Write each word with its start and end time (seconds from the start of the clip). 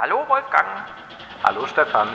Hallo 0.00 0.26
Wolfgang. 0.28 0.66
Hallo 1.44 1.66
Stefan. 1.66 2.08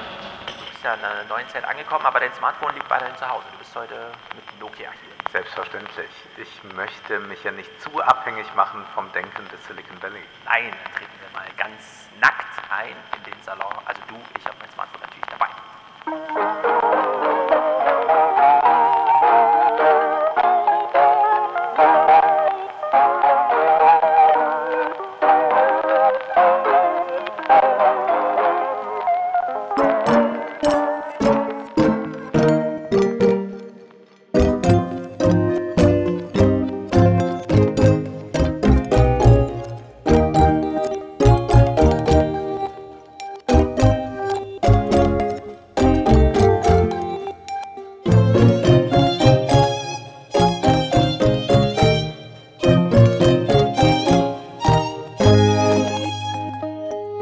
Du 0.47 0.65
bist 0.71 0.83
ja 0.83 0.95
in 0.95 1.05
einer 1.05 1.23
neuen 1.25 1.47
Zeit 1.49 1.63
angekommen, 1.65 2.03
aber 2.03 2.19
dein 2.19 2.33
Smartphone 2.33 2.73
liegt 2.73 2.89
weiterhin 2.89 3.15
zu 3.15 3.29
Hause. 3.29 3.45
Du 3.51 3.59
bist 3.59 3.75
heute 3.75 4.09
mit 4.33 4.59
Nokia 4.59 4.89
hier. 4.89 5.31
Selbstverständlich. 5.31 6.09
Ich 6.37 6.63
möchte 6.73 7.19
mich 7.19 7.43
ja 7.43 7.51
nicht 7.51 7.69
zu 7.79 8.01
abhängig 8.01 8.47
machen 8.55 8.83
vom 8.95 9.11
Denken 9.11 9.47
des 9.49 9.63
Silicon 9.67 10.01
Valley. 10.01 10.23
Nein, 10.45 10.73
dann 10.83 10.93
treten 10.95 11.13
wir 11.21 11.39
mal 11.39 11.45
ganz 11.57 12.09
nackt 12.19 12.57
ein 12.71 12.95
in 13.17 13.23
den 13.31 13.43
Salon. 13.43 13.77
Also 13.85 14.01
du, 14.07 14.15
ich 14.35 14.45
habe 14.47 14.55
mein 14.59 14.71
Smartphone 14.71 15.01
natürlich 15.01 15.29
dabei. 15.29 15.49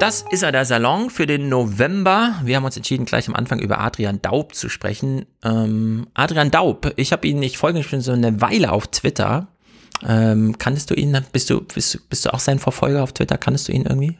Das 0.04 0.26
ist 0.32 0.44
ja 0.44 0.52
der 0.52 0.66
Salon 0.66 1.10
für 1.10 1.26
den 1.26 1.48
November. 1.48 2.36
Wir 2.44 2.58
haben 2.58 2.66
uns 2.66 2.76
entschieden, 2.76 3.06
gleich 3.06 3.30
am 3.30 3.36
Anfang 3.36 3.60
über 3.60 3.80
Adrian 3.80 4.22
Daub 4.22 4.54
zu 4.54 4.68
sprechen. 4.68 5.26
Ähm, 5.46 6.08
Adrian 6.14 6.52
Daub, 6.52 6.92
ich 6.98 7.14
habe 7.14 7.26
ihn, 7.26 7.42
ich 7.42 7.58
folge 7.58 7.84
schon 7.84 8.02
so 8.02 8.12
eine 8.12 8.42
Weile 8.42 8.74
auf 8.74 8.88
Twitter. 8.88 9.48
Ähm, 10.06 10.58
kanntest 10.58 10.92
du 10.92 10.94
ihn, 10.94 11.18
bist 11.32 11.50
du, 11.50 11.62
bist, 11.62 12.10
bist 12.10 12.26
du 12.26 12.34
auch 12.34 12.42
sein 12.42 12.60
Verfolger 12.60 13.02
auf 13.02 13.14
Twitter? 13.14 13.38
Kanntest 13.38 13.70
du 13.70 13.72
ihn 13.72 13.86
irgendwie? 13.86 14.18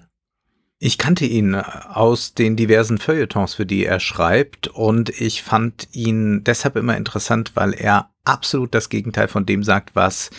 Ich 0.80 0.98
kannte 0.98 1.26
ihn 1.26 1.54
aus 1.56 2.34
den 2.34 2.56
diversen 2.56 2.98
Feuilletons, 2.98 3.54
für 3.54 3.66
die 3.66 3.86
er 3.86 4.00
schreibt, 4.00 4.70
und 4.70 5.10
ich 5.10 5.44
fand 5.44 5.90
ihn 5.92 6.46
deshalb 6.46 6.78
immer 6.78 6.96
interessant, 6.96 7.52
weil 7.56 7.74
er 7.74 8.10
absolut 8.24 8.74
das 8.74 8.88
Gegenteil 8.88 9.28
von 9.28 9.46
dem 9.46 9.64
sagt, 9.64 9.98
was 9.98 10.30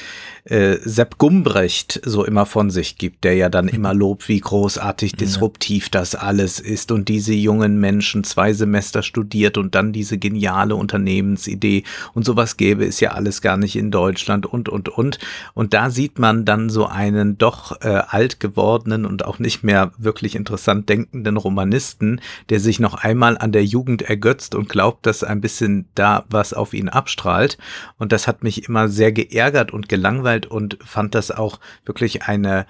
äh, 0.44 0.76
Sepp 0.84 1.16
Gumbrecht 1.16 2.00
so 2.04 2.24
immer 2.24 2.44
von 2.44 2.70
sich 2.70 2.98
gibt, 2.98 3.24
der 3.24 3.34
ja 3.34 3.48
dann 3.48 3.66
immer 3.66 3.94
lobt, 3.94 4.28
wie 4.28 4.40
großartig 4.40 5.12
disruptiv 5.12 5.88
das 5.88 6.14
alles 6.14 6.60
ist 6.60 6.92
und 6.92 7.08
diese 7.08 7.32
jungen 7.32 7.80
Menschen 7.80 8.24
zwei 8.24 8.52
Semester 8.52 9.02
studiert 9.02 9.56
und 9.56 9.74
dann 9.74 9.92
diese 9.92 10.18
geniale 10.18 10.76
Unternehmensidee 10.76 11.84
und 12.12 12.26
sowas 12.26 12.58
gäbe 12.58 12.84
es 12.84 13.00
ja 13.00 13.12
alles 13.12 13.40
gar 13.40 13.56
nicht 13.56 13.76
in 13.76 13.90
Deutschland 13.90 14.44
und 14.44 14.68
und 14.68 14.90
und. 14.90 15.18
Und 15.54 15.72
da 15.72 15.88
sieht 15.88 16.18
man 16.18 16.44
dann 16.44 16.68
so 16.68 16.86
einen 16.86 17.38
doch 17.38 17.80
äh, 17.80 18.02
alt 18.06 18.38
gewordenen 18.38 19.06
und 19.06 19.24
auch 19.24 19.38
nicht 19.38 19.64
mehr 19.64 19.92
wirklich 19.96 20.34
interessant 20.34 20.88
denkenden 20.90 21.38
Romanisten, 21.38 22.20
der 22.50 22.60
sich 22.60 22.80
noch 22.80 22.94
einmal 22.94 23.38
an 23.38 23.52
der 23.52 23.64
Jugend 23.64 24.02
ergötzt 24.02 24.54
und 24.54 24.68
glaubt, 24.68 25.06
dass 25.06 25.24
ein 25.24 25.40
bisschen 25.40 25.86
da 25.94 26.24
was 26.28 26.52
auf 26.52 26.74
ihn 26.74 26.90
abstrahlt. 26.90 27.56
Und 27.98 28.12
das 28.12 28.28
hat 28.28 28.42
mich 28.42 28.68
immer 28.68 28.88
sehr 28.88 29.12
geärgert 29.12 29.72
und 29.72 29.88
gelangweilt 29.88 30.33
und 30.46 30.78
fand 30.84 31.14
das 31.14 31.30
auch 31.30 31.60
wirklich 31.84 32.24
eine 32.24 32.66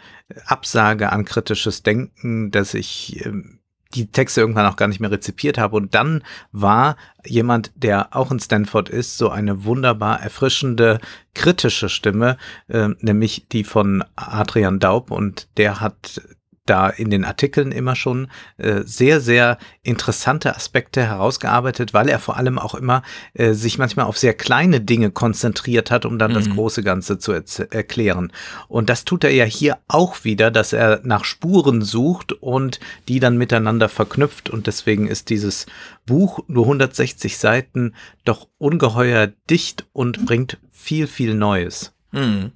Absage 0.47 1.11
an 1.11 1.25
kritisches 1.25 1.83
Denken, 1.83 2.51
dass 2.51 2.75
ich 2.75 3.25
ähm, 3.25 3.61
die 3.95 4.11
Texte 4.11 4.41
irgendwann 4.41 4.67
auch 4.67 4.77
gar 4.77 4.89
nicht 4.89 5.01
mehr 5.01 5.11
rezipiert 5.11 5.59
habe. 5.59 5.77
Und 5.77 5.95
dann 5.95 6.23
war 6.53 6.97
jemand, 7.25 7.73
der 7.77 8.15
auch 8.17 8.31
in 8.31 8.41
Stanford 8.41 8.89
ist, 8.89 9.19
so 9.19 9.31
eine 9.31 9.65
wunderbar 9.65 10.21
erfrischende, 10.21 11.01
kritische 11.35 11.89
Stimme, 11.89 12.37
äh, 12.69 12.89
nämlich 13.01 13.47
die 13.51 13.65
von 13.65 14.05
Adrian 14.17 14.81
Daub. 14.81 15.11
Und 15.11 15.49
der 15.57 15.81
hat 15.81 16.21
da 16.67 16.89
in 16.89 17.11
den 17.11 17.25
Artikeln 17.25 17.73
immer 17.73 17.95
schon 17.95 18.29
äh, 18.57 18.83
sehr, 18.85 19.21
sehr 19.21 19.59
interessante 19.83 20.55
Aspekte 20.55 21.03
herausgearbeitet, 21.03 21.93
weil 21.93 22.09
er 22.09 22.19
vor 22.19 22.37
allem 22.37 22.59
auch 22.59 22.75
immer 22.75 23.03
äh, 23.35 23.53
sich 23.53 23.79
manchmal 23.79 24.07
auf 24.07 24.19
sehr 24.19 24.35
kleine 24.35 24.81
Dinge 24.81 25.11
konzentriert 25.11 25.91
hat, 25.91 26.07
um 26.07 26.19
dann 26.19 26.31
mhm. 26.31 26.37
das 26.37 26.51
große 26.51 26.83
Ganze 26.83 27.19
zu 27.19 27.33
erklären. 27.33 28.33
Und 28.69 28.89
das 28.89 29.05
tut 29.05 29.25
er 29.25 29.33
ja 29.33 29.45
hier 29.45 29.79
auch 29.89 30.25
wieder, 30.25 30.51
dass 30.51 30.73
er 30.73 31.01
nach 31.05 31.25
Spuren 31.25 31.83
sucht 31.83 32.33
und 32.33 32.81
die 33.09 33.21
dann 33.21 33.37
miteinander 33.37 33.89
verknüpft. 33.89 34.49
Und 34.51 34.67
deswegen 34.67 35.07
ist 35.07 35.31
dieses 35.31 35.67
Buch, 36.07 36.41
nur 36.49 36.65
160 36.65 37.37
Seiten, 37.37 37.95
doch 38.25 38.49
ungeheuer 38.59 39.27
dicht 39.51 39.87
und 39.93 40.25
bringt 40.25 40.59
viel, 40.71 41.07
viel 41.07 41.35
Neues. 41.35 41.93
Mhm. 42.13 42.53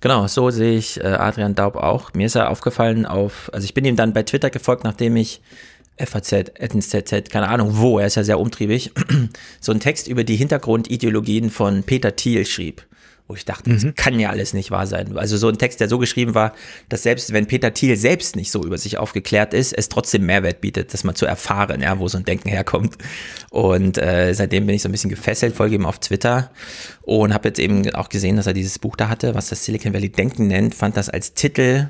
Genau, 0.00 0.26
so 0.26 0.50
sehe 0.50 0.78
ich 0.78 1.00
äh, 1.00 1.06
Adrian 1.06 1.54
Daub 1.54 1.76
auch. 1.76 2.12
Mir 2.14 2.26
ist 2.26 2.36
er 2.36 2.50
aufgefallen 2.50 3.06
auf, 3.06 3.50
also 3.52 3.64
ich 3.64 3.74
bin 3.74 3.84
ihm 3.84 3.96
dann 3.96 4.12
bei 4.12 4.22
Twitter 4.22 4.50
gefolgt, 4.50 4.84
nachdem 4.84 5.16
ich 5.16 5.40
FAZ, 5.98 6.32
NZZ, 6.32 7.30
keine 7.30 7.48
Ahnung 7.48 7.70
wo, 7.72 7.98
er 7.98 8.06
ist 8.06 8.14
ja 8.14 8.22
sehr 8.22 8.38
umtriebig, 8.38 8.92
so 9.60 9.72
einen 9.72 9.80
Text 9.80 10.06
über 10.06 10.22
die 10.22 10.36
Hintergrundideologien 10.36 11.50
von 11.50 11.82
Peter 11.82 12.14
Thiel 12.14 12.46
schrieb 12.46 12.86
wo 13.28 13.34
ich 13.34 13.44
dachte, 13.44 13.68
das 13.68 13.84
mhm. 13.84 13.94
kann 13.94 14.18
ja 14.18 14.30
alles 14.30 14.54
nicht 14.54 14.70
wahr 14.70 14.86
sein. 14.86 15.16
Also 15.18 15.36
so 15.36 15.48
ein 15.48 15.58
Text, 15.58 15.80
der 15.80 15.88
so 15.90 15.98
geschrieben 15.98 16.34
war, 16.34 16.54
dass 16.88 17.02
selbst 17.02 17.34
wenn 17.34 17.46
Peter 17.46 17.74
Thiel 17.74 17.94
selbst 17.96 18.36
nicht 18.36 18.50
so 18.50 18.64
über 18.64 18.78
sich 18.78 18.96
aufgeklärt 18.96 19.52
ist, 19.52 19.74
es 19.74 19.90
trotzdem 19.90 20.24
Mehrwert 20.24 20.62
bietet, 20.62 20.94
das 20.94 21.04
mal 21.04 21.14
zu 21.14 21.26
erfahren, 21.26 21.82
ja, 21.82 21.98
wo 21.98 22.08
so 22.08 22.16
ein 22.16 22.24
Denken 22.24 22.48
herkommt. 22.48 22.96
Und 23.50 23.98
äh, 23.98 24.32
seitdem 24.32 24.64
bin 24.64 24.74
ich 24.74 24.82
so 24.82 24.88
ein 24.88 24.92
bisschen 24.92 25.10
gefesselt, 25.10 25.54
folge 25.54 25.74
ihm 25.74 25.84
auf 25.84 25.98
Twitter 25.98 26.50
und 27.02 27.34
habe 27.34 27.48
jetzt 27.48 27.58
eben 27.58 27.94
auch 27.94 28.08
gesehen, 28.08 28.36
dass 28.36 28.46
er 28.46 28.54
dieses 28.54 28.78
Buch 28.78 28.96
da 28.96 29.10
hatte, 29.10 29.34
was 29.34 29.50
das 29.50 29.62
Silicon 29.62 29.92
Valley 29.92 30.08
Denken 30.08 30.46
nennt, 30.46 30.74
fand 30.74 30.96
das 30.96 31.10
als 31.10 31.34
Titel 31.34 31.88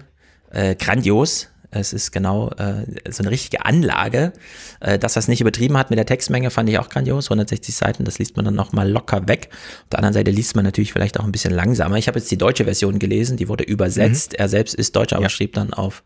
äh, 0.51 0.75
grandios. 0.75 1.49
Es 1.71 1.93
ist 1.93 2.13
genau 2.13 2.51
äh, 2.53 2.85
so 3.11 3.23
eine 3.23 3.31
richtige 3.31 3.65
Anlage. 3.65 4.33
Äh, 4.81 4.99
dass 4.99 5.17
er 5.17 5.21
es 5.21 5.29
nicht 5.29 5.41
übertrieben 5.41 5.77
hat 5.77 5.91
mit 5.91 5.99
der 5.99 6.07
Textmenge, 6.07 6.51
fand 6.51 6.69
ich 6.71 6.79
auch 6.79 6.89
grandios. 6.89 7.27
160 7.27 7.75
Seiten, 7.75 8.05
das 8.05 8.19
liest 8.19 8.37
man 8.37 8.45
dann 8.45 8.55
nochmal 8.55 8.91
locker 8.91 9.29
weg. 9.29 9.49
Auf 9.51 9.91
der 9.91 9.99
anderen 9.99 10.15
Seite 10.15 10.31
liest 10.31 10.57
man 10.57 10.65
natürlich 10.65 10.93
vielleicht 10.93 11.21
auch 11.21 11.25
ein 11.25 11.33
bisschen 11.33 11.53
langsamer. 11.53 11.97
Ich 11.97 12.09
habe 12.09 12.19
jetzt 12.19 12.31
die 12.31 12.39
deutsche 12.39 12.65
Version 12.65 12.99
gelesen, 12.99 13.37
die 13.37 13.49
wurde 13.49 13.65
übersetzt. 13.65 14.33
Mhm. 14.33 14.39
Er 14.39 14.49
selbst 14.49 14.75
ist 14.75 14.97
Deutscher, 14.97 15.17
aber 15.17 15.25
ja. 15.25 15.31
schrieb 15.31 15.53
dann 15.55 15.73
auf 15.75 16.03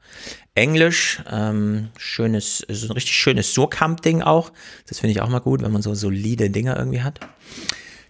Englisch. 0.55 1.23
Ähm, 1.31 1.89
schönes, 1.97 2.65
so 2.69 2.89
ein 2.89 2.93
richtig 2.93 3.15
schönes 3.15 3.55
Surkamp-Ding 3.55 4.23
auch. 4.23 4.53
Das 4.89 4.99
finde 4.99 5.13
ich 5.13 5.23
auch 5.23 5.29
mal 5.29 5.41
gut, 5.41 5.63
wenn 5.63 5.73
man 5.73 5.83
so 5.83 5.95
solide 5.95 6.51
Dinger 6.51 6.77
irgendwie 6.77 7.03
hat. 7.03 7.21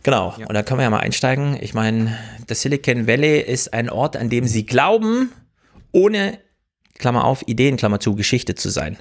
Genau, 0.02 0.34
ja. 0.38 0.46
und 0.46 0.54
da 0.54 0.62
können 0.62 0.80
wir 0.80 0.84
ja 0.84 0.90
mal 0.90 0.98
einsteigen. 0.98 1.56
Ich 1.60 1.74
meine, 1.74 2.18
das 2.48 2.62
Silicon 2.62 3.06
Valley 3.06 3.40
ist 3.40 3.72
ein 3.72 3.88
Ort, 3.88 4.16
an 4.16 4.30
dem 4.30 4.46
sie 4.46 4.66
glauben, 4.66 5.30
ohne 5.92 6.38
Klammer 6.98 7.24
auf, 7.24 7.42
Ideen, 7.46 7.76
Klammer 7.76 8.00
zu, 8.00 8.14
Geschichte 8.14 8.54
zu 8.54 8.70
sein. 8.70 8.98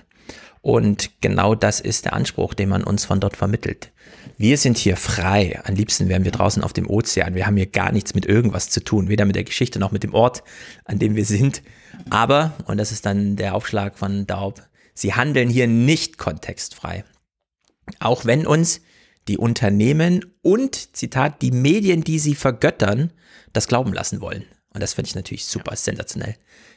Und 0.62 1.10
genau 1.22 1.56
das 1.56 1.80
ist 1.80 2.06
der 2.06 2.14
Anspruch, 2.14 2.54
den 2.54 2.70
man 2.70 2.84
uns 2.84 3.06
von 3.06 3.20
dort 3.20 3.36
vermittelt. 3.36 3.92
Wir 4.38 4.58
sind 4.58 4.78
hier 4.78 4.96
frei. 4.96 5.60
Am 5.64 5.76
liebsten 5.76 6.08
wären 6.08 6.24
wir 6.24 6.32
draußen 6.32 6.64
auf 6.64 6.74
dem 6.74 6.88
Ozean. 6.88 7.34
Wir 7.34 7.48
haben 7.48 7.58
hier 7.58 7.66
gar 7.66 7.92
nichts 7.92 8.14
mit 8.14 8.28
irgendwas 8.28 8.70
zu 8.70 8.84
tun, 8.84 9.10
weder 9.10 9.26
mit 9.26 9.36
der 9.36 9.44
Geschichte 9.44 9.80
noch 9.80 9.92
mit 9.92 10.04
dem 10.04 10.14
Ort, 10.14 10.44
an 10.86 11.00
dem 11.00 11.16
wir 11.16 11.26
sind. 11.26 11.64
Aber, 12.10 12.54
und 12.66 12.78
das 12.78 12.92
ist 12.92 13.06
dann 13.06 13.36
der 13.36 13.56
Aufschlag 13.56 13.98
von 13.98 14.28
Daub, 14.28 14.62
sie 14.94 15.14
handeln 15.14 15.50
hier 15.50 15.68
nicht 15.68 16.20
kontextfrei. 16.20 17.06
Auch 18.00 18.26
wenn 18.26 18.46
uns 18.46 18.82
die 19.28 19.38
Unternehmen 19.38 20.26
und, 20.42 20.96
Zitat, 20.96 21.42
die 21.42 21.52
Medien, 21.52 22.04
die 22.04 22.20
sie 22.20 22.36
vergöttern, 22.36 23.12
das 23.54 23.68
glauben 23.68 23.94
lassen 23.94 24.22
wollen. 24.22 24.46
Und 24.74 24.82
das 24.82 24.94
finde 24.94 25.10
ich 25.10 25.16
natürlich 25.16 25.46
super 25.46 25.76
sensationell 25.76 26.36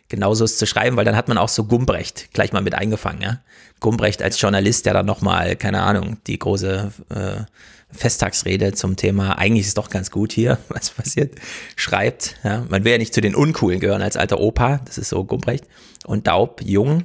genauso 0.09 0.45
ist 0.45 0.59
zu 0.59 0.67
schreiben, 0.67 0.97
weil 0.97 1.05
dann 1.05 1.17
hat 1.17 1.29
man 1.29 1.39
auch 1.39 1.49
so 1.49 1.65
Gumbrecht 1.65 2.33
gleich 2.33 2.53
mal 2.53 2.63
mit 2.63 2.75
eingefangen. 2.75 3.23
Ja? 3.23 3.41
Gumbrecht 3.81 4.23
als 4.23 4.41
Journalist, 4.41 4.87
der 4.87 4.95
dann 4.95 5.07
nochmal, 5.07 5.57
keine 5.57 5.83
Ahnung, 5.83 6.19
die 6.27 6.39
große 6.39 6.93
äh, 7.11 7.45
Festtagsrede 7.91 8.73
zum 8.73 8.97
Thema, 8.97 9.39
eigentlich 9.39 9.63
ist 9.63 9.69
es 9.69 9.75
doch 9.75 9.91
ganz 9.91 10.11
gut 10.11 10.33
hier, 10.33 10.59
was 10.69 10.91
passiert, 10.91 11.35
schreibt. 11.77 12.37
Ja? 12.45 12.67
Man 12.69 12.85
will 12.85 12.93
ja 12.93 12.99
nicht 12.99 13.15
zu 13.15 13.21
den 13.21 13.35
Uncoolen 13.35 13.81
gehören 13.81 14.03
als 14.03 14.17
alter 14.17 14.41
Opa, 14.41 14.81
das 14.85 14.99
ist 14.99 15.09
so 15.09 15.25
Gumbrecht. 15.25 15.65
Und 16.05 16.27
Daub, 16.27 16.61
jung, 16.63 17.05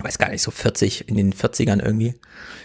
weiß 0.00 0.18
gar 0.18 0.30
nicht, 0.30 0.42
so 0.42 0.50
40, 0.50 1.08
in 1.08 1.16
den 1.16 1.32
40ern 1.32 1.82
irgendwie, 1.82 2.14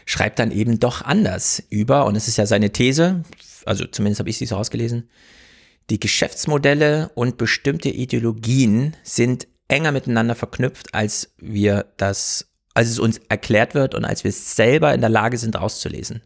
schreibt 0.06 0.40
dann 0.40 0.52
eben 0.52 0.80
doch 0.80 1.04
anders 1.04 1.62
über, 1.70 2.06
und 2.06 2.16
es 2.16 2.28
ist 2.28 2.38
ja 2.38 2.48
seine 2.48 2.72
These, 2.72 3.24
also 3.66 3.86
zumindest 3.86 4.20
habe 4.20 4.30
ich 4.30 4.38
sie 4.38 4.48
so 4.48 4.56
ausgelesen, 4.56 5.08
die 5.90 6.00
Geschäftsmodelle 6.00 7.12
und 7.16 7.38
bestimmte 7.38 7.90
Ideologien 7.90 8.96
sind 9.04 9.48
enger 9.68 9.92
miteinander 9.92 10.36
verknüpft, 10.36 10.94
als 10.94 11.34
wir 11.38 11.86
das, 11.98 12.50
als 12.74 12.90
es 12.90 13.00
uns 13.00 13.20
erklärt 13.30 13.76
wird 13.76 13.96
und 13.96 14.06
als 14.06 14.24
wir 14.24 14.32
selber 14.32 14.94
in 14.94 15.02
der 15.02 15.10
Lage 15.10 15.38
sind 15.38 15.58
auszulesen. 15.58 16.22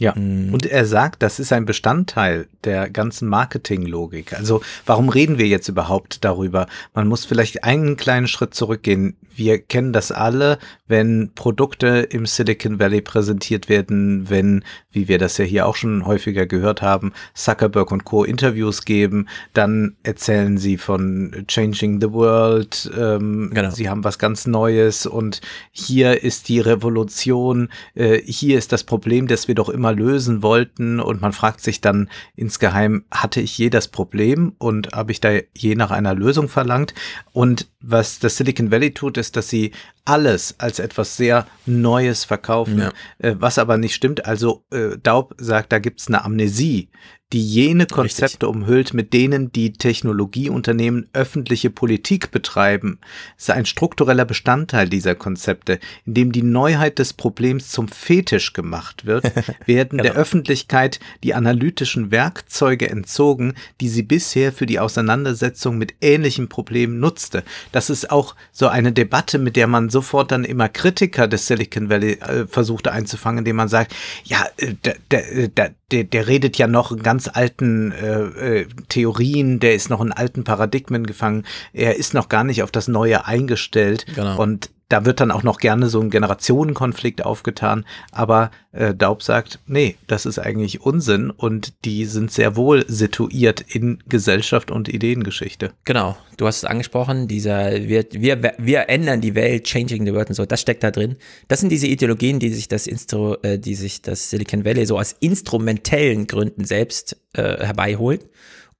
Ja, 0.00 0.14
mhm. 0.14 0.54
und 0.54 0.64
er 0.64 0.86
sagt, 0.86 1.22
das 1.24 1.40
ist 1.40 1.52
ein 1.52 1.64
Bestandteil 1.64 2.46
der 2.62 2.88
ganzen 2.88 3.28
Marketinglogik. 3.28 4.32
Also 4.32 4.62
warum 4.86 5.08
reden 5.08 5.38
wir 5.38 5.48
jetzt 5.48 5.68
überhaupt 5.68 6.24
darüber? 6.24 6.68
Man 6.94 7.08
muss 7.08 7.24
vielleicht 7.24 7.64
einen 7.64 7.96
kleinen 7.96 8.28
Schritt 8.28 8.54
zurückgehen. 8.54 9.16
Wir 9.34 9.58
kennen 9.58 9.92
das 9.92 10.12
alle, 10.12 10.58
wenn 10.86 11.32
Produkte 11.34 12.06
im 12.10 12.26
Silicon 12.26 12.78
Valley 12.78 13.00
präsentiert 13.00 13.68
werden, 13.68 14.30
wenn, 14.30 14.64
wie 14.98 15.06
wir 15.06 15.18
das 15.18 15.38
ja 15.38 15.44
hier 15.44 15.66
auch 15.66 15.76
schon 15.76 16.06
häufiger 16.06 16.44
gehört 16.46 16.82
haben, 16.82 17.12
Zuckerberg 17.32 17.92
und 17.92 18.04
Co. 18.04 18.24
Interviews 18.24 18.84
geben, 18.84 19.28
dann 19.54 19.94
erzählen 20.02 20.58
sie 20.58 20.76
von 20.76 21.44
Changing 21.46 22.00
the 22.00 22.10
World, 22.10 22.90
ähm, 22.98 23.50
genau. 23.54 23.70
sie 23.70 23.88
haben 23.88 24.02
was 24.02 24.18
ganz 24.18 24.48
Neues 24.48 25.06
und 25.06 25.40
hier 25.70 26.24
ist 26.24 26.48
die 26.48 26.58
Revolution, 26.58 27.68
äh, 27.94 28.20
hier 28.24 28.58
ist 28.58 28.72
das 28.72 28.82
Problem, 28.82 29.28
das 29.28 29.46
wir 29.46 29.54
doch 29.54 29.68
immer 29.68 29.92
lösen 29.92 30.42
wollten 30.42 30.98
und 30.98 31.22
man 31.22 31.32
fragt 31.32 31.60
sich 31.60 31.80
dann 31.80 32.08
insgeheim, 32.34 33.04
hatte 33.12 33.40
ich 33.40 33.56
je 33.56 33.70
das 33.70 33.86
Problem 33.86 34.54
und 34.58 34.90
habe 34.92 35.12
ich 35.12 35.20
da 35.20 35.30
je 35.54 35.76
nach 35.76 35.92
einer 35.92 36.14
Lösung 36.14 36.48
verlangt? 36.48 36.92
Und 37.32 37.68
was 37.80 38.18
das 38.18 38.36
Silicon 38.36 38.72
Valley 38.72 38.92
tut, 38.92 39.16
ist, 39.16 39.36
dass 39.36 39.48
sie 39.48 39.70
alles 40.04 40.54
als 40.58 40.78
etwas 40.78 41.16
sehr 41.16 41.46
Neues 41.66 42.24
verkaufen, 42.24 42.78
ja. 42.78 42.92
äh, 43.18 43.36
was 43.38 43.58
aber 43.58 43.76
nicht 43.76 43.94
stimmt. 43.94 44.24
Also 44.24 44.64
äh, 44.72 44.87
Daub 44.96 45.34
sagt, 45.38 45.72
da 45.72 45.78
gibt's 45.78 46.08
eine 46.08 46.24
Amnesie 46.24 46.88
die 47.32 47.44
jene 47.44 47.86
Konzepte 47.86 48.46
Richtig. 48.46 48.48
umhüllt, 48.48 48.94
mit 48.94 49.12
denen 49.12 49.52
die 49.52 49.74
Technologieunternehmen 49.74 51.08
öffentliche 51.12 51.68
Politik 51.68 52.30
betreiben. 52.30 52.98
Es 53.36 53.44
ist 53.44 53.50
ein 53.50 53.66
struktureller 53.66 54.24
Bestandteil 54.24 54.88
dieser 54.88 55.14
Konzepte, 55.14 55.78
in 56.06 56.14
dem 56.14 56.32
die 56.32 56.42
Neuheit 56.42 56.98
des 56.98 57.12
Problems 57.12 57.70
zum 57.70 57.88
Fetisch 57.88 58.54
gemacht 58.54 59.04
wird, 59.04 59.30
werden 59.66 59.98
genau. 59.98 60.04
der 60.04 60.14
Öffentlichkeit 60.14 61.00
die 61.22 61.34
analytischen 61.34 62.10
Werkzeuge 62.10 62.88
entzogen, 62.88 63.54
die 63.82 63.90
sie 63.90 64.02
bisher 64.02 64.50
für 64.50 64.66
die 64.66 64.80
Auseinandersetzung 64.80 65.76
mit 65.76 65.96
ähnlichen 66.00 66.48
Problemen 66.48 66.98
nutzte. 66.98 67.44
Das 67.72 67.90
ist 67.90 68.10
auch 68.10 68.36
so 68.52 68.68
eine 68.68 68.92
Debatte, 68.92 69.38
mit 69.38 69.56
der 69.56 69.66
man 69.66 69.90
sofort 69.90 70.32
dann 70.32 70.44
immer 70.44 70.70
Kritiker 70.70 71.28
des 71.28 71.46
Silicon 71.46 71.90
Valley 71.90 72.12
äh, 72.12 72.46
versuchte 72.46 72.90
einzufangen, 72.90 73.40
indem 73.40 73.56
man 73.56 73.68
sagt, 73.68 73.94
ja, 74.24 74.46
äh, 74.56 74.74
der, 75.10 75.48
der, 75.48 75.74
der, 75.90 76.04
der 76.04 76.26
redet 76.26 76.58
ja 76.58 76.66
noch 76.66 76.96
ganz 76.96 77.18
ganz 77.18 77.28
alten 77.28 77.92
äh, 77.92 78.60
äh, 78.60 78.66
Theorien, 78.88 79.60
der 79.60 79.74
ist 79.74 79.88
noch 79.88 80.00
in 80.00 80.12
alten 80.12 80.44
Paradigmen 80.44 81.06
gefangen, 81.06 81.44
er 81.72 81.96
ist 81.96 82.14
noch 82.14 82.28
gar 82.28 82.44
nicht 82.44 82.62
auf 82.62 82.70
das 82.70 82.86
Neue 82.86 83.24
eingestellt. 83.26 84.04
Genau. 84.14 84.40
Und 84.40 84.70
da 84.88 85.04
wird 85.04 85.20
dann 85.20 85.30
auch 85.30 85.42
noch 85.42 85.58
gerne 85.58 85.88
so 85.88 86.00
ein 86.00 86.10
Generationenkonflikt 86.10 87.24
aufgetan, 87.24 87.84
aber 88.10 88.50
äh, 88.72 88.94
Daub 88.94 89.22
sagt, 89.22 89.60
nee, 89.66 89.96
das 90.06 90.24
ist 90.24 90.38
eigentlich 90.38 90.80
Unsinn 90.80 91.30
und 91.30 91.84
die 91.84 92.06
sind 92.06 92.32
sehr 92.32 92.56
wohl 92.56 92.84
situiert 92.88 93.60
in 93.60 94.02
Gesellschaft 94.08 94.70
und 94.70 94.88
Ideengeschichte. 94.88 95.72
Genau, 95.84 96.16
du 96.38 96.46
hast 96.46 96.58
es 96.58 96.64
angesprochen, 96.64 97.28
dieser 97.28 97.72
wir, 97.86 98.06
wir, 98.12 98.54
wir 98.56 98.88
ändern 98.88 99.20
die 99.20 99.34
Welt, 99.34 99.64
changing 99.64 100.06
the 100.06 100.14
world 100.14 100.30
und 100.30 100.34
so, 100.34 100.46
das 100.46 100.60
steckt 100.60 100.82
da 100.82 100.90
drin. 100.90 101.16
Das 101.48 101.60
sind 101.60 101.70
diese 101.70 101.86
Ideologien, 101.86 102.38
die 102.38 102.50
sich 102.50 102.68
das 102.68 102.86
Instru, 102.86 103.36
äh, 103.42 103.58
die 103.58 103.74
sich 103.74 104.00
das 104.00 104.30
Silicon 104.30 104.64
Valley 104.64 104.86
so 104.86 104.98
aus 104.98 105.14
instrumentellen 105.20 106.26
Gründen 106.26 106.64
selbst 106.64 107.16
äh, 107.34 107.64
herbeiholt 107.64 108.26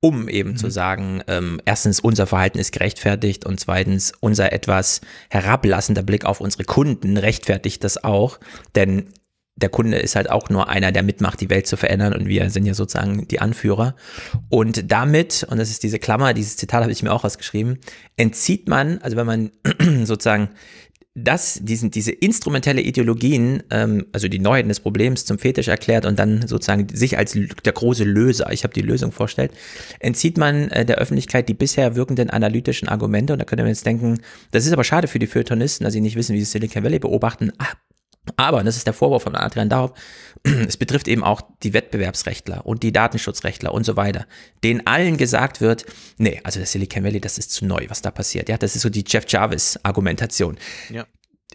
um 0.01 0.29
eben 0.29 0.51
mhm. 0.51 0.57
zu 0.57 0.71
sagen, 0.71 1.23
ähm, 1.27 1.61
erstens, 1.65 2.01
unser 2.01 2.27
Verhalten 2.27 2.59
ist 2.59 2.73
gerechtfertigt 2.73 3.45
und 3.45 3.59
zweitens, 3.59 4.13
unser 4.21 4.53
etwas 4.53 5.01
herablassender 5.29 6.03
Blick 6.03 6.25
auf 6.25 6.41
unsere 6.41 6.65
Kunden 6.65 7.17
rechtfertigt 7.17 7.83
das 7.83 8.03
auch, 8.05 8.39
denn 8.75 9.09
der 9.57 9.71
Kunde 9.71 9.99
ist 9.99 10.15
halt 10.15 10.31
auch 10.31 10.51
nur 10.51 10.69
einer, 10.69 10.93
der 10.93 11.03
mitmacht, 11.03 11.41
die 11.41 11.51
Welt 11.51 11.67
zu 11.67 11.77
verändern 11.77 12.13
und 12.13 12.29
wir 12.29 12.49
sind 12.51 12.65
ja 12.65 12.75
sozusagen 12.75 13.27
die 13.27 13.41
Anführer. 13.41 13.97
Und 14.49 14.91
damit, 14.93 15.45
und 15.51 15.59
das 15.59 15.71
ist 15.71 15.83
diese 15.83 15.99
Klammer, 15.99 16.33
dieses 16.33 16.57
Zitat 16.57 16.83
habe 16.83 16.93
ich 16.93 17.03
mir 17.03 17.13
auch 17.13 17.25
rausgeschrieben, 17.25 17.79
entzieht 18.17 18.69
man, 18.69 18.99
also 18.99 19.17
wenn 19.17 19.27
man 19.27 19.51
sozusagen 20.05 20.51
das, 21.25 21.61
diesen, 21.63 21.91
diese 21.91 22.13
instrumentelle 22.13 22.81
Ideologien, 22.81 23.63
ähm, 23.71 24.07
also 24.13 24.29
die 24.29 24.39
Neuheiten 24.39 24.69
des 24.69 24.81
Problems 24.81 25.25
zum 25.25 25.39
Fetisch 25.39 25.69
erklärt 25.69 26.07
und 26.07 26.19
dann 26.19 26.47
sozusagen 26.47 26.89
sich 26.95 27.19
als 27.19 27.39
der 27.65 27.73
große 27.73 28.05
Löser, 28.05 28.53
ich 28.53 28.65
habe 28.65 28.75
die 28.75 28.83
Lösung 28.83 29.13
vorstellt, 29.13 29.53
entzieht 30.01 30.39
man 30.39 30.71
äh, 30.71 30.85
der 30.85 30.99
Öffentlichkeit 30.99 31.49
die 31.49 31.55
bisher 31.55 31.97
wirkenden 31.97 32.31
analytischen 32.31 32.89
Argumente. 32.89 33.33
Und 33.33 33.39
da 33.41 33.45
könnte 33.45 33.63
man 33.63 33.71
jetzt 33.71 33.87
denken, 33.87 34.21
das 34.51 34.67
ist 34.67 34.73
aber 34.73 34.85
schade 34.85 35.09
für 35.09 35.19
die 35.19 35.27
Feuilletonisten, 35.27 35.85
dass 35.85 35.93
sie 35.93 36.01
nicht 36.01 36.17
wissen, 36.17 36.35
wie 36.35 36.41
sie 36.41 36.47
Silicon 36.47 36.85
Valley 36.85 36.99
beobachten. 36.99 37.53
Aber, 38.37 38.59
und 38.59 38.67
das 38.67 38.77
ist 38.77 38.87
der 38.87 38.95
Vorwurf 38.95 39.23
von 39.23 39.35
Adrian 39.35 39.69
Daub, 39.69 39.97
es 40.43 40.77
betrifft 40.77 41.09
eben 41.09 41.25
auch 41.25 41.41
die 41.63 41.73
Wettbewerbsrechtler 41.73 42.67
und 42.67 42.83
die 42.83 42.93
Datenschutzrechtler 42.93 43.73
und 43.73 43.85
so 43.85 43.97
weiter, 43.97 44.27
denen 44.63 44.87
allen 44.87 45.17
gesagt 45.17 45.61
wird, 45.61 45.87
nee, 46.19 46.41
also 46.45 46.61
das 46.61 46.73
Silicon 46.73 47.05
Valley, 47.05 47.21
das 47.21 47.39
ist 47.39 47.53
zu 47.53 47.65
neu, 47.65 47.87
was 47.89 48.03
da 48.03 48.11
passiert. 48.11 48.49
Ja, 48.49 48.59
das 48.59 48.77
ist 48.77 48.83
so 48.83 48.91
die 48.91 49.05
Jeff 49.07 49.25
Jarvis 49.29 49.79
Argumentation. 49.83 50.59
Ja. 50.91 51.07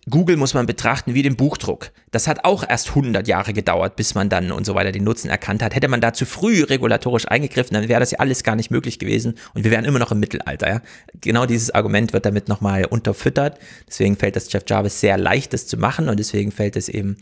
Google 0.09 0.35
muss 0.35 0.53
man 0.53 0.65
betrachten 0.65 1.13
wie 1.13 1.21
den 1.21 1.37
Buchdruck. 1.37 1.91
Das 2.11 2.27
hat 2.27 2.43
auch 2.43 2.67
erst 2.67 2.89
100 2.89 3.27
Jahre 3.27 3.53
gedauert, 3.53 3.95
bis 3.95 4.15
man 4.15 4.27
dann 4.27 4.51
und 4.51 4.65
so 4.65 4.75
weiter 4.75 4.91
den 4.91 5.05
Nutzen 5.05 5.29
erkannt 5.29 5.63
hat. 5.63 5.75
Hätte 5.75 5.87
man 5.87 6.01
da 6.01 6.13
zu 6.13 6.25
früh 6.25 6.63
regulatorisch 6.63 7.27
eingegriffen, 7.27 7.73
dann 7.73 7.87
wäre 7.87 8.01
das 8.01 8.11
ja 8.11 8.19
alles 8.19 8.43
gar 8.43 8.55
nicht 8.55 8.69
möglich 8.69 8.99
gewesen 8.99 9.35
und 9.53 9.63
wir 9.63 9.71
wären 9.71 9.85
immer 9.85 9.99
noch 9.99 10.11
im 10.11 10.19
Mittelalter. 10.19 10.69
Ja? 10.69 10.81
Genau 11.21 11.45
dieses 11.45 11.71
Argument 11.71 12.11
wird 12.11 12.25
damit 12.25 12.49
nochmal 12.49 12.85
unterfüttert. 12.85 13.59
Deswegen 13.87 14.17
fällt 14.17 14.35
das 14.35 14.51
Jeff 14.51 14.63
Jarvis 14.67 14.99
sehr 14.99 15.17
leicht, 15.17 15.53
das 15.53 15.67
zu 15.67 15.77
machen 15.77 16.09
und 16.09 16.19
deswegen 16.19 16.51
fällt 16.51 16.75
es 16.75 16.89
eben 16.89 17.17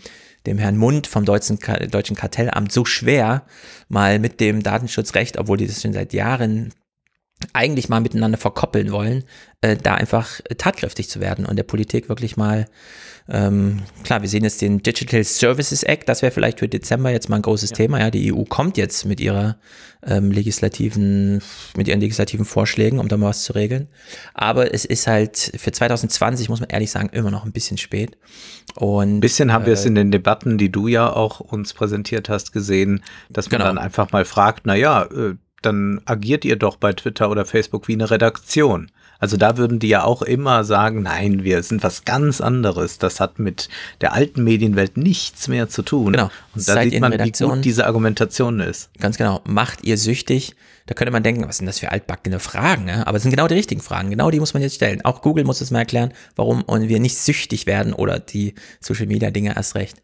dem 0.48 0.58
Herrn 0.58 0.78
Mund 0.78 1.06
vom 1.06 1.24
deutschen, 1.24 1.60
deutschen 1.92 2.16
Kartellamt 2.16 2.72
so 2.72 2.84
schwer, 2.84 3.44
mal 3.90 4.18
mit 4.18 4.40
dem 4.40 4.64
Datenschutzrecht, 4.64 5.38
obwohl 5.38 5.58
die 5.58 5.68
das 5.68 5.84
schon 5.84 5.94
seit 5.94 6.14
Jahren 6.14 6.74
eigentlich 7.54 7.90
mal 7.90 8.02
miteinander 8.02 8.38
verkoppeln 8.38 8.92
wollen, 8.92 9.24
äh, 9.62 9.78
da 9.78 9.96
einfach 9.96 10.42
tatkräftig 10.58 11.10
zu 11.10 11.20
werden 11.20 11.46
und 11.46 11.56
der 11.56 11.64
Politik 11.64 12.10
wirklich 12.10 12.38
mal, 12.38 12.66
ähm, 13.30 13.80
klar, 14.04 14.22
wir 14.22 14.30
sehen 14.30 14.44
jetzt 14.44 14.62
den 14.62 14.82
Digital 14.82 15.24
Services 15.24 15.84
Act, 15.84 16.10
das 16.10 16.22
wäre 16.22 16.32
vielleicht 16.32 16.60
für 16.60 16.68
Dezember 16.68 17.12
jetzt 17.12 17.30
mal 17.30 17.38
ein 17.38 17.42
großes 17.42 17.72
ja. 17.72 17.76
Thema, 17.76 18.00
ja, 18.00 18.10
die 18.12 18.34
EU 18.34 18.44
kommt 18.44 18.78
jetzt 18.78 19.06
mit 19.06 19.20
ihrer 19.20 19.58
ähm, 20.04 20.32
legislativen, 20.32 21.42
mit 21.78 21.88
ihren 21.88 22.00
legislativen 22.00 22.46
Vorschlägen, 22.46 23.00
um 23.00 23.08
da 23.08 23.18
mal 23.18 23.30
was 23.30 23.44
zu 23.44 23.54
regeln, 23.54 23.88
aber 24.34 24.74
es 24.74 24.86
ist 24.86 25.08
halt 25.08 25.38
für 25.56 25.72
2020, 25.72 26.50
muss 26.50 26.60
man 26.60 26.70
ehrlich 26.70 26.92
sagen, 26.92 27.10
immer 27.12 27.32
noch 27.32 27.46
ein 27.46 27.52
bisschen 27.52 27.78
spät 27.78 28.18
und. 28.76 29.18
Ein 29.18 29.20
bisschen 29.20 29.54
haben 29.54 29.64
äh, 29.64 29.68
wir 29.68 29.74
es 29.74 29.86
in 29.86 29.96
den 29.96 30.12
Debatten, 30.12 30.58
die 30.58 30.72
du 30.72 30.88
ja 30.88 31.12
auch 31.12 31.40
uns 31.40 31.74
präsentiert 31.74 32.30
hast, 32.30 32.52
gesehen, 32.52 33.04
dass 33.30 33.52
man 33.52 33.60
genau. 33.60 33.70
dann 33.70 33.78
einfach 33.78 34.12
mal 34.12 34.26
fragt, 34.26 34.62
na 34.66 34.76
ja, 34.76 35.04
äh, 35.04 35.36
dann 35.62 36.02
agiert 36.06 36.46
ihr 36.46 36.56
doch 36.56 36.78
bei 36.78 36.94
Twitter 36.94 37.30
oder 37.30 37.46
Facebook 37.46 37.88
wie 37.88 37.94
eine 37.94 38.10
Redaktion. 38.10 38.92
Also 39.22 39.38
da 39.38 39.56
würden 39.56 39.78
die 39.78 39.88
ja 39.88 40.04
auch 40.04 40.24
immer 40.24 40.64
sagen, 40.64 41.04
nein, 41.04 41.44
wir 41.44 41.62
sind 41.62 41.84
was 41.84 42.06
ganz 42.06 42.42
anderes. 42.42 42.98
Das 42.98 43.20
hat 43.20 43.38
mit 43.38 43.70
der 44.02 44.14
alten 44.14 44.44
Medienwelt 44.44 44.98
nichts 44.98 45.48
mehr 45.48 45.70
zu 45.70 45.84
tun. 45.84 46.14
Genau. 46.14 46.32
Und 46.56 46.68
da 46.68 46.74
Seid 46.74 46.92
sieht 46.92 47.00
man, 47.00 47.14
wie 47.14 47.32
gut 47.32 47.64
diese 47.64 47.86
Argumentation 47.86 48.60
ist. 48.60 48.90
Ganz 49.00 49.18
genau. 49.18 49.42
Macht 49.46 49.84
ihr 49.84 49.98
süchtig? 50.00 50.56
Da 50.88 50.96
könnte 50.96 51.12
man 51.12 51.22
denken, 51.22 51.48
was 51.48 51.58
sind 51.58 51.68
das 51.68 51.78
für 51.78 51.92
altbackene 51.92 52.40
Fragen? 52.40 52.86
Ne? 52.86 53.06
Aber 53.06 53.16
es 53.16 53.22
sind 53.22 53.32
genau 53.32 53.48
die 53.48 53.54
richtigen 53.54 53.82
Fragen. 53.82 54.10
Genau 54.10 54.32
die 54.32 54.40
muss 54.40 54.56
man 54.56 54.64
jetzt 54.64 54.76
stellen. 54.76 55.06
Auch 55.06 55.22
Google 55.22 55.44
muss 55.44 55.62
es 55.62 55.70
mal 55.70 55.80
erklären, 55.80 56.12
warum 56.36 56.66
wir 56.68 57.00
nicht 57.00 57.18
süchtig 57.18 57.68
werden 57.68 57.94
oder 57.94 58.20
die 58.20 58.56
Social 58.80 59.06
Media 59.06 59.30
Dinge 59.30 59.56
erst 59.56 59.76
recht. 59.76 60.02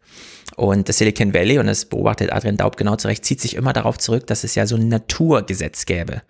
Und 0.54 0.88
das 0.88 0.98
Silicon 0.98 1.34
Valley, 1.34 1.58
und 1.58 1.66
das 1.66 1.84
beobachtet 1.86 2.32
Adrian 2.32 2.56
Daub 2.56 2.76
genau 2.76 2.94
zurecht, 2.94 3.24
zieht 3.24 3.40
sich 3.40 3.56
immer 3.56 3.72
darauf 3.72 3.98
zurück, 3.98 4.28
dass 4.28 4.44
es 4.44 4.54
ja 4.54 4.64
so 4.66 4.76
ein 4.76 4.88
Naturgesetz 4.88 5.86
gäbe. 5.86 6.22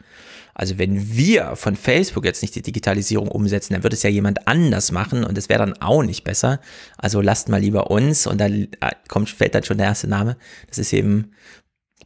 Also 0.58 0.76
wenn 0.76 1.16
wir 1.16 1.54
von 1.54 1.76
Facebook 1.76 2.24
jetzt 2.24 2.42
nicht 2.42 2.54
die 2.56 2.62
Digitalisierung 2.62 3.28
umsetzen, 3.28 3.74
dann 3.74 3.84
wird 3.84 3.92
es 3.92 4.02
ja 4.02 4.10
jemand 4.10 4.48
anders 4.48 4.90
machen 4.90 5.22
und 5.22 5.38
es 5.38 5.48
wäre 5.48 5.60
dann 5.60 5.80
auch 5.80 6.02
nicht 6.02 6.24
besser. 6.24 6.60
Also 6.96 7.20
lasst 7.20 7.48
mal 7.48 7.60
lieber 7.60 7.92
uns 7.92 8.26
und 8.26 8.40
da 8.40 8.46
äh, 8.46 8.66
kommt, 9.06 9.30
fällt 9.30 9.54
dann 9.54 9.62
schon 9.62 9.78
der 9.78 9.86
erste 9.86 10.08
Name. 10.08 10.36
Das 10.66 10.78
ist 10.78 10.92
eben, 10.92 11.30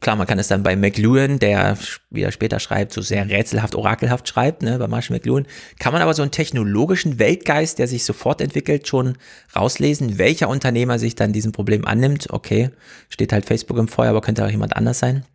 klar, 0.01 0.15
man 0.17 0.27
kann 0.27 0.37
es 0.37 0.49
dann 0.49 0.61
bei 0.61 0.75
McLuhan, 0.75 1.39
der 1.39 1.79
wieder 2.11 2.31
später 2.31 2.59
schreibt, 2.59 2.93
so 2.93 3.01
sehr 3.01 3.27
rätselhaft, 3.27 3.73
orakelhaft 3.73 4.27
schreibt, 4.27 4.61
ne, 4.61 4.77
bei 4.77 4.87
Marshall 4.87 5.17
McLuhan, 5.17 5.47
kann 5.79 5.91
man 5.91 6.03
aber 6.03 6.13
so 6.13 6.21
einen 6.21 6.29
technologischen 6.29 7.17
Weltgeist, 7.17 7.79
der 7.79 7.87
sich 7.87 8.05
sofort 8.05 8.39
entwickelt, 8.39 8.87
schon 8.87 9.17
rauslesen, 9.55 10.19
welcher 10.19 10.47
Unternehmer 10.47 10.99
sich 10.99 11.15
dann 11.15 11.33
diesem 11.33 11.53
Problem 11.53 11.85
annimmt. 11.85 12.27
Okay, 12.29 12.69
steht 13.09 13.33
halt 13.33 13.45
Facebook 13.45 13.79
im 13.79 13.87
Feuer, 13.87 14.11
aber 14.11 14.21
könnte 14.21 14.45
auch 14.45 14.51
jemand 14.51 14.75
anders 14.75 14.99
sein. 14.99 15.25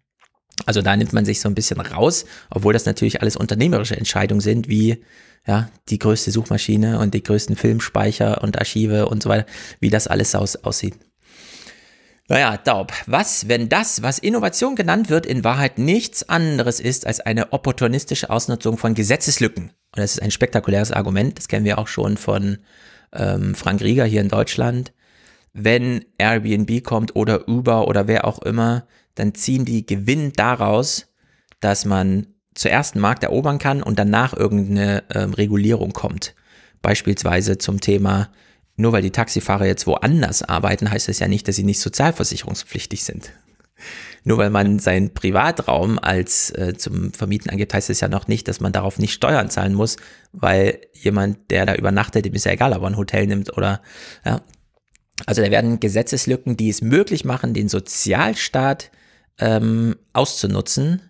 Also 0.66 0.82
da 0.82 0.96
nimmt 0.96 1.12
man 1.12 1.24
sich 1.24 1.40
so 1.40 1.48
ein 1.48 1.54
bisschen 1.54 1.80
raus, 1.80 2.24
obwohl 2.50 2.72
das 2.72 2.84
natürlich 2.84 3.20
alles 3.20 3.36
unternehmerische 3.36 3.96
Entscheidungen 3.96 4.40
sind, 4.40 4.68
wie 4.68 5.02
ja, 5.46 5.70
die 5.88 5.98
größte 5.98 6.30
Suchmaschine 6.30 6.98
und 6.98 7.14
die 7.14 7.22
größten 7.22 7.56
Filmspeicher 7.56 8.42
und 8.42 8.58
Archive 8.58 9.08
und 9.08 9.22
so 9.22 9.30
weiter, 9.30 9.46
wie 9.80 9.88
das 9.88 10.06
alles 10.06 10.34
aus, 10.34 10.56
aussieht. 10.56 10.94
Naja, 12.30 12.58
Daub, 12.58 12.92
was, 13.06 13.48
wenn 13.48 13.70
das, 13.70 14.02
was 14.02 14.18
Innovation 14.18 14.76
genannt 14.76 15.08
wird, 15.08 15.24
in 15.24 15.44
Wahrheit 15.44 15.78
nichts 15.78 16.28
anderes 16.28 16.78
ist 16.78 17.06
als 17.06 17.20
eine 17.20 17.54
opportunistische 17.54 18.28
Ausnutzung 18.28 18.76
von 18.76 18.92
Gesetzeslücken? 18.92 19.70
Und 19.70 19.96
das 19.96 20.12
ist 20.12 20.22
ein 20.22 20.30
spektakuläres 20.30 20.92
Argument, 20.92 21.38
das 21.38 21.48
kennen 21.48 21.64
wir 21.64 21.78
auch 21.78 21.88
schon 21.88 22.18
von 22.18 22.58
ähm, 23.14 23.54
Frank 23.54 23.80
Rieger 23.80 24.04
hier 24.04 24.20
in 24.20 24.28
Deutschland. 24.28 24.92
wenn 25.54 26.04
Airbnb 26.18 26.82
kommt 26.84 27.16
oder 27.16 27.48
Uber 27.48 27.88
oder 27.88 28.06
wer 28.06 28.26
auch 28.26 28.40
immer, 28.40 28.86
dann 29.18 29.34
ziehen 29.34 29.64
die 29.64 29.84
Gewinn 29.84 30.32
daraus, 30.34 31.08
dass 31.60 31.84
man 31.84 32.26
zuerst 32.54 32.94
einen 32.94 33.02
Markt 33.02 33.22
erobern 33.22 33.58
kann 33.58 33.82
und 33.82 33.98
danach 33.98 34.34
irgendeine 34.34 35.04
ähm, 35.14 35.32
Regulierung 35.32 35.92
kommt. 35.92 36.34
Beispielsweise 36.82 37.58
zum 37.58 37.80
Thema, 37.80 38.30
nur 38.76 38.92
weil 38.92 39.02
die 39.02 39.10
Taxifahrer 39.10 39.66
jetzt 39.66 39.86
woanders 39.86 40.42
arbeiten, 40.42 40.90
heißt 40.90 41.08
das 41.08 41.18
ja 41.18 41.28
nicht, 41.28 41.48
dass 41.48 41.56
sie 41.56 41.64
nicht 41.64 41.80
sozialversicherungspflichtig 41.80 43.02
sind. 43.04 43.32
Nur 44.24 44.38
weil 44.38 44.50
man 44.50 44.80
seinen 44.80 45.14
Privatraum 45.14 46.00
als 46.00 46.50
äh, 46.50 46.74
zum 46.76 47.12
Vermieten 47.12 47.48
angibt, 47.50 47.72
heißt 47.72 47.90
es 47.90 48.00
ja 48.00 48.08
noch 48.08 48.26
nicht, 48.26 48.48
dass 48.48 48.58
man 48.58 48.72
darauf 48.72 48.98
nicht 48.98 49.12
Steuern 49.12 49.50
zahlen 49.50 49.74
muss, 49.74 49.96
weil 50.32 50.80
jemand, 50.92 51.50
der 51.52 51.64
da 51.64 51.76
übernachtet, 51.76 52.24
dem 52.24 52.34
ist 52.34 52.44
ja 52.44 52.52
egal, 52.52 52.72
ob 52.72 52.82
er 52.82 52.88
ein 52.88 52.96
Hotel 52.96 53.28
nimmt 53.28 53.56
oder 53.56 53.80
ja. 54.24 54.42
Also 55.26 55.42
da 55.42 55.50
werden 55.50 55.80
Gesetzeslücken, 55.80 56.56
die 56.56 56.68
es 56.68 56.82
möglich 56.82 57.24
machen, 57.24 57.54
den 57.54 57.68
Sozialstaat 57.68 58.90
ähm, 59.38 59.96
auszunutzen, 60.12 61.02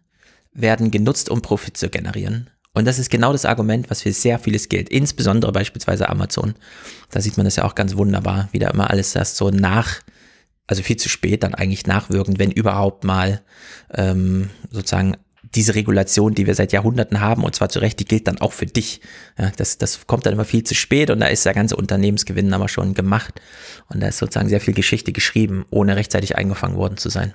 werden 0.52 0.90
genutzt, 0.90 1.30
um 1.30 1.42
Profit 1.42 1.76
zu 1.76 1.88
generieren. 1.88 2.50
Und 2.74 2.84
das 2.84 2.98
ist 2.98 3.10
genau 3.10 3.32
das 3.32 3.44
Argument, 3.44 3.90
was 3.90 4.02
für 4.02 4.12
sehr 4.12 4.38
vieles 4.38 4.68
gilt, 4.68 4.88
insbesondere 4.88 5.52
beispielsweise 5.52 6.08
Amazon. 6.08 6.54
Da 7.10 7.20
sieht 7.20 7.36
man 7.36 7.44
das 7.44 7.56
ja 7.56 7.64
auch 7.64 7.74
ganz 7.74 7.96
wunderbar, 7.96 8.48
wie 8.52 8.58
da 8.58 8.70
immer 8.70 8.90
alles 8.90 9.12
das 9.12 9.36
so 9.36 9.50
nach, 9.50 10.00
also 10.66 10.82
viel 10.82 10.96
zu 10.96 11.08
spät 11.08 11.42
dann 11.42 11.54
eigentlich 11.54 11.86
nachwirkend, 11.86 12.38
wenn 12.38 12.52
überhaupt 12.52 13.04
mal 13.04 13.40
ähm, 13.94 14.50
sozusagen 14.70 15.16
diese 15.54 15.74
Regulation, 15.74 16.34
die 16.34 16.46
wir 16.46 16.54
seit 16.54 16.72
Jahrhunderten 16.72 17.20
haben, 17.20 17.42
und 17.42 17.54
zwar 17.54 17.68
zu 17.68 17.78
Recht, 17.78 17.98
die 18.00 18.04
gilt 18.04 18.28
dann 18.28 18.38
auch 18.38 18.52
für 18.52 18.66
dich. 18.66 19.00
Ja, 19.38 19.50
das, 19.56 19.78
das 19.78 20.06
kommt 20.06 20.26
dann 20.26 20.34
immer 20.34 20.44
viel 20.44 20.62
zu 20.62 20.74
spät 20.74 21.10
und 21.10 21.20
da 21.20 21.26
ist 21.26 21.46
der 21.46 21.54
ganze 21.54 21.74
Unternehmensgewinn 21.74 22.52
aber 22.52 22.68
schon 22.68 22.94
gemacht. 22.94 23.40
Und 23.88 24.00
da 24.00 24.08
ist 24.08 24.18
sozusagen 24.18 24.48
sehr 24.48 24.60
viel 24.60 24.74
Geschichte 24.74 25.12
geschrieben, 25.12 25.64
ohne 25.70 25.96
rechtzeitig 25.96 26.36
eingefangen 26.36 26.76
worden 26.76 26.98
zu 26.98 27.08
sein. 27.08 27.32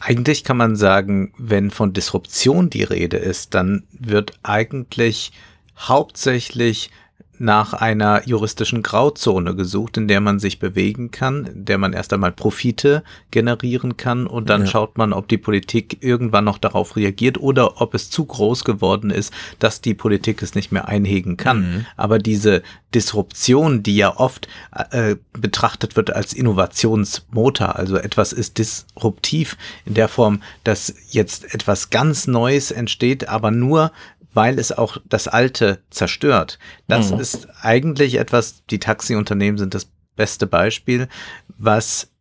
Eigentlich 0.00 0.44
kann 0.44 0.56
man 0.56 0.76
sagen, 0.76 1.32
wenn 1.38 1.70
von 1.70 1.92
Disruption 1.92 2.70
die 2.70 2.84
Rede 2.84 3.16
ist, 3.16 3.54
dann 3.54 3.84
wird 3.92 4.38
eigentlich 4.42 5.32
hauptsächlich 5.76 6.90
nach 7.38 7.72
einer 7.72 8.26
juristischen 8.26 8.82
Grauzone 8.82 9.54
gesucht, 9.54 9.96
in 9.96 10.08
der 10.08 10.20
man 10.20 10.38
sich 10.38 10.58
bewegen 10.58 11.10
kann, 11.10 11.46
in 11.46 11.64
der 11.64 11.78
man 11.78 11.92
erst 11.92 12.12
einmal 12.12 12.32
Profite 12.32 13.02
generieren 13.30 13.96
kann 13.96 14.26
und 14.26 14.48
dann 14.48 14.62
ja. 14.62 14.66
schaut 14.66 14.98
man, 14.98 15.12
ob 15.12 15.28
die 15.28 15.38
Politik 15.38 15.98
irgendwann 16.00 16.44
noch 16.44 16.58
darauf 16.58 16.96
reagiert 16.96 17.38
oder 17.38 17.80
ob 17.80 17.94
es 17.94 18.10
zu 18.10 18.24
groß 18.24 18.64
geworden 18.64 19.10
ist, 19.10 19.32
dass 19.58 19.80
die 19.80 19.94
Politik 19.94 20.42
es 20.42 20.54
nicht 20.54 20.72
mehr 20.72 20.88
einhegen 20.88 21.36
kann. 21.36 21.60
Mhm. 21.60 21.86
Aber 21.96 22.18
diese 22.18 22.62
Disruption, 22.94 23.82
die 23.82 23.96
ja 23.96 24.16
oft 24.16 24.48
äh, 24.90 25.16
betrachtet 25.32 25.96
wird 25.96 26.14
als 26.14 26.32
Innovationsmotor, 26.32 27.76
also 27.76 27.96
etwas 27.96 28.32
ist 28.32 28.58
disruptiv 28.58 29.56
in 29.84 29.94
der 29.94 30.08
Form, 30.08 30.42
dass 30.64 30.94
jetzt 31.10 31.54
etwas 31.54 31.90
ganz 31.90 32.26
Neues 32.26 32.70
entsteht, 32.70 33.28
aber 33.28 33.50
nur 33.50 33.92
weil 34.38 34.60
es 34.60 34.70
auch 34.70 34.98
das 35.08 35.26
Alte 35.26 35.80
zerstört. 35.90 36.60
Das 36.86 37.10
mhm. 37.10 37.18
ist 37.18 37.48
eigentlich 37.60 38.20
etwas, 38.20 38.64
die 38.66 38.78
Taxiunternehmen 38.78 39.58
sind 39.58 39.74
das 39.74 39.88
beste 40.14 40.46
Beispiel, 40.46 41.08
was 41.56 42.12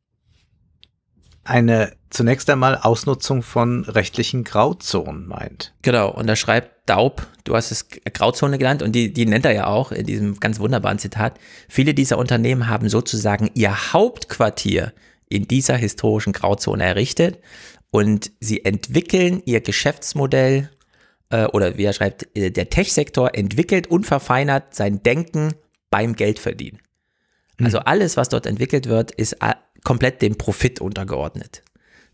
eine 1.43 1.95
zunächst 2.09 2.49
einmal 2.49 2.75
Ausnutzung 2.75 3.43
von 3.43 3.83
rechtlichen 3.83 4.43
Grauzonen 4.43 5.27
meint. 5.27 5.75
Genau, 5.83 6.09
und 6.09 6.25
da 6.25 6.35
schreibt 6.35 6.89
Daub, 6.89 7.27
du 7.43 7.55
hast 7.55 7.69
es 7.69 7.87
Grauzone 7.87 8.57
genannt 8.57 8.81
und 8.81 8.93
die, 8.93 9.13
die 9.13 9.27
nennt 9.27 9.45
er 9.45 9.53
ja 9.53 9.67
auch 9.67 9.91
in 9.91 10.07
diesem 10.07 10.39
ganz 10.39 10.59
wunderbaren 10.59 10.97
Zitat. 10.97 11.39
Viele 11.69 11.93
dieser 11.93 12.17
Unternehmen 12.17 12.67
haben 12.67 12.89
sozusagen 12.89 13.51
ihr 13.53 13.93
Hauptquartier 13.93 14.91
in 15.29 15.47
dieser 15.47 15.77
historischen 15.77 16.33
Grauzone 16.33 16.83
errichtet 16.83 17.37
und 17.91 18.31
sie 18.39 18.65
entwickeln 18.65 19.43
ihr 19.45 19.61
Geschäftsmodell 19.61 20.71
oder 21.47 21.77
wie 21.77 21.83
er 21.83 21.93
schreibt, 21.93 22.27
äh, 22.35 22.51
der 22.51 22.69
Tech-Sektor 22.69 23.35
entwickelt 23.35 23.87
und 23.87 24.05
verfeinert 24.05 24.73
sein 24.73 25.03
Denken 25.03 25.53
beim 25.89 26.15
Geldverdienen. 26.15 26.79
Mhm. 27.57 27.65
Also 27.65 27.79
alles, 27.79 28.17
was 28.17 28.29
dort 28.29 28.45
entwickelt 28.45 28.87
wird, 28.87 29.11
ist 29.11 29.33
äh, 29.33 29.55
komplett 29.83 30.21
dem 30.21 30.37
Profit 30.37 30.81
untergeordnet. 30.81 31.63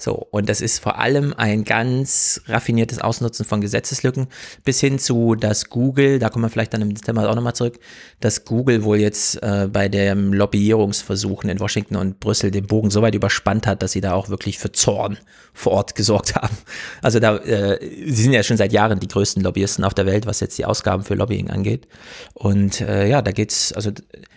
So, 0.03 0.27
und 0.31 0.49
das 0.49 0.59
ist 0.59 0.79
vor 0.79 0.99
allem 0.99 1.33
ein 1.37 1.63
ganz 1.63 2.41
raffiniertes 2.47 2.99
Ausnutzen 2.99 3.45
von 3.45 3.61
Gesetzeslücken, 3.61 4.27
bis 4.65 4.81
hin 4.81 4.99
zu, 4.99 5.35
dass 5.35 5.69
Google, 5.69 6.19
da 6.19 6.27
kommen 6.27 6.43
wir 6.43 6.49
vielleicht 6.49 6.73
dann 6.73 6.81
im 6.81 6.93
Dezember 6.93 7.29
auch 7.29 7.35
nochmal 7.35 7.55
zurück, 7.55 7.79
dass 8.19 8.43
Google 8.43 8.83
wohl 8.83 8.99
jetzt 8.99 9.41
äh, 9.41 9.69
bei 9.71 9.87
den 9.87 10.33
Lobbyierungsversuchen 10.33 11.49
in 11.49 11.61
Washington 11.61 11.95
und 11.95 12.19
Brüssel 12.19 12.51
den 12.51 12.67
Bogen 12.67 12.91
so 12.91 13.01
weit 13.01 13.15
überspannt 13.15 13.65
hat, 13.65 13.81
dass 13.81 13.93
sie 13.93 14.01
da 14.01 14.11
auch 14.11 14.27
wirklich 14.27 14.59
für 14.59 14.73
Zorn 14.73 15.19
vor 15.53 15.71
Ort 15.71 15.95
gesorgt 15.95 16.35
haben. 16.35 16.57
Also 17.01 17.21
da, 17.21 17.37
äh, 17.37 17.79
sie 17.79 18.23
sind 18.23 18.33
ja 18.33 18.43
schon 18.43 18.57
seit 18.57 18.73
Jahren 18.73 18.99
die 18.99 19.07
größten 19.07 19.41
Lobbyisten 19.41 19.85
auf 19.85 19.93
der 19.93 20.05
Welt, 20.05 20.25
was 20.25 20.41
jetzt 20.41 20.57
die 20.57 20.65
Ausgaben 20.65 21.05
für 21.05 21.15
Lobbying 21.15 21.49
angeht. 21.49 21.87
Und 22.33 22.81
äh, 22.81 23.07
ja, 23.07 23.21
da 23.21 23.31
geht's, 23.31 23.71
also 23.71 23.91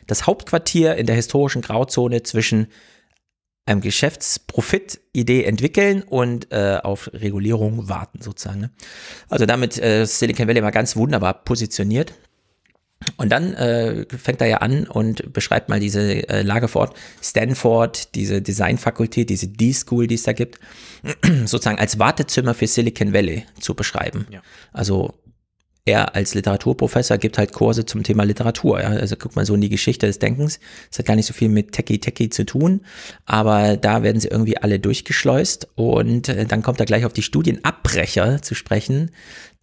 das 0.06 0.28
Hauptquartier 0.28 0.94
in 0.94 1.06
der 1.06 1.16
historischen 1.16 1.60
Grauzone 1.60 2.22
zwischen 2.22 2.68
einem 3.66 3.80
Geschäftsprofit-Idee 3.80 5.44
entwickeln 5.44 6.02
und 6.02 6.52
äh, 6.52 6.78
auf 6.82 7.10
Regulierung 7.12 7.88
warten 7.88 8.22
sozusagen. 8.22 8.60
Ne? 8.60 8.70
Also 9.28 9.44
damit 9.44 9.78
äh, 9.82 10.06
Silicon 10.06 10.46
Valley 10.46 10.62
mal 10.62 10.70
ganz 10.70 10.96
wunderbar 10.96 11.34
positioniert. 11.44 12.14
Und 13.18 13.30
dann 13.30 13.52
äh, 13.54 14.06
fängt 14.16 14.40
er 14.40 14.46
ja 14.46 14.56
an 14.58 14.86
und 14.86 15.32
beschreibt 15.32 15.68
mal 15.68 15.80
diese 15.80 16.28
äh, 16.28 16.42
Lage 16.42 16.66
vor 16.66 16.82
Ort. 16.82 16.96
Stanford, 17.22 18.14
diese 18.14 18.40
Designfakultät, 18.40 19.28
diese 19.28 19.48
D-School, 19.48 20.06
die 20.06 20.14
es 20.14 20.22
da 20.22 20.32
gibt, 20.32 20.58
sozusagen 21.44 21.78
als 21.78 21.98
Wartezimmer 21.98 22.54
für 22.54 22.66
Silicon 22.66 23.12
Valley 23.12 23.44
zu 23.60 23.74
beschreiben. 23.74 24.26
Ja. 24.30 24.40
Also 24.72 25.14
er 25.86 26.16
als 26.16 26.34
Literaturprofessor 26.34 27.16
gibt 27.16 27.38
halt 27.38 27.52
Kurse 27.52 27.86
zum 27.86 28.02
Thema 28.02 28.24
Literatur. 28.24 28.80
Ja? 28.80 28.88
Also 28.88 29.16
guckt 29.16 29.36
man 29.36 29.46
so 29.46 29.54
in 29.54 29.60
die 29.60 29.68
Geschichte 29.68 30.06
des 30.06 30.18
Denkens. 30.18 30.58
Das 30.90 30.98
hat 30.98 31.06
gar 31.06 31.16
nicht 31.16 31.26
so 31.26 31.32
viel 31.32 31.48
mit 31.48 31.72
Techie 31.72 32.00
Techie 32.00 32.28
zu 32.28 32.44
tun, 32.44 32.80
aber 33.24 33.76
da 33.76 34.02
werden 34.02 34.20
sie 34.20 34.28
irgendwie 34.28 34.58
alle 34.58 34.80
durchgeschleust 34.80 35.68
und 35.76 36.28
äh, 36.28 36.44
dann 36.44 36.62
kommt 36.62 36.80
er 36.80 36.86
gleich 36.86 37.04
auf 37.04 37.12
die 37.12 37.22
Studienabbrecher 37.22 38.42
zu 38.42 38.54
sprechen, 38.54 39.12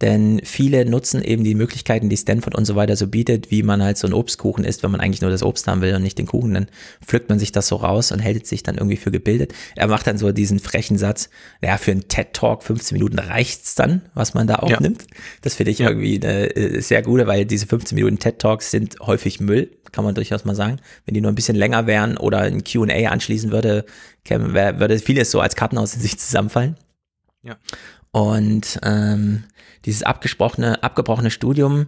denn 0.04 0.42
viele 0.44 0.86
nutzen 0.86 1.24
eben 1.24 1.46
die 1.46 1.56
Möglichkeiten, 1.56 2.10
die 2.10 2.18
Stanford 2.18 2.56
und 2.56 2.66
so 2.66 2.76
weiter 2.76 2.98
so 2.98 3.08
bietet, 3.08 3.52
wie 3.52 3.64
man 3.64 3.82
halt 3.82 3.98
so 3.98 4.06
einen 4.06 4.14
Obstkuchen 4.14 4.66
isst, 4.66 4.84
wenn 4.84 4.92
man 4.92 5.00
eigentlich 5.00 5.22
nur 5.22 5.32
das 5.32 5.44
Obst 5.44 5.66
haben 5.66 5.82
will 5.82 5.96
und 5.96 6.04
nicht 6.04 6.18
den 6.18 6.26
Kuchen, 6.26 6.54
dann 6.54 6.68
pflückt 7.02 7.30
man 7.30 7.40
sich 7.40 7.54
das 7.54 7.70
so 7.70 7.78
raus 7.78 8.12
und 8.12 8.20
hält 8.20 8.46
sich 8.46 8.64
dann 8.64 8.76
irgendwie 8.76 8.98
für 8.98 9.12
gebildet. 9.12 9.54
Er 9.78 9.88
macht 9.88 10.06
dann 10.06 10.18
so 10.18 10.34
diesen 10.34 10.60
frechen 10.60 10.98
Satz, 10.98 11.30
naja, 11.62 11.78
für 11.78 11.92
einen 11.92 12.10
TED-Talk 12.10 12.64
15 12.64 12.98
Minuten 12.98 13.18
reicht's 13.18 13.76
dann, 13.76 14.02
was 14.14 14.34
man 14.34 14.46
da 14.46 14.56
aufnimmt. 14.56 15.04
Ja. 15.04 15.18
Das 15.42 15.56
finde 15.56 15.72
ich 15.72 15.80
ja. 15.80 15.88
irgendwie 15.88 16.20
eine 16.22 16.54
äh, 16.54 16.82
sehr 16.82 17.02
gute, 17.02 17.26
weil 17.26 17.46
diese 17.46 17.66
15 17.66 17.96
Minuten 17.96 18.20
TED-Talks 18.20 18.72
sind 18.72 19.00
häufig 19.00 19.40
Müll, 19.40 19.72
kann 19.94 20.04
man 20.04 20.16
durchaus 20.16 20.44
mal 20.44 20.54
sagen. 20.56 20.82
Wenn 21.06 21.14
die 21.14 21.22
nur 21.22 21.32
ein 21.32 21.36
bisschen 21.36 21.56
länger 21.56 21.88
wären 21.88 22.18
oder 22.18 22.40
ein 22.40 22.66
Q&A 22.66 23.10
anschließen 23.10 23.52
würde, 23.52 23.86
würde 24.28 25.00
vieles 25.00 25.32
so 25.32 25.40
als 25.40 25.56
Karten 25.56 25.78
aus 25.78 25.94
in 25.94 26.02
sich 26.02 26.20
zusammenfallen. 26.20 26.76
Ja. 27.42 27.56
Und 28.12 28.80
ähm, 28.84 29.46
dieses 29.86 30.04
abgesprochene, 30.04 30.84
abgebrochene 30.84 31.32
Studium, 31.32 31.88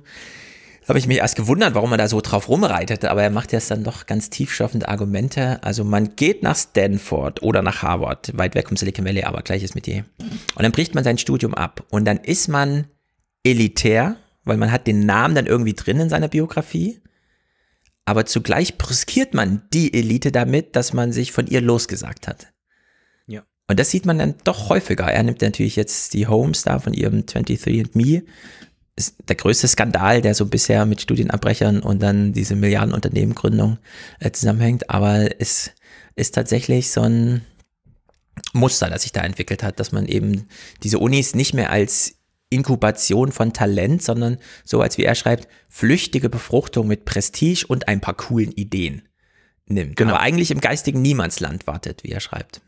habe 0.88 1.00
ich 1.00 1.08
mich 1.08 1.18
erst 1.18 1.36
gewundert, 1.36 1.74
warum 1.74 1.92
er 1.92 1.98
da 1.98 2.08
so 2.08 2.22
drauf 2.22 2.48
rumreitet, 2.48 3.06
aber 3.06 3.24
er 3.24 3.32
macht 3.32 3.52
jetzt 3.52 3.72
dann 3.72 3.84
doch 3.84 4.06
ganz 4.06 4.30
tiefschaffende 4.30 4.88
Argumente. 4.88 5.64
Also 5.64 5.84
man 5.84 6.16
geht 6.16 6.44
nach 6.44 6.56
Stanford 6.56 7.42
oder 7.42 7.62
nach 7.64 7.82
Harvard, 7.82 8.38
weit 8.38 8.54
weg 8.54 8.68
vom 8.68 8.78
Silicon 8.78 9.06
Valley, 9.06 9.24
aber 9.24 9.42
gleiches 9.42 9.74
mit 9.74 9.88
je. 9.88 10.04
Und 10.20 10.64
dann 10.64 10.72
bricht 10.72 10.94
man 10.94 11.04
sein 11.04 11.18
Studium 11.18 11.56
ab 11.56 11.84
und 11.90 12.06
dann 12.06 12.18
ist 12.18 12.50
man 12.50 12.86
elitär, 13.44 14.18
weil 14.44 14.58
man 14.58 14.72
hat 14.72 14.86
den 14.86 15.06
Namen 15.06 15.34
dann 15.34 15.48
irgendwie 15.48 15.74
drin 15.74 16.00
in 16.00 16.10
seiner 16.10 16.28
Biografie. 16.28 17.00
Aber 18.06 18.28
zugleich 18.28 18.78
brüskiert 18.78 19.34
man 19.34 19.64
die 19.74 19.92
Elite 19.92 20.32
damit, 20.32 20.76
dass 20.76 20.94
man 20.94 21.12
sich 21.12 21.32
von 21.32 21.48
ihr 21.48 21.62
losgesagt 21.62 22.28
hat. 22.28 22.54
Und 23.68 23.80
das 23.80 23.90
sieht 23.90 24.06
man 24.06 24.20
dann 24.20 24.36
doch 24.44 24.70
häufiger. 24.70 25.06
Er 25.06 25.24
nimmt 25.24 25.42
natürlich 25.42 25.76
jetzt 25.76 26.14
die 26.14 26.28
Homes 26.28 26.64
da 26.64 26.80
von 26.80 26.94
ihrem 26.94 27.22
23andMe. 27.22 28.24
Ist 28.96 29.16
der 29.28 29.36
größte 29.36 29.68
Skandal, 29.68 30.22
der 30.22 30.36
so 30.36 30.46
bisher 30.46 30.86
mit 30.86 31.02
Studienabbrechern 31.02 31.82
und 31.82 32.02
dann 32.02 32.32
diese 32.32 32.56
Milliardenunternehmengründung 32.56 33.78
äh, 34.20 34.32
zusammenhängt. 34.32 34.90
Aber 34.90 35.42
es 35.42 35.72
ist 36.16 36.36
tatsächlich 36.36 36.92
so 36.92 37.02
ein 37.02 37.42
Muster, 38.54 38.90
das 38.90 39.02
sich 39.02 39.12
da 39.12 39.22
entwickelt 39.22 39.64
hat, 39.64 39.80
dass 39.80 39.92
man 39.92 40.06
eben 40.06 40.48
diese 40.84 41.00
Unis 41.00 41.36
nicht 41.36 41.54
mehr 41.54 41.72
als 41.72 42.16
Inkubation 42.50 43.32
von 43.32 43.52
Talent, 43.54 44.02
sondern 44.02 44.38
so 44.64 44.82
als 44.82 44.98
wie 44.98 45.04
er 45.04 45.16
schreibt, 45.16 45.48
flüchtige 45.68 46.30
Befruchtung 46.30 46.88
mit 46.88 47.06
Prestige 47.06 47.66
und 47.68 47.88
ein 47.88 48.02
paar 48.02 48.14
coolen 48.16 48.52
Ideen 48.52 49.02
nimmt. 49.66 49.96
Genau. 49.96 50.12
Aber 50.12 50.22
eigentlich 50.22 50.52
im 50.52 50.62
geistigen 50.62 51.02
Niemandsland 51.02 51.68
wartet, 51.68 52.04
wie 52.04 52.12
er 52.12 52.20
schreibt. 52.20 52.62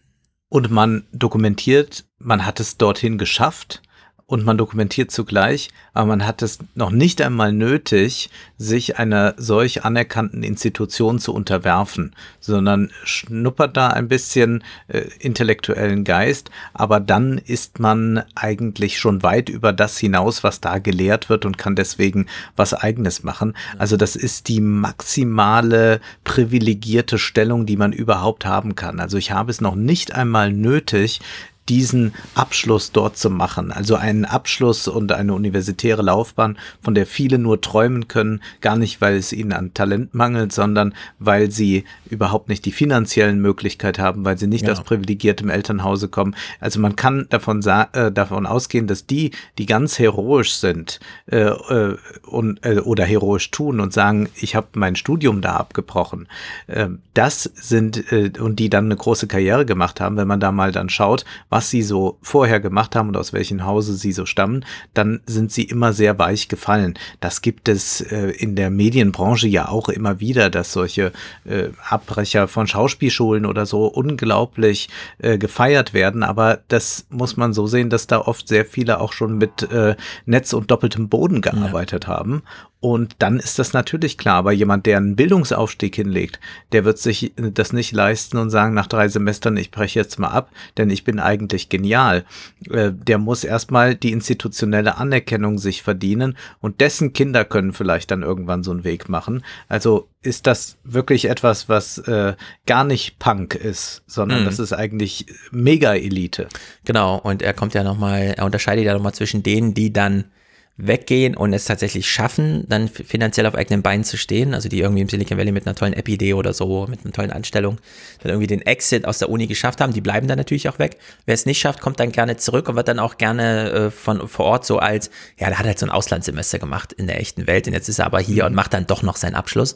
Und 0.50 0.72
man 0.72 1.08
dokumentiert, 1.12 2.06
man 2.20 2.46
hat 2.46 2.60
es 2.60 2.78
dorthin 2.78 3.18
geschafft 3.18 3.82
und 4.28 4.44
man 4.44 4.58
dokumentiert 4.58 5.10
zugleich, 5.10 5.70
aber 5.94 6.08
man 6.08 6.28
hat 6.28 6.42
es 6.42 6.60
noch 6.76 6.92
nicht 6.92 7.22
einmal 7.22 7.54
nötig, 7.54 8.30
sich 8.58 9.00
einer 9.00 9.34
solch 9.38 9.86
anerkannten 9.86 10.44
Institution 10.44 11.18
zu 11.18 11.34
unterwerfen, 11.34 12.14
sondern 12.42 12.92
schnuppert 13.06 13.78
da 13.78 13.88
ein 13.88 14.10
bisschen 14.10 14.66
äh, 14.90 15.06
intellektuellen 15.20 16.04
Geist, 16.04 16.52
aber 16.74 17.00
dann 17.00 17.38
ist 17.38 17.80
man 17.80 18.22
eigentlich 18.36 19.00
schon 19.00 19.24
weit 19.24 19.48
über 19.48 19.72
das 19.72 19.98
hinaus, 19.98 20.44
was 20.44 20.60
da 20.60 20.80
gelehrt 20.80 21.30
wird 21.30 21.46
und 21.46 21.58
kann 21.58 21.78
deswegen 21.78 22.26
was 22.58 22.74
eigenes 22.74 23.24
machen. 23.24 23.56
Also 23.78 23.96
das 23.96 24.18
ist 24.18 24.50
die 24.50 24.60
maximale 24.60 26.02
privilegierte 26.26 27.18
Stellung, 27.18 27.66
die 27.66 27.78
man 27.78 27.94
überhaupt 27.94 28.46
haben 28.46 28.76
kann. 28.76 29.00
Also 29.00 29.18
ich 29.18 29.32
habe 29.32 29.52
es 29.52 29.62
noch 29.62 29.76
nicht 29.76 30.14
einmal 30.14 30.52
nötig, 30.52 31.22
diesen 31.70 32.14
Abschluss 32.36 32.92
dort 32.92 33.18
zu 33.18 33.30
machen. 33.30 33.72
Also 33.72 33.96
einen 33.96 34.26
Abschluss 34.26 34.88
und 34.88 35.12
eine 35.12 35.34
universitäre 35.34 36.02
Laufbahn, 36.02 36.58
von 36.82 36.96
der 36.96 37.06
viele 37.06 37.38
nur 37.38 37.62
träumen 37.62 38.08
können, 38.08 38.42
gar 38.62 38.78
nicht, 38.78 39.02
weil 39.02 39.16
es 39.16 39.34
ihnen 39.34 39.54
an 39.54 39.74
Talent 39.74 40.14
mangelt, 40.14 40.54
sondern 40.54 40.94
weil 41.20 41.52
sie 41.52 41.84
überhaupt 42.10 42.50
nicht 42.50 42.66
die 42.66 42.72
finanziellen 42.72 43.42
Möglichkeiten 43.42 44.02
haben, 44.02 44.26
weil 44.26 44.38
sie 44.38 44.48
nicht 44.48 44.66
ja. 44.66 44.72
aus 44.72 44.84
privilegiertem 44.84 45.50
Elternhause 45.50 46.08
kommen. 46.08 46.36
Also 46.60 46.80
man 46.80 46.96
kann 46.96 47.28
davon, 47.30 47.62
äh, 47.66 48.12
davon 48.12 48.46
ausgehen, 48.46 48.88
dass 48.88 49.06
die, 49.06 49.32
die 49.58 49.66
ganz 49.66 50.00
heroisch 50.00 50.54
sind 50.54 51.00
äh, 51.28 51.38
äh, 51.38 51.98
und, 52.24 52.66
äh, 52.66 52.80
oder 52.80 53.06
heroisch 53.06 53.52
tun 53.52 53.80
und 53.80 53.94
sagen, 53.94 54.30
ich 54.36 54.56
habe 54.56 54.68
mein 54.74 54.96
Studium 54.96 55.42
da 55.42 55.58
abgebrochen, 55.58 56.28
äh, 56.68 56.88
das 57.14 57.44
sind 57.44 58.12
äh, 58.12 58.32
und 58.40 58.60
die 58.60 58.70
dann 58.70 58.86
eine 58.86 58.96
große 58.96 59.28
Karriere 59.28 59.66
gemacht 59.66 60.00
haben, 60.00 60.18
wenn 60.18 60.28
man 60.28 60.40
da 60.40 60.52
mal 60.52 60.72
dann 60.72 60.90
schaut, 60.90 61.26
was 61.50 61.57
sie 61.62 61.82
so 61.82 62.18
vorher 62.22 62.60
gemacht 62.60 62.96
haben 62.96 63.10
und 63.10 63.18
aus 63.18 63.34
welchem 63.34 63.66
Hause 63.66 63.96
sie 63.96 64.12
so 64.12 64.26
stammen, 64.26 64.66
dann 64.94 65.22
sind 65.26 65.52
sie 65.52 65.64
immer 65.64 65.94
sehr 65.94 66.18
weich 66.20 66.48
gefallen. 66.48 66.96
Das 67.20 67.42
gibt 67.42 67.70
es 67.70 68.02
äh, 68.02 68.30
in 68.30 68.56
der 68.56 68.70
Medienbranche 68.70 69.48
ja 69.48 69.70
auch 69.70 69.90
immer 69.90 70.20
wieder, 70.20 70.50
dass 70.50 70.74
solche 70.74 71.12
äh, 71.46 71.70
Abbrecher 71.90 72.48
von 72.48 72.68
Schauspielschulen 72.68 73.46
oder 73.46 73.66
so 73.66 73.88
unglaublich 73.88 74.90
äh, 75.20 75.38
gefeiert 75.38 75.94
werden. 75.94 76.24
Aber 76.24 76.60
das 76.68 77.08
muss 77.10 77.38
man 77.38 77.54
so 77.54 77.68
sehen, 77.68 77.90
dass 77.90 78.08
da 78.08 78.20
oft 78.20 78.48
sehr 78.48 78.66
viele 78.66 79.00
auch 79.00 79.14
schon 79.14 79.38
mit 79.38 79.64
äh, 79.72 79.96
Netz 80.26 80.54
und 80.54 80.72
doppeltem 80.72 81.10
Boden 81.10 81.42
gearbeitet 81.42 82.06
ja. 82.06 82.10
haben 82.10 82.44
und 82.88 83.18
dann 83.20 83.38
ist 83.38 83.60
das 83.60 83.74
natürlich 83.74 84.18
klar, 84.18 84.36
aber 84.36 84.54
jemand, 84.54 84.86
der 84.86 84.96
einen 84.96 85.18
Bildungsaufstieg 85.18 85.94
hinlegt, 85.94 86.40
der 86.72 86.86
wird 86.86 86.98
sich 86.98 87.34
das 87.36 87.74
nicht 87.74 87.92
leisten 87.92 88.38
und 88.38 88.50
sagen 88.50 88.74
nach 88.74 88.88
drei 88.88 89.10
Semestern, 89.10 89.58
ich 89.58 89.72
breche 89.72 90.00
jetzt 90.00 90.20
mal 90.20 90.30
ab, 90.30 90.52
denn 90.78 90.90
ich 90.90 91.04
bin 91.04 91.20
eigentlich 91.20 91.68
genial. 91.68 92.24
Äh, 92.70 92.94
der 92.94 93.18
muss 93.18 93.44
erstmal 93.44 93.94
die 93.94 94.14
institutionelle 94.14 94.96
Anerkennung 94.96 95.58
sich 95.58 95.84
verdienen 95.84 96.38
und 96.62 96.80
dessen 96.80 97.12
Kinder 97.12 97.44
können 97.44 97.74
vielleicht 97.74 98.10
dann 98.10 98.24
irgendwann 98.24 98.64
so 98.64 98.72
einen 98.72 98.86
Weg 98.86 99.10
machen. 99.10 99.44
Also 99.68 100.08
ist 100.22 100.48
das 100.48 100.78
wirklich 100.86 101.26
etwas, 101.26 101.68
was 101.68 101.98
äh, 101.98 102.36
gar 102.68 102.86
nicht 102.86 103.20
Punk 103.20 103.54
ist, 103.54 104.04
sondern 104.08 104.44
mhm. 104.44 104.46
das 104.46 104.60
ist 104.60 104.72
eigentlich 104.72 105.26
Mega-Elite. 105.52 106.48
Genau, 106.86 107.18
und 107.18 107.42
er 107.42 107.54
kommt 107.54 107.74
ja 107.74 107.84
nochmal, 107.84 108.36
er 108.38 108.46
unterscheidet 108.46 108.86
ja 108.86 108.94
nochmal 108.94 109.14
zwischen 109.14 109.44
denen, 109.44 109.74
die 109.74 109.92
dann 109.92 110.32
weggehen 110.78 111.36
und 111.36 111.54
es 111.54 111.66
tatsächlich 111.66 112.10
schaffen, 112.10 112.66
dann 112.70 112.88
finanziell 112.88 113.48
auf 113.48 113.56
eigenen 113.56 113.82
Beinen 113.82 114.04
zu 114.04 114.16
stehen, 114.16 114.54
also 114.54 114.70
die 114.70 114.80
irgendwie 114.80 115.02
im 115.02 115.10
Silicon 115.10 115.38
Valley 115.38 115.52
mit 115.52 115.66
einer 115.66 115.76
tollen 115.76 115.94
App-Idee 115.94 116.36
oder 116.36 116.54
so, 116.54 116.86
mit 116.88 117.04
einer 117.04 117.14
tollen 117.14 117.32
Anstellung, 117.32 117.80
dann 118.22 118.32
irgendwie 118.32 118.48
den 118.48 118.62
Exit 118.62 119.06
aus 119.06 119.18
der 119.18 119.30
Uni 119.30 119.48
geschafft 119.48 119.82
haben, 119.82 119.92
die 119.92 120.02
bleiben 120.02 120.28
dann 120.28 120.38
natürlich 120.38 120.70
auch 120.70 120.78
weg. 120.78 120.98
Wer 121.26 121.34
es 121.34 121.48
nicht 121.48 121.60
schafft, 121.60 121.82
kommt 121.82 122.00
dann 122.00 122.12
gerne 122.12 122.38
zurück 122.38 122.70
und 122.70 122.76
wird 122.76 122.88
dann 122.88 123.00
auch 123.00 123.18
gerne 123.18 123.72
äh, 123.72 123.92
von 123.92 124.28
vor 124.28 124.46
Ort 124.46 124.66
so 124.66 124.78
als, 124.78 125.10
ja, 125.40 125.48
der 125.48 125.58
hat 125.58 125.66
halt 125.66 125.80
so 125.80 125.88
ein 125.88 125.92
Auslandssemester 125.92 126.60
gemacht 126.60 126.94
in 126.94 127.08
der 127.08 127.20
echten 127.20 127.48
Welt 127.48 127.68
und 127.68 127.74
jetzt 127.74 127.90
ist 127.90 128.00
er 128.00 128.06
aber 128.06 128.20
hier 128.20 128.46
und 128.46 128.54
macht 128.54 128.74
dann 128.74 128.86
doch 128.86 129.02
noch 129.02 129.16
seinen 129.16 129.36
Abschluss. 129.36 129.74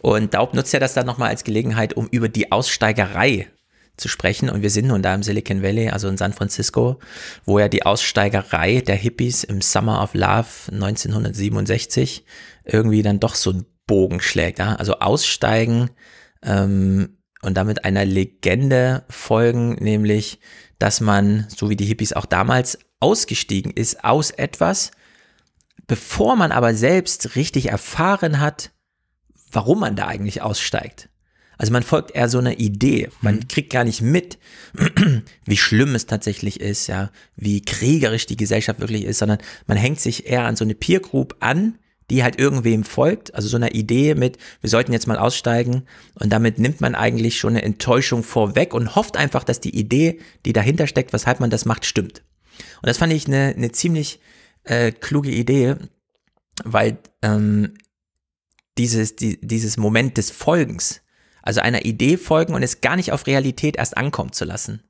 Und 0.00 0.34
Daub 0.34 0.54
nutzt 0.54 0.72
ja 0.72 0.80
das 0.80 0.94
dann 0.94 1.06
nochmal 1.06 1.30
als 1.30 1.44
Gelegenheit, 1.44 1.94
um 1.94 2.08
über 2.10 2.28
die 2.28 2.50
Aussteigerei 2.50 3.46
zu 4.00 4.08
sprechen. 4.08 4.50
Und 4.50 4.62
wir 4.62 4.70
sind 4.70 4.88
nun 4.88 5.02
da 5.02 5.14
im 5.14 5.22
Silicon 5.22 5.62
Valley, 5.62 5.90
also 5.90 6.08
in 6.08 6.16
San 6.16 6.32
Francisco, 6.32 6.98
wo 7.44 7.58
ja 7.58 7.68
die 7.68 7.84
Aussteigerei 7.84 8.80
der 8.80 8.96
Hippies 8.96 9.44
im 9.44 9.60
Summer 9.60 10.02
of 10.02 10.14
Love 10.14 10.72
1967 10.72 12.24
irgendwie 12.64 13.02
dann 13.02 13.20
doch 13.20 13.34
so 13.34 13.50
einen 13.50 13.66
Bogen 13.86 14.20
schlägt. 14.20 14.58
Ja? 14.58 14.74
Also 14.74 14.98
aussteigen 14.98 15.90
ähm, 16.42 17.18
und 17.42 17.56
damit 17.56 17.84
einer 17.84 18.04
Legende 18.04 19.04
folgen, 19.08 19.74
nämlich, 19.74 20.40
dass 20.78 21.00
man, 21.00 21.46
so 21.54 21.70
wie 21.70 21.76
die 21.76 21.86
Hippies 21.86 22.12
auch 22.12 22.26
damals, 22.26 22.78
ausgestiegen 23.00 23.72
ist 23.72 24.04
aus 24.04 24.30
etwas, 24.30 24.90
bevor 25.86 26.36
man 26.36 26.52
aber 26.52 26.74
selbst 26.74 27.34
richtig 27.34 27.70
erfahren 27.70 28.40
hat, 28.40 28.70
warum 29.50 29.80
man 29.80 29.96
da 29.96 30.06
eigentlich 30.06 30.42
aussteigt. 30.42 31.09
Also 31.60 31.74
man 31.74 31.82
folgt 31.82 32.12
eher 32.12 32.30
so 32.30 32.38
einer 32.38 32.58
Idee. 32.58 33.10
Man 33.20 33.34
mhm. 33.34 33.48
kriegt 33.48 33.70
gar 33.70 33.84
nicht 33.84 34.00
mit, 34.00 34.38
wie 35.44 35.58
schlimm 35.58 35.94
es 35.94 36.06
tatsächlich 36.06 36.58
ist, 36.58 36.86
ja, 36.86 37.10
wie 37.36 37.60
kriegerisch 37.60 38.24
die 38.24 38.38
Gesellschaft 38.38 38.80
wirklich 38.80 39.04
ist, 39.04 39.18
sondern 39.18 39.40
man 39.66 39.76
hängt 39.76 40.00
sich 40.00 40.26
eher 40.26 40.46
an 40.46 40.56
so 40.56 40.64
eine 40.64 40.74
Peer 40.74 41.00
Group 41.00 41.36
an, 41.40 41.78
die 42.08 42.22
halt 42.22 42.38
irgendwem 42.38 42.82
folgt, 42.82 43.34
also 43.34 43.46
so 43.46 43.58
einer 43.58 43.74
Idee 43.74 44.14
mit, 44.14 44.38
wir 44.62 44.70
sollten 44.70 44.94
jetzt 44.94 45.06
mal 45.06 45.18
aussteigen 45.18 45.82
und 46.14 46.30
damit 46.30 46.58
nimmt 46.58 46.80
man 46.80 46.94
eigentlich 46.94 47.38
schon 47.38 47.50
eine 47.50 47.62
Enttäuschung 47.62 48.22
vorweg 48.22 48.72
und 48.72 48.96
hofft 48.96 49.18
einfach, 49.18 49.44
dass 49.44 49.60
die 49.60 49.78
Idee, 49.78 50.18
die 50.46 50.54
dahinter 50.54 50.86
steckt, 50.86 51.12
weshalb 51.12 51.40
man 51.40 51.50
das 51.50 51.66
macht, 51.66 51.84
stimmt. 51.84 52.22
Und 52.80 52.86
das 52.86 52.96
fand 52.96 53.12
ich 53.12 53.26
eine, 53.26 53.52
eine 53.54 53.70
ziemlich 53.70 54.18
äh, 54.64 54.92
kluge 54.92 55.30
Idee, 55.30 55.76
weil 56.64 56.96
ähm, 57.20 57.74
dieses, 58.78 59.14
die, 59.14 59.38
dieses 59.42 59.76
Moment 59.76 60.16
des 60.16 60.30
Folgens, 60.30 61.02
also 61.42 61.60
einer 61.60 61.84
Idee 61.84 62.16
folgen 62.16 62.54
und 62.54 62.62
es 62.62 62.80
gar 62.80 62.96
nicht 62.96 63.12
auf 63.12 63.26
Realität 63.26 63.76
erst 63.76 63.96
ankommen 63.96 64.32
zu 64.32 64.44
lassen. 64.44 64.82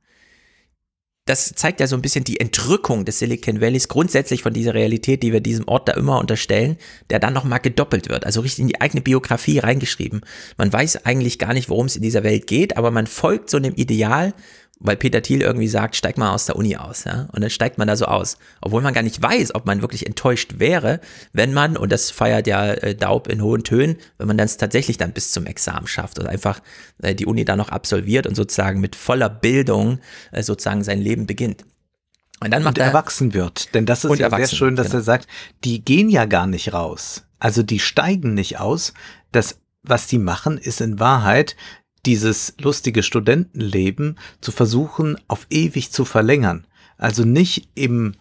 Das 1.26 1.52
zeigt 1.54 1.78
ja 1.78 1.86
so 1.86 1.94
ein 1.94 2.02
bisschen 2.02 2.24
die 2.24 2.40
Entrückung 2.40 3.04
des 3.04 3.20
Silicon 3.20 3.60
Valleys 3.60 3.86
grundsätzlich 3.86 4.42
von 4.42 4.52
dieser 4.52 4.74
Realität, 4.74 5.22
die 5.22 5.32
wir 5.32 5.40
diesem 5.40 5.68
Ort 5.68 5.88
da 5.88 5.92
immer 5.92 6.18
unterstellen, 6.18 6.76
der 7.08 7.20
dann 7.20 7.34
nochmal 7.34 7.60
gedoppelt 7.60 8.08
wird, 8.08 8.26
also 8.26 8.40
richtig 8.40 8.62
in 8.62 8.68
die 8.68 8.80
eigene 8.80 9.00
Biografie 9.00 9.58
reingeschrieben. 9.58 10.22
Man 10.56 10.72
weiß 10.72 11.04
eigentlich 11.06 11.38
gar 11.38 11.52
nicht, 11.52 11.68
worum 11.68 11.86
es 11.86 11.94
in 11.94 12.02
dieser 12.02 12.24
Welt 12.24 12.46
geht, 12.46 12.76
aber 12.76 12.90
man 12.90 13.06
folgt 13.06 13.48
so 13.48 13.58
einem 13.58 13.74
Ideal 13.74 14.34
weil 14.80 14.96
Peter 14.96 15.20
Thiel 15.20 15.42
irgendwie 15.42 15.68
sagt, 15.68 15.94
steig 15.94 16.16
mal 16.16 16.32
aus 16.32 16.46
der 16.46 16.56
Uni 16.56 16.76
aus, 16.76 17.04
ja, 17.04 17.28
und 17.32 17.42
dann 17.42 17.50
steigt 17.50 17.76
man 17.76 17.86
da 17.86 17.96
so 17.96 18.06
aus, 18.06 18.38
obwohl 18.62 18.80
man 18.80 18.94
gar 18.94 19.02
nicht 19.02 19.22
weiß, 19.22 19.54
ob 19.54 19.66
man 19.66 19.82
wirklich 19.82 20.06
enttäuscht 20.06 20.54
wäre, 20.58 21.00
wenn 21.32 21.52
man, 21.52 21.76
und 21.76 21.92
das 21.92 22.10
feiert 22.10 22.46
ja 22.46 22.72
äh, 22.72 22.94
Daub 22.94 23.28
in 23.28 23.42
hohen 23.42 23.62
Tönen, 23.62 23.96
wenn 24.16 24.26
man 24.26 24.38
dann 24.38 24.46
es 24.46 24.56
tatsächlich 24.56 24.96
dann 24.96 25.12
bis 25.12 25.32
zum 25.32 25.46
Examen 25.46 25.86
schafft 25.86 26.18
und 26.18 26.26
einfach 26.26 26.60
äh, 27.02 27.14
die 27.14 27.26
Uni 27.26 27.44
dann 27.44 27.58
noch 27.58 27.68
absolviert 27.68 28.26
und 28.26 28.34
sozusagen 28.34 28.80
mit 28.80 28.96
voller 28.96 29.28
Bildung 29.28 30.00
äh, 30.32 30.42
sozusagen 30.42 30.82
sein 30.82 31.00
Leben 31.00 31.26
beginnt. 31.26 31.64
Und 32.42 32.52
dann 32.52 32.62
macht 32.62 32.78
und 32.78 32.82
er 32.82 32.88
erwachsen 32.88 33.34
wird, 33.34 33.74
denn 33.74 33.84
das 33.84 34.04
ist 34.04 34.18
ja 34.18 34.30
sehr 34.30 34.48
schön, 34.48 34.74
dass 34.74 34.86
genau. 34.88 35.00
er 35.00 35.02
sagt, 35.02 35.26
die 35.62 35.84
gehen 35.84 36.08
ja 36.08 36.24
gar 36.24 36.46
nicht 36.46 36.72
raus. 36.72 37.24
Also 37.38 37.62
die 37.62 37.80
steigen 37.80 38.32
nicht 38.32 38.58
aus. 38.58 38.94
Das 39.30 39.60
was 39.82 40.06
die 40.06 40.18
machen, 40.18 40.58
ist 40.58 40.80
in 40.80 40.98
Wahrheit, 41.00 41.56
dieses 42.06 42.54
lustige 42.60 43.02
Studentenleben 43.02 44.16
zu 44.40 44.52
versuchen, 44.52 45.16
auf 45.28 45.46
ewig 45.50 45.92
zu 45.92 46.04
verlängern. 46.04 46.66
Also 46.96 47.24
nicht 47.24 47.68
im 47.74 48.14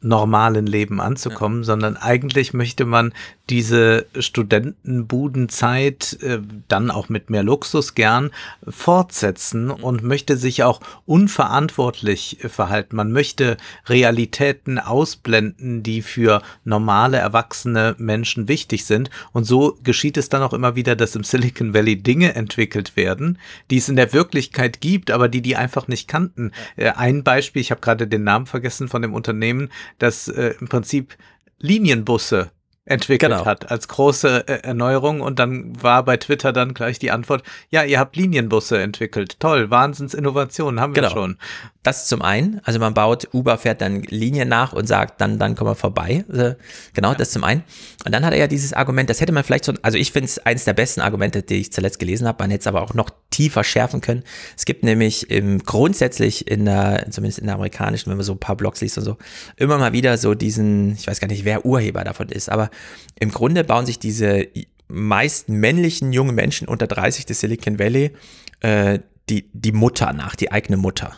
normalen 0.00 0.66
Leben 0.66 1.00
anzukommen, 1.00 1.60
ja. 1.60 1.64
sondern 1.64 1.96
eigentlich 1.96 2.54
möchte 2.54 2.84
man 2.84 3.12
diese 3.50 4.06
Studentenbudenzeit 4.18 6.18
äh, 6.22 6.40
dann 6.68 6.90
auch 6.90 7.08
mit 7.08 7.30
mehr 7.30 7.42
Luxus 7.42 7.94
gern 7.94 8.30
fortsetzen 8.66 9.70
und 9.70 10.02
möchte 10.02 10.36
sich 10.36 10.62
auch 10.62 10.80
unverantwortlich 11.06 12.38
verhalten. 12.48 12.96
Man 12.96 13.12
möchte 13.12 13.56
Realitäten 13.86 14.78
ausblenden, 14.78 15.82
die 15.82 16.02
für 16.02 16.42
normale, 16.64 17.18
erwachsene 17.18 17.94
Menschen 17.98 18.48
wichtig 18.48 18.84
sind. 18.84 19.10
Und 19.32 19.44
so 19.44 19.78
geschieht 19.82 20.16
es 20.16 20.28
dann 20.28 20.42
auch 20.42 20.52
immer 20.52 20.76
wieder, 20.76 20.96
dass 20.96 21.16
im 21.16 21.24
Silicon 21.24 21.74
Valley 21.74 21.96
Dinge 21.96 22.34
entwickelt 22.34 22.96
werden, 22.96 23.38
die 23.70 23.78
es 23.78 23.88
in 23.88 23.96
der 23.96 24.12
Wirklichkeit 24.12 24.80
gibt, 24.80 25.10
aber 25.10 25.28
die 25.28 25.42
die 25.42 25.56
einfach 25.56 25.88
nicht 25.88 26.08
kannten. 26.08 26.52
Äh, 26.76 26.90
ein 26.90 27.24
Beispiel, 27.24 27.62
ich 27.62 27.70
habe 27.70 27.80
gerade 27.80 28.06
den 28.06 28.24
Namen 28.24 28.46
vergessen 28.46 28.88
von 28.88 29.02
dem 29.02 29.14
Unternehmen, 29.14 29.70
das 29.98 30.28
äh, 30.28 30.54
im 30.60 30.68
Prinzip 30.68 31.16
Linienbusse 31.60 32.50
entwickelt 32.88 33.32
genau. 33.32 33.44
hat 33.44 33.70
als 33.70 33.88
große 33.88 34.48
äh, 34.48 34.62
Erneuerung 34.62 35.20
und 35.20 35.38
dann 35.38 35.80
war 35.82 36.02
bei 36.04 36.16
Twitter 36.16 36.52
dann 36.52 36.74
gleich 36.74 36.98
die 36.98 37.10
Antwort, 37.10 37.42
ja, 37.70 37.84
ihr 37.84 37.98
habt 37.98 38.16
Linienbusse 38.16 38.80
entwickelt. 38.80 39.38
Toll, 39.40 39.70
Wahnsinnsinnovation, 39.70 40.80
haben 40.80 40.94
wir 40.94 41.02
genau. 41.02 41.14
schon. 41.14 41.38
Das 41.82 42.06
zum 42.06 42.22
einen, 42.22 42.60
also 42.64 42.78
man 42.78 42.94
baut, 42.94 43.28
Uber 43.32 43.56
fährt 43.58 43.80
dann 43.80 44.02
Linien 44.02 44.48
nach 44.48 44.72
und 44.72 44.86
sagt, 44.86 45.20
dann, 45.20 45.38
dann 45.38 45.54
kommen 45.54 45.70
wir 45.70 45.74
vorbei. 45.74 46.24
Äh, 46.32 46.54
genau, 46.94 47.12
ja. 47.12 47.14
das 47.14 47.30
zum 47.30 47.44
einen. 47.44 47.62
Und 48.04 48.12
dann 48.12 48.24
hat 48.24 48.32
er 48.32 48.38
ja 48.38 48.46
dieses 48.46 48.72
Argument, 48.72 49.08
das 49.08 49.20
hätte 49.20 49.32
man 49.32 49.44
vielleicht 49.44 49.64
so, 49.64 49.72
also 49.82 49.96
ich 49.98 50.12
finde 50.12 50.26
es 50.26 50.38
eines 50.38 50.64
der 50.64 50.74
besten 50.74 51.00
Argumente, 51.00 51.42
die 51.42 51.56
ich 51.56 51.72
zuletzt 51.72 51.98
gelesen 51.98 52.26
habe, 52.26 52.42
man 52.42 52.50
hätte 52.50 52.62
es 52.62 52.66
aber 52.66 52.82
auch 52.82 52.94
noch 52.94 53.10
tiefer 53.30 53.64
schärfen 53.64 54.00
können. 54.00 54.24
Es 54.56 54.64
gibt 54.64 54.82
nämlich 54.82 55.30
im, 55.30 55.58
grundsätzlich 55.60 56.50
in 56.50 56.64
der, 56.64 57.06
zumindest 57.10 57.38
in 57.38 57.46
der 57.46 57.54
amerikanischen, 57.54 58.10
wenn 58.10 58.16
man 58.16 58.24
so 58.24 58.32
ein 58.32 58.38
paar 58.38 58.56
Blogs 58.56 58.80
liest 58.80 58.98
und 58.98 59.04
so, 59.04 59.16
immer 59.56 59.78
mal 59.78 59.92
wieder 59.92 60.18
so 60.18 60.34
diesen, 60.34 60.94
ich 60.94 61.06
weiß 61.06 61.20
gar 61.20 61.28
nicht, 61.28 61.44
wer 61.44 61.64
Urheber 61.64 62.04
davon 62.04 62.28
ist, 62.28 62.48
aber 62.50 62.70
im 63.18 63.30
Grunde 63.30 63.64
bauen 63.64 63.86
sich 63.86 63.98
diese 63.98 64.48
meist 64.88 65.48
männlichen 65.48 66.12
jungen 66.12 66.34
Menschen 66.34 66.66
unter 66.68 66.86
30 66.86 67.26
des 67.26 67.40
Silicon 67.40 67.78
Valley 67.78 68.12
äh, 68.60 69.00
die, 69.28 69.50
die 69.52 69.72
Mutter 69.72 70.12
nach, 70.12 70.34
die 70.34 70.50
eigene 70.50 70.78
Mutter, 70.78 71.14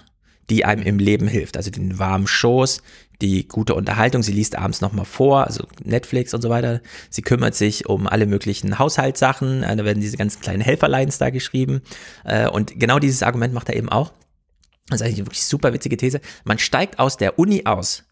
die 0.50 0.64
einem 0.64 0.82
im 0.82 0.98
Leben 0.98 1.28
hilft. 1.28 1.56
Also 1.56 1.70
den 1.70 1.98
warmen 1.98 2.26
Schoß, 2.26 2.82
die 3.22 3.46
gute 3.46 3.74
Unterhaltung. 3.74 4.22
Sie 4.22 4.32
liest 4.32 4.56
abends 4.56 4.80
nochmal 4.80 5.04
vor, 5.04 5.46
also 5.46 5.64
Netflix 5.84 6.34
und 6.34 6.42
so 6.42 6.50
weiter. 6.50 6.80
Sie 7.08 7.22
kümmert 7.22 7.54
sich 7.54 7.86
um 7.86 8.06
alle 8.08 8.26
möglichen 8.26 8.78
Haushaltssachen. 8.78 9.62
Äh, 9.62 9.76
da 9.76 9.84
werden 9.84 10.00
diese 10.00 10.16
ganzen 10.16 10.40
kleinen 10.40 10.62
Helferleins 10.62 11.18
da 11.18 11.30
geschrieben. 11.30 11.82
Äh, 12.24 12.48
und 12.48 12.78
genau 12.80 12.98
dieses 12.98 13.22
Argument 13.22 13.54
macht 13.54 13.68
er 13.68 13.76
eben 13.76 13.88
auch. 13.88 14.12
Das 14.88 15.00
ist 15.00 15.06
eigentlich 15.06 15.18
eine 15.18 15.26
wirklich 15.26 15.44
super 15.44 15.72
witzige 15.72 15.96
These. 15.96 16.20
Man 16.44 16.58
steigt 16.58 16.98
aus 16.98 17.16
der 17.16 17.38
Uni 17.38 17.64
aus 17.66 18.02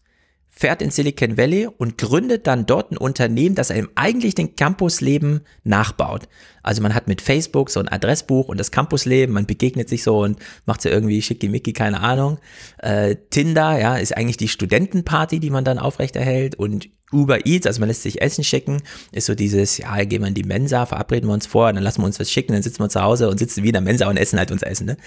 fährt 0.59 0.81
in 0.81 0.91
Silicon 0.91 1.37
Valley 1.37 1.67
und 1.67 1.97
gründet 1.97 2.45
dann 2.45 2.65
dort 2.65 2.91
ein 2.91 2.97
Unternehmen, 2.97 3.55
das 3.55 3.71
einem 3.71 3.87
eigentlich 3.95 4.35
den 4.35 4.57
Campusleben 4.57 5.39
nachbaut. 5.63 6.27
Also 6.63 6.81
man 6.81 6.93
hat 6.93 7.07
mit 7.07 7.21
Facebook 7.21 7.69
so 7.69 7.79
ein 7.79 7.87
Adressbuch 7.87 8.49
und 8.49 8.59
das 8.59 8.69
Campusleben, 8.69 9.33
man 9.33 9.45
begegnet 9.45 9.87
sich 9.87 10.03
so 10.03 10.19
und 10.19 10.37
macht 10.65 10.81
so 10.81 10.89
irgendwie 10.89 11.21
schickimicki, 11.21 11.71
keine 11.71 12.01
Ahnung. 12.01 12.39
Äh, 12.79 13.15
Tinder, 13.29 13.79
ja, 13.79 13.95
ist 13.95 14.17
eigentlich 14.17 14.35
die 14.35 14.49
Studentenparty, 14.49 15.39
die 15.39 15.49
man 15.49 15.63
dann 15.63 15.79
aufrechterhält 15.79 16.55
und 16.55 16.89
Uber 17.13 17.45
Eats, 17.45 17.65
also 17.65 17.79
man 17.79 17.87
lässt 17.87 18.03
sich 18.03 18.21
Essen 18.21 18.43
schicken, 18.43 18.81
ist 19.13 19.27
so 19.27 19.35
dieses, 19.35 19.77
ja, 19.77 20.03
gehen 20.03 20.21
wir 20.21 20.27
in 20.27 20.33
die 20.33 20.43
Mensa, 20.43 20.85
verabreden 20.85 21.29
wir 21.29 21.33
uns 21.33 21.47
vor, 21.47 21.71
dann 21.71 21.81
lassen 21.81 22.01
wir 22.01 22.05
uns 22.05 22.19
was 22.19 22.29
schicken, 22.29 22.51
dann 22.51 22.63
sitzen 22.63 22.83
wir 22.83 22.89
zu 22.89 23.01
Hause 23.01 23.29
und 23.29 23.37
sitzen 23.37 23.63
wieder 23.63 23.79
in 23.79 23.85
der 23.85 23.93
Mensa 23.93 24.09
und 24.09 24.17
essen 24.17 24.37
halt 24.37 24.51
uns 24.51 24.61
Essen. 24.61 24.87
Ne? 24.87 24.97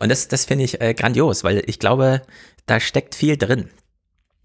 Und 0.00 0.08
das, 0.08 0.26
das 0.28 0.46
finde 0.46 0.64
ich 0.64 0.80
äh, 0.80 0.94
grandios, 0.94 1.44
weil 1.44 1.62
ich 1.66 1.78
glaube, 1.78 2.22
da 2.64 2.80
steckt 2.80 3.14
viel 3.14 3.36
drin 3.36 3.68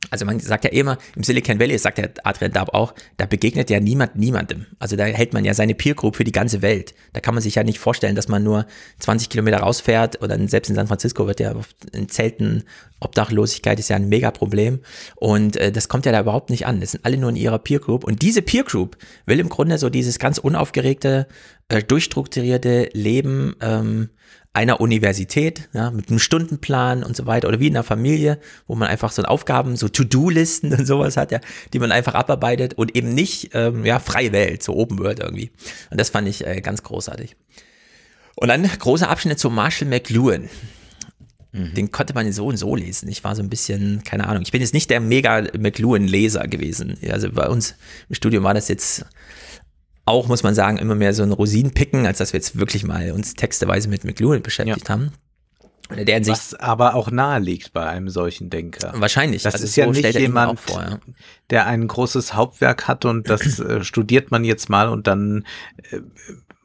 also 0.09 0.25
man 0.25 0.39
sagt 0.39 0.63
ja 0.63 0.69
immer, 0.71 0.97
im 1.15 1.23
Silicon 1.23 1.59
Valley, 1.59 1.77
sagt 1.77 1.97
der 1.97 2.11
Adrian 2.23 2.51
Daub 2.51 2.69
auch, 2.73 2.93
da 3.17 3.25
begegnet 3.25 3.69
ja 3.69 3.79
niemand 3.79 4.15
niemandem. 4.15 4.65
Also 4.79 4.95
da 4.95 5.05
hält 5.05 5.33
man 5.33 5.43
ja 5.43 5.53
seine 5.53 5.75
Peer 5.75 5.95
Group 5.95 6.15
für 6.15 6.23
die 6.23 6.31
ganze 6.31 6.61
Welt. 6.61 6.93
Da 7.13 7.19
kann 7.19 7.33
man 7.33 7.41
sich 7.41 7.55
ja 7.55 7.63
nicht 7.63 7.79
vorstellen, 7.79 8.15
dass 8.15 8.27
man 8.27 8.43
nur 8.43 8.67
20 8.99 9.29
Kilometer 9.29 9.57
rausfährt 9.57 10.21
oder 10.21 10.37
selbst 10.47 10.69
in 10.69 10.75
San 10.75 10.87
Francisco 10.87 11.27
wird 11.27 11.39
ja 11.39 11.53
in 11.91 12.09
Zelten 12.09 12.63
Obdachlosigkeit 12.99 13.79
ist 13.79 13.89
ja 13.89 13.95
ein 13.95 14.09
Megaproblem 14.09 14.79
und 15.15 15.55
äh, 15.55 15.71
das 15.71 15.87
kommt 15.87 16.07
ja 16.07 16.11
da 16.11 16.21
überhaupt 16.21 16.49
nicht 16.49 16.65
an. 16.65 16.79
Das 16.79 16.91
sind 16.91 17.05
alle 17.05 17.17
nur 17.17 17.29
in 17.29 17.35
ihrer 17.35 17.59
Peer 17.59 17.79
Group 17.79 18.03
und 18.03 18.21
diese 18.21 18.41
Peer 18.41 18.63
Group 18.63 18.97
will 19.25 19.39
im 19.39 19.49
Grunde 19.49 19.77
so 19.77 19.89
dieses 19.89 20.17
ganz 20.17 20.39
unaufgeregte, 20.39 21.27
äh, 21.69 21.83
durchstrukturierte 21.83 22.89
Leben 22.93 23.55
ähm, 23.61 24.09
einer 24.53 24.81
Universität, 24.81 25.69
ja, 25.73 25.91
mit 25.91 26.09
einem 26.09 26.19
Stundenplan 26.19 27.03
und 27.03 27.15
so 27.15 27.25
weiter, 27.25 27.47
oder 27.47 27.59
wie 27.59 27.67
in 27.67 27.75
einer 27.75 27.83
Familie, 27.83 28.39
wo 28.65 28.75
man 28.75 28.87
einfach 28.87 29.11
so 29.11 29.21
Aufgaben, 29.23 29.75
so 29.75 29.87
To-Do-Listen 29.87 30.73
und 30.73 30.85
sowas 30.85 31.15
hat, 31.17 31.31
ja, 31.31 31.39
die 31.73 31.79
man 31.79 31.91
einfach 31.91 32.15
abarbeitet 32.15 32.73
und 32.73 32.95
eben 32.95 33.13
nicht, 33.13 33.51
ähm, 33.53 33.85
ja, 33.85 33.99
freie 33.99 34.31
Welt, 34.31 34.63
so 34.63 34.75
Open 34.75 34.99
World 34.99 35.19
irgendwie. 35.19 35.51
Und 35.91 35.99
das 35.99 36.09
fand 36.09 36.27
ich 36.27 36.45
äh, 36.45 36.61
ganz 36.61 36.83
großartig. 36.83 37.35
Und 38.35 38.49
dann 38.49 38.63
großer 38.63 39.09
Abschnitt 39.09 39.39
zu 39.39 39.49
Marshall 39.49 39.87
McLuhan. 39.87 40.49
Mhm. 41.51 41.73
Den 41.73 41.91
konnte 41.91 42.13
man 42.13 42.31
so 42.31 42.47
und 42.47 42.57
so 42.57 42.75
lesen. 42.75 43.09
Ich 43.09 43.23
war 43.23 43.35
so 43.35 43.41
ein 43.41 43.49
bisschen, 43.49 44.03
keine 44.03 44.27
Ahnung, 44.27 44.43
ich 44.43 44.51
bin 44.51 44.61
jetzt 44.61 44.73
nicht 44.73 44.89
der 44.89 44.99
mega 44.99 45.43
McLuhan-Leser 45.57 46.47
gewesen. 46.47 46.97
Also 47.09 47.31
bei 47.31 47.47
uns 47.47 47.75
im 48.09 48.15
Studium 48.15 48.43
war 48.43 48.53
das 48.53 48.67
jetzt 48.67 49.05
auch, 50.07 50.27
muss 50.27 50.43
man 50.43 50.55
sagen, 50.55 50.77
immer 50.77 50.95
mehr 50.95 51.13
so 51.13 51.23
ein 51.23 51.31
Rosinenpicken, 51.31 52.05
als 52.05 52.19
dass 52.19 52.33
wir 52.33 52.39
jetzt 52.39 52.57
wirklich 52.57 52.83
mal 52.83 53.11
uns 53.11 53.33
texteweise 53.33 53.89
mit 53.89 54.03
McLuhan 54.03 54.41
beschäftigt 54.41 54.87
ja. 54.87 54.93
haben. 54.93 55.11
Der 55.89 56.25
Was 56.27 56.53
aber 56.53 56.95
auch 56.95 57.11
nahe 57.11 57.39
liegt 57.39 57.71
bei 57.71 57.85
einem 57.85 58.09
solchen 58.09 58.49
Denker. 58.49 58.93
Wahrscheinlich. 58.97 59.43
Das 59.43 59.53
also 59.53 59.65
ist 59.65 59.75
ja 59.77 59.85
so 59.85 59.91
nicht 59.91 60.19
jemand, 60.19 60.59
vor, 60.59 60.81
ja. 60.81 60.99
der 61.49 61.65
ein 61.67 61.87
großes 61.87 62.33
Hauptwerk 62.33 62.89
hat 62.89 63.05
und 63.05 63.29
das 63.29 63.59
äh, 63.59 63.83
studiert 63.83 64.29
man 64.29 64.43
jetzt 64.43 64.69
mal 64.69 64.89
und 64.89 65.07
dann 65.07 65.45
äh, 65.91 66.01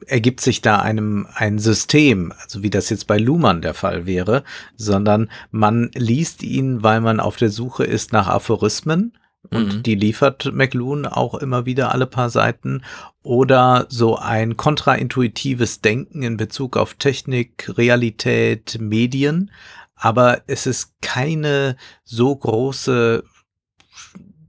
ergibt 0.07 0.41
sich 0.41 0.61
da 0.61 0.79
einem 0.79 1.25
ein 1.33 1.57
System, 1.57 2.33
also 2.43 2.63
wie 2.63 2.69
das 2.69 2.89
jetzt 2.89 3.07
bei 3.07 3.17
Luhmann 3.17 3.61
der 3.61 3.73
Fall 3.73 4.05
wäre, 4.05 4.43
sondern 4.75 5.29
man 5.51 5.89
liest 5.95 6.43
ihn, 6.43 6.83
weil 6.83 6.99
man 6.99 7.21
auf 7.21 7.37
der 7.37 7.49
Suche 7.49 7.85
ist 7.85 8.11
nach 8.11 8.27
Aphorismen 8.27 9.13
und 9.53 9.75
mhm. 9.75 9.83
die 9.83 9.95
liefert 9.95 10.51
McLuhan 10.53 11.05
auch 11.05 11.35
immer 11.35 11.65
wieder 11.65 11.91
alle 11.91 12.07
paar 12.07 12.29
Seiten. 12.29 12.83
Oder 13.21 13.85
so 13.89 14.17
ein 14.17 14.57
kontraintuitives 14.57 15.81
Denken 15.81 16.23
in 16.23 16.37
Bezug 16.37 16.75
auf 16.75 16.95
Technik, 16.95 17.71
Realität, 17.77 18.77
Medien. 18.79 19.51
Aber 19.95 20.41
es 20.47 20.65
ist 20.65 20.93
keine 21.01 21.77
so 22.03 22.35
große 22.35 23.23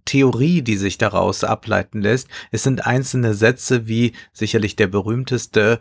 Theorie, 0.05 0.62
die 0.62 0.77
sich 0.77 0.99
daraus 0.99 1.45
ableiten 1.45 2.03
lässt. 2.03 2.29
Es 2.51 2.62
sind 2.62 2.87
einzelne 2.87 3.35
Sätze 3.35 3.87
wie 3.88 4.12
sicherlich 4.33 4.77
der 4.77 4.88
berühmteste, 4.88 5.81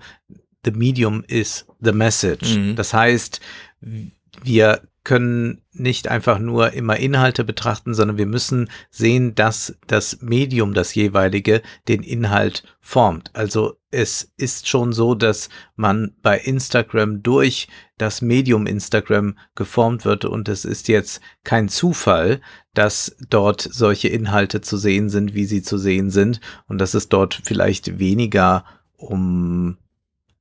The 0.65 0.71
medium 0.71 1.23
is 1.27 1.65
the 1.81 1.91
message. 1.91 2.55
Mhm. 2.55 2.75
Das 2.75 2.93
heißt, 2.93 3.41
wir 3.81 4.81
können 5.03 5.61
nicht 5.73 6.07
einfach 6.07 6.39
nur 6.39 6.71
immer 6.73 6.97
Inhalte 6.97 7.43
betrachten, 7.43 7.93
sondern 7.93 8.17
wir 8.17 8.25
müssen 8.25 8.69
sehen, 8.89 9.35
dass 9.35 9.75
das 9.87 10.21
Medium, 10.21 10.73
das 10.73 10.95
jeweilige, 10.95 11.61
den 11.87 12.03
Inhalt 12.03 12.63
formt. 12.79 13.29
Also 13.33 13.77
es 13.91 14.31
ist 14.37 14.67
schon 14.67 14.93
so, 14.93 15.13
dass 15.13 15.49
man 15.75 16.13
bei 16.21 16.39
Instagram 16.39 17.21
durch 17.21 17.67
das 17.97 18.21
Medium 18.21 18.65
Instagram 18.65 19.37
geformt 19.55 20.05
wird 20.05 20.25
und 20.25 20.47
es 20.47 20.65
ist 20.65 20.87
jetzt 20.87 21.21
kein 21.43 21.69
Zufall, 21.69 22.41
dass 22.73 23.15
dort 23.29 23.61
solche 23.61 24.07
Inhalte 24.07 24.61
zu 24.61 24.77
sehen 24.77 25.09
sind, 25.09 25.33
wie 25.33 25.45
sie 25.45 25.61
zu 25.61 25.77
sehen 25.77 26.09
sind 26.09 26.39
und 26.67 26.79
dass 26.79 26.93
es 26.93 27.09
dort 27.09 27.41
vielleicht 27.43 27.99
weniger 27.99 28.65
um 28.95 29.77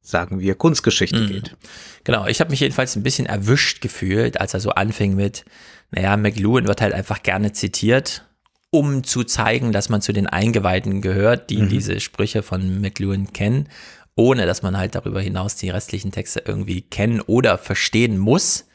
sagen 0.02 0.40
wir, 0.40 0.56
Kunstgeschichte 0.56 1.20
mhm. 1.20 1.28
geht. 1.28 1.56
Genau, 2.04 2.26
ich 2.26 2.40
habe 2.40 2.50
mich 2.50 2.60
jedenfalls 2.60 2.96
ein 2.96 3.02
bisschen 3.02 3.26
erwischt 3.26 3.80
gefühlt, 3.80 4.40
als 4.40 4.52
er 4.52 4.60
so 4.60 4.70
anfing 4.70 5.14
mit, 5.14 5.44
naja, 5.92 6.16
McLuhan 6.16 6.66
wird 6.66 6.80
halt 6.80 6.92
einfach 6.92 7.22
gerne 7.22 7.52
zitiert, 7.52 8.26
um 8.70 9.04
zu 9.04 9.22
zeigen, 9.22 9.72
dass 9.72 9.88
man 9.88 10.02
zu 10.02 10.12
den 10.12 10.26
Eingeweihten 10.26 11.00
gehört, 11.02 11.50
die 11.50 11.58
mhm. 11.58 11.68
diese 11.68 12.00
Sprüche 12.00 12.42
von 12.42 12.80
McLuhan 12.80 13.32
kennen, 13.32 13.68
ohne 14.16 14.46
dass 14.46 14.62
man 14.62 14.76
halt 14.76 14.94
darüber 14.94 15.20
hinaus 15.20 15.56
die 15.56 15.70
restlichen 15.70 16.10
Texte 16.10 16.42
irgendwie 16.44 16.82
kennen 16.82 17.20
oder 17.20 17.56
verstehen 17.56 18.18
muss. 18.18 18.66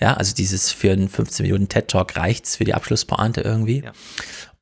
Ja, 0.00 0.14
also 0.14 0.34
dieses 0.34 0.72
für 0.72 0.92
einen 0.92 1.08
15 1.08 1.46
Minuten 1.46 1.68
TED 1.68 1.88
Talk 1.88 2.16
reicht's 2.16 2.56
für 2.56 2.64
die 2.64 2.74
Abschlusspointe 2.74 3.40
irgendwie. 3.40 3.84
Ja. 3.84 3.92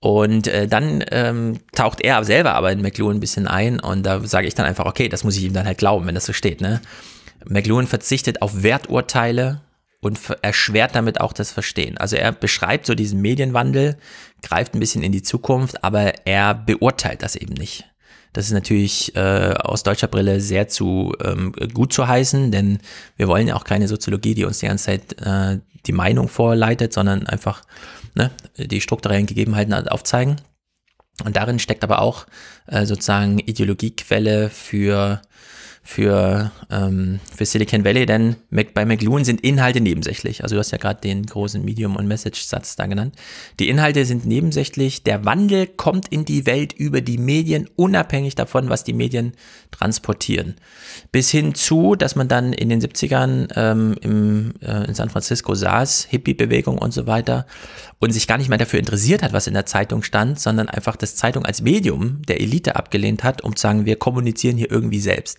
Und 0.03 0.49
äh, 0.49 0.67
dann 0.67 1.05
ähm, 1.13 1.61
taucht 1.71 2.01
er 2.01 2.25
selber 2.25 2.55
aber 2.55 2.73
in 2.73 2.83
McLuhan 2.83 3.19
ein 3.19 3.21
bisschen 3.21 3.47
ein 3.47 3.79
und 3.79 4.03
da 4.03 4.19
sage 4.27 4.49
ich 4.49 4.55
dann 4.57 4.67
einfach, 4.67 4.85
okay, 4.85 5.09
das 5.09 5.23
muss 5.23 5.37
ich 5.37 5.45
ihm 5.45 5.53
dann 5.53 5.65
halt 5.65 5.79
glauben, 5.79 6.09
wenn 6.09 6.17
das 6.17 6.27
so 6.27 6.33
steht. 6.33 6.61
Ne? 6.61 6.81
McLuhan 7.49 7.87
verzichtet 7.87 8.43
auf 8.43 8.65
Werturteile 8.65 9.61
und 10.01 10.19
erschwert 10.43 10.97
damit 10.97 11.21
auch 11.21 11.33
das 11.33 11.53
Verstehen. 11.53 11.99
Also 11.99 12.17
er 12.17 12.33
beschreibt 12.33 12.87
so 12.87 12.97
diesen 12.97 13.21
Medienwandel, 13.21 13.97
greift 14.43 14.75
ein 14.75 14.81
bisschen 14.81 15.05
in 15.05 15.13
die 15.13 15.23
Zukunft, 15.23 15.85
aber 15.85 16.27
er 16.27 16.53
beurteilt 16.55 17.23
das 17.23 17.37
eben 17.37 17.55
nicht. 17.55 17.85
Das 18.33 18.47
ist 18.47 18.53
natürlich 18.53 19.15
äh, 19.15 19.55
aus 19.57 19.85
deutscher 19.85 20.09
Brille 20.09 20.41
sehr 20.41 20.67
zu 20.67 21.13
ähm, 21.25 21.53
gut 21.75 21.93
zu 21.93 22.09
heißen, 22.09 22.51
denn 22.51 22.81
wir 23.17 23.29
wollen 23.29 23.47
ja 23.47 23.55
auch 23.55 23.63
keine 23.63 23.87
Soziologie, 23.87 24.35
die 24.35 24.47
uns 24.47 24.59
die 24.59 24.67
ganze 24.67 24.87
Zeit 24.87 25.23
äh, 25.25 25.61
die 25.87 25.93
Meinung 25.93 26.27
vorleitet, 26.27 26.93
sondern 26.93 27.25
einfach 27.29 27.63
ne, 28.15 28.31
die 28.57 28.81
strukturellen 28.81 29.27
Gegebenheiten 29.27 29.75
aufzeigen. 29.89 30.41
Und 31.25 31.37
darin 31.37 31.59
steckt 31.59 31.85
aber 31.85 32.01
auch 32.01 32.27
äh, 32.67 32.87
sozusagen 32.87 33.39
Ideologiequelle 33.39 34.49
für 34.49 35.21
für, 35.85 36.53
ähm, 36.71 37.19
für 37.37 37.45
Silicon 37.45 37.85
Valley, 37.85 38.07
denn 38.07 38.37
bei 38.51 38.85
McLuhan 38.85 39.25
sind 39.25 39.41
Inhalte 39.41 39.81
nebensächlich. 39.81 40.43
Also 40.43 40.55
du 40.55 40.61
hast 40.61 40.71
ja 40.71 40.79
gerade 40.79 41.01
den 41.01 41.27
großen 41.27 41.63
Medium- 41.63 41.97
und 41.97 42.07
Message-Satz 42.07 42.77
da 42.77 42.87
genannt. 42.87 43.17
Die 43.59 43.69
Inhalte 43.69 44.05
sind 44.05 44.25
nebensächlich. 44.25 45.03
Der 45.03 45.25
Wandel 45.25 45.67
kommt 45.67 46.09
in 46.09 46.25
die 46.25 46.47
Welt 46.47 46.73
über 46.73 47.01
die 47.01 47.19
Medien, 47.19 47.69
unabhängig 47.75 48.37
davon, 48.37 48.69
was 48.69 48.85
die 48.85 48.93
Medien 48.93 49.33
transportieren. 49.73 50.55
Bis 51.11 51.31
hin 51.31 51.55
zu, 51.55 51.97
dass 51.97 52.15
man 52.15 52.29
dann 52.29 52.53
in 52.53 52.69
den 52.69 52.81
70ern 52.81 53.49
ähm, 53.57 53.97
im, 54.01 54.55
äh, 54.63 54.87
in 54.87 54.95
San 54.95 55.11
Francisco 55.11 55.55
saß, 55.55 56.07
Hippie-Bewegung 56.11 56.79
und 56.79 56.95
so 56.95 57.09
weiter, 57.09 57.45
und 57.99 58.13
sich 58.13 58.29
gar 58.29 58.39
nicht 58.39 58.49
mehr 58.49 58.59
dafür 58.59 58.79
interessiert 58.79 59.23
hat, 59.23 59.33
was 59.33 59.49
in 59.49 59.55
der 59.55 59.67
Zeitung 59.67 60.05
stand, 60.05 60.39
sondern 60.39 60.69
einfach 60.69 60.97
das 60.97 61.17
Zeitung 61.17 61.45
als 61.45 61.61
Medium 61.61 62.23
der 62.23 62.41
Elite 62.41 62.77
abgelehnt 62.77 63.25
hat, 63.25 63.43
um 63.43 63.57
zu 63.57 63.63
sagen, 63.63 63.85
wir 63.85 63.97
kommunizieren 63.97 64.57
hier 64.57 64.71
irgendwie 64.71 65.01
selbst. 65.01 65.39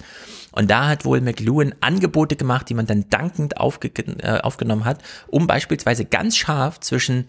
Und 0.52 0.70
da 0.70 0.88
hat 0.88 1.06
wohl 1.06 1.22
McLuhan 1.22 1.76
Angebote 1.82 2.36
gemacht, 2.36 2.70
die 2.70 2.74
man 2.74 2.86
dann 2.86 3.10
dankend 3.10 3.58
aufge 3.58 3.90
äh, 3.90 4.40
aufgenommen 4.40 4.86
hat, 4.86 5.02
um 5.28 5.48
beispielsweise 5.48 6.06
ganz 6.06 6.38
scharf 6.38 6.80
zwischen 6.80 7.26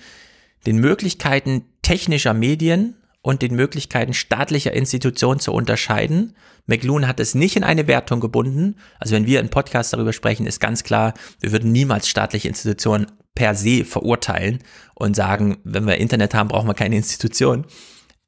den 0.66 0.78
Möglichkeiten 0.78 1.64
technischer 1.82 2.34
Medien 2.34 2.96
und 3.22 3.40
den 3.40 3.54
Möglichkeiten 3.54 4.12
staatlicher 4.12 4.72
Institutionen 4.72 5.40
zu 5.40 5.52
unterscheiden. 5.52 6.34
McLuhan 6.66 7.08
hat 7.08 7.20
es 7.20 7.34
nicht 7.34 7.56
in 7.56 7.64
eine 7.64 7.86
Wertung 7.86 8.20
gebunden. 8.20 8.76
Also 8.98 9.14
wenn 9.14 9.26
wir 9.26 9.40
im 9.40 9.48
Podcast 9.48 9.92
darüber 9.92 10.12
sprechen, 10.12 10.46
ist 10.46 10.60
ganz 10.60 10.84
klar, 10.84 11.14
wir 11.40 11.52
würden 11.52 11.72
niemals 11.72 12.08
staatliche 12.08 12.48
Institutionen 12.48 13.06
per 13.34 13.54
se 13.54 13.84
verurteilen 13.84 14.58
und 14.94 15.16
sagen, 15.16 15.56
wenn 15.64 15.86
wir 15.86 15.96
Internet 15.96 16.34
haben, 16.34 16.48
brauchen 16.48 16.68
wir 16.68 16.74
keine 16.74 16.96
Institution. 16.96 17.66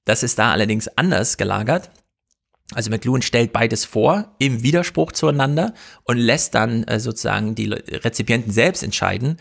Das 0.06 0.22
ist 0.22 0.38
da 0.38 0.52
allerdings 0.52 0.88
anders 0.96 1.36
gelagert. 1.36 1.90
Also 2.74 2.90
McLuhan 2.90 3.22
stellt 3.22 3.52
beides 3.52 3.85
vor 3.85 4.35
im 4.38 4.62
Widerspruch 4.64 5.12
zueinander 5.12 5.72
und 6.02 6.16
lässt 6.16 6.55
dann 6.57 6.83
äh, 6.85 6.98
sozusagen 6.98 7.55
die 7.55 7.72
Rezipienten 7.72 8.52
selbst 8.52 8.83
entscheiden. 8.83 9.37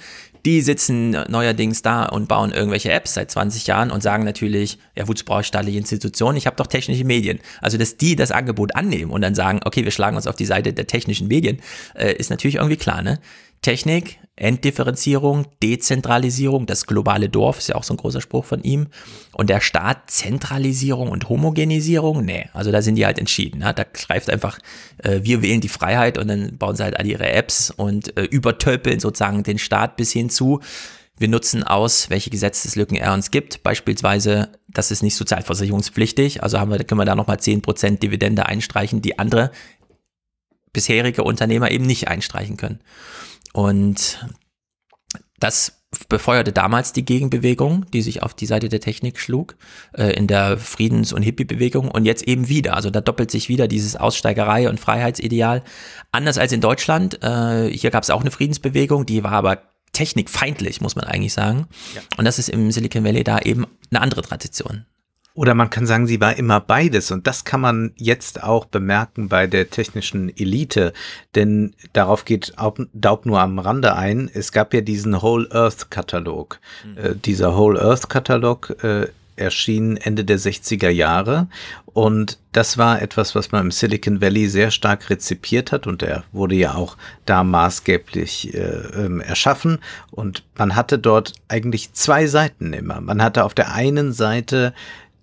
Die 0.46 0.62
sitzen 0.62 1.18
neuerdings 1.28 1.82
da 1.82 2.06
und 2.06 2.28
bauen 2.28 2.52
irgendwelche 2.52 2.92
Apps 2.92 3.16
seit 3.16 3.32
20 3.32 3.66
Jahren 3.66 3.90
und 3.90 4.04
sagen 4.04 4.24
natürlich, 4.26 4.78
ja, 4.96 5.08
wozu 5.08 5.26
brauche 5.26 5.42
ich 5.42 5.48
staatliche 5.48 5.80
Institutionen? 5.80 6.38
Ich 6.38 6.46
habe 6.46 6.56
doch 6.56 6.68
technische 6.68 7.04
Medien. 7.04 7.40
Also, 7.62 7.80
dass 7.80 7.98
die 7.98 8.16
das 8.16 8.30
Angebot 8.30 8.76
annehmen 8.76 9.10
und 9.10 9.22
dann 9.22 9.34
sagen, 9.34 9.60
okay, 9.66 9.84
wir 9.84 9.92
schlagen 9.92 10.16
uns 10.16 10.28
auf 10.28 10.36
die 10.36 10.46
Seite 10.46 10.72
der 10.72 10.86
technischen 10.86 11.28
Medien, 11.28 11.62
äh, 11.96 12.14
ist 12.14 12.30
natürlich 12.30 12.56
irgendwie 12.56 12.78
klar, 12.78 13.02
ne? 13.02 13.20
Technik, 13.64 14.20
Enddifferenzierung, 14.38 15.48
Dezentralisierung, 15.64 16.66
das 16.66 16.86
globale 16.86 17.30
Dorf 17.30 17.60
ist 17.60 17.70
ja 17.70 17.76
auch 17.76 17.84
so 17.84 17.94
ein 17.94 17.98
großer 17.98 18.20
Spruch 18.20 18.44
von 18.44 18.64
ihm. 18.64 18.88
Und 19.34 19.50
der 19.50 19.62
Staat, 19.62 20.12
Zentralisierung 20.12 21.10
und 21.10 21.30
Homogenisierung, 21.30 22.26
nee, 22.26 22.50
also 22.54 22.72
da 22.72 22.82
sind 22.82 22.96
die 22.96 23.06
halt 23.06 23.18
entschieden. 23.18 23.60
Ne? 23.60 23.74
Da 23.74 23.84
greift 23.84 24.30
einfach, 24.30 24.60
äh, 24.98 25.22
wir 25.24 25.42
wählen 25.42 25.62
die 25.62 25.70
Freiheit 25.70 26.18
und 26.18 26.28
dann 26.28 26.58
bauen 26.58 26.76
sie 26.76 26.84
halt 26.84 27.00
alle 27.00 27.08
ihre 27.08 27.30
Apps 27.30 27.72
und 27.72 28.18
äh, 28.18 28.24
übertölpeln 28.24 29.00
sozusagen 29.00 29.44
den 29.44 29.58
Staat 29.58 29.96
bis 29.96 30.12
hin 30.12 30.30
zu, 30.30 30.60
wir 31.18 31.30
nutzen 31.30 31.64
aus, 31.64 32.10
welche 32.10 32.30
Gesetzeslücken 32.30 32.98
er 32.98 33.14
uns 33.14 33.32
gibt. 33.32 33.64
Beispielsweise, 33.64 34.50
das 34.68 34.92
ist 34.92 35.02
nicht 35.02 35.16
sozialversicherungspflichtig, 35.16 36.44
also 36.44 36.60
haben 36.60 36.72
wir, 36.72 36.84
können 36.84 37.00
wir 37.00 37.06
da 37.06 37.16
nochmal 37.16 37.38
10% 37.38 38.00
Dividende 38.00 38.46
einstreichen, 38.48 39.02
die 39.02 39.18
andere 39.18 39.52
bisherige 40.74 41.24
Unternehmer 41.24 41.72
eben 41.72 41.86
nicht 41.86 42.10
einstreichen 42.10 42.58
können. 42.58 42.82
Und 43.56 44.28
das 45.40 45.82
befeuerte 46.10 46.52
damals 46.52 46.92
die 46.92 47.06
Gegenbewegung, 47.06 47.86
die 47.94 48.02
sich 48.02 48.22
auf 48.22 48.34
die 48.34 48.48
Seite 48.48 48.68
der 48.68 48.82
Technik 48.82 49.18
schlug, 49.18 49.56
äh, 49.94 50.12
in 50.12 50.28
der 50.28 50.58
Friedens- 50.58 51.14
und 51.14 51.22
Hippie-Bewegung 51.22 51.90
und 51.90 52.04
jetzt 52.04 52.28
eben 52.28 52.50
wieder. 52.50 52.76
Also 52.76 52.90
da 52.90 53.00
doppelt 53.00 53.32
sich 53.32 53.48
wieder 53.48 53.70
dieses 53.70 53.96
Aussteigerei 53.96 54.68
und 54.68 54.82
Freiheitsideal. 54.82 55.64
Anders 56.12 56.38
als 56.38 56.52
in 56.52 56.60
Deutschland, 56.60 57.24
äh, 57.24 57.70
hier 57.70 57.92
gab 57.92 58.04
es 58.04 58.10
auch 58.10 58.20
eine 58.20 58.32
Friedensbewegung, 58.32 59.06
die 59.06 59.24
war 59.24 59.32
aber 59.32 59.62
technikfeindlich, 59.94 60.82
muss 60.82 60.98
man 60.98 61.06
eigentlich 61.06 61.32
sagen. 61.32 61.70
Ja. 61.96 62.02
Und 62.18 62.26
das 62.26 62.40
ist 62.40 62.50
im 62.50 62.72
Silicon 62.72 63.06
Valley 63.06 63.24
da 63.24 63.40
eben 63.40 63.66
eine 63.90 64.02
andere 64.02 64.22
Tradition. 64.22 64.86
Oder 65.36 65.54
man 65.54 65.70
kann 65.70 65.86
sagen, 65.86 66.08
sie 66.08 66.22
war 66.22 66.38
immer 66.38 66.62
beides. 66.62 67.12
Und 67.12 67.28
das 67.28 67.44
kann 67.44 67.60
man 67.60 67.92
jetzt 67.98 68.42
auch 68.42 68.66
bemerken 68.66 69.28
bei 69.28 69.48
der 69.48 69.70
technischen 69.70 70.36
Elite. 70.36 70.94
Denn 71.36 71.76
darauf 71.92 72.24
geht 72.24 72.54
Daub 72.94 73.26
nur 73.26 73.42
am 73.42 73.60
Rande 73.60 73.96
ein. 73.96 74.32
Es 74.34 74.54
gab 74.54 74.74
ja 74.74 74.80
diesen 74.80 75.22
Whole 75.22 75.48
Earth 75.52 75.92
Katalog. 75.92 76.60
Mhm. 76.86 76.98
Äh, 76.98 77.16
dieser 77.16 77.58
Whole 77.58 77.82
Earth 77.82 78.10
Katalog 78.10 78.82
äh, 78.82 79.08
erschien 79.36 79.98
Ende 79.98 80.24
der 80.24 80.40
60er 80.40 80.90
Jahre. 80.90 81.48
Und 81.86 82.40
das 82.52 82.78
war 82.78 83.02
etwas, 83.02 83.36
was 83.36 83.52
man 83.52 83.66
im 83.66 83.72
Silicon 83.72 84.22
Valley 84.22 84.48
sehr 84.48 84.72
stark 84.72 85.10
rezipiert 85.10 85.72
hat. 85.72 85.88
Und 85.88 86.04
er 86.04 86.24
wurde 86.32 86.56
ja 86.56 86.76
auch 86.76 86.98
da 87.26 87.44
maßgeblich 87.44 88.54
äh, 88.54 88.58
ähm, 88.58 89.20
erschaffen. 89.20 89.80
Und 90.12 90.44
man 90.58 90.76
hatte 90.76 90.98
dort 90.98 91.34
eigentlich 91.48 91.94
zwei 91.94 92.28
Seiten 92.28 92.74
immer. 92.74 93.02
Man 93.02 93.22
hatte 93.22 93.44
auf 93.44 93.54
der 93.54 93.74
einen 93.74 94.14
Seite 94.14 94.74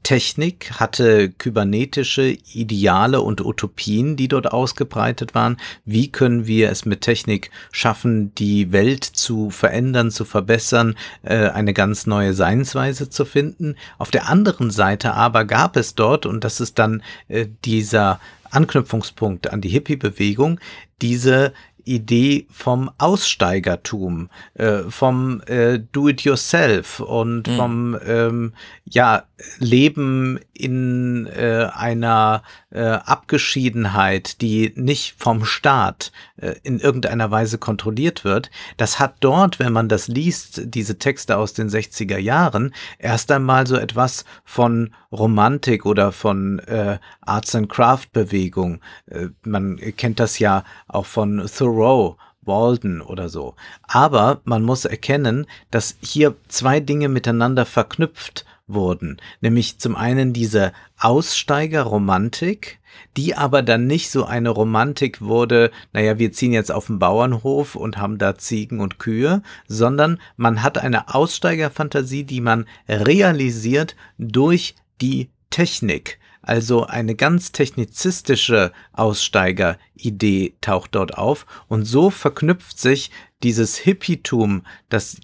Technik 0.03 0.73
hatte 0.81 1.31
kybernetische 1.31 2.37
Ideale 2.53 3.21
und 3.21 3.41
Utopien, 3.41 4.17
die 4.17 4.29
dort 4.29 4.53
ausgebreitet 4.53 5.35
waren. 5.35 5.57
Wie 5.85 6.11
können 6.11 6.47
wir 6.47 6.71
es 6.71 6.85
mit 6.85 7.03
Technik 7.03 7.51
schaffen, 7.71 8.35
die 8.35 8.73
Welt 8.73 9.05
zu 9.05 9.51
verändern, 9.51 10.11
zu 10.11 10.25
verbessern, 10.25 10.97
äh, 11.23 11.49
eine 11.49 11.73
ganz 11.73 12.07
neue 12.07 12.35
Seinsweise 12.35 13.11
zu 13.11 13.25
finden? 13.25 13.77
Auf 13.99 14.11
der 14.11 14.29
anderen 14.29 14.71
Seite 14.71 15.15
aber 15.15 15.45
gab 15.45 15.77
es 15.77 15.95
dort, 15.95 16.27
und 16.27 16.43
das 16.45 16.61
ist 16.61 16.79
dann 16.79 17.03
äh, 17.29 17.47
dieser 17.65 18.21
Anknüpfungspunkt 18.51 19.51
an 19.51 19.61
die 19.61 19.71
Hippie-Bewegung, 19.71 20.61
diese 21.01 21.53
Idee 21.85 22.47
vom 22.51 22.91
Aussteigertum, 22.99 24.29
äh, 24.55 24.79
vom 24.89 25.41
äh, 25.47 25.81
Do-it-yourself 25.81 27.01
und 27.01 27.49
mhm. 27.49 27.57
vom 27.57 27.99
ähm, 28.07 28.53
ja, 28.85 29.25
Leben 29.59 30.39
in 30.53 31.27
äh, 31.27 31.69
einer 31.73 32.43
äh, 32.71 32.83
Abgeschiedenheit, 32.83 34.41
die 34.41 34.73
nicht 34.77 35.15
vom 35.19 35.45
Staat 35.45 36.13
äh, 36.37 36.55
in 36.63 36.79
irgendeiner 36.79 37.31
Weise 37.31 37.59
kontrolliert 37.59 38.25
wird. 38.25 38.51
Das 38.77 38.99
hat 38.99 39.17
dort, 39.21 39.59
wenn 39.59 39.73
man 39.73 39.89
das 39.89 40.09
liest, 40.09 40.63
diese 40.65 40.99
Texte 40.99 41.37
aus 41.37 41.53
den 41.53 41.69
60er 41.69 42.19
Jahren, 42.19 42.75
erst 42.99 43.31
einmal 43.31 43.67
so 43.67 43.77
etwas 43.77 44.25
von 44.45 44.95
Romantik 45.11 45.87
oder 45.87 46.13
von 46.13 46.59
äh, 46.61 46.99
Arts 47.21 47.55
and 47.55 47.69
Craft 47.69 48.09
Bewegung. 48.13 48.81
Äh, 49.07 49.29
man 49.45 49.79
kennt 49.97 50.21
das 50.21 50.39
ja 50.39 50.65
auch 50.89 51.07
von 51.07 51.47
Thoreau 51.55 52.17
Walden 52.45 53.01
oder 53.01 53.29
so. 53.29 53.55
Aber 53.83 54.41
man 54.45 54.63
muss 54.63 54.85
erkennen, 54.85 55.47
dass 55.71 55.97
hier 56.03 56.35
zwei 56.49 56.81
Dinge 56.81 57.09
miteinander 57.09 57.67
verknüpft 57.67 58.45
wurden. 58.67 59.21
Nämlich 59.41 59.79
zum 59.79 59.97
einen 59.97 60.33
diese 60.33 60.73
Aussteigerromantik, 60.99 62.79
die 63.17 63.35
aber 63.35 63.63
dann 63.63 63.87
nicht 63.87 64.11
so 64.11 64.25
eine 64.25 64.51
Romantik 64.51 65.21
wurde, 65.21 65.71
naja, 65.93 66.19
wir 66.19 66.33
ziehen 66.33 66.53
jetzt 66.53 66.73
auf 66.73 66.87
den 66.87 66.99
Bauernhof 66.99 67.75
und 67.77 67.99
haben 67.99 68.19
da 68.19 68.37
Ziegen 68.37 68.81
und 68.81 68.99
Kühe, 68.99 69.43
sondern 69.67 70.21
man 70.37 70.63
hat 70.63 70.79
eine 70.79 71.15
Aussteigerfantasie, 71.15 72.25
die 72.25 72.41
man 72.41 72.67
realisiert 72.89 73.97
durch 74.19 74.75
die 75.01 75.31
Technik. 75.51 76.19
Also 76.43 76.87
eine 76.87 77.15
ganz 77.15 77.53
technizistische 77.53 78.73
Aussteigeridee 78.93 80.57
taucht 80.61 80.95
dort 80.95 81.17
auf 81.17 81.47
und 81.69 81.85
so 81.85 82.11
verknüpft 82.11 82.81
sich 82.81 83.13
dieses 83.45 83.77
Hippietum, 83.77 84.67
das 84.89 85.19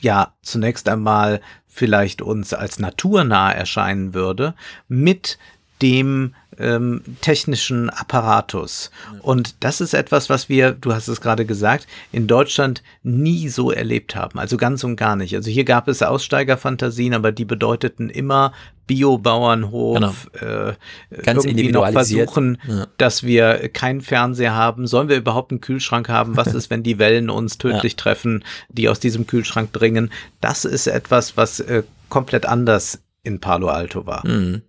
ja 0.00 0.34
zunächst 0.42 0.88
einmal 0.88 1.40
vielleicht 1.70 2.20
uns 2.20 2.52
als 2.52 2.78
naturnah 2.78 3.52
erscheinen 3.52 4.12
würde, 4.12 4.54
mit 4.88 5.38
dem 5.82 6.34
ähm, 6.58 7.02
technischen 7.20 7.90
Apparatus. 7.90 8.90
Und 9.22 9.64
das 9.64 9.80
ist 9.80 9.94
etwas, 9.94 10.28
was 10.28 10.48
wir, 10.48 10.72
du 10.72 10.92
hast 10.92 11.08
es 11.08 11.20
gerade 11.20 11.46
gesagt, 11.46 11.86
in 12.12 12.26
Deutschland 12.26 12.82
nie 13.02 13.48
so 13.48 13.70
erlebt 13.70 14.14
haben. 14.14 14.38
Also 14.38 14.56
ganz 14.56 14.84
und 14.84 14.96
gar 14.96 15.16
nicht. 15.16 15.34
Also 15.34 15.50
hier 15.50 15.64
gab 15.64 15.88
es 15.88 16.02
Aussteigerfantasien, 16.02 17.14
aber 17.14 17.32
die 17.32 17.44
bedeuteten 17.46 18.10
immer 18.10 18.52
Biobauernhof, 18.86 20.30
genau. 20.32 20.68
äh, 20.68 20.74
Ganz 21.22 21.44
irgendwie 21.44 21.70
noch 21.70 21.88
versuchen, 21.90 22.58
ja. 22.66 22.88
dass 22.98 23.22
wir 23.22 23.68
keinen 23.68 24.00
Fernseher 24.00 24.54
haben. 24.54 24.88
Sollen 24.88 25.08
wir 25.08 25.16
überhaupt 25.16 25.52
einen 25.52 25.60
Kühlschrank 25.60 26.08
haben? 26.08 26.36
Was 26.36 26.48
ist, 26.54 26.70
wenn 26.70 26.82
die 26.82 26.98
Wellen 26.98 27.30
uns 27.30 27.56
tödlich 27.56 27.92
ja. 27.92 27.96
treffen, 27.96 28.44
die 28.68 28.88
aus 28.88 28.98
diesem 28.98 29.26
Kühlschrank 29.26 29.72
dringen? 29.72 30.10
Das 30.40 30.64
ist 30.64 30.88
etwas, 30.88 31.36
was 31.36 31.60
äh, 31.60 31.84
komplett 32.08 32.46
anders 32.46 33.00
in 33.22 33.40
Palo 33.40 33.68
Alto 33.68 34.06
war. 34.06 34.26
Mhm. 34.26 34.62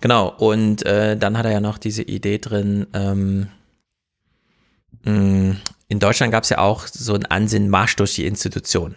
Genau, 0.00 0.28
und 0.28 0.84
äh, 0.84 1.16
dann 1.16 1.36
hat 1.38 1.46
er 1.46 1.52
ja 1.52 1.60
noch 1.60 1.78
diese 1.78 2.02
Idee 2.02 2.38
drin, 2.38 2.86
ähm, 2.92 3.48
mm, 5.04 5.52
in 5.88 5.98
Deutschland 5.98 6.32
gab 6.32 6.44
es 6.44 6.50
ja 6.50 6.58
auch 6.58 6.86
so 6.86 7.14
einen 7.14 7.26
Ansinn, 7.26 7.68
Marsch 7.68 7.96
durch 7.96 8.14
die 8.14 8.26
Institution. 8.26 8.96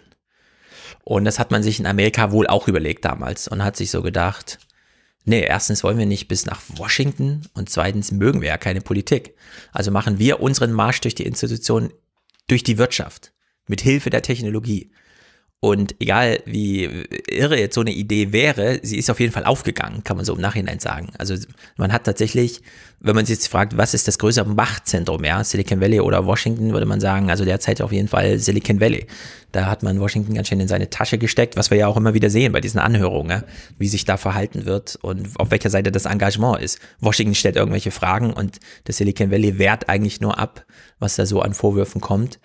Und 1.04 1.26
das 1.26 1.39
hat 1.39 1.52
man 1.52 1.62
sich 1.62 1.80
in 1.80 1.86
Amerika 1.86 2.32
wohl 2.32 2.48
auch 2.48 2.67
überlegt 2.67 3.06
damals 3.06 3.48
und 3.48 3.63
hat 3.63 3.76
sich 3.76 3.91
so 3.91 4.02
gedacht, 4.02 4.60
Nee, 5.28 5.41
erstens 5.41 5.84
wollen 5.84 5.98
wir 5.98 6.06
nicht 6.06 6.28
bis 6.28 6.45
nach 6.45 6.62
Washington 6.76 7.41
und 7.56 7.67
zweitens 7.67 8.12
mögen 8.12 8.41
wir 8.41 8.50
ja 8.50 8.58
keine 8.58 8.82
Politik. 8.82 9.34
Also 9.71 9.89
machen 9.89 10.19
wir 10.19 10.39
unseren 10.39 10.71
Marsch 10.71 11.02
durch 11.02 11.15
die 11.15 11.26
Institutionen, 11.26 11.91
durch 12.48 12.63
die 12.63 12.78
Wirtschaft, 12.78 13.34
mit 13.67 13.82
Hilfe 13.82 14.12
der 14.12 14.21
Technologie. 14.21 14.91
Und 15.62 15.96
egal 16.00 16.41
wie 16.46 16.84
irre 17.28 17.60
jetzt 17.60 17.74
so 17.74 17.82
eine 17.82 17.91
Idee 17.91 18.32
wäre, 18.32 18.80
sie 18.84 18.98
ist 18.98 19.10
auf 19.10 19.20
jeden 19.20 19.32
Fall 19.32 19.46
aufgegangen, 19.46 20.04
kann 20.04 20.15
man 20.15 20.26
so 20.26 20.36
im 20.36 20.41
Nachhinein 20.41 20.80
sagen. 20.80 21.10
Also 21.18 21.36
man 21.78 21.91
hat 21.91 22.04
tatsächlich, 22.04 22.62
wenn 23.00 23.15
man 23.15 23.26
sich 23.26 23.38
jetzt 23.38 23.48
fragt, 23.48 23.76
was 23.76 23.96
ist 23.96 24.08
das 24.08 24.20
größere 24.20 24.48
Machtzentrum, 24.48 25.24
ja, 25.24 25.44
Silicon 25.44 25.82
Valley 25.82 26.02
oder 26.02 26.26
Washington, 26.26 26.74
würde 26.74 26.86
man 26.86 27.00
sagen, 27.00 27.32
also 27.32 27.46
derzeit 27.46 27.82
auf 27.82 27.91
jeden 27.91 28.08
Fall 28.08 28.38
Silicon 28.38 28.80
Valley. 28.80 29.08
Da 29.54 29.65
hat 29.65 29.82
man 29.82 30.00
Washington 30.00 30.36
ganz 30.36 30.50
schön 30.50 30.60
in 30.60 30.68
seine 30.68 30.89
Tasche 30.91 31.18
gesteckt, 31.18 31.56
was 31.56 31.72
wir 31.72 31.78
ja 31.78 31.88
auch 31.88 31.98
immer 31.98 32.13
wieder 32.13 32.30
sehen 32.30 32.52
bei 32.52 32.62
diesen 32.62 32.80
Anhörungen, 32.80 33.44
wie 33.80 33.88
sich 33.88 34.06
da 34.06 34.18
verhalten 34.18 34.65
wird 34.65 35.00
und 35.02 35.30
auf 35.39 35.50
welcher 35.50 35.72
Seite 35.72 35.91
das 35.91 36.06
Engagement 36.06 36.62
ist. 36.62 36.80
Washington 37.00 37.34
stellt 37.34 37.56
irgendwelche 37.56 37.91
Fragen 37.91 38.34
und 38.34 38.60
das 38.84 38.98
Silicon 38.98 39.32
Valley 39.32 39.58
wehrt 39.58 39.89
eigentlich 39.89 40.22
nur 40.22 40.38
ab, 40.38 40.65
was 41.00 41.15
da 41.15 41.26
so 41.26 41.41
an 41.41 41.56
Vorwürfen 41.56 42.02
kommt. 42.02 42.39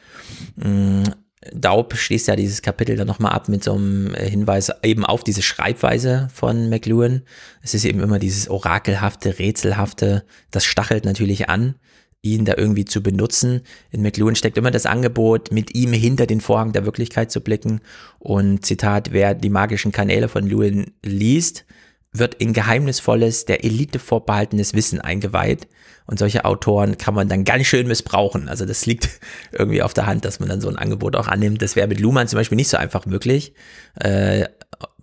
Daub 1.53 1.97
schließt 1.97 2.29
ja 2.29 2.37
dieses 2.37 2.61
Kapitel 2.61 2.97
dann 2.97 3.07
nochmal 3.07 3.33
ab 3.33 3.49
mit 3.49 3.65
so 3.65 3.73
einem 3.73 4.15
äh, 4.15 4.29
Hinweis 4.29 4.71
eben 4.83 5.07
auf 5.07 5.25
diese 5.25 5.41
Schreibweise 5.41 6.29
von 6.35 6.69
McLuhan. 6.69 7.23
Es 7.63 7.73
ist 7.73 7.85
eben 7.87 8.01
immer 8.01 8.19
dieses 8.19 8.51
orakelhafte, 8.51 9.39
rätselhafte, 9.39 10.25
das 10.51 10.65
stachelt 10.65 11.07
natürlich 11.07 11.49
an, 11.49 11.77
ihn 12.21 12.45
da 12.45 12.55
irgendwie 12.59 12.85
zu 12.85 13.03
benutzen. 13.03 13.63
In 13.91 14.03
McLuhan 14.03 14.37
steckt 14.37 14.59
immer 14.59 14.71
das 14.71 14.85
Angebot, 14.85 15.51
mit 15.51 15.75
ihm 15.75 15.95
hinter 15.95 16.27
den 16.27 16.43
Vorhang 16.43 16.73
der 16.73 16.85
Wirklichkeit 16.85 17.31
zu 17.31 17.41
blicken. 17.41 17.81
Und 18.19 18.67
Zitat, 18.67 19.13
wer 19.13 19.35
die 19.35 19.49
magischen 19.49 19.93
Kanäle 19.93 20.29
von 20.29 20.47
Lewin 20.47 20.93
liest, 21.03 21.65
wird 22.13 22.35
in 22.35 22.53
geheimnisvolles, 22.53 23.45
der 23.45 23.65
Elite 23.65 23.99
vorbehaltenes 23.99 24.75
Wissen 24.75 25.01
eingeweiht. 25.01 25.69
Und 26.07 26.19
solche 26.19 26.45
Autoren 26.45 26.99
kann 26.99 27.15
man 27.15 27.29
dann 27.29 27.45
ganz 27.45 27.67
schön 27.67 27.87
missbrauchen. 27.87 28.49
Also 28.49 28.67
das 28.67 28.85
liegt 28.85 29.09
irgendwie 29.53 29.83
auf 29.83 29.95
der 29.95 30.07
Hand, 30.07 30.25
dass 30.25 30.41
man 30.41 30.49
dann 30.49 30.61
so 30.61 30.69
ein 30.69 30.77
Angebot 30.77 31.15
auch 31.15 31.29
annimmt. 31.29 31.63
Das 31.63 31.77
wäre 31.77 31.87
mit 31.87 32.01
Luhmann 32.01 32.27
zum 32.27 32.39
Beispiel 32.39 32.57
nicht 32.57 32.69
so 32.69 32.77
einfach 32.77 33.07
möglich. 33.07 33.55
Äh, 33.95 34.47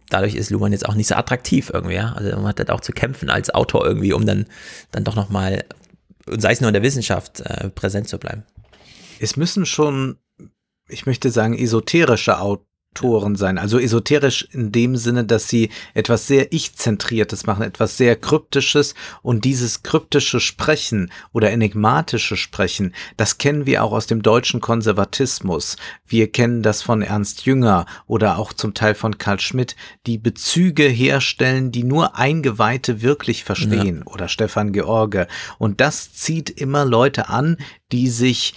dadurch 0.09 0.35
ist 0.35 0.49
Luhmann 0.49 0.73
jetzt 0.73 0.87
auch 0.87 0.95
nicht 0.95 1.07
so 1.07 1.15
attraktiv 1.15 1.71
irgendwie. 1.73 1.95
Ja? 1.95 2.11
Also 2.13 2.31
man 2.35 2.47
hat 2.47 2.59
halt 2.59 2.71
auch 2.71 2.81
zu 2.81 2.91
kämpfen 2.91 3.29
als 3.29 3.49
Autor 3.49 3.85
irgendwie, 3.85 4.11
um 4.11 4.25
dann, 4.25 4.45
dann 4.91 5.05
doch 5.05 5.15
nochmal, 5.15 5.63
sei 6.25 6.51
es 6.51 6.59
nur 6.59 6.69
in 6.69 6.73
der 6.73 6.83
Wissenschaft, 6.83 7.39
äh, 7.39 7.69
präsent 7.69 8.09
zu 8.09 8.17
bleiben. 8.17 8.43
Es 9.19 9.37
müssen 9.37 9.65
schon 9.65 10.17
ich 10.89 11.05
möchte 11.05 11.31
sagen, 11.31 11.57
esoterische 11.57 12.39
Autoren 12.39 12.66
Autoren 12.97 13.35
sein. 13.35 13.57
Also 13.57 13.79
esoterisch 13.79 14.47
in 14.51 14.71
dem 14.71 14.95
Sinne, 14.95 15.23
dass 15.23 15.47
sie 15.47 15.69
etwas 15.93 16.27
sehr 16.27 16.51
Ich-zentriertes 16.51 17.45
machen, 17.45 17.63
etwas 17.63 17.97
sehr 17.97 18.15
Kryptisches 18.15 18.95
und 19.21 19.45
dieses 19.45 19.83
kryptische 19.83 20.39
Sprechen 20.39 21.11
oder 21.31 21.51
enigmatische 21.51 22.37
Sprechen, 22.37 22.93
das 23.15 23.37
kennen 23.37 23.65
wir 23.65 23.83
auch 23.83 23.91
aus 23.91 24.07
dem 24.07 24.23
deutschen 24.23 24.61
Konservatismus. 24.61 25.77
Wir 26.07 26.31
kennen 26.31 26.63
das 26.63 26.81
von 26.81 27.01
Ernst 27.01 27.45
Jünger 27.45 27.85
oder 28.07 28.39
auch 28.39 28.53
zum 28.53 28.73
Teil 28.73 28.95
von 28.95 29.17
Karl 29.17 29.39
Schmidt, 29.39 29.75
die 30.07 30.17
Bezüge 30.17 30.83
herstellen, 30.83 31.71
die 31.71 31.83
nur 31.83 32.17
Eingeweihte 32.17 33.01
wirklich 33.01 33.43
verstehen 33.43 34.03
ja. 34.05 34.11
oder 34.11 34.27
Stefan 34.27 34.73
George. 34.73 35.27
Und 35.59 35.81
das 35.81 36.13
zieht 36.13 36.49
immer 36.49 36.85
Leute 36.85 37.29
an, 37.29 37.57
die 37.91 38.09
sich 38.09 38.53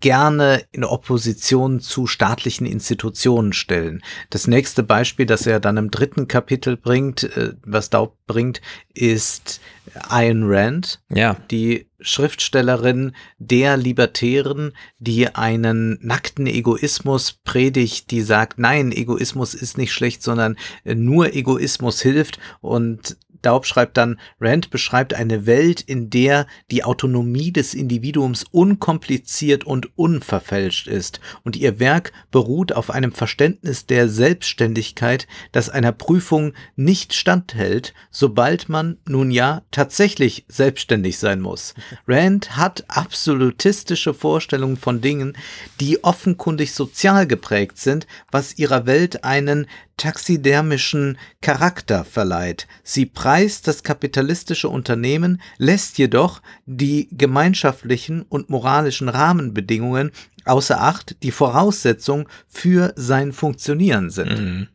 gerne 0.00 0.64
in 0.72 0.84
Opposition 0.84 1.80
zu 1.80 2.06
staatlichen 2.06 2.66
Institutionen 2.66 3.52
stellen. 3.52 4.02
Das 4.30 4.46
nächste 4.46 4.82
Beispiel, 4.82 5.26
das 5.26 5.46
er 5.46 5.60
dann 5.60 5.76
im 5.76 5.90
dritten 5.90 6.28
Kapitel 6.28 6.76
bringt, 6.76 7.24
äh, 7.24 7.54
was 7.64 7.90
Daub 7.90 8.16
bringt, 8.26 8.60
ist 8.92 9.60
Ayn 10.08 10.42
Rand, 10.44 11.00
ja. 11.08 11.36
die 11.50 11.88
Schriftstellerin 12.00 13.12
der 13.38 13.76
Libertären, 13.76 14.72
die 14.98 15.34
einen 15.34 15.98
nackten 16.02 16.46
Egoismus 16.46 17.32
predigt, 17.32 18.10
die 18.10 18.22
sagt, 18.22 18.58
nein, 18.58 18.92
Egoismus 18.92 19.54
ist 19.54 19.78
nicht 19.78 19.92
schlecht, 19.92 20.22
sondern 20.22 20.56
nur 20.84 21.34
Egoismus 21.34 22.02
hilft 22.02 22.38
und 22.60 23.16
Daub 23.46 23.64
schreibt 23.64 23.96
dann, 23.96 24.18
Rand 24.40 24.70
beschreibt 24.70 25.14
eine 25.14 25.46
Welt, 25.46 25.80
in 25.80 26.10
der 26.10 26.48
die 26.72 26.82
Autonomie 26.82 27.52
des 27.52 27.74
Individuums 27.74 28.44
unkompliziert 28.50 29.62
und 29.62 29.96
unverfälscht 29.96 30.88
ist, 30.88 31.20
und 31.44 31.54
ihr 31.54 31.78
Werk 31.78 32.12
beruht 32.32 32.72
auf 32.72 32.90
einem 32.90 33.12
Verständnis 33.12 33.86
der 33.86 34.08
Selbstständigkeit, 34.08 35.28
das 35.52 35.68
einer 35.68 35.92
Prüfung 35.92 36.54
nicht 36.74 37.14
standhält, 37.14 37.94
sobald 38.10 38.68
man 38.68 38.98
nun 39.06 39.30
ja 39.30 39.62
tatsächlich 39.70 40.44
selbstständig 40.48 41.18
sein 41.18 41.40
muss. 41.40 41.74
Rand 42.08 42.56
hat 42.56 42.84
absolutistische 42.88 44.12
Vorstellungen 44.12 44.76
von 44.76 45.00
Dingen, 45.00 45.36
die 45.78 46.02
offenkundig 46.02 46.72
sozial 46.72 47.28
geprägt 47.28 47.78
sind, 47.78 48.08
was 48.32 48.58
ihrer 48.58 48.86
Welt 48.86 49.22
einen 49.22 49.68
taxidermischen 49.96 51.16
Charakter 51.40 52.04
verleiht. 52.04 52.66
Sie 52.82 53.06
preist 53.06 53.35
das 53.66 53.82
kapitalistische 53.82 54.68
Unternehmen, 54.68 55.40
lässt 55.58 55.98
jedoch 55.98 56.42
die 56.64 57.08
gemeinschaftlichen 57.12 58.22
und 58.22 58.50
moralischen 58.50 59.08
Rahmenbedingungen 59.08 60.10
außer 60.44 60.80
Acht, 60.80 61.16
die 61.22 61.32
Voraussetzung 61.32 62.28
für 62.48 62.92
sein 62.96 63.32
Funktionieren 63.32 64.10
sind. 64.10 64.40
Mhm. 64.40 64.68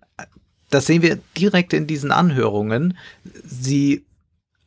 Das 0.69 0.85
sehen 0.85 1.01
wir 1.01 1.19
direkt 1.37 1.73
in 1.73 1.87
diesen 1.87 2.11
Anhörungen. 2.11 2.97
Sie 3.43 4.05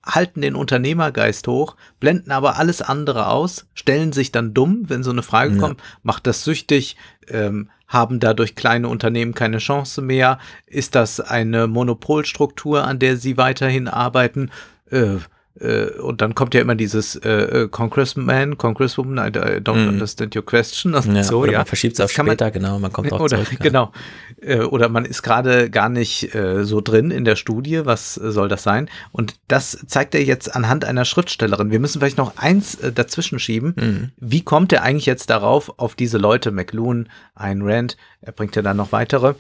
halten 0.05 0.43
den 0.43 0.55
Unternehmergeist 0.55 1.49
hoch, 1.49 1.77
blenden 1.99 2.31
aber 2.31 2.59
alles 2.59 2.83
andere 2.83 3.29
aus, 3.29 3.67
stellen 3.75 4.13
sich 4.13 4.33
dann 4.33 4.53
dumm, 4.53 4.85
wenn 4.89 5.03
so 5.03 5.11
eine 5.11 5.23
Frage 5.23 5.55
ja. 5.55 5.61
kommt, 5.61 5.83
macht 6.03 6.27
das 6.27 6.45
süchtig, 6.45 6.97
ähm, 7.29 7.71
haben 7.95 8.21
dadurch 8.21 8.55
kleine 8.57 8.89
Unternehmen 8.89 9.33
keine 9.33 9.59
Chance 9.59 10.03
mehr, 10.03 10.39
ist 10.67 10.95
das 10.95 11.21
eine 11.21 11.67
Monopolstruktur, 11.67 12.85
an 12.85 12.99
der 12.99 13.17
sie 13.17 13.39
weiterhin 13.39 13.89
arbeiten, 13.89 14.51
äh, 14.91 15.17
äh, 15.61 15.91
und 16.01 16.21
dann 16.21 16.35
kommt 16.35 16.53
ja 16.55 16.61
immer 16.61 16.75
dieses 16.75 17.15
äh, 17.17 17.31
äh 17.31 17.69
Congressman, 17.69 18.59
Congresswoman, 18.59 19.19
I, 19.19 19.29
I 19.29 19.61
don't 19.61 19.85
mm. 19.85 19.89
understand 19.89 20.35
your 20.35 20.45
question. 20.45 20.95
Und 20.95 21.15
ja, 21.15 21.23
so, 21.23 21.39
oder 21.39 21.53
ja. 21.53 21.59
man 21.59 21.67
verschiebt 21.67 21.95
es 21.95 22.01
auf 22.01 22.11
später, 22.11 22.47
man, 22.47 22.53
genau, 22.53 22.79
man 22.81 22.93
kommt 22.93 23.11
drauf 23.11 23.21
oder, 23.21 23.37
zurück. 23.37 23.49
Ja. 23.53 23.59
Genau. 23.65 23.93
Äh, 24.41 24.59
oder 24.61 24.89
man 24.89 25.05
ist 25.05 25.23
gerade 25.23 25.71
gar 25.71 25.89
nicht 25.89 26.35
äh, 26.35 26.65
so 26.65 26.81
drin 26.81 27.13
in 27.13 27.25
der 27.25 27.37
Studie, 27.37 27.83
was 27.85 28.15
soll 28.15 28.49
das 28.49 28.65
sein? 28.65 28.91
Und 29.13 29.37
das 29.47 29.85
zeigt 29.87 30.17
er 30.17 30.25
jetzt 30.25 30.55
anhand 30.55 30.85
einer 30.85 31.05
Schriftstellerin. 31.05 31.71
Wir 31.71 31.79
müssen 31.79 32.01
vielleicht 32.01 32.19
noch 32.19 32.37
eins 32.37 32.75
äh, 32.77 32.91
dazwischen 32.91 33.39
schieben. 33.39 33.75
Mm. 33.77 34.13
Wie 34.19 34.43
kommt 34.43 34.73
er 34.73 34.83
eigentlich 34.83 35.07
jetzt 35.07 35.31
darauf, 35.31 35.79
auf 35.79 35.95
diese 35.95 36.19
Leute, 36.19 36.51
McLuhan, 36.51 37.09
Ayn 37.37 37.63
Rand, 37.63 37.97
er 38.21 38.33
bringt 38.33 38.57
ja 38.57 38.63
dann 38.63 38.77
noch 38.77 38.91
weitere. 38.91 39.35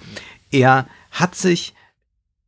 Er 0.52 0.86
hat 1.10 1.34
sich 1.34 1.74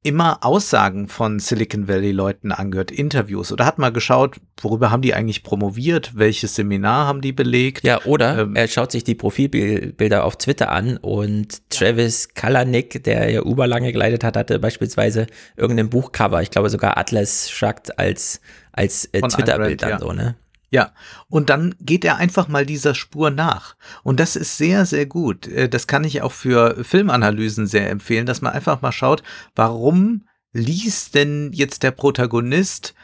immer 0.07 0.39
Aussagen 0.43 1.09
von 1.09 1.41
Silicon 1.41 1.89
Valley 1.89 2.13
Leuten 2.13 2.53
angehört, 2.53 2.93
Interviews 2.93 3.51
oder 3.51 3.67
hat 3.67 3.79
mal 3.79 3.91
geschaut, 3.91 4.37
worüber 4.61 4.93
haben 4.93 5.03
die 5.03 5.15
eigentlich 5.15 5.43
promoviert, 5.43 6.13
welches 6.15 6.55
Seminar 6.55 7.09
haben 7.09 7.21
die 7.21 7.33
belegt. 7.33 7.85
Ja, 7.85 8.01
oder 8.05 8.39
ähm, 8.39 8.55
er 8.55 8.69
schaut 8.69 8.93
sich 8.93 9.03
die 9.03 9.17
Profilbilder 9.17 10.25
auf 10.25 10.37
Twitter 10.37 10.71
an 10.71 10.97
und 10.97 11.69
Travis 11.71 12.29
Kalanick, 12.35 13.03
der 13.03 13.31
ja 13.31 13.43
Uber 13.43 13.67
lange 13.67 13.93
geleitet 13.93 14.23
hat, 14.23 14.37
hatte 14.37 14.61
beispielsweise 14.61 15.27
irgendein 15.57 15.91
Buchcover, 15.91 16.41
ich 16.41 16.51
glaube 16.51 16.71
sogar 16.71 16.97
Atlas 16.97 17.51
Shrugged 17.51 17.99
als, 17.99 18.41
als 18.71 19.07
äh, 19.07 19.21
Twitter-Bild 19.23 19.83
dann 19.83 19.91
ja. 19.91 19.99
so, 19.99 20.13
ne? 20.13 20.37
Ja, 20.71 20.93
und 21.29 21.49
dann 21.49 21.75
geht 21.81 22.05
er 22.05 22.17
einfach 22.17 22.49
mal 22.49 22.67
dieser 22.67 22.95
Spur 22.95 23.31
nach. 23.31 23.77
Und 24.03 24.19
das 24.19 24.35
ist 24.35 24.57
sehr, 24.57 24.85
sehr 24.85 25.07
gut. 25.07 25.47
Äh, 25.47 25.69
das 25.69 25.87
kann 25.87 26.05
ich 26.05 26.23
auch 26.23 26.33
für 26.33 26.85
Filmanalysen 26.85 27.67
sehr 27.67 27.91
empfehlen, 27.91 28.27
dass 28.27 28.43
man 28.43 28.53
einfach 28.53 28.83
mal 28.83 28.93
schaut, 28.93 29.23
warum 29.55 30.27
liest 30.53 31.15
denn 31.15 31.51
jetzt 31.53 31.83
der 31.83 31.91
Protagonist 31.91 32.95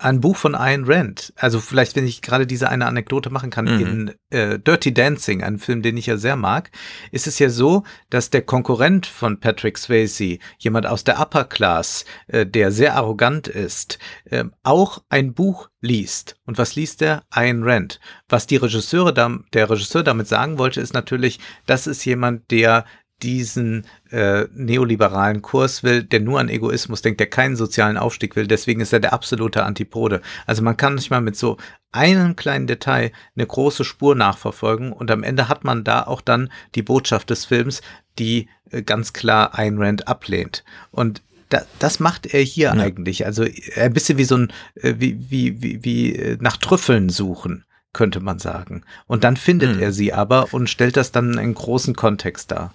ein 0.00 0.20
Buch 0.20 0.36
von 0.36 0.54
Ayn 0.54 0.84
Rand. 0.86 1.32
Also 1.36 1.60
vielleicht, 1.60 1.96
wenn 1.96 2.06
ich 2.06 2.22
gerade 2.22 2.46
diese 2.46 2.68
eine 2.68 2.86
Anekdote 2.86 3.30
machen 3.30 3.50
kann, 3.50 3.64
mhm. 3.66 3.80
in 3.80 4.14
äh, 4.30 4.58
Dirty 4.58 4.92
Dancing, 4.92 5.42
einem 5.42 5.58
Film, 5.58 5.82
den 5.82 5.96
ich 5.96 6.06
ja 6.06 6.16
sehr 6.16 6.36
mag, 6.36 6.70
ist 7.12 7.26
es 7.26 7.38
ja 7.38 7.48
so, 7.48 7.84
dass 8.10 8.30
der 8.30 8.42
Konkurrent 8.42 9.06
von 9.06 9.40
Patrick 9.40 9.78
Swayze, 9.78 10.38
jemand 10.58 10.86
aus 10.86 11.04
der 11.04 11.20
Upper 11.20 11.44
Class, 11.44 12.04
äh, 12.28 12.46
der 12.46 12.72
sehr 12.72 12.96
arrogant 12.96 13.48
ist, 13.48 13.98
äh, 14.24 14.44
auch 14.62 15.02
ein 15.08 15.34
Buch 15.34 15.68
liest. 15.80 16.36
Und 16.44 16.58
was 16.58 16.74
liest 16.74 17.02
er? 17.02 17.24
Ayn 17.30 17.62
Rand. 17.62 18.00
Was 18.28 18.46
die 18.46 18.56
Regisseure, 18.56 19.12
der 19.12 19.70
Regisseur 19.70 20.02
damit 20.02 20.28
sagen 20.28 20.58
wollte, 20.58 20.80
ist 20.80 20.94
natürlich, 20.94 21.38
das 21.66 21.86
ist 21.86 22.04
jemand, 22.04 22.50
der 22.50 22.84
diesen 23.22 23.84
äh, 24.10 24.44
neoliberalen 24.54 25.42
Kurs 25.42 25.82
will, 25.82 26.04
der 26.04 26.20
nur 26.20 26.38
an 26.38 26.48
Egoismus 26.48 27.02
denkt, 27.02 27.20
der 27.20 27.28
keinen 27.28 27.56
sozialen 27.56 27.96
Aufstieg 27.96 28.36
will. 28.36 28.46
Deswegen 28.46 28.80
ist 28.80 28.92
er 28.92 29.00
der 29.00 29.12
absolute 29.12 29.64
Antipode. 29.64 30.22
Also 30.46 30.62
man 30.62 30.76
kann 30.76 30.94
nicht 30.94 31.10
mal 31.10 31.20
mit 31.20 31.36
so 31.36 31.56
einem 31.90 32.36
kleinen 32.36 32.66
Detail 32.66 33.12
eine 33.34 33.46
große 33.46 33.84
Spur 33.84 34.14
nachverfolgen 34.14 34.92
und 34.92 35.10
am 35.10 35.22
Ende 35.22 35.48
hat 35.48 35.64
man 35.64 35.84
da 35.84 36.02
auch 36.02 36.20
dann 36.20 36.50
die 36.74 36.82
Botschaft 36.82 37.30
des 37.30 37.44
Films, 37.44 37.80
die 38.18 38.48
äh, 38.70 38.82
ganz 38.82 39.12
klar 39.12 39.58
Ayn 39.58 39.78
Rand 39.78 40.06
ablehnt. 40.06 40.64
Und 40.90 41.22
da, 41.48 41.62
das 41.78 41.98
macht 41.98 42.26
er 42.26 42.42
hier 42.42 42.74
ja. 42.74 42.82
eigentlich. 42.82 43.26
Also 43.26 43.44
ein 43.76 43.92
bisschen 43.92 44.18
wie 44.18 44.24
so 44.24 44.36
ein, 44.36 44.52
äh, 44.74 44.94
wie, 44.98 45.18
wie, 45.30 45.62
wie, 45.62 45.84
wie 45.84 46.14
äh, 46.14 46.38
nach 46.40 46.56
Trüffeln 46.58 47.08
suchen, 47.08 47.64
könnte 47.92 48.20
man 48.20 48.38
sagen. 48.38 48.84
Und 49.06 49.24
dann 49.24 49.36
findet 49.36 49.74
hm. 49.74 49.80
er 49.80 49.92
sie 49.92 50.12
aber 50.12 50.52
und 50.52 50.70
stellt 50.70 50.96
das 50.96 51.10
dann 51.10 51.38
in 51.38 51.54
großen 51.54 51.96
Kontext 51.96 52.52
dar. 52.52 52.74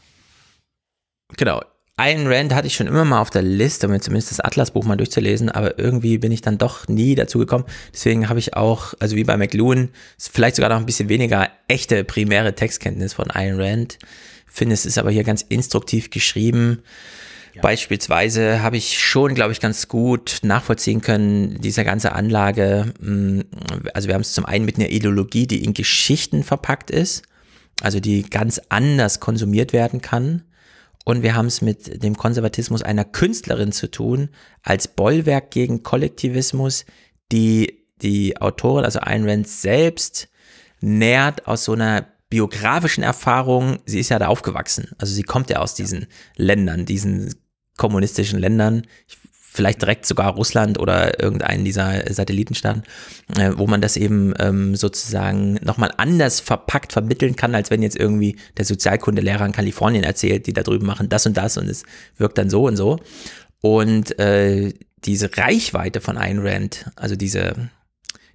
Genau. 1.38 1.62
Ayn 1.96 2.26
Rand 2.26 2.56
hatte 2.56 2.66
ich 2.66 2.76
schon 2.76 2.88
immer 2.88 3.06
mal 3.06 3.22
auf 3.22 3.30
der 3.30 3.44
Liste, 3.44 3.86
um 3.86 3.94
mir 3.94 4.02
zumindest 4.02 4.32
das 4.32 4.40
Atlas-Buch 4.40 4.84
mal 4.84 4.96
durchzulesen, 4.96 5.50
aber 5.50 5.78
irgendwie 5.78 6.18
bin 6.18 6.32
ich 6.32 6.42
dann 6.42 6.58
doch 6.58 6.88
nie 6.88 7.14
dazu 7.14 7.38
gekommen. 7.38 7.66
Deswegen 7.94 8.30
habe 8.30 8.40
ich 8.40 8.56
auch, 8.56 8.96
also 9.00 9.16
wie 9.16 9.24
bei 9.24 9.38
McLuhan, 9.38 9.90
vielleicht 10.18 10.56
sogar 10.56 10.70
noch 10.70 10.78
ein 10.78 10.88
bisschen 10.88 11.08
weniger 11.08 11.50
echte 11.68 12.04
primäre 12.04 12.56
Textkenntnis 12.56 13.14
von 13.14 13.30
Ayn 13.30 13.62
Rand. 13.62 14.00
Finde, 14.48 14.74
es 14.74 14.88
ist 14.88 14.98
aber 14.98 15.12
hier 15.12 15.24
ganz 15.24 15.44
instruktiv 15.44 16.10
geschrieben. 16.10 16.82
Ja. 17.54 17.62
Beispielsweise 17.62 18.64
habe 18.64 18.78
ich 18.78 19.00
schon, 19.00 19.36
glaube 19.36 19.52
ich, 19.52 19.60
ganz 19.60 19.88
gut 19.88 20.40
nachvollziehen 20.42 21.02
können, 21.02 21.62
diese 21.62 21.84
ganze 21.84 22.14
Anlage. 22.14 22.92
Mm, 23.00 23.42
also 23.94 24.08
wir 24.08 24.16
haben 24.16 24.22
es 24.22 24.34
zum 24.34 24.46
einen 24.46 24.66
mit 24.66 24.78
einer 24.78 24.90
Ideologie, 24.90 25.46
die 25.46 25.64
in 25.64 25.76
Geschichten 25.76 26.44
verpackt 26.44 26.90
ist, 26.90 27.22
also 27.84 28.00
die 28.00 28.24
ganz 28.24 28.60
anders 28.70 29.20
konsumiert 29.20 29.74
werden 29.74 30.02
kann 30.02 30.42
und 31.04 31.22
wir 31.22 31.36
haben 31.36 31.48
es 31.48 31.62
mit 31.62 32.04
dem 32.04 32.18
Konservatismus 32.18 32.82
einer 32.82 33.06
Künstlerin 33.06 33.72
zu 33.72 33.92
tun, 33.92 34.30
als 34.62 34.88
Bollwerk 34.88 35.52
gegen 35.52 35.84
Kollektivismus, 35.84 36.86
die 37.32 37.86
die 38.02 38.40
Autorin, 38.40 38.86
also 38.86 39.00
Ayn 39.00 39.28
Rand 39.28 39.48
selbst, 39.48 40.30
nährt 40.82 41.48
aus 41.48 41.66
so 41.66 41.74
einer 41.74 42.08
biografischen 42.30 43.04
Erfahrung. 43.04 43.80
Sie 43.86 44.00
ist 44.00 44.10
ja 44.10 44.20
da 44.20 44.28
aufgewachsen. 44.28 44.90
Also 44.98 45.14
sie 45.14 45.24
kommt 45.24 45.50
ja 45.50 45.60
aus 45.60 45.76
diesen 45.76 46.08
Ländern, 46.36 46.86
diesen 46.86 47.36
kommunistischen 47.78 48.40
Ländern. 48.40 48.88
Ich 49.08 49.18
vielleicht 49.54 49.82
direkt 49.82 50.06
sogar 50.06 50.34
Russland 50.34 50.80
oder 50.80 51.22
irgendeinen 51.22 51.64
dieser 51.64 52.12
Satellitenstaaten, 52.12 52.84
äh, 53.38 53.52
wo 53.56 53.68
man 53.68 53.82
das 53.82 53.98
eben 53.98 54.34
ähm, 54.40 54.76
sozusagen 54.76 55.56
nochmal 55.64 55.92
anders 55.98 56.40
verpackt 56.40 56.92
vermitteln 56.92 57.36
kann, 57.36 57.54
als 57.54 57.70
wenn 57.70 57.84
jetzt 57.84 57.96
irgendwie 57.96 58.38
der 58.58 58.66
Sozialkundelehrer 58.66 59.46
in 59.46 59.52
Kalifornien 59.52 60.04
erzählt, 60.04 60.48
die 60.48 60.54
da 60.54 60.64
drüben 60.64 60.88
machen 60.88 61.08
das 61.08 61.26
und 61.28 61.38
das 61.38 61.58
und 61.58 61.70
es 61.70 61.84
wirkt 62.18 62.38
dann 62.38 62.50
so 62.50 62.66
und 62.66 62.78
so. 62.78 63.00
Und 63.62 64.18
äh, 64.20 64.74
diese 65.06 65.30
Reichweite 65.38 66.02
von 66.02 66.18
Ayn 66.18 66.40
Rand, 66.40 66.90
also 66.96 67.16
diese 67.16 67.54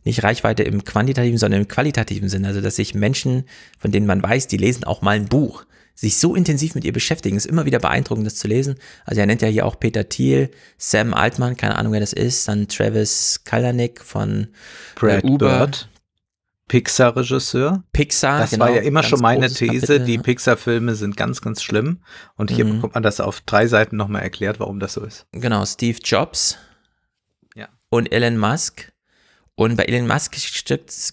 nicht 0.05 0.23
Reichweite 0.23 0.62
im 0.62 0.85
quantitativen, 0.85 1.39
sondern 1.39 1.62
im 1.62 1.69
qualitativen 1.69 2.29
Sinn, 2.29 2.47
also 2.47 2.61
dass 2.61 2.77
sich 2.77 2.95
Menschen, 2.95 3.45
von 3.79 3.91
denen 3.91 4.07
man 4.07 4.23
weiß, 4.23 4.47
die 4.47 4.57
lesen 4.57 4.85
auch 4.85 5.03
mal 5.03 5.16
ein 5.16 5.27
Buch, 5.27 5.64
sich 5.99 6.16
so 6.18 6.36
intensiv 6.36 6.76
mit 6.76 6.84
ihr 6.84 6.92
beschäftigen. 6.92 7.36
ist 7.36 7.46
immer 7.46 7.64
wieder 7.64 7.80
beeindruckend, 7.80 8.24
das 8.24 8.36
zu 8.36 8.46
lesen. 8.46 8.76
Also 9.05 9.20
er 9.20 9.26
nennt 9.26 9.42
ja 9.42 9.49
hier 9.49 9.66
auch 9.66 9.80
Peter 9.80 10.09
Thiel, 10.09 10.49
Sam 10.76 11.12
Altman, 11.12 11.57
keine 11.57 11.76
Ahnung, 11.76 11.92
wer 11.92 11.99
das 11.99 12.12
ist, 12.12 12.46
dann 12.46 12.68
Travis 12.68 13.40
Kalanick 13.44 14.05
von 14.05 14.44
äh, 14.44 14.46
Brad 14.94 15.24
Uber. 15.24 15.59
Bird. 15.59 15.88
Pixar-Regisseur. 16.68 17.82
Pixar, 17.92 18.40
Das 18.40 18.51
genau, 18.51 18.66
war 18.66 18.70
ja 18.70 18.82
immer 18.82 19.03
schon 19.03 19.20
meine 19.20 19.49
These. 19.49 19.66
Kapitel, 19.66 20.05
die 20.05 20.18
Pixar-Filme 20.18 20.94
sind 20.94 21.16
ganz, 21.16 21.40
ganz 21.40 21.62
schlimm. 21.62 21.99
Und 22.36 22.53
hier 22.53 22.64
mhm. 22.64 22.74
bekommt 22.74 22.94
man 22.94 23.03
das 23.03 23.20
auf 23.20 23.40
drei 23.40 23.66
Seiten 23.66 23.96
nochmal 23.96 24.22
erklärt, 24.22 24.61
warum 24.61 24.78
das 24.78 24.92
so 24.92 25.03
ist. 25.03 25.26
Genau, 25.32 25.64
Steve 25.64 25.99
Jobs 26.05 26.59
ja. 27.57 27.68
und 27.88 28.12
Elon 28.12 28.38
Musk. 28.38 28.92
Und 29.57 29.76
bei 29.76 29.84
Elon 29.84 30.07
Musk 30.07 30.36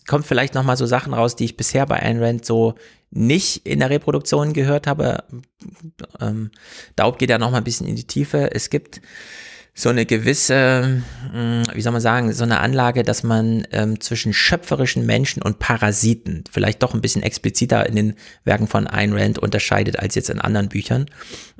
kommt 0.05 0.27
vielleicht 0.27 0.53
nochmal 0.53 0.77
so 0.77 0.85
Sachen 0.85 1.15
raus, 1.15 1.35
die 1.35 1.45
ich 1.45 1.57
bisher 1.57 1.87
bei 1.87 1.99
Ayn 2.03 2.21
Rand 2.21 2.45
so 2.45 2.75
nicht 3.15 3.65
in 3.65 3.79
der 3.79 3.89
Reproduktion 3.89 4.53
gehört 4.53 4.87
habe. 4.87 5.23
Ähm, 6.19 6.51
Daub 6.95 7.17
geht 7.17 7.29
ja 7.29 7.37
noch 7.37 7.51
mal 7.51 7.57
ein 7.57 7.63
bisschen 7.63 7.87
in 7.87 7.95
die 7.95 8.07
Tiefe. 8.07 8.51
Es 8.53 8.69
gibt 8.69 9.01
so 9.77 9.89
eine 9.89 10.05
gewisse, 10.05 11.03
hm, 11.33 11.63
wie 11.73 11.81
soll 11.81 11.91
man 11.91 12.01
sagen, 12.01 12.31
so 12.31 12.45
eine 12.45 12.61
Anlage, 12.61 13.03
dass 13.03 13.23
man 13.23 13.67
ähm, 13.71 13.99
zwischen 13.99 14.31
schöpferischen 14.31 15.05
Menschen 15.05 15.41
und 15.41 15.59
Parasiten 15.59 16.45
vielleicht 16.49 16.81
doch 16.81 16.93
ein 16.93 17.01
bisschen 17.01 17.23
expliziter 17.23 17.85
in 17.85 17.97
den 17.97 18.13
Werken 18.45 18.67
von 18.67 18.87
Ayn 18.87 19.11
Rand 19.11 19.37
unterscheidet 19.37 19.99
als 19.99 20.15
jetzt 20.15 20.29
in 20.29 20.39
anderen 20.39 20.69
Büchern, 20.69 21.07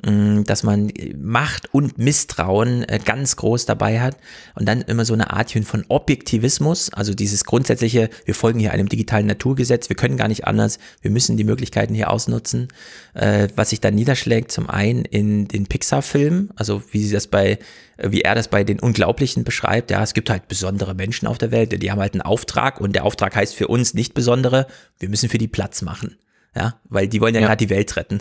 ähm, 0.02 0.44
dass 0.44 0.62
man 0.62 0.90
Macht 1.20 1.74
und 1.74 1.98
Misstrauen 1.98 2.84
äh, 2.84 2.98
ganz 3.04 3.36
groß 3.36 3.66
dabei 3.66 4.00
hat 4.00 4.16
und 4.54 4.66
dann 4.66 4.80
immer 4.80 5.04
so 5.04 5.12
eine 5.12 5.30
Art 5.34 5.52
von 5.52 5.84
Objektivismus, 5.88 6.92
also 6.92 7.14
dieses 7.14 7.44
grundsätzliche, 7.44 8.08
wir 8.24 8.34
folgen 8.34 8.58
hier 8.58 8.72
einem 8.72 8.88
digitalen 8.88 9.26
Naturgesetz, 9.26 9.90
wir 9.90 9.96
können 9.96 10.16
gar 10.16 10.28
nicht 10.28 10.46
anders, 10.46 10.78
wir 11.02 11.10
müssen 11.10 11.36
die 11.36 11.44
Möglichkeiten 11.44 11.94
hier 11.94 12.10
ausnutzen, 12.10 12.68
äh, 13.12 13.48
was 13.56 13.70
sich 13.70 13.80
dann 13.80 13.94
niederschlägt 13.94 14.50
zum 14.50 14.70
einen 14.70 15.04
in 15.04 15.48
den 15.48 15.66
Pixar-Filmen, 15.66 16.50
also 16.56 16.82
wie 16.90 17.04
sie 17.04 17.12
das 17.12 17.26
bei 17.26 17.58
wie 17.98 18.22
er 18.22 18.34
das 18.34 18.48
bei 18.48 18.64
den 18.64 18.80
Unglaublichen 18.80 19.44
beschreibt. 19.44 19.90
Ja, 19.90 20.02
es 20.02 20.14
gibt 20.14 20.30
halt 20.30 20.48
besondere 20.48 20.94
Menschen 20.94 21.26
auf 21.26 21.38
der 21.38 21.50
Welt, 21.50 21.82
die 21.82 21.90
haben 21.90 22.00
halt 22.00 22.14
einen 22.14 22.22
Auftrag 22.22 22.80
und 22.80 22.94
der 22.94 23.04
Auftrag 23.04 23.34
heißt 23.34 23.54
für 23.54 23.68
uns 23.68 23.94
nicht 23.94 24.14
besondere, 24.14 24.66
wir 24.98 25.08
müssen 25.08 25.28
für 25.28 25.38
die 25.38 25.48
Platz 25.48 25.82
machen. 25.82 26.16
Ja, 26.54 26.80
weil 26.88 27.06
die 27.06 27.20
wollen 27.20 27.34
ja, 27.34 27.42
ja. 27.42 27.48
gerade 27.48 27.64
die 27.64 27.70
Welt 27.70 27.96
retten. 27.96 28.20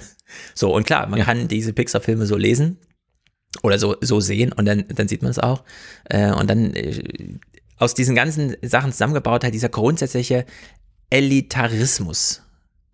So, 0.53 0.75
und 0.75 0.85
klar, 0.85 1.07
man 1.07 1.19
ja. 1.19 1.25
kann 1.25 1.47
diese 1.47 1.71
Pixar-Filme 1.71 2.25
so 2.25 2.35
lesen 2.35 2.77
oder 3.63 3.79
so, 3.79 3.95
so 4.01 4.19
sehen 4.19 4.51
und 4.51 4.65
dann, 4.65 4.85
dann 4.89 5.07
sieht 5.07 5.21
man 5.21 5.31
es 5.31 5.39
auch. 5.39 5.63
Äh, 6.05 6.31
und 6.31 6.49
dann 6.49 6.73
äh, 6.73 7.39
aus 7.77 7.93
diesen 7.93 8.15
ganzen 8.15 8.57
Sachen 8.61 8.91
zusammengebaut 8.91 9.43
halt 9.43 9.53
dieser 9.53 9.69
grundsätzliche 9.69 10.45
Elitarismus 11.09 12.44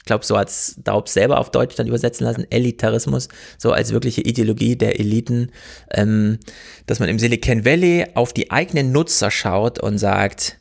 ich 0.02 0.06
glaube, 0.06 0.26
so 0.26 0.36
als 0.36 0.78
Daub 0.84 1.08
selber 1.08 1.40
auf 1.40 1.52
Deutsch 1.52 1.76
dann 1.76 1.86
übersetzen 1.86 2.26
lassen, 2.26 2.48
Elitarismus, 2.50 3.28
so 3.60 3.72
als 3.72 3.92
wirkliche 3.92 4.22
Ideologie 4.22 4.76
der 4.76 5.00
Eliten, 5.00 5.52
ähm, 5.92 6.40
dass 6.88 7.00
man 7.00 7.08
im 7.08 7.20
Silicon 7.20 7.66
Valley 7.66 8.08
auf 8.16 8.34
die 8.34 8.50
eigenen 8.50 8.92
Nutzer 8.92 9.30
schaut 9.30 9.80
und 9.80 10.00
sagt, 10.00 10.58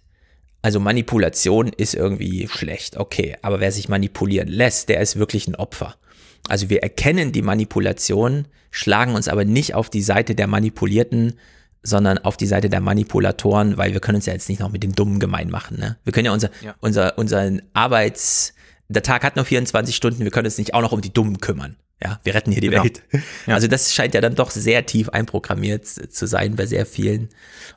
also 0.61 0.78
Manipulation 0.78 1.68
ist 1.74 1.95
irgendwie 1.95 2.49
schlecht, 2.49 2.99
okay, 2.99 3.36
aber 3.41 3.61
wer 3.61 3.72
sich 3.72 3.88
manipulieren 3.88 4.49
lässt, 4.49 4.91
der 4.91 5.01
ist 5.01 5.16
wirklich 5.16 5.49
ein 5.49 5.55
Opfer. 5.55 5.97
Also 6.49 6.68
wir 6.68 6.82
erkennen 6.82 7.32
die 7.32 7.41
Manipulation, 7.41 8.47
schlagen 8.70 9.14
uns 9.14 9.28
aber 9.28 9.47
nicht 9.47 9.74
auf 9.74 9.88
die 9.88 10.03
Seite 10.03 10.34
der 10.34 10.49
Manipulierten, 10.49 11.38
sondern 11.82 12.18
auf 12.18 12.36
die 12.36 12.47
Seite 12.47 12.68
der 12.68 12.80
Manipulatoren, 12.80 13.78
weil 13.78 13.95
wir 13.95 14.01
können 14.01 14.16
uns 14.16 14.26
ja 14.26 14.34
jetzt 14.34 14.51
nicht 14.51 14.61
noch 14.61 14.70
mit 14.70 14.82
den 14.82 14.93
Dummen 14.93 15.18
gemein 15.18 15.49
machen. 15.49 15.78
Ne? 15.78 15.97
Wir 16.05 16.12
können 16.12 16.26
ja, 16.26 16.32
unser, 16.32 16.51
ja. 16.61 16.74
Unser, 16.80 17.16
unseren 17.16 17.62
Arbeits, 17.72 18.53
der 18.91 19.03
Tag 19.03 19.22
hat 19.24 19.36
nur 19.36 19.45
24 19.45 19.95
Stunden, 19.95 20.24
wir 20.24 20.30
können 20.30 20.47
uns 20.47 20.59
nicht 20.59 20.74
auch 20.74 20.82
noch 20.82 20.93
um 20.93 21.01
die 21.01 21.12
Dummen 21.12 21.38
kümmern. 21.41 21.76
Ja, 22.03 22.18
wir 22.24 22.34
retten 22.34 22.51
hier 22.51 22.62
die 22.62 22.68
genau. 22.70 22.82
Welt. 22.82 23.03
Ja. 23.47 23.55
Also 23.55 23.66
das 23.66 23.95
scheint 23.95 24.14
ja 24.14 24.22
dann 24.22 24.34
doch 24.34 24.51
sehr 24.51 24.86
tief 24.86 25.11
einprogrammiert 25.11 25.86
zu 25.86 26.26
sein 26.26 26.57
bei 26.57 26.64
sehr 26.64 26.86
vielen. 26.86 27.28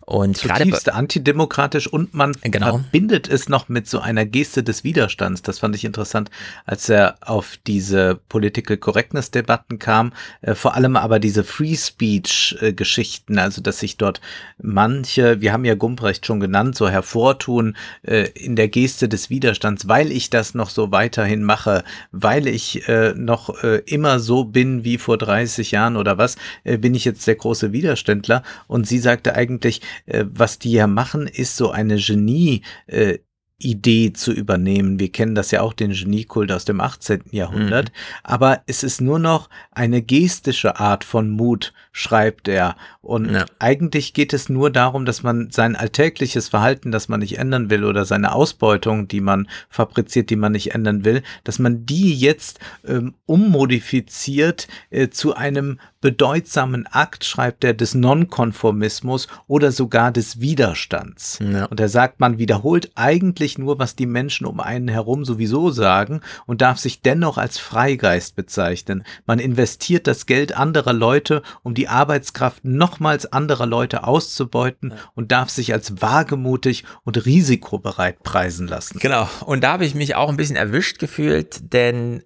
Und 0.06 0.38
Zutiefst 0.38 0.86
gerade 0.86 0.98
antidemokratisch 0.98 1.88
und 1.88 2.14
man 2.14 2.34
genau. 2.42 2.80
verbindet 2.80 3.30
es 3.30 3.48
noch 3.48 3.70
mit 3.70 3.88
so 3.88 4.00
einer 4.00 4.26
Geste 4.26 4.62
des 4.62 4.84
Widerstands. 4.84 5.44
Das 5.44 5.60
fand 5.60 5.76
ich 5.76 5.86
interessant, 5.86 6.30
als 6.66 6.90
er 6.90 7.16
auf 7.22 7.58
diese 7.66 8.20
Political 8.28 8.78
Correctness 8.78 9.32
Debatten 9.32 9.80
kam. 9.80 10.12
Äh, 10.42 10.56
vor 10.56 10.76
allem 10.76 10.98
aber 10.98 11.20
diese 11.20 11.46
Free 11.46 11.76
Speech 11.76 12.58
äh, 12.60 12.74
Geschichten, 12.74 13.40
also 13.40 13.62
dass 13.62 13.80
sich 13.80 13.96
dort 13.96 14.20
manche, 14.62 15.40
wir 15.40 15.54
haben 15.54 15.64
ja 15.64 15.76
Gumprecht 15.76 16.26
schon 16.26 16.42
genannt, 16.42 16.76
so 16.76 16.90
hervortun 16.90 17.78
äh, 18.02 18.30
in 18.34 18.58
der 18.58 18.68
Geste 18.68 19.08
des 19.08 19.30
Widerstands, 19.30 19.88
weil 19.88 20.12
ich 20.12 20.30
das 20.30 20.54
noch 20.54 20.70
so 20.70 20.92
weiterhin 20.92 21.44
mache, 21.44 21.84
weil 22.12 22.48
ich 22.48 22.90
äh, 22.90 23.14
noch 23.16 23.64
äh, 23.64 23.78
immer 23.86 24.20
so 24.20 24.44
bin 24.44 24.84
wie 24.84 24.98
vor 24.98 25.18
30 25.18 25.72
Jahren 25.72 25.96
oder 25.96 26.18
was, 26.18 26.36
äh, 26.66 26.78
bin 26.78 26.94
ich 26.94 27.06
jetzt 27.06 27.26
der 27.26 27.36
große 27.36 27.72
Widerständler. 27.72 28.44
Und 28.68 28.86
sie 28.86 29.00
sagte 29.00 29.36
eigentlich, 29.36 29.82
äh, 30.06 30.26
was 30.28 30.60
die 30.60 30.72
ja 30.72 30.88
machen, 30.88 31.28
ist 31.28 31.58
so 31.58 31.72
eine 31.72 31.98
Genie, 31.98 32.62
äh, 32.88 33.20
Idee 33.64 34.14
zu 34.14 34.32
übernehmen. 34.32 35.00
Wir 35.00 35.12
kennen 35.12 35.36
das 35.36 35.52
ja 35.52 35.62
auch, 35.62 35.74
den 35.74 35.92
Geniekult 35.92 36.52
aus 36.52 36.66
dem 36.66 36.82
18. 36.82 37.24
Jahrhundert. 37.32 37.90
Mhm. 37.90 38.20
Aber 38.24 38.62
es 38.68 38.84
ist 38.84 39.02
nur 39.02 39.20
noch 39.20 39.50
eine 39.72 40.02
gestische 40.02 40.80
Art 40.80 41.04
von 41.04 41.30
Mut, 41.30 41.74
schreibt 41.92 42.48
er. 42.48 42.76
Und 43.02 43.32
ja. 43.32 43.46
eigentlich 43.60 44.14
geht 44.14 44.34
es 44.34 44.50
nur 44.50 44.70
darum, 44.70 45.06
dass 45.06 45.24
man 45.24 45.50
sein 45.52 45.76
alltägliches 45.76 46.50
Verhalten, 46.50 46.92
das 46.92 47.08
man 47.08 47.20
nicht 47.20 47.38
ändern 47.38 47.70
will, 47.70 47.84
oder 47.84 48.06
seine 48.06 48.34
Ausbeutung, 48.34 49.08
die 49.08 49.22
man 49.22 49.48
fabriziert, 49.70 50.30
die 50.30 50.36
man 50.36 50.52
nicht 50.52 50.74
ändern 50.74 51.06
will, 51.06 51.24
dass 51.44 51.60
man 51.60 51.86
die 51.86 52.14
jetzt 52.14 52.60
ähm, 52.86 53.14
ummodifiziert 53.26 54.68
äh, 54.90 55.10
zu 55.10 55.36
einem 55.36 55.80
bedeutsamen 56.04 56.86
Akt, 56.86 57.24
schreibt 57.24 57.64
er, 57.64 57.74
des 57.74 57.96
Nonkonformismus 57.96 59.30
oder 59.48 59.72
sogar 59.72 60.12
des 60.12 60.42
Widerstands. 60.42 61.40
Ja. 61.42 61.64
Und 61.68 61.80
er 61.80 61.88
sagt, 61.88 62.20
man 62.20 62.38
wiederholt 62.38 62.92
eigentlich 62.96 63.58
nur, 63.58 63.80
was 63.80 63.96
die 63.96 64.06
Menschen 64.06 64.46
um 64.46 64.60
einen 64.60 64.90
herum 64.90 65.24
sowieso 65.24 65.72
sagen 65.72 66.20
und 66.46 66.60
darf 66.60 66.78
sich 66.78 67.02
dennoch 67.02 67.38
als 67.38 67.58
Freigeist 67.58 68.36
bezeichnen. 68.36 69.06
Man 69.26 69.40
investiert 69.40 70.06
das 70.06 70.26
Geld 70.26 70.58
anderer 70.58 70.92
Leute, 70.92 71.42
um 71.64 71.74
die 71.74 71.88
Arbeitskraft 71.88 72.66
nochmals 72.66 73.32
anderer 73.32 73.66
Leute 73.66 74.04
auszubeuten 74.04 74.90
ja. 74.92 74.98
und 75.16 75.32
darf 75.32 75.50
sich 75.50 75.72
als 75.72 76.02
wagemutig 76.02 76.84
und 77.06 77.26
risikobereit 77.26 78.24
preisen 78.24 78.68
lassen. 78.68 79.00
Genau. 79.00 79.30
Und 79.46 79.64
da 79.64 79.72
habe 79.72 79.86
ich 79.86 79.96
mich 79.96 80.16
auch 80.16 80.28
ein 80.28 80.36
bisschen 80.36 80.58
erwischt 80.58 81.00
gefühlt, 81.00 81.72
denn 81.72 82.24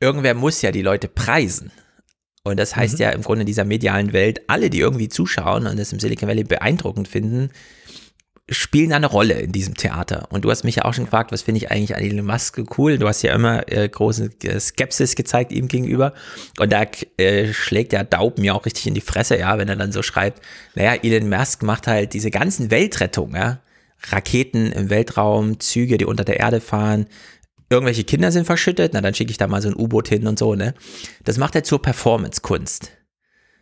irgendwer 0.00 0.32
muss 0.32 0.62
ja 0.62 0.72
die 0.72 0.80
Leute 0.80 1.06
preisen. 1.06 1.70
Und 2.42 2.58
das 2.58 2.74
heißt 2.74 2.94
mhm. 2.94 3.00
ja 3.00 3.10
im 3.10 3.22
Grunde 3.22 3.42
in 3.42 3.46
dieser 3.46 3.64
medialen 3.64 4.12
Welt, 4.12 4.40
alle, 4.48 4.70
die 4.70 4.80
irgendwie 4.80 5.08
zuschauen 5.08 5.66
und 5.66 5.78
das 5.78 5.92
im 5.92 6.00
Silicon 6.00 6.28
Valley 6.28 6.44
beeindruckend 6.44 7.08
finden, 7.08 7.50
spielen 8.50 8.92
eine 8.92 9.06
Rolle 9.06 9.34
in 9.34 9.52
diesem 9.52 9.74
Theater. 9.76 10.26
Und 10.30 10.44
du 10.44 10.50
hast 10.50 10.64
mich 10.64 10.76
ja 10.76 10.84
auch 10.84 10.92
schon 10.92 11.04
gefragt, 11.04 11.30
was 11.30 11.42
finde 11.42 11.58
ich 11.58 11.70
eigentlich 11.70 11.96
an 11.96 12.02
Elon 12.02 12.26
Musk 12.26 12.60
cool? 12.76 12.98
Du 12.98 13.06
hast 13.06 13.22
ja 13.22 13.32
immer 13.32 13.70
äh, 13.70 13.88
große 13.88 14.30
äh, 14.42 14.58
Skepsis 14.58 15.14
gezeigt 15.14 15.52
ihm 15.52 15.68
gegenüber. 15.68 16.12
Und 16.58 16.72
da 16.72 16.84
äh, 17.16 17.52
schlägt 17.52 17.92
ja 17.92 18.02
Daub 18.02 18.38
mir 18.38 18.54
auch 18.54 18.66
richtig 18.66 18.88
in 18.88 18.94
die 18.94 19.00
Fresse, 19.00 19.38
ja, 19.38 19.56
wenn 19.58 19.68
er 19.68 19.76
dann 19.76 19.92
so 19.92 20.02
schreibt, 20.02 20.42
naja, 20.74 20.94
Elon 21.00 21.28
Musk 21.28 21.62
macht 21.62 21.86
halt 21.86 22.12
diese 22.12 22.30
ganzen 22.30 22.70
Weltrettungen, 22.70 23.36
ja. 23.36 23.60
Raketen 24.08 24.72
im 24.72 24.88
Weltraum, 24.88 25.60
Züge, 25.60 25.98
die 25.98 26.06
unter 26.06 26.24
der 26.24 26.40
Erde 26.40 26.62
fahren, 26.62 27.06
irgendwelche 27.70 28.04
Kinder 28.04 28.32
sind 28.32 28.44
verschüttet, 28.44 28.92
na 28.92 29.00
dann 29.00 29.14
schicke 29.14 29.30
ich 29.30 29.38
da 29.38 29.46
mal 29.46 29.62
so 29.62 29.68
ein 29.68 29.76
U-Boot 29.76 30.08
hin 30.08 30.26
und 30.26 30.38
so, 30.38 30.54
ne? 30.54 30.74
Das 31.24 31.38
macht 31.38 31.54
er 31.54 31.64
zur 31.64 31.80
Performance-Kunst. 31.80 32.90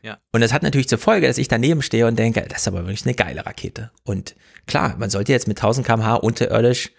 Ja. 0.03 0.19
Und 0.33 0.41
das 0.41 0.53
hat 0.53 0.63
natürlich 0.63 0.89
zur 0.89 0.99
Folge, 0.99 1.27
dass 1.27 1.39
ich 1.39 1.49
daneben 1.49 1.83
stehe 1.83 2.07
und 2.07 2.19
denke, 2.19 2.45
das 2.49 2.63
ist 2.63 2.69
aber 2.69 2.87
wirklich 2.87 3.05
eine 3.05 3.15
geile 3.15 3.45
Rakete. 3.45 3.91
Und 4.05 4.37
klar, 4.67 4.97
man 4.99 5.11
sollte 5.11 5.33
jetzt 5.33 5.49
mit 5.49 5.59
1000 5.59 5.87
km/h 5.87 6.15
unterirdisch 6.17 6.91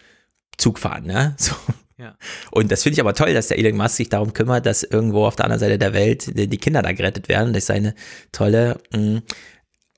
Zug 0.57 0.79
fahren, 0.79 1.05
ne? 1.05 1.35
So. 1.37 1.55
Ja. 1.97 2.15
Und 2.51 2.71
das 2.71 2.83
finde 2.83 2.93
ich 2.93 3.01
aber 3.01 3.13
toll, 3.13 3.33
dass 3.33 3.49
der 3.49 3.59
Elon 3.59 3.75
Musk 3.75 3.97
sich 3.97 4.07
darum 4.07 4.31
kümmert, 4.31 4.65
dass 4.65 4.83
irgendwo 4.83 5.25
auf 5.25 5.35
der 5.35 5.43
anderen 5.43 5.59
Seite 5.59 5.77
der 5.77 5.93
Welt 5.93 6.31
die 6.33 6.57
Kinder 6.57 6.81
da 6.81 6.93
gerettet 6.93 7.27
werden. 7.27 7.51
Das 7.51 7.63
ist 7.63 7.71
eine 7.71 7.93
tolle. 8.31 8.79
Mh. 8.95 9.21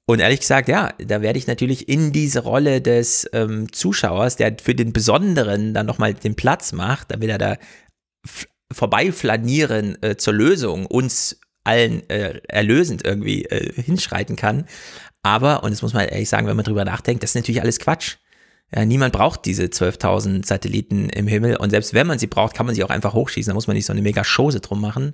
Und 0.08 0.20
ehrlich 0.20 0.42
gesagt, 0.42 0.68
ja, 0.68 0.94
da 0.98 1.22
werde 1.22 1.40
ich 1.40 1.48
natürlich 1.48 1.88
in 1.88 2.12
diese 2.12 2.42
Rolle 2.42 2.82
des 2.82 3.30
ähm, 3.34 3.72
Zuschauers, 3.72 4.36
der 4.36 4.58
für 4.62 4.76
den 4.76 4.94
Besonderen 4.94 5.74
dann 5.74 5.86
nochmal 5.86 6.14
den 6.14 6.36
Platz 6.36 6.74
macht, 6.74 7.12
damit 7.12 7.30
er 7.30 7.38
da 7.38 7.58
vorbeiflanieren 8.74 10.02
äh, 10.02 10.18
zur 10.18 10.34
Lösung 10.34 10.86
uns 10.86 11.40
allen 11.64 12.10
äh, 12.10 12.42
erlösend 12.48 13.06
irgendwie 13.06 13.46
äh, 13.46 13.74
hinschreiten 13.82 14.36
kann. 14.36 14.66
Aber, 15.24 15.64
und 15.64 15.72
das 15.72 15.82
muss 15.82 15.94
man 15.94 16.08
ehrlich 16.08 16.30
sagen, 16.30 16.48
wenn 16.48 16.56
man 16.56 16.66
drüber 16.66 16.86
nachdenkt, 16.86 17.22
das 17.22 17.32
ist 17.32 17.36
natürlich 17.36 17.62
alles 17.62 17.80
Quatsch. 17.80 18.18
Ja, 18.74 18.86
niemand 18.86 19.12
braucht 19.14 19.46
diese 19.46 19.66
12.000 19.66 20.46
Satelliten 20.46 21.10
im 21.10 21.28
Himmel 21.28 21.58
und 21.58 21.72
selbst 21.72 21.94
wenn 21.94 22.08
man 22.08 22.20
sie 22.20 22.28
braucht, 22.28 22.56
kann 22.56 22.66
man 22.66 22.74
sie 22.74 22.84
auch 22.84 22.90
einfach 22.90 23.14
hochschießen. 23.14 23.52
Da 23.52 23.54
muss 23.54 23.68
man 23.68 23.76
nicht 23.76 23.86
so 23.86 23.92
eine 23.92 24.02
mega 24.02 24.24
Chose 24.24 24.62
drum 24.62 24.80
machen. 24.80 25.14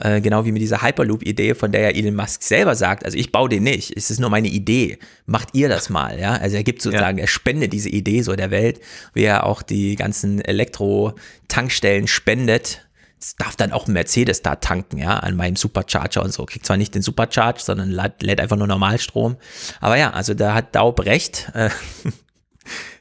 Ja. 0.00 0.16
Äh, 0.16 0.20
genau 0.20 0.44
wie 0.44 0.52
mit 0.52 0.60
dieser 0.60 0.82
Hyperloop-Idee, 0.82 1.54
von 1.54 1.72
der 1.72 1.80
ja 1.80 1.88
Elon 1.88 2.14
Musk 2.14 2.42
selber 2.42 2.74
sagt, 2.74 3.06
also 3.06 3.16
ich 3.16 3.32
baue 3.32 3.48
den 3.48 3.62
nicht, 3.62 3.96
es 3.96 4.10
ist 4.10 4.20
nur 4.20 4.28
meine 4.28 4.48
Idee. 4.48 4.98
Macht 5.24 5.48
ihr 5.54 5.70
das 5.70 5.88
mal, 5.88 6.20
ja? 6.20 6.32
Also 6.32 6.56
er 6.56 6.62
gibt 6.62 6.82
sozusagen, 6.82 7.16
ja. 7.16 7.24
er 7.24 7.28
spendet 7.28 7.72
diese 7.72 7.88
Idee 7.88 8.20
so 8.20 8.36
der 8.36 8.50
Welt, 8.50 8.80
wie 9.14 9.24
er 9.24 9.46
auch 9.46 9.62
die 9.62 9.96
ganzen 9.96 10.40
Elektro-Tankstellen 10.40 12.06
spendet 12.06 12.86
es 13.20 13.36
darf 13.36 13.54
dann 13.54 13.70
auch 13.72 13.86
ein 13.86 13.92
Mercedes 13.92 14.40
da 14.40 14.56
tanken, 14.56 14.96
ja, 14.96 15.18
an 15.18 15.36
meinem 15.36 15.56
Supercharger 15.56 16.22
und 16.22 16.32
so. 16.32 16.46
Kriegt 16.46 16.64
zwar 16.64 16.78
nicht 16.78 16.94
den 16.94 17.02
Supercharge, 17.02 17.60
sondern 17.60 17.90
lädt 17.90 18.40
einfach 18.40 18.56
nur 18.56 18.66
Normalstrom. 18.66 19.36
Aber 19.80 19.98
ja, 19.98 20.10
also 20.10 20.32
da 20.32 20.54
hat 20.54 20.74
Daub 20.74 21.04
recht. 21.04 21.50
Äh, 21.54 21.68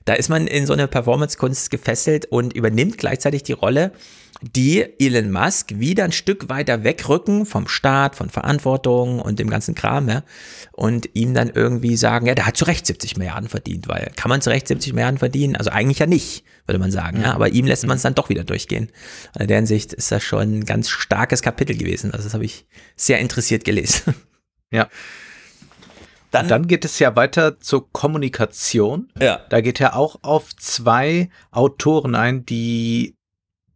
da 0.09 0.15
ist 0.15 0.27
man 0.27 0.47
in 0.47 0.65
so 0.65 0.73
eine 0.73 0.87
Performance-Kunst 0.87 1.69
gefesselt 1.69 2.25
und 2.25 2.53
übernimmt 2.53 2.97
gleichzeitig 2.97 3.43
die 3.43 3.51
Rolle, 3.51 3.91
die 4.41 4.83
Elon 4.99 5.29
Musk 5.31 5.77
wieder 5.77 6.03
ein 6.03 6.11
Stück 6.11 6.49
weiter 6.49 6.83
wegrücken 6.83 7.45
vom 7.45 7.67
Staat, 7.67 8.15
von 8.15 8.31
Verantwortung 8.31 9.19
und 9.19 9.37
dem 9.37 9.51
ganzen 9.51 9.75
Kram, 9.75 10.09
ja, 10.09 10.23
und 10.71 11.09
ihm 11.13 11.35
dann 11.35 11.51
irgendwie 11.53 11.95
sagen, 11.95 12.25
ja, 12.25 12.33
der 12.33 12.47
hat 12.47 12.57
zu 12.57 12.65
Recht 12.65 12.87
70 12.87 13.17
Milliarden 13.17 13.49
verdient, 13.49 13.87
weil 13.87 14.11
kann 14.15 14.29
man 14.29 14.41
zu 14.41 14.49
Recht 14.49 14.67
70 14.67 14.93
Milliarden 14.93 15.19
verdienen? 15.19 15.55
Also 15.55 15.69
eigentlich 15.69 15.99
ja 15.99 16.07
nicht, 16.07 16.43
würde 16.65 16.79
man 16.79 16.89
sagen, 16.89 17.21
ja, 17.21 17.35
aber 17.35 17.49
ihm 17.49 17.67
lässt 17.67 17.85
man 17.85 17.97
es 17.97 18.01
dann 18.01 18.15
doch 18.15 18.29
wieder 18.29 18.43
durchgehen. 18.43 18.89
In 19.37 19.47
der 19.47 19.57
Hinsicht 19.57 19.93
ist 19.93 20.11
das 20.11 20.23
schon 20.23 20.59
ein 20.59 20.65
ganz 20.65 20.89
starkes 20.89 21.43
Kapitel 21.43 21.77
gewesen. 21.77 22.09
Also 22.13 22.23
das 22.23 22.33
habe 22.33 22.45
ich 22.45 22.65
sehr 22.95 23.19
interessiert 23.19 23.63
gelesen. 23.63 24.15
Ja. 24.71 24.87
Dann, 26.31 26.47
dann, 26.47 26.67
geht 26.67 26.85
es 26.85 26.99
ja 26.99 27.15
weiter 27.15 27.59
zur 27.59 27.91
Kommunikation. 27.91 29.09
Ja. 29.19 29.41
Da 29.49 29.61
geht 29.61 29.81
er 29.81 29.95
auch 29.95 30.17
auf 30.21 30.55
zwei 30.55 31.29
Autoren 31.51 32.15
ein, 32.15 32.45
die 32.45 33.15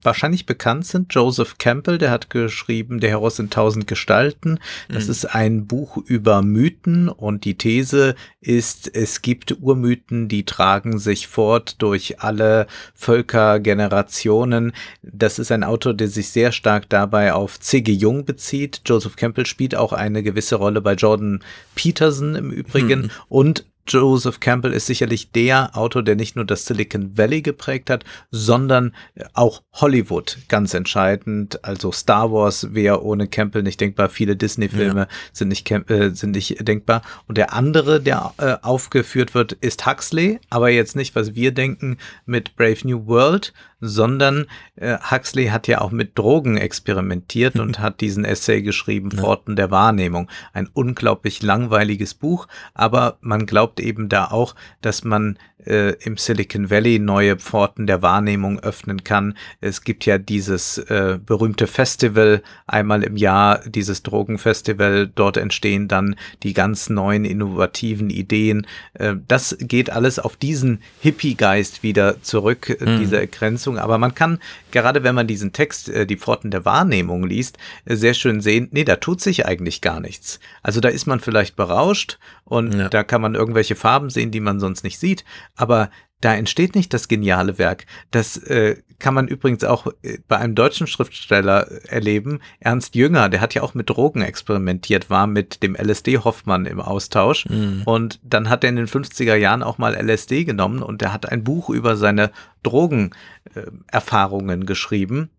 wahrscheinlich 0.05 0.45
bekannt 0.45 0.85
sind. 0.85 1.13
Joseph 1.13 1.57
Campbell, 1.57 1.97
der 1.97 2.11
hat 2.11 2.29
geschrieben, 2.29 2.99
Der 2.99 3.09
Heros 3.09 3.39
in 3.39 3.49
tausend 3.49 3.87
Gestalten. 3.87 4.59
Das 4.89 5.05
mhm. 5.05 5.11
ist 5.11 5.25
ein 5.25 5.67
Buch 5.67 5.97
über 5.97 6.41
Mythen 6.41 7.09
und 7.09 7.45
die 7.45 7.57
These 7.57 8.15
ist, 8.41 8.95
es 8.95 9.21
gibt 9.21 9.57
Urmythen, 9.61 10.27
die 10.27 10.45
tragen 10.45 10.99
sich 10.99 11.27
fort 11.27 11.81
durch 11.81 12.21
alle 12.21 12.67
Völker, 12.93 13.59
Generationen. 13.59 14.73
Das 15.01 15.39
ist 15.39 15.51
ein 15.51 15.63
Autor, 15.63 15.93
der 15.93 16.07
sich 16.07 16.29
sehr 16.29 16.51
stark 16.51 16.89
dabei 16.89 17.33
auf 17.33 17.59
C.G. 17.59 17.91
Jung 17.91 18.25
bezieht. 18.25 18.81
Joseph 18.85 19.15
Campbell 19.15 19.45
spielt 19.45 19.75
auch 19.75 19.93
eine 19.93 20.23
gewisse 20.23 20.55
Rolle 20.55 20.81
bei 20.81 20.93
Jordan 20.93 21.43
Peterson 21.75 22.35
im 22.35 22.51
Übrigen 22.51 23.03
mhm. 23.03 23.11
und 23.29 23.65
Joseph 23.87 24.39
Campbell 24.39 24.73
ist 24.73 24.85
sicherlich 24.85 25.31
der 25.31 25.75
Autor, 25.77 26.03
der 26.03 26.15
nicht 26.15 26.35
nur 26.35 26.45
das 26.45 26.65
Silicon 26.65 27.17
Valley 27.17 27.41
geprägt 27.41 27.89
hat, 27.89 28.05
sondern 28.31 28.93
auch 29.33 29.61
Hollywood 29.73 30.37
ganz 30.47 30.73
entscheidend. 30.73 31.63
Also 31.63 31.91
Star 31.91 32.31
Wars 32.31 32.73
wäre 32.73 33.03
ohne 33.03 33.27
Campbell 33.27 33.63
nicht 33.63 33.81
denkbar. 33.81 34.09
Viele 34.09 34.35
Disney-Filme 34.35 35.01
ja. 35.01 35.07
sind, 35.33 35.49
nicht, 35.49 35.69
äh, 35.71 36.11
sind 36.13 36.31
nicht 36.31 36.67
denkbar. 36.67 37.01
Und 37.27 37.37
der 37.37 37.53
andere, 37.53 38.01
der 38.01 38.33
äh, 38.37 38.55
aufgeführt 38.61 39.33
wird, 39.33 39.53
ist 39.53 39.85
Huxley, 39.85 40.39
aber 40.49 40.69
jetzt 40.69 40.95
nicht, 40.95 41.15
was 41.15 41.35
wir 41.35 41.51
denken 41.51 41.97
mit 42.25 42.55
Brave 42.55 42.79
New 42.83 43.05
World, 43.07 43.53
sondern 43.85 44.45
äh, 44.75 44.97
Huxley 45.11 45.47
hat 45.47 45.67
ja 45.67 45.81
auch 45.81 45.91
mit 45.91 46.17
Drogen 46.17 46.57
experimentiert 46.57 47.59
und 47.59 47.79
hat 47.79 48.01
diesen 48.01 48.25
Essay 48.25 48.61
geschrieben, 48.61 49.09
ja. 49.11 49.19
Pforten 49.19 49.55
der 49.55 49.71
Wahrnehmung. 49.71 50.29
Ein 50.53 50.69
unglaublich 50.73 51.43
langweiliges 51.43 52.13
Buch, 52.13 52.47
aber 52.73 53.17
man 53.21 53.45
glaubt 53.45 53.79
eben 53.79 54.09
da 54.09 54.25
auch, 54.25 54.55
dass 54.81 55.03
man 55.03 55.37
äh, 55.65 55.95
im 56.03 56.17
Silicon 56.17 56.69
Valley 56.69 56.99
neue 56.99 57.37
Pforten 57.37 57.87
der 57.87 58.01
Wahrnehmung 58.01 58.59
öffnen 58.59 59.03
kann. 59.03 59.35
Es 59.61 59.83
gibt 59.83 60.05
ja 60.05 60.17
dieses 60.17 60.77
äh, 60.77 61.19
berühmte 61.23 61.67
Festival 61.67 62.41
einmal 62.67 63.03
im 63.03 63.17
Jahr, 63.17 63.59
dieses 63.65 64.03
Drogenfestival. 64.03 65.07
Dort 65.13 65.37
entstehen 65.37 65.87
dann 65.87 66.15
die 66.43 66.53
ganz 66.53 66.89
neuen 66.89 67.25
innovativen 67.25 68.09
Ideen. 68.09 68.67
Äh, 68.93 69.15
das 69.27 69.57
geht 69.59 69.89
alles 69.89 70.19
auf 70.19 70.35
diesen 70.35 70.81
Hippie-Geist 71.01 71.83
wieder 71.83 72.21
zurück, 72.21 72.77
mhm. 72.79 72.99
diese 72.99 73.19
Ergrenzung. 73.19 73.77
Aber 73.77 73.97
man 73.97 74.15
kann, 74.15 74.39
gerade 74.71 75.03
wenn 75.03 75.15
man 75.15 75.27
diesen 75.27 75.53
Text, 75.53 75.89
äh, 75.89 76.05
die 76.05 76.17
Pforten 76.17 76.51
der 76.51 76.65
Wahrnehmung 76.65 77.23
liest, 77.25 77.57
äh, 77.85 77.95
sehr 77.95 78.13
schön 78.13 78.41
sehen, 78.41 78.67
nee, 78.71 78.83
da 78.83 78.97
tut 78.97 79.21
sich 79.21 79.45
eigentlich 79.45 79.81
gar 79.81 79.99
nichts. 79.99 80.39
Also 80.61 80.79
da 80.79 80.89
ist 80.89 81.05
man 81.05 81.19
vielleicht 81.19 81.55
berauscht 81.55 82.19
und 82.45 82.73
ja. 82.73 82.89
da 82.89 83.03
kann 83.03 83.21
man 83.21 83.35
irgendwelche 83.35 83.75
Farben 83.75 84.09
sehen, 84.09 84.31
die 84.31 84.39
man 84.39 84.59
sonst 84.59 84.83
nicht 84.83 84.99
sieht 84.99 85.23
aber 85.55 85.89
da 86.23 86.33
entsteht 86.33 86.73
nicht 86.75 86.93
das 86.93 87.09
geniale 87.09 87.57
Werk. 87.57 87.85
Das 88.11 88.37
äh, 88.37 88.77
kann 88.99 89.13
man 89.13 89.27
übrigens 89.27 89.65
auch 89.65 89.87
äh, 90.03 90.19
bei 90.27 90.37
einem 90.37 90.55
deutschen 90.55 90.87
Schriftsteller 90.87 91.67
erleben. 91.89 92.39
Ernst 92.61 92.95
Jünger, 92.95 93.27
der 93.27 93.41
hat 93.41 93.53
ja 93.53 93.61
auch 93.61 93.73
mit 93.73 93.89
Drogen 93.89 94.21
experimentiert, 94.21 95.09
war 95.09 95.27
mit 95.27 95.61
dem 95.61 95.75
LSD 95.75 96.19
Hoffmann 96.19 96.65
im 96.65 96.79
Austausch. 96.79 97.45
Mhm. 97.49 97.81
Und 97.83 98.21
dann 98.23 98.49
hat 98.49 98.63
er 98.63 98.69
in 98.69 98.77
den 98.77 98.87
50er 98.87 99.35
Jahren 99.35 99.63
auch 99.63 99.77
mal 99.77 99.95
LSD 99.95 100.45
genommen 100.45 100.81
und 100.81 101.01
er 101.01 101.11
hat 101.11 101.29
ein 101.29 101.43
Buch 101.43 101.69
über 101.69 101.97
seine 101.97 102.31
Drogenerfahrungen 102.63 104.61
äh, 104.61 104.65
geschrieben. 104.65 105.29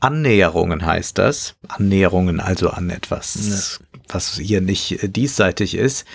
Annäherungen 0.00 0.86
heißt 0.86 1.18
das. 1.18 1.56
Annäherungen 1.68 2.40
also 2.40 2.70
an 2.70 2.88
etwas, 2.88 3.80
ja. 3.80 3.86
was 4.08 4.38
hier 4.38 4.62
nicht 4.62 5.02
äh, 5.02 5.08
diesseitig 5.10 5.74
ist. 5.74 6.06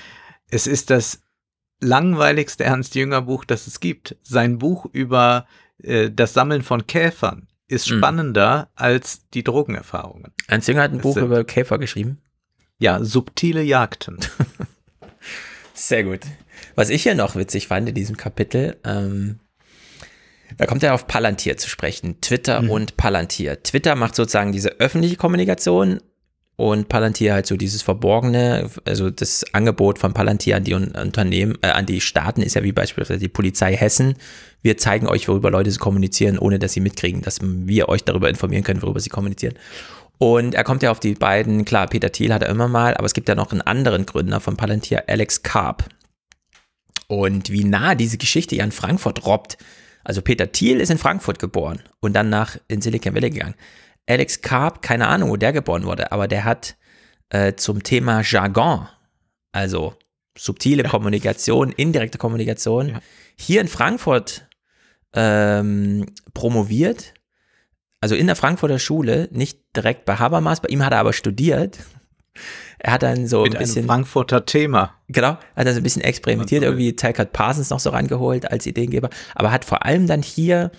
Es 0.49 0.65
ist 0.65 0.89
das 0.89 1.22
langweiligste 1.83 2.63
Ernst 2.63 2.95
Jünger 2.95 3.23
Buch, 3.23 3.45
das 3.45 3.67
es 3.67 3.79
gibt. 3.79 4.15
Sein 4.23 4.57
Buch 4.57 4.85
über 4.91 5.45
äh, 5.81 6.09
das 6.09 6.33
Sammeln 6.33 6.63
von 6.63 6.87
Käfern 6.87 7.47
ist 7.67 7.89
hm. 7.89 7.97
spannender 7.97 8.63
mhm. 8.63 8.67
als 8.75 9.29
die 9.33 9.43
Drogenerfahrungen. 9.43 10.31
Ernst 10.47 10.67
Jünger 10.67 10.83
hat 10.83 10.91
ein 10.91 10.97
das 10.97 11.03
Buch 11.03 11.17
über 11.17 11.43
Käfer 11.43 11.77
geschrieben. 11.77 12.21
Ja, 12.79 13.03
subtile 13.03 13.61
Jagden. 13.61 14.17
Sehr 15.73 16.03
gut. 16.03 16.21
Was 16.75 16.89
ich 16.89 17.03
hier 17.03 17.15
noch 17.15 17.35
witzig 17.35 17.67
fand 17.67 17.89
in 17.89 17.95
diesem 17.95 18.17
Kapitel, 18.17 18.77
ähm, 18.83 19.39
da 20.57 20.65
kommt 20.65 20.83
er 20.83 20.93
auf 20.93 21.07
Palantir 21.07 21.57
zu 21.57 21.69
sprechen. 21.69 22.21
Twitter 22.21 22.61
mhm. 22.61 22.69
und 22.69 22.97
Palantir. 22.97 23.63
Twitter 23.63 23.95
macht 23.95 24.15
sozusagen 24.15 24.51
diese 24.51 24.79
öffentliche 24.79 25.15
Kommunikation 25.15 25.99
und 26.55 26.87
Palantir 26.87 27.33
halt 27.33 27.47
so 27.47 27.57
dieses 27.57 27.81
Verborgene, 27.81 28.69
also 28.85 29.09
das 29.09 29.43
Angebot 29.53 29.97
von 29.97 30.13
Palantir 30.13 30.55
an 30.55 30.63
die 30.63 30.75
Unternehmen, 30.75 31.57
äh, 31.61 31.69
an 31.69 31.85
die 31.87 31.99
Staaten 31.99 32.43
ist 32.43 32.53
ja 32.53 32.63
wie 32.63 32.71
beispielsweise 32.71 33.19
die 33.19 33.27
Polizei 33.27 33.75
Hessen. 33.75 34.15
Wir 34.61 34.77
zeigen 34.77 35.07
euch, 35.07 35.27
worüber 35.27 35.49
Leute 35.49 35.73
kommunizieren, 35.77 36.37
ohne 36.37 36.59
dass 36.59 36.73
sie 36.73 36.79
mitkriegen, 36.79 37.21
dass 37.21 37.39
wir 37.41 37.89
euch 37.89 38.03
darüber 38.03 38.29
informieren 38.29 38.63
können, 38.63 38.83
worüber 38.83 38.99
sie 38.99 39.09
kommunizieren. 39.09 39.55
Und 40.19 40.53
er 40.53 40.63
kommt 40.63 40.83
ja 40.83 40.91
auf 40.91 40.99
die 40.99 41.15
beiden, 41.15 41.65
klar, 41.65 41.87
Peter 41.87 42.11
Thiel 42.11 42.33
hat 42.33 42.43
er 42.43 42.49
immer 42.49 42.67
mal, 42.67 42.95
aber 42.95 43.05
es 43.05 43.13
gibt 43.13 43.27
ja 43.27 43.35
noch 43.35 43.51
einen 43.51 43.61
anderen 43.61 44.05
Gründer 44.05 44.39
von 44.39 44.55
Palantir, 44.55 45.03
Alex 45.07 45.41
Karp. 45.41 45.89
Und 47.07 47.49
wie 47.51 47.63
nah 47.63 47.95
diese 47.95 48.17
Geschichte 48.17 48.55
ja 48.55 48.63
in 48.63 48.71
Frankfurt 48.71 49.25
robbt. 49.25 49.57
Also 50.03 50.21
Peter 50.21 50.51
Thiel 50.51 50.79
ist 50.79 50.91
in 50.91 50.97
Frankfurt 50.97 51.39
geboren 51.39 51.81
und 51.99 52.13
dann 52.13 52.29
nach 52.29 52.57
in 52.67 52.81
Silicon 52.81 53.15
Valley 53.15 53.31
gegangen. 53.31 53.55
Alex 54.07 54.41
Karp, 54.41 54.81
keine 54.81 55.07
Ahnung, 55.07 55.29
wo 55.29 55.37
der 55.37 55.53
geboren 55.53 55.85
wurde, 55.85 56.11
aber 56.11 56.27
der 56.27 56.43
hat 56.43 56.75
äh, 57.29 57.53
zum 57.55 57.83
Thema 57.83 58.21
Jargon, 58.21 58.87
also 59.51 59.95
subtile 60.37 60.83
ja. 60.83 60.89
Kommunikation, 60.89 61.71
indirekte 61.71 62.17
Kommunikation, 62.17 62.89
ja. 62.89 62.99
hier 63.37 63.61
in 63.61 63.67
Frankfurt 63.67 64.47
ähm, 65.13 66.05
promoviert, 66.33 67.13
also 68.01 68.15
in 68.15 68.27
der 68.27 68.35
Frankfurter 68.35 68.79
Schule, 68.79 69.29
nicht 69.31 69.59
direkt 69.75 70.05
bei 70.05 70.15
Habermas, 70.15 70.59
bei 70.59 70.69
ihm 70.69 70.83
hat 70.83 70.91
er 70.91 70.99
aber 70.99 71.13
studiert. 71.13 71.79
Er 72.79 72.93
hat 72.93 73.03
dann 73.03 73.27
so 73.27 73.43
Mit 73.43 73.55
ein 73.55 73.59
bisschen. 73.59 73.85
Frankfurter 73.85 74.45
Thema. 74.45 74.95
Genau, 75.07 75.37
hat 75.55 75.67
dann 75.67 75.73
so 75.73 75.79
ein 75.79 75.83
bisschen 75.83 76.01
experimentiert, 76.01 76.63
irgendwie 76.63 76.95
Talcott 76.95 77.31
Parsons 77.31 77.69
noch 77.69 77.79
so 77.79 77.91
rangeholt 77.91 78.51
als 78.51 78.65
Ideengeber, 78.65 79.09
aber 79.35 79.51
hat 79.51 79.63
vor 79.63 79.85
allem 79.85 80.07
dann 80.07 80.21
hier 80.21 80.71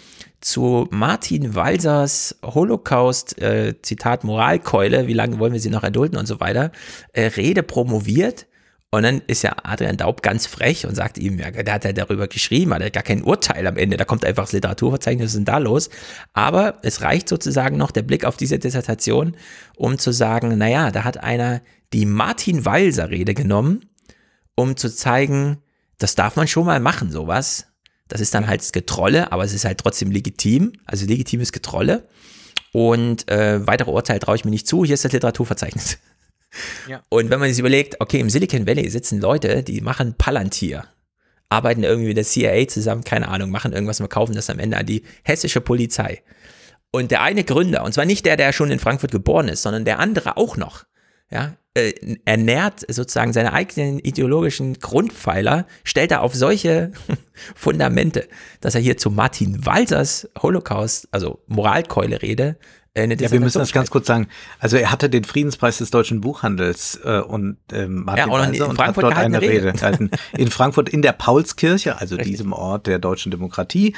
zu 0.44 0.86
Martin 0.90 1.54
Walsers 1.54 2.36
Holocaust, 2.44 3.40
äh, 3.40 3.80
Zitat 3.80 4.24
Moralkeule, 4.24 5.06
wie 5.06 5.14
lange 5.14 5.38
wollen 5.38 5.54
wir 5.54 5.60
sie 5.60 5.70
noch 5.70 5.82
erdulden 5.82 6.18
und 6.18 6.26
so 6.26 6.38
weiter, 6.38 6.70
äh, 7.14 7.22
Rede 7.28 7.62
promoviert 7.62 8.46
und 8.90 9.02
dann 9.02 9.22
ist 9.26 9.42
ja 9.42 9.56
Adrian 9.62 9.96
Daub 9.96 10.22
ganz 10.22 10.46
frech 10.46 10.86
und 10.86 10.94
sagt 10.94 11.16
ihm, 11.16 11.38
ja, 11.38 11.50
der 11.50 11.74
hat 11.74 11.84
ja 11.84 11.92
darüber 11.92 12.28
geschrieben, 12.28 12.74
hat 12.74 12.82
ja 12.82 12.90
gar 12.90 13.02
kein 13.02 13.22
Urteil 13.22 13.66
am 13.66 13.78
Ende, 13.78 13.96
da 13.96 14.04
kommt 14.04 14.24
einfach 14.24 14.44
das 14.44 14.52
Literaturverzeichnis, 14.52 15.24
was 15.24 15.32
ist 15.32 15.38
denn 15.38 15.46
da 15.46 15.58
los? 15.58 15.88
Aber 16.34 16.78
es 16.82 17.00
reicht 17.00 17.28
sozusagen 17.28 17.78
noch 17.78 17.90
der 17.90 18.02
Blick 18.02 18.26
auf 18.26 18.36
diese 18.36 18.58
Dissertation, 18.58 19.36
um 19.76 19.98
zu 19.98 20.12
sagen, 20.12 20.58
naja, 20.58 20.90
da 20.90 21.04
hat 21.04 21.16
einer 21.16 21.62
die 21.92 22.06
Martin 22.06 22.66
Walser 22.66 23.08
Rede 23.10 23.32
genommen, 23.32 23.86
um 24.54 24.76
zu 24.76 24.94
zeigen, 24.94 25.58
das 25.98 26.14
darf 26.14 26.36
man 26.36 26.46
schon 26.46 26.66
mal 26.66 26.80
machen, 26.80 27.10
sowas. 27.10 27.66
Das 28.08 28.20
ist 28.20 28.34
dann 28.34 28.46
halt 28.46 28.72
Getrolle, 28.72 29.32
aber 29.32 29.44
es 29.44 29.52
ist 29.52 29.64
halt 29.64 29.78
trotzdem 29.78 30.10
legitim, 30.10 30.72
also 30.84 31.06
legitimes 31.06 31.52
Getrolle. 31.52 32.08
Und 32.72 33.30
äh, 33.30 33.66
weitere 33.66 33.90
Urteile 33.90 34.20
traue 34.20 34.36
ich 34.36 34.44
mir 34.44 34.50
nicht 34.50 34.66
zu. 34.66 34.84
Hier 34.84 34.94
ist 34.94 35.04
das 35.04 35.12
Literaturverzeichnis. 35.12 35.98
Ja. 36.88 37.02
Und 37.08 37.30
wenn 37.30 37.40
man 37.40 37.48
sich 37.48 37.58
überlegt, 37.58 38.00
okay, 38.00 38.20
im 38.20 38.30
Silicon 38.30 38.66
Valley 38.66 38.88
sitzen 38.88 39.20
Leute, 39.20 39.62
die 39.62 39.80
machen 39.80 40.14
Palantir, 40.14 40.84
arbeiten 41.48 41.82
irgendwie 41.82 42.08
mit 42.08 42.16
der 42.16 42.24
CIA 42.24 42.68
zusammen, 42.68 43.04
keine 43.04 43.28
Ahnung, 43.28 43.50
machen 43.50 43.72
irgendwas 43.72 44.00
und 44.00 44.04
verkaufen 44.04 44.34
das 44.34 44.50
am 44.50 44.58
Ende 44.58 44.76
an 44.76 44.86
die 44.86 45.02
hessische 45.22 45.60
Polizei. 45.60 46.22
Und 46.90 47.10
der 47.10 47.22
eine 47.22 47.42
Gründer, 47.42 47.82
und 47.84 47.92
zwar 47.92 48.04
nicht 48.04 48.24
der, 48.24 48.36
der 48.36 48.52
schon 48.52 48.70
in 48.70 48.78
Frankfurt 48.78 49.10
geboren 49.10 49.48
ist, 49.48 49.62
sondern 49.62 49.84
der 49.84 49.98
andere 49.98 50.36
auch 50.36 50.56
noch, 50.56 50.84
ja, 51.30 51.56
äh, 51.74 51.92
ernährt 52.24 52.84
sozusagen 52.88 53.32
seine 53.32 53.52
eigenen 53.52 53.98
ideologischen 53.98 54.74
Grundpfeiler, 54.78 55.66
stellt 55.82 56.12
er 56.12 56.22
auf 56.22 56.34
solche 56.34 56.92
Fundamente, 57.56 58.28
dass 58.60 58.76
er 58.76 58.80
hier 58.80 58.96
zu 58.96 59.10
Martin 59.10 59.66
Walsers 59.66 60.28
Holocaust, 60.40 61.08
also 61.10 61.42
Moralkeule 61.48 62.22
Rede, 62.22 62.56
äh, 62.94 63.08
ja, 63.08 63.30
wir 63.30 63.40
müssen 63.40 63.58
das 63.58 63.72
ganz 63.72 63.90
kurz 63.90 64.06
sagen. 64.06 64.28
Also 64.60 64.76
er 64.76 64.92
hatte 64.92 65.10
den 65.10 65.24
Friedenspreis 65.24 65.78
des 65.78 65.90
deutschen 65.90 66.20
Buchhandels 66.20 67.00
äh, 67.04 67.18
und 67.20 67.56
ähm, 67.72 68.04
Martin 68.04 68.28
ja, 68.28 68.32
Walser 68.32 68.68
und 68.68 68.78
hat 68.78 68.96
dort 68.96 69.16
eine 69.16 69.40
Rede 69.40 69.72
gehalten. 69.72 70.10
In 70.38 70.50
Frankfurt 70.50 70.88
in 70.88 71.02
der 71.02 71.12
Paulskirche, 71.12 71.98
also 71.98 72.16
Richtig. 72.16 72.32
diesem 72.32 72.52
Ort 72.52 72.86
der 72.86 72.98
deutschen 72.98 73.30
Demokratie, 73.30 73.94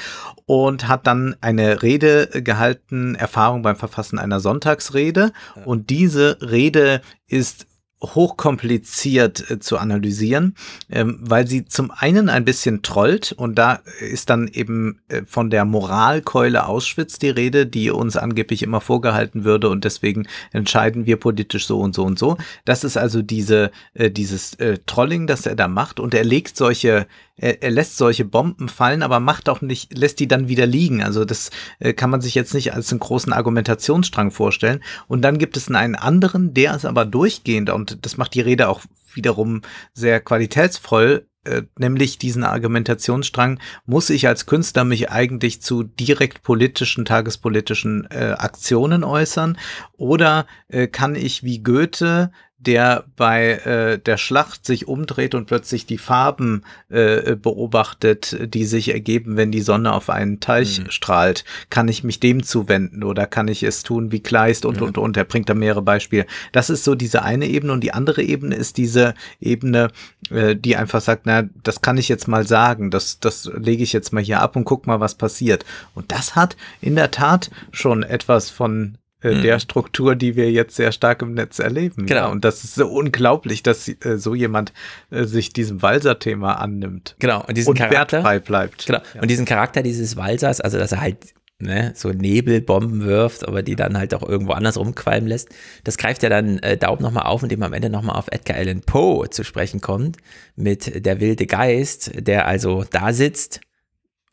und 0.47 0.89
hat 0.89 1.07
dann 1.07 1.37
eine 1.41 1.83
Rede 1.83 2.29
gehalten, 2.43 3.15
Erfahrung 3.15 3.63
beim 3.63 3.77
Verfassen 3.77 4.19
einer 4.19 4.41
Sonntagsrede. 4.41 5.33
Ja. 5.57 5.63
Und 5.65 5.91
diese 5.91 6.39
Rede 6.41 7.03
ist 7.27 7.67
hochkompliziert 8.15 9.51
äh, 9.51 9.59
zu 9.59 9.79
analysieren, 9.79 10.55
ähm, 10.91 11.19
weil 11.21 11.47
sie 11.47 11.65
zum 11.65 11.91
einen 11.91 12.29
ein 12.29 12.45
bisschen 12.45 12.83
trollt 12.83 13.33
und 13.33 13.57
da 13.57 13.81
ist 14.01 14.31
dann 14.31 14.49
eben 14.49 15.01
äh, 15.09 15.23
von 15.27 15.51
der 15.51 15.65
Moralkeule 15.65 16.67
Auschwitz 16.67 17.19
die 17.19 17.31
Rede, 17.31 17.67
die 17.67 17.91
uns 17.91 18.17
angeblich 18.17 18.63
immer 18.63 18.81
vorgehalten 18.81 19.45
würde 19.45 19.69
und 19.69 19.85
deswegen 19.85 20.27
entscheiden 20.53 21.07
wir 21.07 21.17
politisch 21.17 21.67
so 21.67 21.81
und 21.81 21.95
so 21.95 22.05
und 22.05 22.19
so. 22.19 22.37
Das 22.65 22.85
ist 22.85 22.97
also 22.97 23.23
diese 23.23 23.71
äh, 23.95 24.11
dieses 24.11 24.55
äh, 24.55 24.79
Trolling, 24.87 25.27
das 25.27 25.47
er 25.47 25.57
da 25.57 25.69
macht 25.69 26.01
und 26.01 26.15
er 26.15 26.25
legt 26.25 26.57
solche 26.57 27.07
er, 27.37 27.62
er 27.62 27.70
lässt 27.70 27.97
solche 27.97 28.24
Bomben 28.24 28.68
fallen, 28.68 29.03
aber 29.03 29.20
macht 29.20 29.49
auch 29.49 29.61
nicht, 29.61 29.97
lässt 29.97 30.20
die 30.20 30.28
dann 30.28 30.49
wieder 30.49 30.66
liegen. 30.66 31.03
Also 31.03 31.24
das 31.24 31.51
äh, 31.78 31.93
kann 31.93 32.11
man 32.11 32.20
sich 32.20 32.34
jetzt 32.34 32.55
nicht 32.55 32.74
als 32.74 32.91
einen 32.91 33.01
großen 33.01 33.32
Argumentationsstrang 33.32 34.30
vorstellen. 34.30 34.82
Und 35.09 35.22
dann 35.22 35.39
gibt 35.39 35.57
es 35.57 35.70
einen 35.70 35.95
anderen, 35.95 36.55
der 36.55 36.74
ist 36.74 36.84
aber 36.84 37.05
durchgehend 37.05 37.70
und 37.70 38.05
das 38.05 38.16
macht 38.16 38.34
die 38.34 38.41
Rede 38.41 38.68
auch 38.68 38.82
wiederum 39.14 39.62
sehr 39.95 40.20
qualitätsvoll, 40.20 41.26
äh, 41.47 41.62
nämlich 41.78 42.18
diesen 42.18 42.45
Argumentationsstrang, 42.45 43.61
muss 43.87 44.11
ich 44.11 44.26
als 44.26 44.47
Künstler 44.47 44.84
mich 44.84 45.11
eigentlich 45.11 45.62
zu 45.62 45.84
direkt 45.84 46.43
politischen, 46.43 47.05
tagespolitischen 47.05 48.07
äh, 48.11 48.34
Aktionen 48.37 49.05
äußern 49.05 49.57
oder 49.97 50.47
äh, 50.68 50.89
kann 50.89 51.14
ich 51.14 51.45
wie 51.45 51.62
Goethe 51.62 52.32
der 52.59 53.05
bei 53.17 53.53
äh, 53.53 53.99
der 53.99 54.17
Schlacht 54.17 54.65
sich 54.65 54.89
umdreht 54.89 55.35
und 55.35 55.47
plötzlich 55.47 55.85
die 55.85 55.99
Farben 55.99 56.63
äh, 56.89 57.37
beobachtet, 57.37 58.37
die 58.55 58.65
sich 58.65 58.93
ergeben, 58.93 59.37
wenn 59.37 59.53
die 59.53 59.61
Sonne 59.61 59.93
auf 59.93 60.09
einen 60.09 60.41
Teich 60.41 60.81
mhm. 60.81 60.91
strahlt. 60.91 61.45
Kann 61.69 61.89
ich 61.89 62.03
mich 62.03 62.19
dem 62.19 62.43
zuwenden 62.43 63.05
oder 63.05 63.27
kann 63.27 63.49
ich 63.49 63.63
es 63.63 63.83
tun 63.83 64.11
wie 64.11 64.21
Kleist 64.21 64.65
und, 64.65 64.79
ja. 64.79 64.85
und, 64.85 64.97
und. 64.97 65.17
Er 65.19 65.25
bringt 65.25 65.51
da 65.51 65.55
mehrere 65.55 65.83
Beispiele. 65.83 66.27
Das 66.53 66.71
ist 66.71 66.85
so 66.85 66.95
diese 66.95 67.23
eine 67.23 67.47
Ebene 67.47 67.75
und 67.75 67.83
die 67.83 67.93
andere 67.93 68.23
Ebene 68.23 68.55
ist 68.55 68.79
diese 68.79 69.15
Ebene, 69.39 69.91
äh, 70.31 70.57
die 70.57 70.77
einfach 70.77 71.03
sagt, 71.03 71.23
na, 71.27 71.45
das 71.63 71.83
kann 71.83 71.99
ich 71.99 72.09
jetzt 72.09 72.27
mal 72.27 72.47
sagen, 72.47 72.91
das, 72.91 73.21
das 73.21 73.51
lege 73.55 73.83
ich 73.83 73.93
jetzt 73.93 74.15
mal 74.15 74.23
hier 74.23 74.41
ab 74.41 74.57
und 74.57 74.65
guck 74.65 74.87
mal, 74.87 74.99
was 74.99 75.15
passiert. 75.15 75.67
Und 75.95 76.11
das 76.11 76.35
hat 76.35 76.57
in 76.81 76.97
der 76.97 77.11
Tat 77.11 77.51
schon 77.71 78.03
etwas 78.03 78.49
von 78.49 78.97
äh, 79.27 79.43
der 79.43 79.55
mhm. 79.55 79.61
Struktur, 79.61 80.14
die 80.14 80.37
wir 80.37 80.51
jetzt 80.51 80.77
sehr 80.77 80.93
stark 80.93 81.22
im 81.22 81.35
Netz 81.35 81.59
erleben. 81.59 82.07
Genau. 82.07 82.20
Ja, 82.20 82.27
und 82.29 82.45
das 82.45 82.64
ist 82.64 82.74
so 82.74 82.87
unglaublich, 82.87 83.62
dass 83.62 83.89
äh, 83.89 84.16
so 84.16 84.35
jemand 84.35 84.72
äh, 85.11 85.24
sich 85.24 85.53
diesem 85.53 85.83
Walser-Thema 85.83 86.55
annimmt. 86.55 87.16
Genau. 87.18 87.45
Und 87.47 87.57
diesen 87.57 87.70
und 87.70 87.79
Charakter, 87.79 88.18
wertfrei 88.18 88.39
bleibt. 88.39 88.87
Genau. 88.87 89.01
Ja. 89.14 89.22
Und 89.22 89.31
diesen 89.31 89.45
Charakter 89.45 89.83
dieses 89.83 90.16
Walsers, 90.16 90.61
also 90.61 90.79
dass 90.79 90.93
er 90.93 91.01
halt 91.01 91.18
ne, 91.59 91.93
so 91.95 92.11
Nebelbomben 92.11 93.05
wirft, 93.05 93.47
aber 93.47 93.62
die 93.62 93.77
dann 93.77 93.97
halt 93.97 94.14
auch 94.14 94.22
irgendwo 94.22 94.53
anders 94.53 94.77
rumqualmen 94.77 95.29
lässt. 95.29 95.49
Das 95.85 95.99
greift 95.99 96.22
ja 96.22 96.29
dann 96.29 96.59
äh, 96.59 96.77
Daub 96.77 97.01
nochmal 97.01 97.24
auf, 97.24 97.43
indem 97.43 97.62
er 97.62 97.66
am 97.66 97.72
Ende 97.72 97.91
nochmal 97.91 98.16
auf 98.16 98.29
Edgar 98.31 98.57
Allan 98.57 98.83
Poe 98.83 99.29
zu 99.31 99.45
sprechen 99.45 99.81
kommt, 99.81 100.18
mit 100.55 101.05
der 101.05 101.20
wilde 101.20 101.47
Geist, 101.47 102.12
der 102.14 102.47
also 102.47 102.85
da 102.91 103.12
sitzt 103.12 103.61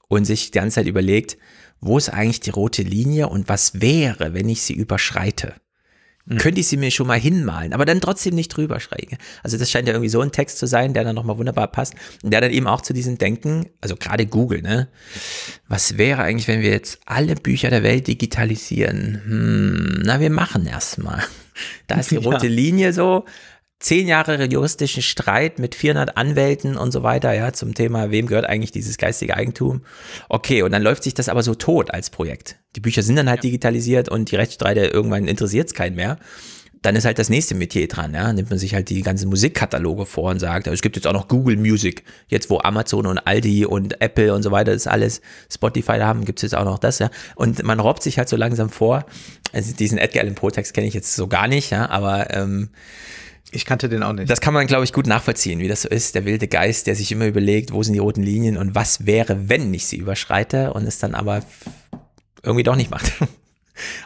und 0.07 0.25
sich 0.25 0.51
die 0.51 0.59
ganze 0.59 0.75
Zeit 0.75 0.87
überlegt, 0.87 1.37
wo 1.83 1.97
ist 1.97 2.09
eigentlich 2.09 2.39
die 2.39 2.49
rote 2.49 2.81
Linie 2.81 3.27
und 3.27 3.49
was 3.49 3.81
wäre, 3.81 4.33
wenn 4.33 4.47
ich 4.47 4.61
sie 4.61 4.73
überschreite? 4.73 5.55
Mhm. 6.25 6.37
Könnte 6.37 6.61
ich 6.61 6.67
sie 6.67 6.77
mir 6.77 6.89
schon 6.91 7.07
mal 7.07 7.19
hinmalen, 7.19 7.73
aber 7.73 7.83
dann 7.83 7.99
trotzdem 7.99 8.35
nicht 8.35 8.49
drüber 8.49 8.79
schreiben. 8.79 9.17
Also 9.43 9.57
das 9.57 9.69
scheint 9.69 9.89
ja 9.89 9.93
irgendwie 9.93 10.09
so 10.09 10.21
ein 10.21 10.31
Text 10.31 10.57
zu 10.57 10.67
sein, 10.67 10.93
der 10.93 11.03
dann 11.03 11.15
nochmal 11.15 11.37
wunderbar 11.37 11.67
passt 11.67 11.95
und 12.23 12.31
der 12.31 12.39
dann 12.39 12.51
eben 12.51 12.67
auch 12.67 12.79
zu 12.81 12.93
diesem 12.93 13.17
Denken, 13.17 13.67
also 13.81 13.97
gerade 13.97 14.25
Google, 14.25 14.61
ne? 14.61 14.87
Was 15.67 15.97
wäre 15.97 16.23
eigentlich, 16.23 16.47
wenn 16.47 16.61
wir 16.61 16.71
jetzt 16.71 16.99
alle 17.05 17.35
Bücher 17.35 17.69
der 17.69 17.83
Welt 17.83 18.07
digitalisieren? 18.07 19.21
Hm, 19.25 20.01
na, 20.05 20.21
wir 20.21 20.29
machen 20.29 20.65
erstmal. 20.65 21.21
Da 21.87 21.99
ist 21.99 22.11
die 22.11 22.15
rote 22.17 22.47
ja. 22.47 22.53
Linie 22.53 22.93
so, 22.93 23.25
zehn 23.79 24.07
Jahre 24.07 24.43
juristischen 24.45 25.03
Streit 25.03 25.59
mit 25.59 25.75
400 25.75 26.17
Anwälten 26.17 26.77
und 26.77 26.91
so 26.91 27.03
weiter, 27.03 27.33
ja, 27.33 27.51
zum 27.51 27.73
Thema, 27.73 28.11
wem 28.11 28.27
gehört 28.27 28.45
eigentlich 28.45 28.71
dieses 28.71 28.97
geistige 28.97 29.35
Eigentum. 29.35 29.81
Okay, 30.29 30.61
und 30.61 30.71
dann 30.71 30.81
läuft 30.81 31.03
sich 31.03 31.13
das 31.13 31.29
aber 31.29 31.43
so 31.43 31.53
tot 31.53 31.91
als 31.91 32.09
Projekt. 32.09 32.57
Die 32.75 32.79
Bücher 32.79 33.03
sind 33.03 33.17
dann 33.17 33.29
halt 33.29 33.43
ja. 33.43 33.49
digitalisiert 33.49 34.09
und 34.09 34.31
die 34.31 34.37
Rechtsstreite 34.37 34.85
irgendwann 34.85 35.27
interessiert 35.27 35.67
es 35.67 35.73
keinen 35.73 35.95
mehr. 35.95 36.17
Dann 36.81 36.97
ist 36.97 37.05
halt 37.05 37.17
das 37.17 37.29
nächste 37.29 37.55
Metier 37.55 37.87
dran, 37.87 38.13
ja. 38.13 38.33
Nimmt 38.33 38.49
man 38.49 38.59
sich 38.59 38.73
halt 38.73 38.89
die 38.89 39.01
ganzen 39.03 39.29
Musikkataloge 39.29 40.05
vor 40.05 40.31
und 40.31 40.39
sagt, 40.39 40.67
es 40.67 40.81
gibt 40.81 40.97
jetzt 40.97 41.07
auch 41.07 41.13
noch 41.13 41.29
Google 41.29 41.55
Music. 41.55 42.03
Jetzt, 42.27 42.49
wo 42.49 42.59
Amazon 42.59 43.05
und 43.05 43.19
Aldi 43.19 43.65
und 43.65 44.01
Apple 44.01 44.33
und 44.33 44.43
so 44.43 44.51
weiter 44.51 44.73
das 44.73 44.87
alles 44.87 45.21
Spotify 45.49 45.97
da 45.97 46.07
haben, 46.07 46.25
gibt 46.25 46.39
es 46.39 46.43
jetzt 46.43 46.55
auch 46.55 46.65
noch 46.65 46.79
das, 46.79 46.99
ja. 46.99 47.09
Und 47.35 47.63
man 47.63 47.79
robbt 47.79 48.03
sich 48.03 48.17
halt 48.17 48.27
so 48.27 48.35
langsam 48.35 48.69
vor. 48.69 49.05
Also 49.53 49.73
diesen 49.73 49.97
Edgar 49.97 50.23
Allan 50.23 50.35
Poe 50.35 50.51
Text 50.51 50.73
kenne 50.73 50.87
ich 50.87 50.93
jetzt 50.93 51.15
so 51.15 51.27
gar 51.27 51.47
nicht, 51.47 51.69
ja, 51.69 51.89
aber 51.89 52.33
ähm, 52.33 52.69
ich 53.53 53.65
kannte 53.65 53.89
den 53.89 54.03
auch 54.03 54.13
nicht. 54.13 54.29
Das 54.29 54.41
kann 54.41 54.53
man, 54.53 54.67
glaube 54.67 54.83
ich, 54.83 54.93
gut 54.93 55.07
nachvollziehen, 55.07 55.59
wie 55.59 55.67
das 55.67 55.83
so 55.83 55.89
ist. 55.89 56.15
Der 56.15 56.25
wilde 56.25 56.47
Geist, 56.47 56.87
der 56.87 56.95
sich 56.95 57.11
immer 57.11 57.25
überlegt, 57.25 57.71
wo 57.71 57.83
sind 57.83 57.93
die 57.93 57.99
roten 57.99 58.23
Linien 58.23 58.57
und 58.57 58.75
was 58.75 59.05
wäre, 59.05 59.49
wenn 59.49 59.73
ich 59.73 59.87
sie 59.87 59.97
überschreite 59.97 60.73
und 60.73 60.85
es 60.85 60.99
dann 60.99 61.15
aber 61.15 61.43
irgendwie 62.41 62.63
doch 62.63 62.75
nicht 62.75 62.91
macht. 62.91 63.11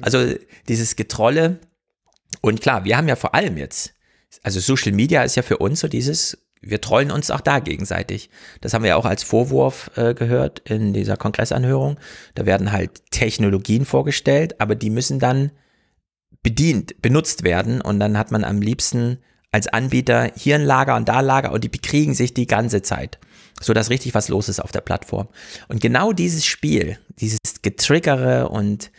Also 0.01 0.33
dieses 0.69 0.95
Getrolle. 0.95 1.59
Und 2.39 2.61
klar, 2.61 2.85
wir 2.85 2.95
haben 2.95 3.09
ja 3.09 3.17
vor 3.17 3.35
allem 3.35 3.57
jetzt, 3.57 3.93
also 4.41 4.61
Social 4.61 4.93
Media 4.93 5.23
ist 5.23 5.35
ja 5.35 5.43
für 5.43 5.57
uns 5.57 5.81
so 5.81 5.89
dieses, 5.89 6.37
wir 6.61 6.79
trollen 6.79 7.11
uns 7.11 7.31
auch 7.31 7.41
da 7.41 7.59
gegenseitig. 7.59 8.29
Das 8.61 8.73
haben 8.73 8.83
wir 8.83 8.91
ja 8.91 8.95
auch 8.95 9.05
als 9.05 9.23
Vorwurf 9.23 9.91
äh, 9.95 10.13
gehört 10.13 10.59
in 10.59 10.93
dieser 10.93 11.17
Kongressanhörung. 11.17 11.99
Da 12.33 12.45
werden 12.45 12.71
halt 12.71 13.11
Technologien 13.11 13.83
vorgestellt, 13.83 14.59
aber 14.61 14.75
die 14.75 14.89
müssen 14.89 15.19
dann 15.19 15.51
bedient, 16.43 17.01
benutzt 17.01 17.43
werden 17.43 17.81
und 17.81 17.99
dann 17.99 18.17
hat 18.17 18.31
man 18.31 18.43
am 18.43 18.61
liebsten 18.61 19.19
als 19.57 19.67
Anbieter 19.67 20.31
hier 20.35 20.53
ein 20.53 20.63
Lager 20.63 20.95
und 20.95 21.09
da 21.09 21.17
ein 21.17 21.25
Lager 21.25 21.51
und 21.51 21.63
die 21.63 21.67
bekriegen 21.69 22.13
sich 22.13 22.35
die 22.35 22.45
ganze 22.45 22.83
Zeit, 22.83 23.17
so 23.59 23.73
dass 23.73 23.89
richtig 23.89 24.13
was 24.13 24.29
los 24.29 24.49
ist 24.49 24.59
auf 24.59 24.71
der 24.71 24.81
Plattform. 24.81 25.27
Und 25.67 25.81
genau 25.81 26.13
dieses 26.13 26.45
Spiel, 26.45 26.99
dieses 27.19 27.39
Getriggere 27.63 28.49
und 28.49 28.91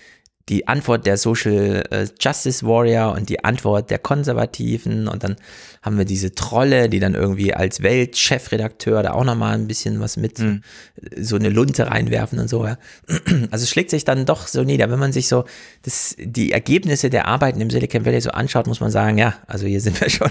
die 0.49 0.67
Antwort 0.67 1.07
der 1.07 1.17
Social 1.17 1.85
äh, 1.91 2.07
Justice 2.21 2.67
Warrior 2.67 3.13
und 3.13 3.29
die 3.29 3.45
Antwort 3.45 3.91
der 3.91 3.99
Konservativen 3.99 5.09
und 5.09 5.23
dann 5.23 5.37
haben 5.83 5.99
wir 5.99 6.05
diese 6.05 6.35
Trolle, 6.35 6.89
die 6.89 7.01
dann 7.01 7.15
irgendwie 7.15 7.55
als 7.55 7.83
Weltchefredakteur 7.83 9.03
da 9.03 9.13
auch 9.13 9.25
nochmal 9.25 9.55
ein 9.55 9.67
bisschen 9.67 10.01
was 10.01 10.17
mit 10.17 10.39
mhm. 10.39 10.63
so 11.17 11.37
eine 11.37 11.49
Lunte 11.51 11.87
reinwerfen 11.87 12.39
und 12.39 12.49
so. 12.49 12.67
Ja. 12.67 12.79
Also 13.51 13.63
es 13.63 13.71
schlägt 13.71 13.91
sich 13.91 14.05
dann 14.05 14.27
doch 14.27 14.47
so 14.47 14.63
nieder. 14.65 14.91
Wenn 14.91 14.99
man 14.99 15.13
sich 15.13 15.29
so 15.29 15.45
das, 15.83 16.17
die 16.19 16.53
Ergebnisse 16.53 17.09
der 17.09 17.27
Arbeiten 17.27 17.61
im 17.61 17.71
Silicon 17.71 18.05
Valley 18.05 18.21
so 18.21 18.31
anschaut, 18.31 18.67
muss 18.67 18.81
man 18.81 18.91
sagen, 18.91 19.17
ja, 19.17 19.35
also 19.47 19.67
hier 19.67 19.81
sind 19.81 20.01
wir 20.01 20.11
schon 20.11 20.31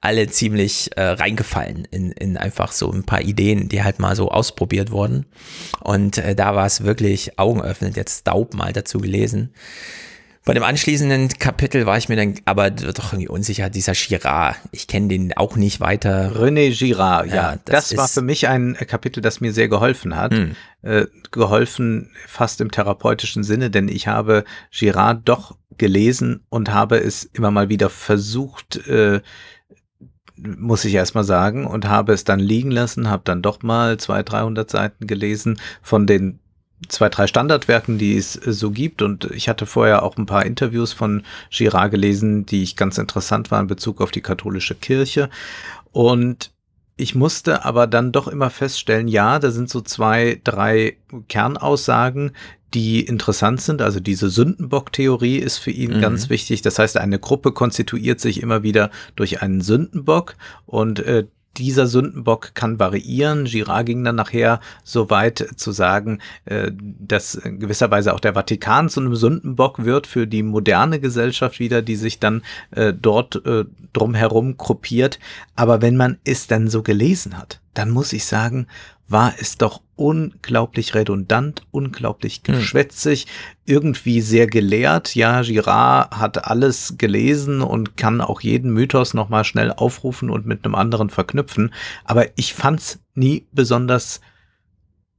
alle 0.00 0.28
ziemlich 0.28 0.90
äh, 0.96 1.02
reingefallen 1.02 1.86
in, 1.90 2.10
in 2.12 2.36
einfach 2.36 2.72
so 2.72 2.90
ein 2.90 3.04
paar 3.04 3.20
Ideen, 3.20 3.68
die 3.68 3.82
halt 3.82 3.98
mal 3.98 4.16
so 4.16 4.30
ausprobiert 4.30 4.90
wurden. 4.90 5.26
Und 5.80 6.18
äh, 6.18 6.34
da 6.34 6.54
war 6.54 6.66
es 6.66 6.84
wirklich 6.84 7.38
augenöffnend, 7.38 7.96
jetzt 7.96 8.26
Daub 8.26 8.54
mal 8.54 8.72
dazu 8.72 8.98
gelesen. 8.98 9.52
Bei 10.46 10.54
dem 10.54 10.62
anschließenden 10.62 11.28
Kapitel 11.38 11.84
war 11.84 11.98
ich 11.98 12.08
mir 12.08 12.16
dann 12.16 12.34
aber 12.46 12.70
doch 12.70 13.12
irgendwie 13.12 13.28
unsicher, 13.28 13.68
dieser 13.68 13.92
Girard. 13.92 14.56
Ich 14.72 14.86
kenne 14.86 15.08
den 15.08 15.36
auch 15.36 15.56
nicht 15.56 15.80
weiter. 15.80 16.32
René 16.34 16.76
Girard, 16.76 17.26
ja. 17.26 17.34
ja 17.34 17.58
das, 17.66 17.90
das 17.90 17.98
war 17.98 18.08
für 18.08 18.22
mich 18.22 18.48
ein 18.48 18.74
Kapitel, 18.74 19.20
das 19.20 19.42
mir 19.42 19.52
sehr 19.52 19.68
geholfen 19.68 20.16
hat. 20.16 20.32
Hm. 20.32 20.56
Äh, 20.80 21.06
geholfen 21.30 22.10
fast 22.26 22.62
im 22.62 22.70
therapeutischen 22.70 23.44
Sinne, 23.44 23.68
denn 23.68 23.88
ich 23.88 24.08
habe 24.08 24.44
Girard 24.72 25.28
doch 25.28 25.58
gelesen 25.76 26.42
und 26.48 26.72
habe 26.72 26.96
es 26.96 27.24
immer 27.24 27.50
mal 27.50 27.68
wieder 27.68 27.90
versucht, 27.90 28.86
äh, 28.88 29.20
muss 30.42 30.84
ich 30.84 30.94
erstmal 30.94 31.24
sagen, 31.24 31.66
und 31.66 31.88
habe 31.88 32.12
es 32.12 32.24
dann 32.24 32.40
liegen 32.40 32.70
lassen, 32.70 33.10
habe 33.10 33.22
dann 33.24 33.42
doch 33.42 33.62
mal 33.62 33.98
200, 33.98 34.32
300 34.32 34.70
Seiten 34.70 35.06
gelesen 35.06 35.60
von 35.82 36.06
den 36.06 36.38
zwei, 36.88 37.08
drei 37.08 37.26
Standardwerken, 37.26 37.98
die 37.98 38.16
es 38.16 38.36
äh, 38.36 38.52
so 38.52 38.70
gibt. 38.70 39.02
Und 39.02 39.26
ich 39.32 39.48
hatte 39.48 39.66
vorher 39.66 40.02
auch 40.02 40.16
ein 40.16 40.26
paar 40.26 40.46
Interviews 40.46 40.92
von 40.92 41.22
Girard 41.50 41.90
gelesen, 41.90 42.46
die 42.46 42.62
ich 42.62 42.76
ganz 42.76 42.98
interessant 42.98 43.50
war 43.50 43.60
in 43.60 43.66
Bezug 43.66 44.00
auf 44.00 44.10
die 44.10 44.22
katholische 44.22 44.74
Kirche. 44.74 45.28
Und 45.92 46.52
ich 46.96 47.14
musste 47.14 47.64
aber 47.64 47.86
dann 47.86 48.12
doch 48.12 48.28
immer 48.28 48.50
feststellen, 48.50 49.08
ja, 49.08 49.38
da 49.38 49.50
sind 49.50 49.70
so 49.70 49.80
zwei, 49.80 50.40
drei 50.44 50.96
Kernaussagen, 51.28 52.32
die 52.74 53.00
interessant 53.00 53.60
sind. 53.60 53.82
Also 53.82 54.00
diese 54.00 54.30
Sündenbock-Theorie 54.30 55.38
ist 55.38 55.58
für 55.58 55.70
ihn 55.70 55.96
mhm. 55.96 56.00
ganz 56.00 56.30
wichtig. 56.30 56.62
Das 56.62 56.78
heißt, 56.78 56.96
eine 56.96 57.18
Gruppe 57.18 57.52
konstituiert 57.52 58.20
sich 58.20 58.42
immer 58.42 58.62
wieder 58.62 58.90
durch 59.16 59.42
einen 59.42 59.60
Sündenbock 59.60 60.36
und 60.66 61.00
äh, 61.00 61.26
dieser 61.56 61.86
Sündenbock 61.86 62.54
kann 62.54 62.78
variieren. 62.78 63.44
Girard 63.44 63.86
ging 63.86 64.04
dann 64.04 64.16
nachher 64.16 64.60
so 64.84 65.10
weit 65.10 65.46
zu 65.56 65.72
sagen, 65.72 66.20
äh, 66.44 66.70
dass 66.72 67.40
gewisserweise 67.42 68.14
auch 68.14 68.20
der 68.20 68.34
Vatikan 68.34 68.88
zu 68.88 69.00
einem 69.00 69.16
Sündenbock 69.16 69.84
wird 69.84 70.06
für 70.06 70.26
die 70.26 70.42
moderne 70.42 71.00
Gesellschaft 71.00 71.58
wieder, 71.58 71.82
die 71.82 71.96
sich 71.96 72.20
dann 72.20 72.42
äh, 72.70 72.92
dort 72.92 73.44
äh, 73.44 73.64
drumherum 73.92 74.56
gruppiert. 74.56 75.18
Aber 75.56 75.82
wenn 75.82 75.96
man 75.96 76.18
es 76.24 76.46
dann 76.46 76.68
so 76.68 76.82
gelesen 76.82 77.36
hat, 77.36 77.60
dann 77.74 77.90
muss 77.90 78.12
ich 78.12 78.24
sagen, 78.24 78.66
war 79.10 79.34
es 79.38 79.58
doch 79.58 79.82
unglaublich 79.96 80.94
redundant, 80.94 81.62
unglaublich 81.72 82.40
hm. 82.46 82.54
geschwätzig, 82.54 83.26
irgendwie 83.66 84.20
sehr 84.20 84.46
gelehrt. 84.46 85.14
Ja, 85.14 85.42
Girard 85.42 86.16
hat 86.16 86.46
alles 86.46 86.94
gelesen 86.96 87.60
und 87.60 87.96
kann 87.96 88.20
auch 88.20 88.40
jeden 88.40 88.72
Mythos 88.72 89.12
nochmal 89.12 89.44
schnell 89.44 89.72
aufrufen 89.72 90.30
und 90.30 90.46
mit 90.46 90.64
einem 90.64 90.76
anderen 90.76 91.10
verknüpfen. 91.10 91.74
Aber 92.04 92.26
ich 92.36 92.54
fand's 92.54 93.00
nie 93.14 93.46
besonders 93.52 94.20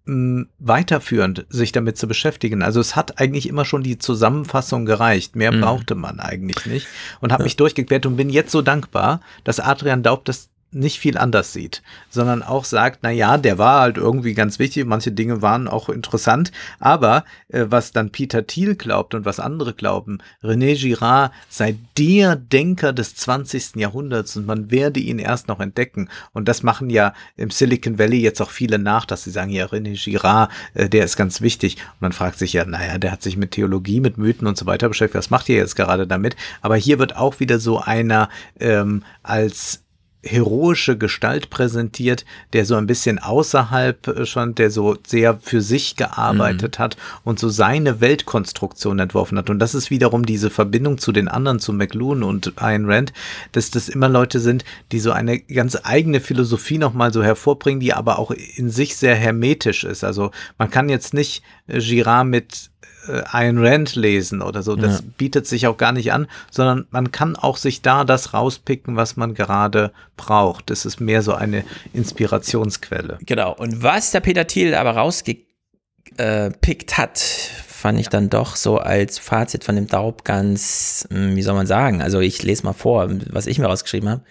mh, 0.06 0.14
hm, 0.14 0.50
weiterführend, 0.60 1.46
sich 1.50 1.74
damit 1.74 1.98
zu 1.98 2.08
beschäftigen. 2.08 2.64
Also 2.64 2.80
es 2.80 2.96
hat 2.96 3.20
eigentlich 3.20 3.50
immer 3.50 3.66
schon 3.66 3.84
die 3.84 3.98
Zusammenfassung 3.98 4.86
gereicht. 4.86 5.36
Mehr 5.36 5.52
hm. 5.52 5.62
brauchte 5.62 5.96
man 5.96 6.22
eigentlich 6.22 6.66
nicht. 6.66 6.88
Und 7.20 7.34
habe 7.34 7.44
ja. 7.44 7.46
mich 7.46 7.58
durchgequert 7.58 8.06
und 8.06 8.16
bin 8.16 8.30
jetzt 8.30 8.52
so 8.52 8.62
dankbar, 8.62 9.20
dass 9.44 9.60
Adrian 9.60 10.02
Daub 10.02 10.24
das 10.24 10.51
nicht 10.72 11.00
viel 11.00 11.18
anders 11.18 11.54
sieht, 11.54 11.82
sondern 12.10 12.44
auch 12.44 12.64
sagt, 12.64 13.00
na 13.02 13.12
ja, 13.12 13.38
der 13.38 13.58
war 13.58 13.82
halt 13.82 13.98
irgendwie 13.98 14.34
ganz 14.34 14.58
wichtig, 14.58 14.86
manche 14.86 15.12
Dinge 15.12 15.42
waren 15.42 15.68
auch 15.68 15.90
interessant, 15.90 16.52
aber 16.80 17.26
äh, 17.50 17.66
was 17.68 17.92
dann 17.92 18.12
Peter 18.12 18.48
Thiel 18.48 18.76
glaubt 18.76 19.14
und 19.14 19.26
was 19.26 19.40
andere 19.40 19.74
glauben, 19.74 20.20
René 20.44 20.80
Girard 20.80 21.34
sei 21.50 21.76
der 21.98 22.36
Denker 22.36 22.94
des 22.94 23.16
20. 23.16 23.76
Jahrhunderts 23.76 24.38
und 24.38 24.46
man 24.46 24.72
werde 24.72 25.00
ihn 25.00 25.20
erst 25.20 25.48
noch 25.48 25.60
entdecken 25.60 26.10
und 26.32 26.48
das 26.48 26.64
machen 26.64 26.90
ja 26.90 27.14
im 27.36 27.52
Silicon 27.52 28.00
Valley 28.00 28.22
jetzt 28.22 28.42
auch 28.42 28.52
viele 28.52 28.80
nach, 28.80 29.06
dass 29.06 29.24
sie 29.24 29.32
sagen, 29.32 29.52
ja, 29.52 29.66
René 29.66 30.02
Girard, 30.02 30.52
äh, 30.74 30.88
der 30.88 31.04
ist 31.04 31.18
ganz 31.18 31.42
wichtig 31.42 31.78
und 31.94 32.02
man 32.02 32.12
fragt 32.14 32.40
sich 32.40 32.54
ja, 32.54 32.66
naja, 32.66 32.98
der 32.98 33.12
hat 33.12 33.22
sich 33.22 33.36
mit 33.36 33.52
Theologie, 33.52 34.00
mit 34.00 34.18
Mythen 34.18 34.48
und 34.48 34.58
so 34.58 34.66
weiter 34.66 34.88
beschäftigt, 34.88 35.18
was 35.18 35.30
macht 35.30 35.50
ihr 35.50 35.58
jetzt 35.58 35.76
gerade 35.76 36.08
damit? 36.08 36.36
Aber 36.62 36.78
hier 36.78 36.98
wird 36.98 37.18
auch 37.18 37.40
wieder 37.40 37.60
so 37.60 37.80
einer 37.80 38.30
ähm, 38.60 39.04
als 39.22 39.82
heroische 40.24 40.98
Gestalt 40.98 41.50
präsentiert, 41.50 42.26
der 42.54 42.66
so 42.66 42.76
ein 42.76 42.88
bisschen 42.88 43.20
außerhalb 43.20 44.08
äh, 44.08 44.26
schon, 44.26 44.56
der 44.56 44.70
so 44.70 44.96
sehr 45.06 45.40
für 45.42 45.62
sich 45.62 45.96
gearbeitet 45.96 46.78
mhm. 46.78 46.84
hat 46.84 46.98
und 47.24 47.40
so 47.40 47.50
seine 47.50 48.02
Weltkonstruktion 48.02 49.00
entworfen 49.00 49.38
hat. 49.38 49.50
Und 49.50 49.60
das 49.60 49.74
ist 49.74 49.90
wiederum 49.90 50.26
diese 50.26 50.50
Verbindung 50.50 50.98
zu 50.98 51.12
den 51.12 51.28
anderen, 51.28 51.60
zu 51.60 51.74
McLuhan 51.74 52.24
und 52.24 52.54
Ayn 52.58 52.86
Rand, 52.86 53.14
dass 53.52 53.72
das 53.72 53.90
immer 53.90 54.10
Leute 54.10 54.40
sind, 54.40 54.64
die 54.92 55.00
so 55.00 55.12
eine 55.12 55.40
ganz 55.40 55.78
eigene 55.84 56.20
Philosophie 56.20 56.78
nochmal 56.78 57.12
so 57.12 57.24
hervorbringen, 57.24 57.80
die 57.80 57.94
aber 57.94 58.20
auch 58.20 58.32
in 58.32 58.70
sich 58.70 58.96
sehr 58.98 59.16
hermetisch 59.16 59.84
ist. 59.84 60.04
Also 60.04 60.32
man 60.58 60.70
kann 60.70 60.90
jetzt 60.90 61.14
nicht 61.14 61.44
äh, 61.68 61.80
Girard 61.80 62.28
mit 62.28 62.71
äh, 63.08 63.24
Ayn 63.32 63.58
Rand 63.58 63.96
lesen 63.96 64.42
oder 64.42 64.64
so. 64.64 64.76
Das 64.76 65.00
ja. 65.00 65.06
bietet 65.18 65.48
sich 65.48 65.68
auch 65.68 65.78
gar 65.78 65.92
nicht 65.92 66.14
an, 66.14 66.28
sondern 66.50 66.88
man 66.92 67.12
kann 67.12 67.36
auch 67.36 67.58
sich 67.58 67.82
da 67.82 68.04
das 68.04 68.34
rauspicken, 68.34 68.96
was 68.96 69.18
man 69.18 69.34
gerade 69.34 69.92
braucht. 70.18 70.70
Das 70.70 70.86
ist 70.86 71.00
mehr 71.00 71.22
so 71.22 71.34
eine 71.34 71.64
Inspirationsquelle. 71.94 73.20
Genau. 73.26 73.54
Und 73.54 73.84
was 73.84 74.12
der 74.12 74.20
Peter 74.20 74.48
Thiel 74.48 74.76
aber 74.76 74.92
rausgepickt 74.92 76.98
hat, 76.98 77.20
fand 77.20 78.00
ich 78.00 78.10
dann 78.10 78.30
doch 78.30 78.56
so 78.56 78.78
als 78.78 79.18
Fazit 79.18 79.64
von 79.64 79.76
dem 79.76 79.88
Daub 79.88 80.24
ganz, 80.24 81.08
hm, 81.10 81.36
wie 81.36 81.42
soll 81.42 81.56
man 81.56 81.68
sagen? 81.68 82.02
Also 82.02 82.20
ich 82.20 82.44
lese 82.44 82.64
mal 82.64 82.74
vor, 82.74 83.10
was 83.32 83.48
ich 83.48 83.60
mir 83.60 83.66
rausgeschrieben 83.66 84.10
habe. 84.10 84.22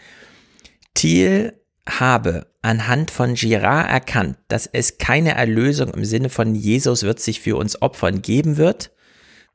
Thiel 0.95 1.60
habe 1.89 2.47
anhand 2.63 3.11
von 3.11 3.35
Girard 3.35 3.91
erkannt, 3.91 4.37
dass 4.49 4.67
es 4.67 4.99
keine 4.99 5.35
Erlösung 5.35 5.93
im 5.95 6.05
Sinne 6.05 6.29
von 6.29 6.55
Jesus 6.55 7.03
wird 7.03 7.21
sich 7.21 7.41
für 7.41 7.57
uns 7.57 7.81
opfern 7.81 8.23
geben 8.23 8.57
wird, 8.57 8.91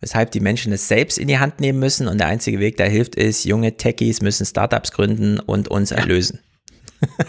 weshalb 0.01 0.31
die 0.31 0.39
Menschen 0.39 0.73
es 0.73 0.87
selbst 0.87 1.17
in 1.17 1.27
die 1.27 1.39
Hand 1.39 1.59
nehmen 1.59 1.79
müssen 1.79 2.07
und 2.07 2.17
der 2.17 2.27
einzige 2.27 2.59
Weg, 2.59 2.77
der 2.77 2.89
hilft, 2.89 3.15
ist, 3.15 3.45
junge 3.45 3.77
Techies 3.77 4.21
müssen 4.21 4.45
Startups 4.45 4.91
gründen 4.91 5.39
und 5.39 5.67
uns 5.67 5.91
erlösen. 5.91 6.39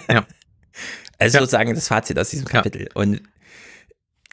Ja. 0.09 0.26
also 1.18 1.36
ja. 1.36 1.40
sozusagen 1.40 1.74
das 1.74 1.88
Fazit 1.88 2.18
aus 2.18 2.30
diesem 2.30 2.47
Kapitel. 2.47 2.82
Ja. 2.82 2.88
Und 2.94 3.22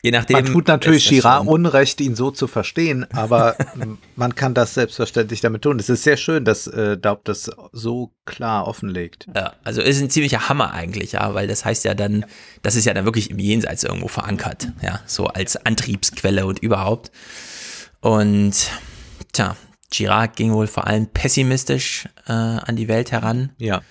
Je 0.03 0.11
nachdem. 0.11 0.33
Man 0.33 0.45
tut 0.45 0.67
natürlich 0.67 1.07
Girard 1.07 1.47
Unrecht, 1.47 2.01
ihn 2.01 2.15
so 2.15 2.29
zu 2.29 2.47
verstehen, 2.47 3.09
aber 3.13 3.55
man 4.17 4.35
kann 4.35 4.53
das 4.53 4.73
selbstverständlich 4.73 5.39
damit 5.39 5.61
tun. 5.61 5.79
Es 5.79 5.89
ist 5.89 6.03
sehr 6.03 6.17
schön, 6.17 6.43
dass 6.43 6.67
äh, 6.67 6.97
Daub 6.97 7.23
das 7.23 7.49
so 7.71 8.11
klar 8.25 8.67
offenlegt. 8.67 9.27
Ja, 9.33 9.53
also 9.63 9.81
ist 9.81 10.01
ein 10.01 10.09
ziemlicher 10.09 10.49
Hammer 10.49 10.73
eigentlich, 10.73 11.13
ja, 11.13 11.33
weil 11.33 11.47
das 11.47 11.63
heißt 11.63 11.85
ja 11.85 11.93
dann, 11.93 12.25
das 12.63 12.75
ist 12.75 12.83
ja 12.83 12.93
dann 12.93 13.05
wirklich 13.05 13.31
im 13.31 13.39
Jenseits 13.39 13.85
irgendwo 13.85 14.09
verankert, 14.09 14.67
ja, 14.81 14.99
so 15.05 15.27
als 15.27 15.55
Antriebsquelle 15.65 16.45
und 16.45 16.59
überhaupt. 16.59 17.09
Und 18.01 18.71
tja, 19.31 19.55
Girard 19.89 20.35
ging 20.35 20.51
wohl 20.51 20.67
vor 20.67 20.85
allem 20.85 21.07
pessimistisch 21.07 22.09
äh, 22.27 22.33
an 22.33 22.75
die 22.75 22.89
Welt 22.89 23.13
heran. 23.13 23.53
Ja. 23.57 23.81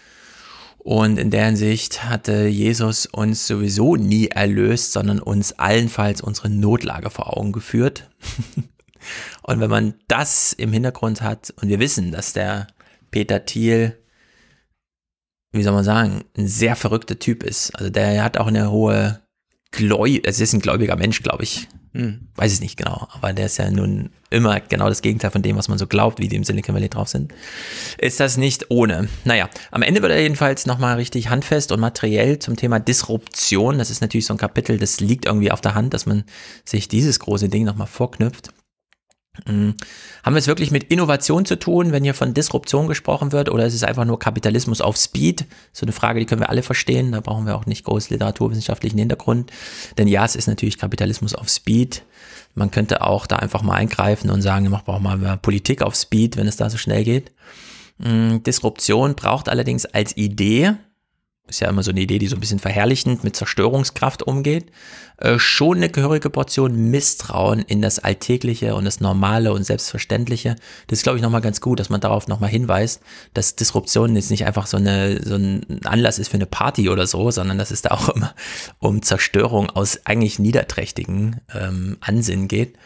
Und 0.85 1.16
in 1.16 1.30
der 1.30 1.47
Hinsicht 1.47 2.03
hatte 2.03 2.49
Jesus 2.49 3.07
uns 3.07 3.47
sowieso 3.47 3.95
nie 3.95 4.26
erlöst, 4.26 4.93
sondern 4.93 5.20
uns 5.20 5.53
allenfalls 5.53 6.20
unsere 6.20 6.49
Notlage 6.51 7.09
vor 7.09 7.37
Augen 7.37 7.53
geführt. 7.53 8.11
und 9.43 9.61
wenn 9.61 9.70
man 9.70 9.95
das 10.09 10.53
im 10.53 10.72
Hintergrund 10.72 11.22
hat 11.22 11.55
und 11.62 11.68
wir 11.68 11.78
wissen, 11.78 12.11
dass 12.11 12.33
der 12.33 12.66
Peter 13.12 13.45
Thiel, 13.45 13.97
wie 15.53 15.62
soll 15.62 15.72
man 15.72 15.85
sagen, 15.85 16.24
ein 16.37 16.49
sehr 16.49 16.74
verrückter 16.74 17.20
Typ 17.20 17.45
ist. 17.45 17.70
Also 17.76 17.89
der 17.89 18.24
hat 18.24 18.37
auch 18.39 18.49
eine 18.49 18.72
hohe 18.72 19.22
Gläu 19.70 20.18
es 20.24 20.41
ist 20.41 20.53
ein 20.53 20.61
gläubiger 20.61 20.97
Mensch, 20.97 21.22
glaube 21.22 21.45
ich. 21.45 21.68
Hm. 21.95 22.28
Weiß 22.36 22.55
ich 22.55 22.61
nicht 22.61 22.78
genau, 22.78 23.07
aber 23.12 23.34
der 23.34 23.47
ist 23.47 23.59
ja 23.59 23.70
nun 23.70 24.11
immer 24.30 24.61
genau 24.61 24.88
das 24.88 25.03
Gegenteil 25.03 25.30
von 25.30 25.43
dem, 25.43 25.57
was 25.57 25.68
man 25.68 25.76
so 25.76 25.86
glaubt, 25.86 26.20
wie 26.20 26.28
die 26.28 26.36
im 26.36 26.45
Silicon 26.45 26.74
Valley 26.74 26.88
drauf 26.88 27.09
sind. 27.09 27.32
Ist 27.99 28.18
das 28.18 28.38
nicht 28.38 28.70
ohne? 28.70 29.09
Naja, 29.24 29.51
am 29.70 29.82
Ende 29.82 30.01
wird 30.01 30.11
er 30.11 30.22
jedenfalls 30.22 30.64
nochmal 30.64 30.97
richtig 30.97 31.28
handfest 31.28 31.70
und 31.70 31.80
materiell 31.80 32.38
zum 32.38 32.57
Thema 32.57 32.80
Disruption. 32.80 33.78
Das 33.78 33.90
ist 33.90 34.01
natürlich 34.01 34.24
so 34.24 34.32
ein 34.32 34.38
Kapitel, 34.38 34.78
das 34.78 35.01
liegt 35.01 35.26
irgendwie 35.26 35.51
auf 35.51 35.61
der 35.61 35.74
Hand, 35.74 35.93
dass 35.93 36.07
man 36.07 36.24
sich 36.64 36.88
dieses 36.88 37.20
große 37.20 37.51
Ding 37.51 37.64
nochmal 37.64 37.88
vorknüpft. 37.88 38.55
Mhm. 39.47 39.74
Haben 40.22 40.35
wir 40.35 40.41
es 40.41 40.47
wirklich 40.47 40.70
mit 40.70 40.85
Innovation 40.85 41.47
zu 41.47 41.59
tun, 41.59 41.91
wenn 41.93 42.05
hier 42.05 42.12
von 42.14 42.35
Disruption 42.35 42.87
gesprochen 42.87 43.33
wird, 43.33 43.49
oder 43.49 43.64
ist 43.64 43.74
es 43.74 43.83
einfach 43.83 44.05
nur 44.05 44.18
Kapitalismus 44.18 44.83
auf 44.83 44.97
Speed? 44.99 45.47
So 45.72 45.87
eine 45.87 45.93
Frage, 45.93 46.20
die 46.20 46.26
können 46.26 46.43
wir 46.43 46.51
alle 46.51 46.62
verstehen. 46.62 47.12
Da 47.12 47.20
brauchen 47.20 47.47
wir 47.47 47.57
auch 47.57 47.64
nicht 47.64 47.85
groß 47.85 48.11
literaturwissenschaftlichen 48.11 48.99
Hintergrund. 48.99 49.51
Denn 49.97 50.07
ja, 50.07 50.24
es 50.24 50.37
ist 50.37 50.49
natürlich 50.49 50.76
Kapitalismus 50.78 51.35
auf 51.35 51.49
Speed. 51.49 52.03
Man 52.55 52.70
könnte 52.70 53.01
auch 53.01 53.26
da 53.26 53.37
einfach 53.37 53.62
mal 53.62 53.74
eingreifen 53.74 54.30
und 54.30 54.43
sagen, 54.43 54.68
mach 54.68 54.87
auch 54.87 55.01
mal 55.01 55.39
Politik 55.39 55.80
auf 55.80 55.95
Speed, 55.95 56.37
wenn 56.37 56.47
es 56.47 56.57
da 56.57 56.68
so 56.68 56.76
schnell 56.76 57.05
geht. 57.05 57.33
Mm, 57.99 58.43
Disruption 58.43 59.14
braucht 59.14 59.49
allerdings 59.49 59.87
als 59.87 60.14
Idee, 60.16 60.74
ist 61.49 61.61
ja 61.61 61.68
immer 61.68 61.82
so 61.82 61.90
eine 61.90 62.01
Idee, 62.01 62.18
die 62.18 62.28
so 62.28 62.36
ein 62.36 62.40
bisschen 62.40 62.61
verherrlichend 62.61 63.24
mit 63.24 63.36
Zerstörungskraft 63.36 64.22
umgeht, 64.22 64.70
äh, 65.18 65.38
schon 65.38 65.78
eine 65.78 65.88
gehörige 65.88 66.30
Portion 66.30 66.90
Misstrauen 66.90 67.61
in 67.61 67.82
das 67.82 67.99
Alltägliche 67.99 68.74
und 68.74 68.84
das 68.84 69.01
Normale 69.01 69.53
und 69.53 69.64
Selbstverständliche. 69.64 70.57
Das 70.86 71.01
ist, 71.01 71.03
glaube 71.03 71.18
ich, 71.18 71.22
nochmal 71.22 71.40
ganz 71.40 71.61
gut, 71.61 71.80
dass 71.80 71.90
man 71.90 72.01
darauf 72.01 72.28
nochmal 72.28 72.51
hinweist, 72.51 73.03
dass 73.34 73.57
Disruption 73.57 74.14
jetzt 74.14 74.30
nicht 74.30 74.47
einfach 74.47 74.66
so, 74.66 74.76
eine, 74.76 75.22
so 75.22 75.34
ein 75.34 75.80
Anlass 75.84 76.18
ist 76.18 76.28
für 76.28 76.34
eine 76.34 76.47
Party 76.47 76.88
oder 76.88 77.07
so, 77.07 77.30
sondern 77.30 77.59
dass 77.59 77.70
es 77.70 77.82
da 77.82 77.90
auch 77.90 78.09
immer 78.11 78.34
um 78.78 79.03
Zerstörung 79.03 79.68
aus 79.70 80.07
eigentlich 80.07 80.38
niederträchtigen 80.38 81.40
ähm, 81.55 81.99
Ansinnen 82.01 82.49
geht. 82.49 82.78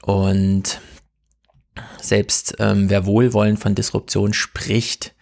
Und 0.00 0.80
selbst 2.00 2.56
ähm, 2.58 2.90
wer 2.90 3.06
wohlwollend 3.06 3.60
von 3.60 3.74
Disruption 3.74 4.32
spricht, 4.32 5.14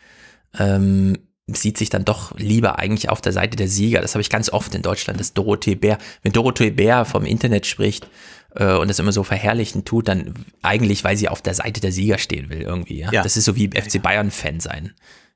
ähm, 0.58 1.18
sieht 1.54 1.78
sich 1.78 1.90
dann 1.90 2.04
doch 2.04 2.36
lieber 2.36 2.78
eigentlich 2.78 3.08
auf 3.08 3.20
der 3.20 3.32
Seite 3.32 3.56
der 3.56 3.68
Sieger. 3.68 4.00
Das 4.00 4.14
habe 4.14 4.22
ich 4.22 4.30
ganz 4.30 4.50
oft 4.50 4.74
in 4.74 4.82
Deutschland, 4.82 5.20
dass 5.20 5.32
Dorothee 5.32 5.74
Bär, 5.74 5.98
wenn 6.22 6.32
Dorothee 6.32 6.70
Bär 6.70 7.04
vom 7.04 7.24
Internet 7.24 7.66
spricht 7.66 8.08
äh, 8.54 8.74
und 8.74 8.88
das 8.88 8.98
immer 8.98 9.12
so 9.12 9.22
verherrlichen 9.22 9.84
tut, 9.84 10.08
dann 10.08 10.34
eigentlich, 10.62 11.04
weil 11.04 11.16
sie 11.16 11.28
auf 11.28 11.42
der 11.42 11.54
Seite 11.54 11.80
der 11.80 11.92
Sieger 11.92 12.18
stehen 12.18 12.50
will 12.50 12.62
irgendwie. 12.62 12.98
Ja? 12.98 13.12
ja. 13.12 13.22
Das 13.22 13.36
ist 13.36 13.44
so 13.44 13.56
wie 13.56 13.68
FC 13.68 14.02
Bayern-Fan 14.02 14.60
sein. 14.60 14.92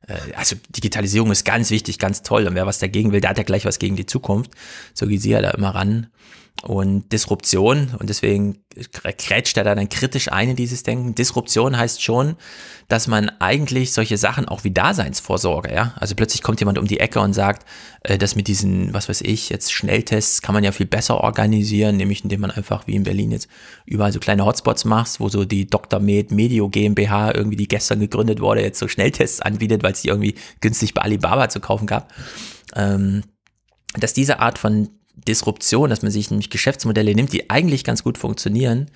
Äh, 0.07 0.15
also 0.37 0.57
Digitalisierung 0.71 1.31
ist 1.31 1.45
ganz 1.45 1.71
wichtig, 1.71 1.99
ganz 1.99 2.23
toll 2.23 2.47
und 2.47 2.55
wer 2.55 2.67
was 2.67 2.79
dagegen 2.79 3.13
will, 3.13 3.21
der 3.21 3.31
hat 3.31 3.39
ja 3.39 3.45
gleich 3.45 3.65
was 3.65 3.79
gegen 3.79 3.97
die 3.97 4.07
Zukunft. 4.07 4.51
So 4.95 5.07
geht 5.07 5.23
sie 5.23 5.31
ja 5.31 5.43
da 5.43 5.51
immer 5.51 5.75
ran 5.75 6.09
und 6.65 7.13
Disruption 7.13 7.91
und 7.99 8.09
deswegen 8.09 8.65
krätscht 8.93 9.57
er 9.59 9.65
da 9.65 9.75
dann 9.75 9.89
kritisch 9.89 10.33
ein 10.33 10.51
in 10.51 10.57
dieses 10.57 10.83
Denken. 10.83 11.15
Disruption 11.15 11.77
heißt 11.77 12.03
schon, 12.03 12.37
dass 12.89 13.07
man 13.07 13.29
eigentlich 13.39 13.93
solche 13.93 14.17
Sachen 14.17 14.49
auch 14.49 14.65
wie 14.65 14.71
Daseinsvorsorge, 14.71 15.73
ja, 15.73 15.93
also 15.97 16.15
plötzlich 16.15 16.43
kommt 16.43 16.61
jemand 16.61 16.79
um 16.79 16.87
die 16.87 17.01
Ecke 17.01 17.21
und 17.21 17.35
sagt, 17.35 17.67
äh, 18.03 18.17
das 18.17 18.35
mit 18.35 18.49
diesen, 18.49 18.95
was 18.95 19.09
weiß 19.11 19.21
ich, 19.21 19.51
jetzt 19.51 19.73
Schnelltests 19.73 20.41
kann 20.41 20.55
man 20.55 20.65
ja 20.65 20.73
viel 20.73 20.87
besser 20.87 21.19
organisieren, 21.21 21.99
nämlich 21.99 22.25
indem 22.25 22.41
man 22.41 22.51
einfach 22.51 22.87
wie 22.87 22.95
in 22.95 23.05
Berlin 23.05 23.31
jetzt 23.31 23.49
überall 23.85 24.13
so 24.13 24.19
kleine 24.19 24.47
Hotspots 24.47 24.87
macht, 24.87 25.21
wo 25.21 25.29
so 25.29 25.45
die 25.45 25.67
Dr. 25.67 26.01
Med 26.01 26.31
Medio 26.31 26.71
GmbH 26.71 27.35
irgendwie, 27.35 27.57
die 27.57 27.69
gestern 27.69 28.01
gegründet 28.01 28.41
wurde, 28.41 28.63
jetzt 28.63 28.79
so 28.79 28.89
Schnelltests 28.89 29.41
anbietet, 29.41 29.83
weil 29.83 29.93
es 29.93 30.01
die 30.01 30.09
irgendwie 30.09 30.35
günstig 30.61 30.95
bei 30.95 31.03
Alibaba 31.03 31.51
zu 31.51 31.61
kaufen 31.61 31.87
gab. 31.87 32.13
Ähm, 32.75 33.23
dass 33.97 34.15
diese 34.15 34.41
Art 34.41 34.59
von 34.59 34.89
Disruption, 35.27 35.91
dass 35.91 36.03
man 36.03 36.11
sich 36.11 36.31
nämlich 36.31 36.51
Geschäftsmodelle 36.51 37.15
nimmt, 37.15 37.33
die 37.33 37.51
eigentlich 37.51 37.85
ganz 37.85 38.03
gut 38.03 38.19
funktionieren, 38.19 38.91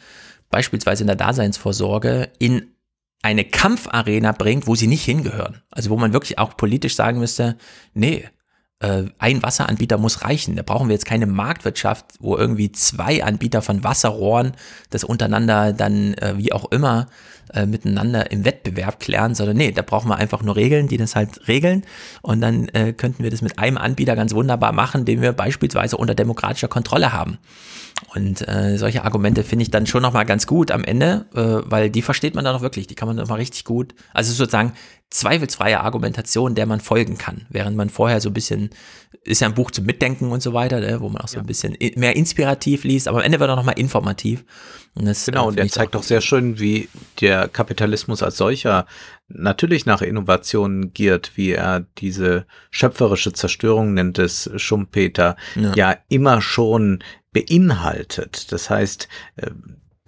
beispielsweise 0.50 1.02
in 1.02 1.08
der 1.08 1.16
Daseinsvorsorge, 1.16 2.30
in 2.38 2.68
eine 3.22 3.44
Kampfarena 3.44 4.32
bringt, 4.32 4.66
wo 4.66 4.74
sie 4.74 4.86
nicht 4.86 5.04
hingehören. 5.04 5.62
Also 5.70 5.90
wo 5.90 5.96
man 5.96 6.12
wirklich 6.12 6.38
auch 6.38 6.56
politisch 6.56 6.94
sagen 6.94 7.18
müsste, 7.18 7.56
nee, 7.92 8.28
äh, 8.80 9.04
ein 9.18 9.42
Wasseranbieter 9.42 9.98
muss 9.98 10.22
reichen. 10.22 10.56
Da 10.56 10.62
brauchen 10.62 10.88
wir 10.88 10.94
jetzt 10.94 11.06
keine 11.06 11.26
Marktwirtschaft, 11.26 12.06
wo 12.20 12.36
irgendwie 12.36 12.70
zwei 12.70 13.24
Anbieter 13.24 13.60
von 13.60 13.82
Wasserrohren 13.82 14.52
das 14.90 15.04
untereinander 15.04 15.72
dann 15.72 16.14
äh, 16.14 16.34
wie 16.36 16.52
auch 16.52 16.70
immer 16.70 17.08
äh, 17.54 17.66
miteinander 17.66 18.30
im 18.30 18.44
Wettbewerb 18.44 19.00
klären, 19.00 19.34
sondern 19.34 19.56
nee, 19.56 19.72
da 19.72 19.82
brauchen 19.82 20.08
wir 20.08 20.16
einfach 20.16 20.42
nur 20.42 20.56
Regeln, 20.56 20.88
die 20.88 20.96
das 20.96 21.16
halt 21.16 21.48
regeln 21.48 21.84
und 22.22 22.40
dann 22.40 22.68
äh, 22.68 22.92
könnten 22.92 23.22
wir 23.22 23.30
das 23.30 23.42
mit 23.42 23.58
einem 23.58 23.78
Anbieter 23.78 24.16
ganz 24.16 24.34
wunderbar 24.34 24.72
machen, 24.72 25.04
den 25.04 25.20
wir 25.20 25.32
beispielsweise 25.32 25.96
unter 25.96 26.14
demokratischer 26.14 26.68
Kontrolle 26.68 27.12
haben. 27.12 27.38
Und 28.14 28.46
äh, 28.46 28.76
solche 28.78 29.04
Argumente 29.04 29.42
finde 29.42 29.64
ich 29.64 29.70
dann 29.70 29.86
schon 29.86 30.02
nochmal 30.02 30.24
ganz 30.24 30.46
gut 30.46 30.70
am 30.70 30.84
Ende, 30.84 31.26
äh, 31.34 31.68
weil 31.70 31.90
die 31.90 32.02
versteht 32.02 32.34
man 32.34 32.44
dann 32.44 32.54
auch 32.54 32.60
wirklich, 32.60 32.86
die 32.86 32.94
kann 32.94 33.08
man 33.08 33.16
dann 33.16 33.26
mal 33.26 33.34
richtig 33.34 33.64
gut, 33.64 33.94
also 34.14 34.32
sozusagen 34.32 34.72
zweifelsfreie 35.10 35.80
Argumentation, 35.80 36.54
der 36.54 36.66
man 36.66 36.80
folgen 36.80 37.16
kann, 37.16 37.46
während 37.48 37.76
man 37.76 37.88
vorher 37.88 38.20
so 38.20 38.28
ein 38.28 38.34
bisschen, 38.34 38.70
ist 39.22 39.40
ja 39.40 39.48
ein 39.48 39.54
Buch 39.54 39.70
zum 39.70 39.86
Mitdenken 39.86 40.30
und 40.30 40.42
so 40.42 40.52
weiter, 40.52 40.80
ne, 40.80 41.00
wo 41.00 41.08
man 41.08 41.22
auch 41.22 41.28
so 41.28 41.36
ja. 41.36 41.42
ein 41.42 41.46
bisschen 41.46 41.76
mehr 41.96 42.14
inspirativ 42.14 42.84
liest, 42.84 43.08
aber 43.08 43.18
am 43.18 43.24
Ende 43.24 43.40
wird 43.40 43.48
er 43.48 43.56
nochmal 43.56 43.78
informativ. 43.78 44.44
Und 44.94 45.06
das, 45.06 45.24
genau, 45.24 45.44
äh, 45.44 45.48
und 45.48 45.58
er 45.58 45.68
zeigt 45.68 45.94
doch 45.94 46.02
sehr 46.02 46.20
schön, 46.20 46.58
wie 46.58 46.88
der 47.20 47.48
Kapitalismus 47.48 48.22
als 48.22 48.36
solcher 48.36 48.86
natürlich 49.28 49.86
nach 49.86 50.02
Innovationen 50.02 50.92
giert, 50.92 51.32
wie 51.36 51.52
er 51.52 51.86
diese 51.98 52.46
schöpferische 52.70 53.32
Zerstörung 53.32 53.94
nennt 53.94 54.18
es 54.18 54.50
Schumpeter, 54.56 55.36
ja, 55.54 55.74
ja 55.74 55.96
immer 56.08 56.42
schon 56.42 57.02
beinhaltet. 57.32 58.52
Das 58.52 58.68
heißt, 58.68 59.08
äh, 59.36 59.50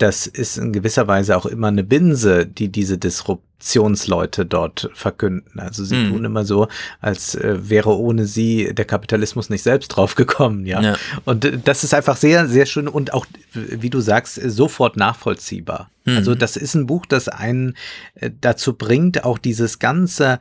das 0.01 0.27
ist 0.27 0.57
in 0.57 0.73
gewisser 0.73 1.07
Weise 1.09 1.37
auch 1.37 1.45
immer 1.45 1.69
eine 1.69 1.85
Binse, 1.85 2.47
die 2.47 2.69
diese 2.69 2.97
Disruptionsleute 2.97 4.47
dort 4.47 4.91
verkünden. 4.95 5.61
Also 5.61 5.85
sie 5.85 5.97
mhm. 5.97 6.11
tun 6.11 6.25
immer 6.25 6.47
so, 6.47 6.69
als 7.01 7.35
äh, 7.35 7.69
wäre 7.69 7.99
ohne 7.99 8.25
sie 8.25 8.73
der 8.75 8.87
Kapitalismus 8.87 9.51
nicht 9.51 9.63
selbst 9.63 9.89
drauf 9.89 10.15
gekommen, 10.15 10.65
ja? 10.65 10.81
ja. 10.81 10.97
Und 11.27 11.45
äh, 11.45 11.59
das 11.63 11.85
ist 11.85 11.93
einfach 11.93 12.17
sehr, 12.17 12.49
sehr 12.49 12.65
schön 12.65 12.89
und 12.89 13.13
auch, 13.13 13.27
wie 13.53 13.91
du 13.91 14.01
sagst, 14.01 14.41
sofort 14.43 14.97
nachvollziehbar. 14.97 15.91
Mhm. 16.07 16.17
Also 16.17 16.35
das 16.35 16.57
ist 16.57 16.75
ein 16.75 16.87
Buch, 16.87 17.05
das 17.05 17.29
einen 17.29 17.77
äh, 18.15 18.31
dazu 18.41 18.73
bringt, 18.73 19.25
auch 19.25 19.37
dieses 19.37 19.81
ganze 19.81 20.41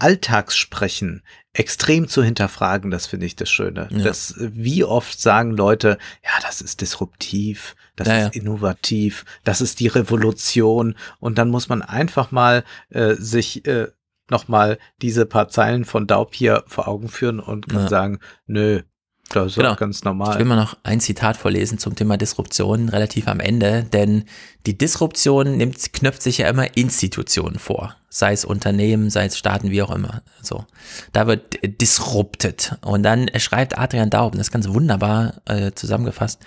Alltagssprechen 0.00 1.22
extrem 1.58 2.06
zu 2.06 2.22
hinterfragen, 2.22 2.90
das 2.90 3.06
finde 3.06 3.26
ich 3.26 3.34
das 3.34 3.50
Schöne. 3.50 3.88
Ja. 3.90 4.04
Das, 4.04 4.34
wie 4.38 4.84
oft 4.84 5.20
sagen 5.20 5.52
Leute, 5.52 5.98
ja, 6.22 6.30
das 6.42 6.60
ist 6.60 6.80
disruptiv, 6.80 7.76
das 7.96 8.08
ja, 8.08 8.18
ist 8.18 8.34
ja. 8.34 8.42
innovativ, 8.42 9.24
das 9.44 9.60
ist 9.60 9.80
die 9.80 9.88
Revolution. 9.88 10.94
Und 11.18 11.38
dann 11.38 11.48
muss 11.48 11.68
man 11.68 11.82
einfach 11.82 12.30
mal 12.30 12.64
äh, 12.90 13.14
sich 13.14 13.66
äh, 13.66 13.88
nochmal 14.30 14.78
diese 15.00 15.24
paar 15.24 15.48
Zeilen 15.48 15.84
von 15.84 16.06
Daub 16.06 16.34
hier 16.34 16.64
vor 16.66 16.88
Augen 16.88 17.08
führen 17.08 17.40
und 17.40 17.68
kann 17.68 17.88
sagen, 17.88 18.18
nö, 18.46 18.82
das 19.30 19.48
ist 19.48 19.54
genau. 19.56 19.74
ganz 19.74 20.04
normal. 20.04 20.32
Ich 20.32 20.38
will 20.38 20.46
mal 20.46 20.56
noch 20.56 20.76
ein 20.82 21.00
Zitat 21.00 21.36
vorlesen 21.36 21.78
zum 21.78 21.96
Thema 21.96 22.16
Disruption, 22.16 22.88
relativ 22.88 23.28
am 23.28 23.40
Ende, 23.40 23.84
denn 23.84 24.24
die 24.66 24.78
Disruption 24.78 25.56
nimmt, 25.56 25.92
knöpft 25.92 26.22
sich 26.22 26.38
ja 26.38 26.48
immer 26.48 26.76
Institutionen 26.76 27.58
vor, 27.58 27.96
sei 28.08 28.32
es 28.32 28.44
Unternehmen, 28.44 29.10
sei 29.10 29.26
es 29.26 29.36
Staaten, 29.36 29.70
wie 29.70 29.82
auch 29.82 29.90
immer. 29.90 30.22
So, 30.42 30.64
da 31.12 31.26
wird 31.26 31.58
disrupted. 31.80 32.78
Und 32.82 33.02
dann 33.02 33.28
schreibt 33.38 33.78
Adrian 33.78 34.10
Daub, 34.10 34.32
das 34.32 34.42
ist 34.42 34.52
ganz 34.52 34.68
wunderbar 34.68 35.42
äh, 35.46 35.72
zusammengefasst. 35.72 36.40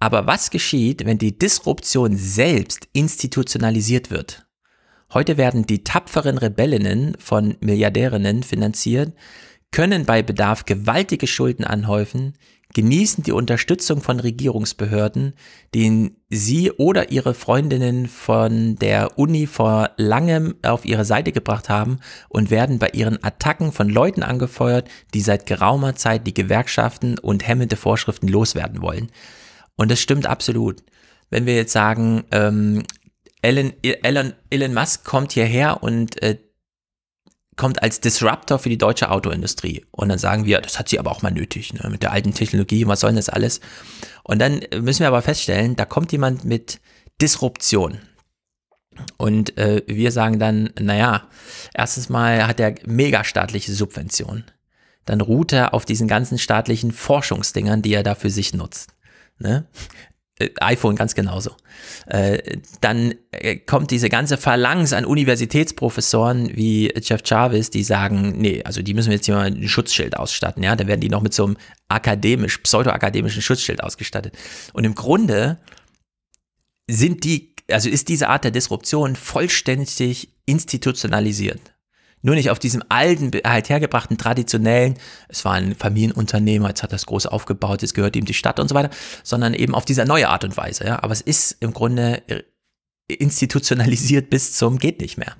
Aber 0.00 0.26
was 0.26 0.50
geschieht, 0.50 1.04
wenn 1.04 1.18
die 1.18 1.36
Disruption 1.36 2.16
selbst 2.16 2.88
institutionalisiert 2.92 4.10
wird? 4.10 4.46
Heute 5.12 5.36
werden 5.36 5.66
die 5.66 5.84
tapferen 5.84 6.36
Rebellinnen 6.36 7.16
von 7.18 7.56
Milliardärinnen 7.60 8.42
finanziert, 8.42 9.12
können 9.70 10.04
bei 10.04 10.22
Bedarf 10.22 10.64
gewaltige 10.64 11.26
Schulden 11.26 11.64
anhäufen, 11.64 12.34
genießen 12.74 13.24
die 13.24 13.32
Unterstützung 13.32 14.02
von 14.02 14.20
Regierungsbehörden, 14.20 15.34
denen 15.74 16.16
sie 16.28 16.70
oder 16.72 17.10
ihre 17.10 17.34
Freundinnen 17.34 18.06
von 18.06 18.76
der 18.76 19.18
Uni 19.18 19.46
vor 19.46 19.90
langem 19.96 20.56
auf 20.62 20.84
ihre 20.84 21.04
Seite 21.04 21.32
gebracht 21.32 21.68
haben 21.68 22.00
und 22.28 22.50
werden 22.50 22.78
bei 22.78 22.90
ihren 22.90 23.22
Attacken 23.24 23.72
von 23.72 23.88
Leuten 23.88 24.22
angefeuert, 24.22 24.88
die 25.14 25.22
seit 25.22 25.46
geraumer 25.46 25.96
Zeit 25.96 26.26
die 26.26 26.34
Gewerkschaften 26.34 27.18
und 27.18 27.46
hemmende 27.46 27.76
Vorschriften 27.76 28.28
loswerden 28.28 28.82
wollen. 28.82 29.10
Und 29.76 29.90
das 29.90 30.00
stimmt 30.00 30.26
absolut. 30.26 30.82
Wenn 31.30 31.46
wir 31.46 31.56
jetzt 31.56 31.72
sagen, 31.72 32.24
ähm, 32.32 32.82
Elon, 33.40 33.72
Elon, 33.82 34.34
Elon 34.50 34.74
Musk 34.74 35.04
kommt 35.04 35.32
hierher 35.32 35.82
und 35.82 36.20
äh, 36.22 36.38
kommt 37.58 37.82
als 37.82 38.00
Disruptor 38.00 38.58
für 38.58 38.70
die 38.70 38.78
deutsche 38.78 39.10
Autoindustrie. 39.10 39.84
Und 39.90 40.08
dann 40.08 40.18
sagen 40.18 40.46
wir, 40.46 40.60
das 40.62 40.78
hat 40.78 40.88
sie 40.88 40.98
aber 40.98 41.10
auch 41.10 41.20
mal 41.20 41.30
nötig, 41.30 41.74
ne? 41.74 41.90
mit 41.90 42.02
der 42.02 42.12
alten 42.12 42.32
Technologie, 42.32 42.86
was 42.86 43.00
soll 43.00 43.10
denn 43.10 43.16
das 43.16 43.28
alles? 43.28 43.60
Und 44.22 44.38
dann 44.38 44.62
müssen 44.80 45.00
wir 45.00 45.08
aber 45.08 45.20
feststellen, 45.20 45.76
da 45.76 45.84
kommt 45.84 46.12
jemand 46.12 46.44
mit 46.44 46.80
Disruption. 47.20 47.98
Und 49.16 49.58
äh, 49.58 49.82
wir 49.86 50.12
sagen 50.12 50.38
dann, 50.38 50.70
naja, 50.80 51.28
erstens 51.74 52.08
mal 52.08 52.46
hat 52.46 52.58
er 52.60 52.74
mega 52.86 53.24
staatliche 53.24 53.72
Subventionen. 53.72 54.44
Dann 55.04 55.20
ruht 55.20 55.52
er 55.52 55.74
auf 55.74 55.84
diesen 55.84 56.08
ganzen 56.08 56.38
staatlichen 56.38 56.92
Forschungsdingern, 56.92 57.82
die 57.82 57.94
er 57.94 58.02
da 58.02 58.14
für 58.14 58.30
sich 58.30 58.54
nutzt. 58.54 58.94
Ne? 59.38 59.66
Äh, 60.38 60.50
iPhone 60.60 60.96
ganz 60.96 61.14
genauso. 61.14 61.50
Äh, 62.06 62.58
dann 62.80 63.14
äh, 63.32 63.56
kommt 63.56 63.90
diese 63.90 64.08
ganze 64.08 64.36
Phalanx 64.36 64.92
an 64.92 65.04
Universitätsprofessoren 65.04 66.56
wie 66.56 66.92
Jeff 67.02 67.22
Jarvis, 67.24 67.70
die 67.70 67.82
sagen, 67.82 68.34
nee, 68.38 68.62
also 68.64 68.82
die 68.82 68.94
müssen 68.94 69.08
wir 69.08 69.16
jetzt 69.16 69.26
hier 69.26 69.34
mal 69.34 69.46
ein 69.46 69.68
Schutzschild 69.68 70.16
ausstatten, 70.16 70.62
ja, 70.62 70.76
dann 70.76 70.86
werden 70.86 71.00
die 71.00 71.08
noch 71.08 71.22
mit 71.22 71.34
so 71.34 71.44
einem 71.44 71.56
akademisch, 71.88 72.58
pseudoakademischen 72.58 73.42
Schutzschild 73.42 73.82
ausgestattet. 73.82 74.34
Und 74.72 74.84
im 74.84 74.94
Grunde 74.94 75.58
sind 76.88 77.24
die, 77.24 77.54
also 77.70 77.88
ist 77.88 78.08
diese 78.08 78.28
Art 78.28 78.44
der 78.44 78.50
Disruption 78.50 79.16
vollständig 79.16 80.30
institutionalisiert. 80.46 81.60
Nur 82.22 82.34
nicht 82.34 82.50
auf 82.50 82.58
diesem 82.58 82.82
alten, 82.88 83.30
halt 83.44 83.68
hergebrachten, 83.68 84.18
traditionellen, 84.18 84.94
es 85.28 85.44
war 85.44 85.54
ein 85.54 85.74
Familienunternehmer, 85.74 86.68
jetzt 86.68 86.82
hat 86.82 86.90
er 86.90 86.96
das 86.96 87.06
groß 87.06 87.26
aufgebaut, 87.26 87.82
jetzt 87.82 87.94
gehört 87.94 88.16
ihm 88.16 88.24
die 88.24 88.34
Stadt 88.34 88.58
und 88.60 88.68
so 88.68 88.74
weiter, 88.74 88.90
sondern 89.22 89.54
eben 89.54 89.74
auf 89.74 89.84
diese 89.84 90.04
neue 90.04 90.28
Art 90.28 90.44
und 90.44 90.56
Weise. 90.56 90.84
Ja? 90.84 91.02
Aber 91.02 91.12
es 91.12 91.20
ist 91.20 91.56
im 91.60 91.72
Grunde 91.72 92.22
institutionalisiert 93.08 94.28
bis 94.28 94.52
zum 94.52 94.78
geht 94.78 95.00
nicht 95.00 95.16
mehr. 95.16 95.34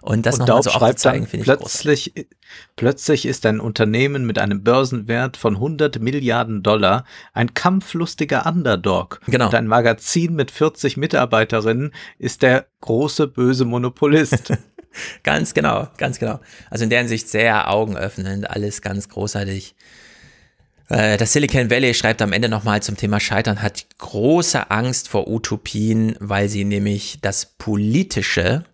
Und 0.00 0.24
das 0.24 0.38
nochmal 0.38 0.62
so 0.62 0.70
aufzuzeigen, 0.70 1.26
finde 1.26 1.42
ich 1.42 1.44
plötzlich, 1.44 2.14
großartig. 2.14 2.38
plötzlich 2.76 3.26
ist 3.26 3.44
ein 3.44 3.60
Unternehmen 3.60 4.24
mit 4.24 4.38
einem 4.38 4.64
Börsenwert 4.64 5.36
von 5.36 5.56
100 5.56 6.00
Milliarden 6.00 6.62
Dollar 6.62 7.04
ein 7.34 7.52
kampflustiger 7.52 8.46
Underdog. 8.46 9.20
Genau. 9.26 9.46
Und 9.46 9.54
ein 9.54 9.66
Magazin 9.66 10.34
mit 10.34 10.50
40 10.50 10.96
Mitarbeiterinnen 10.96 11.92
ist 12.18 12.40
der 12.40 12.66
große 12.80 13.26
böse 13.26 13.66
Monopolist. 13.66 14.54
ganz 15.22 15.54
genau, 15.54 15.88
ganz 15.96 16.18
genau. 16.18 16.40
Also 16.70 16.84
in 16.84 16.90
der 16.90 17.00
Hinsicht 17.00 17.28
sehr 17.28 17.70
augenöffnend, 17.70 18.48
alles 18.48 18.82
ganz 18.82 19.08
großartig. 19.08 19.74
Äh, 20.88 21.16
das 21.16 21.32
Silicon 21.32 21.70
Valley 21.70 21.94
schreibt 21.94 22.22
am 22.22 22.32
Ende 22.32 22.48
nochmal 22.48 22.82
zum 22.82 22.96
Thema 22.96 23.20
Scheitern, 23.20 23.62
hat 23.62 23.86
große 23.98 24.70
Angst 24.70 25.08
vor 25.08 25.28
Utopien, 25.28 26.16
weil 26.20 26.48
sie 26.48 26.64
nämlich 26.64 27.18
das 27.20 27.46
Politische 27.46 28.64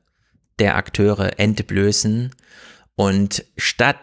der 0.59 0.77
Akteure 0.77 1.39
entblößen 1.39 2.31
und 2.97 3.45
statt 3.57 3.97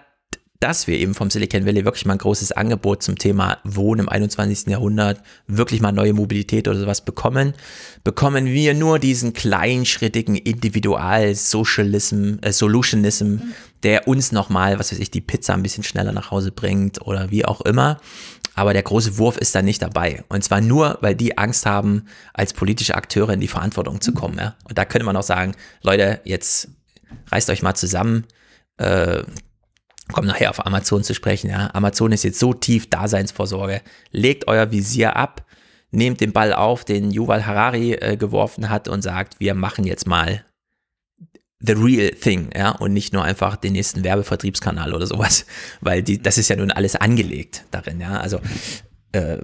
dass 0.64 0.88
wir 0.88 0.98
eben 0.98 1.14
vom 1.14 1.30
Silicon 1.30 1.66
Valley 1.66 1.84
wirklich 1.84 2.06
mal 2.06 2.14
ein 2.14 2.20
großes 2.20 2.54
Angebot 2.54 3.04
zum 3.04 3.18
Thema 3.18 3.58
Wohnen 3.66 4.00
im 4.00 4.10
21. 4.10 4.68
Jahrhundert, 4.68 5.22
wirklich 5.46 5.82
mal 5.82 5.92
neue 5.92 6.14
Mobilität 6.14 6.70
oder 6.70 6.80
sowas 6.80 7.04
bekommen, 7.04 7.54
bekommen 8.06 8.46
wir 8.46 8.74
nur 8.74 8.98
diesen 8.98 9.34
kleinschrittigen 9.34 10.38
Individual-Socialism, 10.38 12.36
äh, 12.42 12.54
Solutionism, 12.54 13.40
der 13.84 14.08
uns 14.08 14.32
nochmal, 14.32 14.80
was 14.80 14.94
weiß 14.94 15.00
ich, 15.00 15.12
die 15.12 15.20
Pizza 15.20 15.54
ein 15.54 15.64
bisschen 15.64 15.84
schneller 15.84 16.14
nach 16.14 16.32
Hause 16.32 16.54
bringt 16.54 17.02
oder 17.02 17.30
wie 17.30 17.44
auch 17.44 17.60
immer. 17.60 18.00
Aber 18.56 18.72
der 18.72 18.84
große 18.84 19.18
Wurf 19.18 19.36
ist 19.36 19.54
da 19.56 19.62
nicht 19.62 19.82
dabei. 19.82 20.24
Und 20.30 20.46
zwar 20.46 20.62
nur, 20.62 20.98
weil 21.02 21.14
die 21.14 21.38
Angst 21.38 21.66
haben, 21.66 22.06
als 22.34 22.54
politische 22.54 22.96
Akteure 22.96 23.34
in 23.34 23.42
die 23.42 23.50
Verantwortung 23.50 24.00
zu 24.00 24.14
kommen. 24.14 24.38
Ja? 24.38 24.56
Und 24.64 24.78
da 24.78 24.86
könnte 24.86 25.06
man 25.06 25.18
auch 25.18 25.24
sagen, 25.24 25.56
Leute, 25.82 26.22
jetzt 26.24 26.70
reißt 27.34 27.50
euch 27.50 27.64
mal 27.64 27.76
zusammen. 27.76 28.24
Äh, 28.78 29.24
kommen 30.12 30.28
nachher 30.28 30.50
auf 30.50 30.66
Amazon 30.66 31.04
zu 31.04 31.14
sprechen. 31.14 31.50
Ja. 31.50 31.70
Amazon 31.74 32.12
ist 32.12 32.24
jetzt 32.24 32.40
so 32.40 32.54
tief 32.54 32.90
Daseinsvorsorge. 32.90 33.82
Legt 34.12 34.48
euer 34.48 34.72
Visier 34.72 35.16
ab, 35.16 35.46
nehmt 35.92 36.22
den 36.22 36.34
Ball 36.34 36.54
auf, 36.54 36.84
den 36.84 37.12
Yuval 37.12 37.46
Harari 37.46 37.94
äh, 37.94 38.18
geworfen 38.18 38.70
hat 38.70 38.88
und 38.88 39.02
sagt, 39.02 39.40
wir 39.40 39.54
machen 39.54 39.86
jetzt 39.86 40.08
mal 40.08 40.44
the 41.66 41.74
real 41.74 42.10
thing, 42.10 42.50
ja, 42.56 42.72
und 42.72 42.92
nicht 42.92 43.14
nur 43.14 43.24
einfach 43.24 43.56
den 43.56 43.74
nächsten 43.74 44.04
Werbevertriebskanal 44.04 44.94
oder 44.94 45.08
sowas, 45.08 45.46
weil 45.80 46.04
die, 46.04 46.22
das 46.22 46.38
ist 46.38 46.50
ja 46.50 46.58
nun 46.58 46.72
alles 46.72 46.96
angelegt 46.98 47.64
darin, 47.72 48.02
ja. 48.02 48.20
Also 48.20 48.40
äh, 49.14 49.38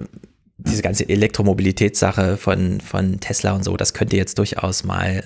diese 0.58 0.82
ganze 0.82 1.08
Elektromobilitätssache 1.08 2.36
von, 2.36 2.82
von 2.82 3.20
Tesla 3.20 3.52
und 3.52 3.64
so, 3.64 3.76
das 3.78 3.94
könnte 3.94 4.16
jetzt 4.16 4.38
durchaus 4.38 4.84
mal 4.84 5.24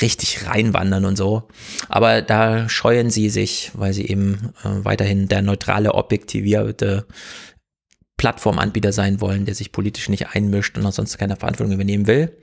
richtig 0.00 0.46
reinwandern 0.46 1.04
und 1.04 1.16
so. 1.16 1.48
Aber 1.88 2.22
da 2.22 2.68
scheuen 2.68 3.10
sie 3.10 3.30
sich, 3.30 3.70
weil 3.74 3.92
sie 3.92 4.06
eben 4.06 4.52
äh, 4.64 4.84
weiterhin 4.84 5.28
der 5.28 5.42
neutrale, 5.42 5.94
objektivierte 5.94 7.06
Plattformanbieter 8.16 8.92
sein 8.92 9.20
wollen, 9.20 9.44
der 9.44 9.54
sich 9.54 9.72
politisch 9.72 10.08
nicht 10.08 10.28
einmischt 10.28 10.76
und 10.78 10.86
ansonsten 10.86 11.18
keine 11.18 11.36
Verantwortung 11.36 11.74
übernehmen 11.74 12.06
will. 12.06 12.36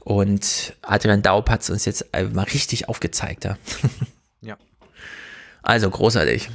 Und 0.00 0.74
Adrian 0.82 1.22
Daub 1.22 1.50
hat 1.50 1.62
es 1.62 1.70
uns 1.70 1.84
jetzt 1.84 2.06
mal 2.32 2.44
richtig 2.44 2.88
aufgezeigt. 2.88 3.44
Ja. 3.44 3.58
ja. 4.40 4.56
Also 5.62 5.90
großartig. 5.90 6.50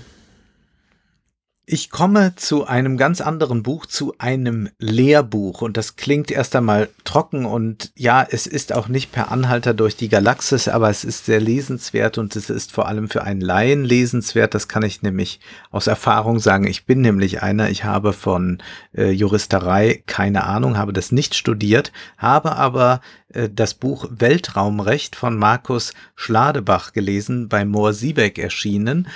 Ich 1.66 1.90
komme 1.90 2.36
zu 2.36 2.66
einem 2.66 2.98
ganz 2.98 3.22
anderen 3.22 3.64
Buch, 3.64 3.86
zu 3.86 4.16
einem 4.18 4.70
Lehrbuch. 4.80 5.62
Und 5.62 5.78
das 5.78 5.96
klingt 5.96 6.30
erst 6.30 6.58
einmal 6.58 6.90
trocken 7.06 7.46
und 7.46 7.94
ja, 7.96 8.28
es 8.30 8.48
ist 8.48 8.74
auch 8.74 8.90
nicht 8.90 9.14
per 9.14 9.32
Anhalter 9.32 9.74
durch 9.74 9.96
die 9.96 10.10
Galaxis, 10.10 10.68
aber 10.68 10.90
es 10.90 11.06
ist 11.06 11.26
sehr 11.26 11.40
lesenswert 11.40 12.18
und 12.18 12.36
es 12.36 12.50
ist 12.50 12.74
vor 12.74 12.90
allem 12.90 13.08
für 13.08 13.24
einen 13.24 13.40
Laien 13.40 13.86
lesenswert. 13.86 14.54
Das 14.54 14.68
kann 14.68 14.84
ich 14.84 15.04
nämlich 15.04 15.40
aus 15.72 15.88
Erfahrung 15.88 16.40
sagen. 16.40 16.68
Ich 16.68 16.86
bin 16.86 17.00
nämlich 17.00 17.42
einer, 17.42 17.70
ich 17.70 17.86
habe 17.86 18.12
von 18.12 18.62
äh, 18.94 19.12
Juristerei 19.12 20.04
keine 20.06 20.44
Ahnung, 20.44 20.78
habe 20.78 20.92
das 20.92 21.14
nicht 21.14 21.34
studiert, 21.34 21.94
habe 22.18 22.58
aber 22.58 23.00
äh, 23.30 23.48
das 23.50 23.74
Buch 23.74 24.10
Weltraumrecht 24.12 25.16
von 25.16 25.38
Markus 25.38 25.94
Schladebach 26.16 26.92
gelesen, 26.92 27.48
bei 27.48 27.64
Moor 27.64 27.94
Siebeck 27.94 28.38
erschienen 28.38 29.08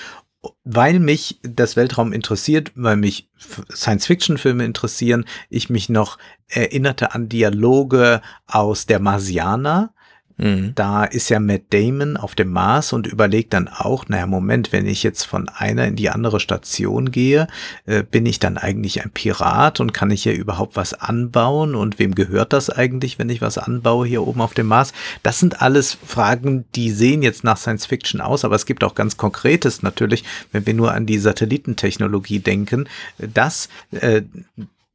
weil 0.64 1.00
mich 1.00 1.40
das 1.44 1.76
Weltraum 1.76 2.14
interessiert, 2.14 2.72
weil 2.76 2.98
mich 2.98 3.30
Science-Fiction-Filme 3.74 4.66
interessieren, 4.66 5.26
ich 5.50 5.70
mich 5.70 5.90
noch 5.90 6.18
erinnerte 6.48 7.14
an 7.14 7.30
Dialoge 7.30 8.22
aus 8.46 8.86
der 8.86 9.00
Marsianer, 9.00 9.94
Mhm. 10.38 10.74
Da 10.76 11.04
ist 11.04 11.30
ja 11.30 11.40
Matt 11.40 11.64
Damon 11.72 12.16
auf 12.16 12.36
dem 12.36 12.52
Mars 12.52 12.94
und 12.94 13.08
überlegt 13.08 13.54
dann 13.54 13.68
auch, 13.68 14.08
naja, 14.08 14.28
Moment, 14.28 14.72
wenn 14.72 14.86
ich 14.86 15.02
jetzt 15.02 15.24
von 15.24 15.50
einer 15.50 15.86
in 15.86 15.96
die 15.96 16.10
andere 16.10 16.40
Station 16.40 17.12
gehe, 17.12 17.48
äh, 17.86 18.04
bin 18.04 18.26
ich 18.26 18.38
dann 18.40 18.58
eigentlich 18.58 19.04
ein 19.04 19.10
Pirat 19.10 19.80
und 19.80 19.94
kann 19.94 20.12
ich 20.12 20.24
hier 20.24 20.36
überhaupt 20.36 20.76
was 20.76 20.94
anbauen 20.94 21.74
und 21.74 21.98
wem 21.98 22.14
gehört 22.14 22.54
das 22.54 22.70
eigentlich, 22.70 23.18
wenn 23.18 23.30
ich 23.30 23.42
was 23.42 23.58
anbaue 23.58 24.06
hier 24.06 24.26
oben 24.26 24.42
auf 24.42 24.54
dem 24.54 24.68
Mars? 24.68 24.94
Das 25.24 25.40
sind 25.40 25.62
alles 25.62 25.98
Fragen, 26.06 26.66
die 26.76 26.92
sehen 26.92 27.24
jetzt 27.24 27.44
nach 27.44 27.58
Science 27.58 27.88
Fiction 27.88 28.22
aus, 28.22 28.46
aber 28.46 28.56
es 28.56 28.68
gibt 28.68 28.84
auch 28.84 28.94
ganz 28.94 29.18
Konkretes 29.18 29.82
natürlich, 29.82 30.24
wenn 30.52 30.68
wir 30.68 30.76
nur 30.76 30.94
an 30.94 31.08
die 31.08 31.18
Satellitentechnologie 31.18 32.40
denken, 32.40 32.88
dass 33.18 33.70
äh, 33.92 34.22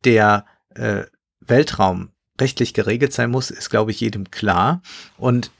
der 0.04 0.44
äh, 0.74 1.02
Weltraum 1.40 2.11
rechtlich 2.40 2.74
geregelt 2.74 3.12
sein 3.12 3.30
muss, 3.30 3.50
ist, 3.50 3.70
glaube 3.70 3.90
ich, 3.90 4.00
jedem 4.00 4.30
klar. 4.30 4.82
Und 5.16 5.50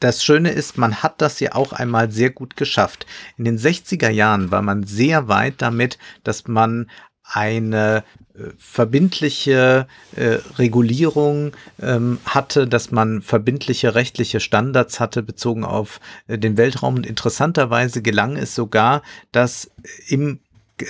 das 0.00 0.24
Schöne 0.24 0.50
ist, 0.50 0.78
man 0.78 1.02
hat 1.02 1.20
das 1.20 1.40
ja 1.40 1.54
auch 1.54 1.72
einmal 1.72 2.10
sehr 2.10 2.30
gut 2.30 2.56
geschafft. 2.56 3.06
In 3.36 3.44
den 3.44 3.58
60er 3.58 4.08
Jahren 4.08 4.50
war 4.50 4.62
man 4.62 4.84
sehr 4.84 5.28
weit 5.28 5.56
damit, 5.58 5.98
dass 6.24 6.48
man 6.48 6.90
eine 7.22 8.02
äh, 8.34 8.50
verbindliche 8.58 9.86
äh, 10.16 10.38
Regulierung 10.58 11.52
ähm, 11.80 12.18
hatte, 12.24 12.66
dass 12.66 12.90
man 12.90 13.22
verbindliche 13.22 13.94
rechtliche 13.94 14.40
Standards 14.40 14.98
hatte 14.98 15.22
bezogen 15.22 15.64
auf 15.64 16.00
äh, 16.26 16.38
den 16.38 16.56
Weltraum. 16.56 16.96
Und 16.96 17.06
interessanterweise 17.06 18.02
gelang 18.02 18.36
es 18.36 18.54
sogar, 18.54 19.02
dass 19.32 19.70
im 20.08 20.40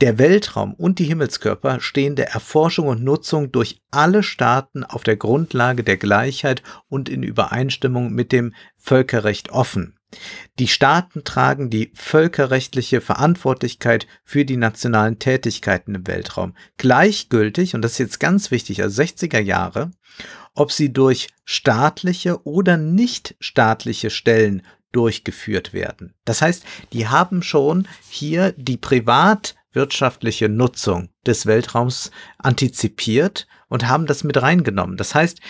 Der 0.00 0.18
Weltraum 0.18 0.74
und 0.74 0.98
die 0.98 1.04
Himmelskörper 1.04 1.80
stehen 1.80 2.16
der 2.16 2.30
Erforschung 2.30 2.88
und 2.88 3.02
Nutzung 3.02 3.52
durch 3.52 3.80
alle 3.90 4.22
Staaten 4.22 4.84
auf 4.84 5.02
der 5.02 5.16
Grundlage 5.16 5.82
der 5.82 5.96
Gleichheit 5.96 6.62
und 6.88 7.08
in 7.08 7.22
Übereinstimmung 7.22 8.12
mit 8.12 8.32
dem 8.32 8.54
Völkerrecht 8.76 9.50
offen. 9.50 9.95
Die 10.58 10.68
Staaten 10.68 11.24
tragen 11.24 11.70
die 11.70 11.92
völkerrechtliche 11.94 13.00
Verantwortlichkeit 13.00 14.06
für 14.24 14.44
die 14.44 14.56
nationalen 14.56 15.18
Tätigkeiten 15.18 15.94
im 15.94 16.06
Weltraum. 16.06 16.54
Gleichgültig, 16.78 17.74
und 17.74 17.82
das 17.82 17.92
ist 17.92 17.98
jetzt 17.98 18.20
ganz 18.20 18.50
wichtig, 18.50 18.82
also 18.82 19.02
60er 19.02 19.40
Jahre, 19.40 19.90
ob 20.54 20.72
sie 20.72 20.92
durch 20.92 21.28
staatliche 21.44 22.44
oder 22.46 22.76
nicht 22.76 23.36
staatliche 23.40 24.10
Stellen 24.10 24.62
durchgeführt 24.92 25.72
werden. 25.72 26.14
Das 26.24 26.40
heißt, 26.40 26.64
die 26.92 27.08
haben 27.08 27.42
schon 27.42 27.86
hier 28.08 28.52
die 28.56 28.78
privatwirtschaftliche 28.78 30.48
Nutzung 30.48 31.10
des 31.26 31.44
Weltraums 31.44 32.10
antizipiert 32.38 33.46
und 33.68 33.88
haben 33.88 34.06
das 34.06 34.24
mit 34.24 34.40
reingenommen. 34.40 34.96
Das 34.96 35.14
heißt, 35.14 35.40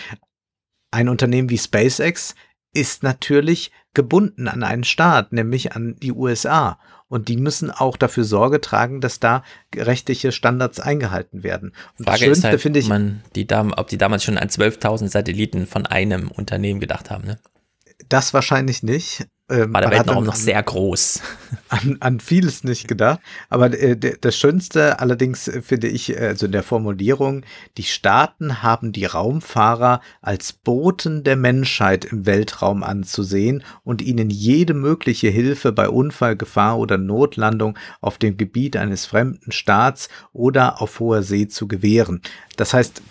ein 0.91 1.07
Unternehmen 1.07 1.49
wie 1.49 1.57
SpaceX 1.57 2.35
ist 2.73 3.03
natürlich 3.03 3.71
gebunden 3.97 4.47
an 4.47 4.63
einen 4.63 4.85
Staat, 4.85 5.33
nämlich 5.33 5.73
an 5.73 5.97
die 6.01 6.13
USA. 6.13 6.79
Und 7.09 7.29
die 7.29 7.37
müssen 7.37 7.71
auch 7.71 7.97
dafür 7.97 8.23
Sorge 8.23 8.61
tragen, 8.61 9.01
dass 9.01 9.19
da 9.19 9.43
rechtliche 9.75 10.31
Standards 10.31 10.79
eingehalten 10.79 11.41
werden. 11.41 11.73
Und 11.97 12.05
Frage 12.05 12.19
das 12.19 12.25
Schönste 12.25 12.47
halt, 12.49 12.61
finde 12.61 12.79
ich, 12.79 12.87
man 12.87 13.23
die, 13.35 13.47
ob 13.51 13.87
die 13.87 13.97
damals 13.97 14.23
schon 14.23 14.37
an 14.37 14.49
12.000 14.49 15.09
Satelliten 15.09 15.65
von 15.65 15.85
einem 15.85 16.29
Unternehmen 16.29 16.79
gedacht 16.79 17.09
haben. 17.09 17.25
Ne? 17.25 17.39
Das 18.07 18.33
wahrscheinlich 18.33 18.83
nicht. 18.83 19.27
Ähm, 19.49 19.73
War 19.73 19.79
der 19.79 19.91
Weltraum 19.91 20.25
noch 20.25 20.35
sehr 20.35 20.61
groß. 20.61 21.21
An, 21.69 21.97
an 22.01 22.19
vieles 22.19 22.65
nicht 22.65 22.87
gedacht. 22.87 23.19
Aber 23.49 23.73
äh, 23.77 23.95
das 23.95 24.35
Schönste 24.35 24.99
allerdings 24.99 25.47
äh, 25.47 25.61
finde 25.61 25.87
ich, 25.87 26.17
äh, 26.17 26.27
also 26.27 26.47
in 26.47 26.51
der 26.51 26.63
Formulierung, 26.63 27.43
die 27.77 27.83
Staaten 27.83 28.61
haben 28.61 28.91
die 28.91 29.05
Raumfahrer 29.05 30.01
als 30.21 30.51
Boten 30.51 31.23
der 31.23 31.37
Menschheit 31.37 32.03
im 32.05 32.25
Weltraum 32.25 32.83
anzusehen 32.83 33.63
und 33.85 34.01
ihnen 34.01 34.29
jede 34.29 34.73
mögliche 34.73 35.29
Hilfe 35.29 35.71
bei 35.71 35.87
Unfall, 35.87 36.35
Gefahr 36.35 36.77
oder 36.77 36.97
Notlandung 36.97 37.77
auf 38.01 38.17
dem 38.17 38.35
Gebiet 38.35 38.75
eines 38.75 39.05
fremden 39.05 39.53
Staats 39.53 40.09
oder 40.33 40.81
auf 40.81 40.99
hoher 40.99 41.23
See 41.23 41.47
zu 41.47 41.69
gewähren. 41.69 42.21
Das 42.57 42.73
heißt, 42.73 43.01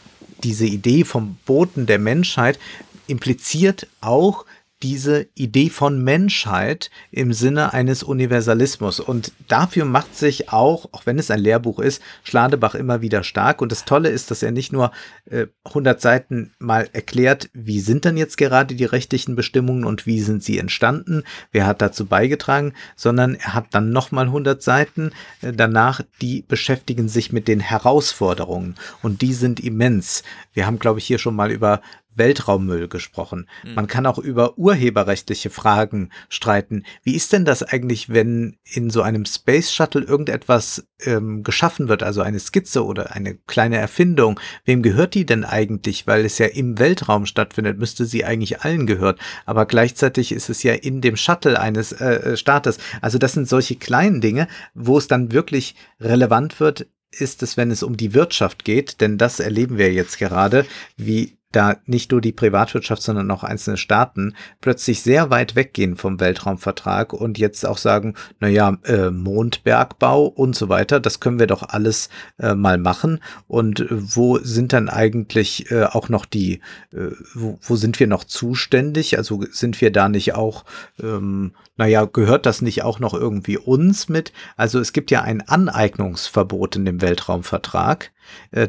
diese 0.42 0.66
Idee 0.66 1.04
vom 1.04 1.38
Boten 1.46 1.86
der 1.86 1.98
Menschheit 1.98 2.58
impliziert 3.06 3.86
auch, 4.00 4.44
diese 4.82 5.28
Idee 5.34 5.70
von 5.70 6.02
Menschheit 6.02 6.90
im 7.10 7.32
Sinne 7.32 7.72
eines 7.72 8.02
Universalismus. 8.02 9.00
Und 9.00 9.32
dafür 9.48 9.86
macht 9.86 10.14
sich 10.14 10.52
auch, 10.52 10.86
auch 10.92 11.06
wenn 11.06 11.18
es 11.18 11.30
ein 11.30 11.40
Lehrbuch 11.40 11.78
ist, 11.78 12.02
Schladebach 12.24 12.74
immer 12.74 13.00
wieder 13.00 13.24
stark. 13.24 13.62
Und 13.62 13.72
das 13.72 13.86
Tolle 13.86 14.10
ist, 14.10 14.30
dass 14.30 14.42
er 14.42 14.50
nicht 14.50 14.72
nur 14.72 14.92
äh, 15.30 15.46
100 15.64 16.00
Seiten 16.00 16.52
mal 16.58 16.88
erklärt, 16.92 17.48
wie 17.54 17.80
sind 17.80 18.04
denn 18.04 18.18
jetzt 18.18 18.36
gerade 18.36 18.74
die 18.74 18.84
rechtlichen 18.84 19.34
Bestimmungen 19.34 19.84
und 19.84 20.06
wie 20.06 20.20
sind 20.20 20.44
sie 20.44 20.58
entstanden, 20.58 21.22
wer 21.52 21.66
hat 21.66 21.80
dazu 21.80 22.04
beigetragen, 22.04 22.74
sondern 22.96 23.34
er 23.34 23.54
hat 23.54 23.68
dann 23.70 23.90
nochmal 23.90 24.26
100 24.26 24.62
Seiten 24.62 25.12
äh, 25.40 25.52
danach, 25.54 26.02
die 26.20 26.44
beschäftigen 26.46 27.08
sich 27.08 27.32
mit 27.32 27.48
den 27.48 27.60
Herausforderungen. 27.60 28.74
Und 29.02 29.22
die 29.22 29.32
sind 29.32 29.58
immens. 29.58 30.22
Wir 30.52 30.66
haben, 30.66 30.78
glaube 30.78 30.98
ich, 30.98 31.06
hier 31.06 31.18
schon 31.18 31.34
mal 31.34 31.50
über 31.50 31.80
Weltraummüll 32.16 32.88
gesprochen. 32.88 33.48
Mhm. 33.64 33.74
Man 33.74 33.86
kann 33.86 34.06
auch 34.06 34.18
über 34.18 34.58
urheberrechtliche 34.58 35.50
Fragen 35.50 36.10
streiten. 36.28 36.84
Wie 37.02 37.14
ist 37.14 37.32
denn 37.32 37.44
das 37.44 37.62
eigentlich, 37.62 38.08
wenn 38.08 38.56
in 38.64 38.90
so 38.90 39.02
einem 39.02 39.24
Space 39.24 39.72
Shuttle 39.72 40.02
irgendetwas 40.02 40.86
ähm, 41.00 41.42
geschaffen 41.42 41.88
wird, 41.88 42.02
also 42.02 42.22
eine 42.22 42.40
Skizze 42.40 42.84
oder 42.84 43.12
eine 43.12 43.34
kleine 43.46 43.76
Erfindung? 43.76 44.40
Wem 44.64 44.82
gehört 44.82 45.14
die 45.14 45.26
denn 45.26 45.44
eigentlich? 45.44 46.06
Weil 46.06 46.24
es 46.24 46.38
ja 46.38 46.46
im 46.46 46.78
Weltraum 46.78 47.26
stattfindet, 47.26 47.78
müsste 47.78 48.04
sie 48.04 48.24
eigentlich 48.24 48.62
allen 48.62 48.86
gehört. 48.86 49.18
Aber 49.44 49.66
gleichzeitig 49.66 50.32
ist 50.32 50.48
es 50.48 50.62
ja 50.62 50.74
in 50.74 51.00
dem 51.00 51.16
Shuttle 51.16 51.60
eines 51.60 51.92
äh, 51.92 52.32
äh 52.32 52.36
Staates. 52.36 52.78
Also 53.00 53.18
das 53.18 53.32
sind 53.32 53.48
solche 53.48 53.76
kleinen 53.76 54.20
Dinge, 54.20 54.48
wo 54.74 54.98
es 54.98 55.08
dann 55.08 55.32
wirklich 55.32 55.74
relevant 56.00 56.60
wird, 56.60 56.86
ist 57.10 57.42
es, 57.42 57.56
wenn 57.56 57.70
es 57.70 57.82
um 57.82 57.96
die 57.96 58.14
Wirtschaft 58.14 58.64
geht, 58.64 59.00
denn 59.00 59.18
das 59.18 59.40
erleben 59.40 59.78
wir 59.78 59.92
jetzt 59.92 60.18
gerade, 60.18 60.66
wie 60.96 61.35
da 61.52 61.76
nicht 61.86 62.10
nur 62.10 62.20
die 62.20 62.32
Privatwirtschaft, 62.32 63.02
sondern 63.02 63.30
auch 63.30 63.44
einzelne 63.44 63.76
Staaten 63.76 64.34
plötzlich 64.60 65.02
sehr 65.02 65.30
weit 65.30 65.54
weggehen 65.54 65.96
vom 65.96 66.20
Weltraumvertrag 66.20 67.12
und 67.12 67.38
jetzt 67.38 67.64
auch 67.64 67.78
sagen, 67.78 68.14
naja, 68.40 68.76
äh, 68.84 69.10
Mondbergbau 69.10 70.26
und 70.26 70.54
so 70.56 70.68
weiter, 70.68 71.00
das 71.00 71.20
können 71.20 71.38
wir 71.38 71.46
doch 71.46 71.62
alles 71.62 72.08
äh, 72.38 72.54
mal 72.54 72.78
machen. 72.78 73.20
Und 73.46 73.80
äh, 73.80 73.86
wo 73.90 74.38
sind 74.38 74.72
dann 74.72 74.88
eigentlich 74.88 75.70
äh, 75.70 75.84
auch 75.84 76.08
noch 76.08 76.26
die, 76.26 76.60
äh, 76.92 77.10
wo, 77.34 77.58
wo 77.62 77.76
sind 77.76 78.00
wir 78.00 78.06
noch 78.06 78.24
zuständig? 78.24 79.16
Also 79.16 79.42
sind 79.50 79.80
wir 79.80 79.92
da 79.92 80.08
nicht 80.08 80.34
auch, 80.34 80.64
ähm, 81.00 81.52
naja, 81.76 82.04
gehört 82.04 82.46
das 82.46 82.60
nicht 82.60 82.82
auch 82.82 82.98
noch 82.98 83.14
irgendwie 83.14 83.58
uns 83.58 84.08
mit? 84.08 84.32
Also 84.56 84.80
es 84.80 84.92
gibt 84.92 85.10
ja 85.10 85.22
ein 85.22 85.42
Aneignungsverbot 85.42 86.76
in 86.76 86.84
dem 86.84 87.00
Weltraumvertrag 87.00 88.12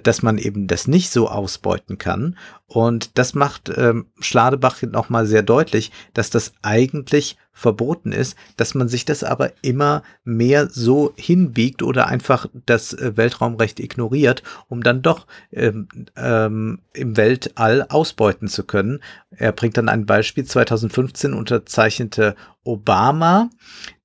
dass 0.03 0.21
man 0.21 0.37
eben 0.37 0.67
das 0.67 0.87
nicht 0.87 1.11
so 1.11 1.29
ausbeuten 1.29 1.97
kann. 1.97 2.37
Und 2.67 3.17
das 3.17 3.33
macht 3.33 3.71
ähm, 3.75 4.07
Schladebach 4.19 4.81
nochmal 4.83 5.25
sehr 5.25 5.43
deutlich, 5.43 5.91
dass 6.13 6.29
das 6.29 6.53
eigentlich 6.61 7.37
verboten 7.57 8.11
ist, 8.11 8.35
dass 8.55 8.75
man 8.75 8.87
sich 8.87 9.03
das 9.03 9.23
aber 9.23 9.51
immer 9.63 10.03
mehr 10.23 10.69
so 10.69 11.13
hinbiegt 11.17 11.81
oder 11.81 12.07
einfach 12.07 12.45
das 12.67 12.93
äh, 12.93 13.17
Weltraumrecht 13.17 13.79
ignoriert, 13.79 14.43
um 14.67 14.83
dann 14.83 15.01
doch 15.01 15.25
ähm, 15.51 15.87
ähm, 16.15 16.79
im 16.93 17.17
Weltall 17.17 17.83
ausbeuten 17.89 18.47
zu 18.47 18.63
können. 18.63 18.99
Er 19.31 19.51
bringt 19.53 19.77
dann 19.77 19.89
ein 19.89 20.05
Beispiel. 20.05 20.45
2015 20.45 21.33
unterzeichnete 21.33 22.35
Obama 22.63 23.49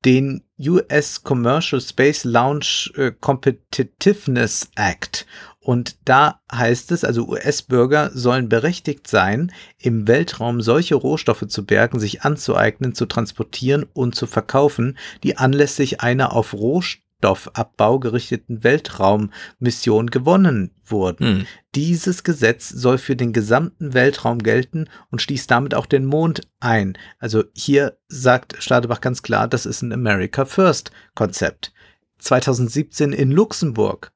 den 0.04 0.42
US 0.58 1.22
Commercial 1.22 1.80
Space 1.80 2.24
Launch 2.24 2.92
äh, 2.96 3.12
Competitiveness 3.20 4.70
Act. 4.76 5.26
Und 5.62 5.96
da 6.04 6.40
heißt 6.52 6.90
es, 6.90 7.04
also 7.04 7.28
US-Bürger 7.28 8.10
sollen 8.12 8.48
berechtigt 8.48 9.06
sein, 9.06 9.52
im 9.78 10.08
Weltraum 10.08 10.60
solche 10.60 10.96
Rohstoffe 10.96 11.46
zu 11.46 11.64
bergen, 11.64 12.00
sich 12.00 12.22
anzueignen, 12.22 12.94
zu 12.94 13.06
transportieren 13.06 13.86
und 13.92 14.16
zu 14.16 14.26
verkaufen, 14.26 14.98
die 15.22 15.38
anlässlich 15.38 16.00
einer 16.00 16.32
auf 16.32 16.52
Rohstoffabbau 16.52 18.00
gerichteten 18.00 18.64
Weltraummission 18.64 20.10
gewonnen 20.10 20.72
wurden. 20.84 21.26
Hm. 21.26 21.46
Dieses 21.76 22.24
Gesetz 22.24 22.68
soll 22.68 22.98
für 22.98 23.14
den 23.14 23.32
gesamten 23.32 23.94
Weltraum 23.94 24.40
gelten 24.40 24.88
und 25.12 25.22
schließt 25.22 25.48
damit 25.48 25.76
auch 25.76 25.86
den 25.86 26.06
Mond 26.06 26.40
ein. 26.58 26.98
Also 27.20 27.44
hier 27.54 27.98
sagt 28.08 28.56
Stadebach 28.58 29.00
ganz 29.00 29.22
klar, 29.22 29.46
das 29.46 29.64
ist 29.66 29.82
ein 29.82 29.92
America 29.92 30.44
First 30.44 30.90
Konzept. 31.14 31.72
2017 32.18 33.12
in 33.12 33.30
Luxemburg 33.30 34.12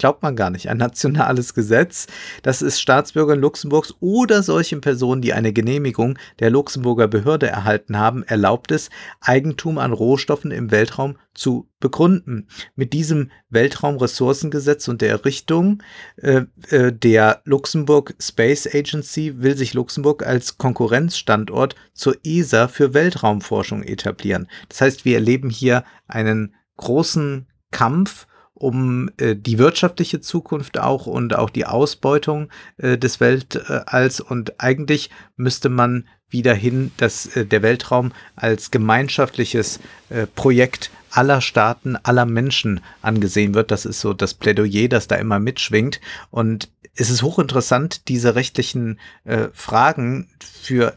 glaubt 0.00 0.22
man 0.22 0.34
gar 0.34 0.50
nicht, 0.50 0.68
ein 0.68 0.78
nationales 0.78 1.52
Gesetz. 1.52 2.06
Das 2.42 2.62
ist 2.62 2.80
Staatsbürgern 2.80 3.38
Luxemburgs 3.38 3.94
oder 4.00 4.42
solchen 4.42 4.80
Personen, 4.80 5.20
die 5.20 5.34
eine 5.34 5.52
Genehmigung 5.52 6.18
der 6.38 6.48
Luxemburger 6.50 7.06
Behörde 7.06 7.46
erhalten 7.46 7.98
haben, 7.98 8.22
erlaubt 8.22 8.72
es, 8.72 8.88
Eigentum 9.20 9.76
an 9.76 9.92
Rohstoffen 9.92 10.50
im 10.50 10.70
Weltraum 10.70 11.16
zu 11.34 11.68
begründen. 11.80 12.48
Mit 12.76 12.94
diesem 12.94 13.30
Weltraumressourcengesetz 13.50 14.88
und 14.88 15.02
der 15.02 15.10
Errichtung 15.10 15.82
äh, 16.16 16.44
äh, 16.70 16.92
der 16.92 17.42
Luxemburg 17.44 18.14
Space 18.18 18.66
Agency 18.72 19.42
will 19.42 19.56
sich 19.56 19.74
Luxemburg 19.74 20.26
als 20.26 20.56
Konkurrenzstandort 20.56 21.76
zur 21.92 22.16
ESA 22.24 22.68
für 22.68 22.94
Weltraumforschung 22.94 23.82
etablieren. 23.82 24.48
Das 24.70 24.80
heißt, 24.80 25.04
wir 25.04 25.16
erleben 25.16 25.50
hier 25.50 25.84
einen 26.08 26.54
großen 26.78 27.46
Kampf 27.70 28.26
um 28.60 29.10
äh, 29.16 29.34
die 29.34 29.58
wirtschaftliche 29.58 30.20
Zukunft 30.20 30.78
auch 30.78 31.06
und 31.06 31.34
auch 31.34 31.50
die 31.50 31.64
Ausbeutung 31.64 32.50
äh, 32.76 32.98
des 32.98 33.18
Weltalls. 33.18 34.20
Und 34.20 34.60
eigentlich 34.60 35.10
müsste 35.36 35.70
man 35.70 36.06
wieder 36.28 36.54
hin, 36.54 36.92
dass 36.98 37.34
äh, 37.36 37.46
der 37.46 37.62
Weltraum 37.62 38.12
als 38.36 38.70
gemeinschaftliches 38.70 39.80
äh, 40.10 40.26
Projekt 40.26 40.90
aller 41.10 41.40
Staaten, 41.40 41.96
aller 41.96 42.26
Menschen 42.26 42.80
angesehen 43.00 43.54
wird. 43.54 43.70
Das 43.70 43.86
ist 43.86 44.00
so 44.00 44.12
das 44.12 44.34
Plädoyer, 44.34 44.88
das 44.88 45.08
da 45.08 45.16
immer 45.16 45.40
mitschwingt. 45.40 46.00
Und 46.30 46.70
es 46.94 47.08
ist 47.08 47.22
hochinteressant, 47.22 48.08
diese 48.08 48.34
rechtlichen 48.34 49.00
äh, 49.24 49.48
Fragen 49.54 50.28
für 50.40 50.92
äh, 50.92 50.96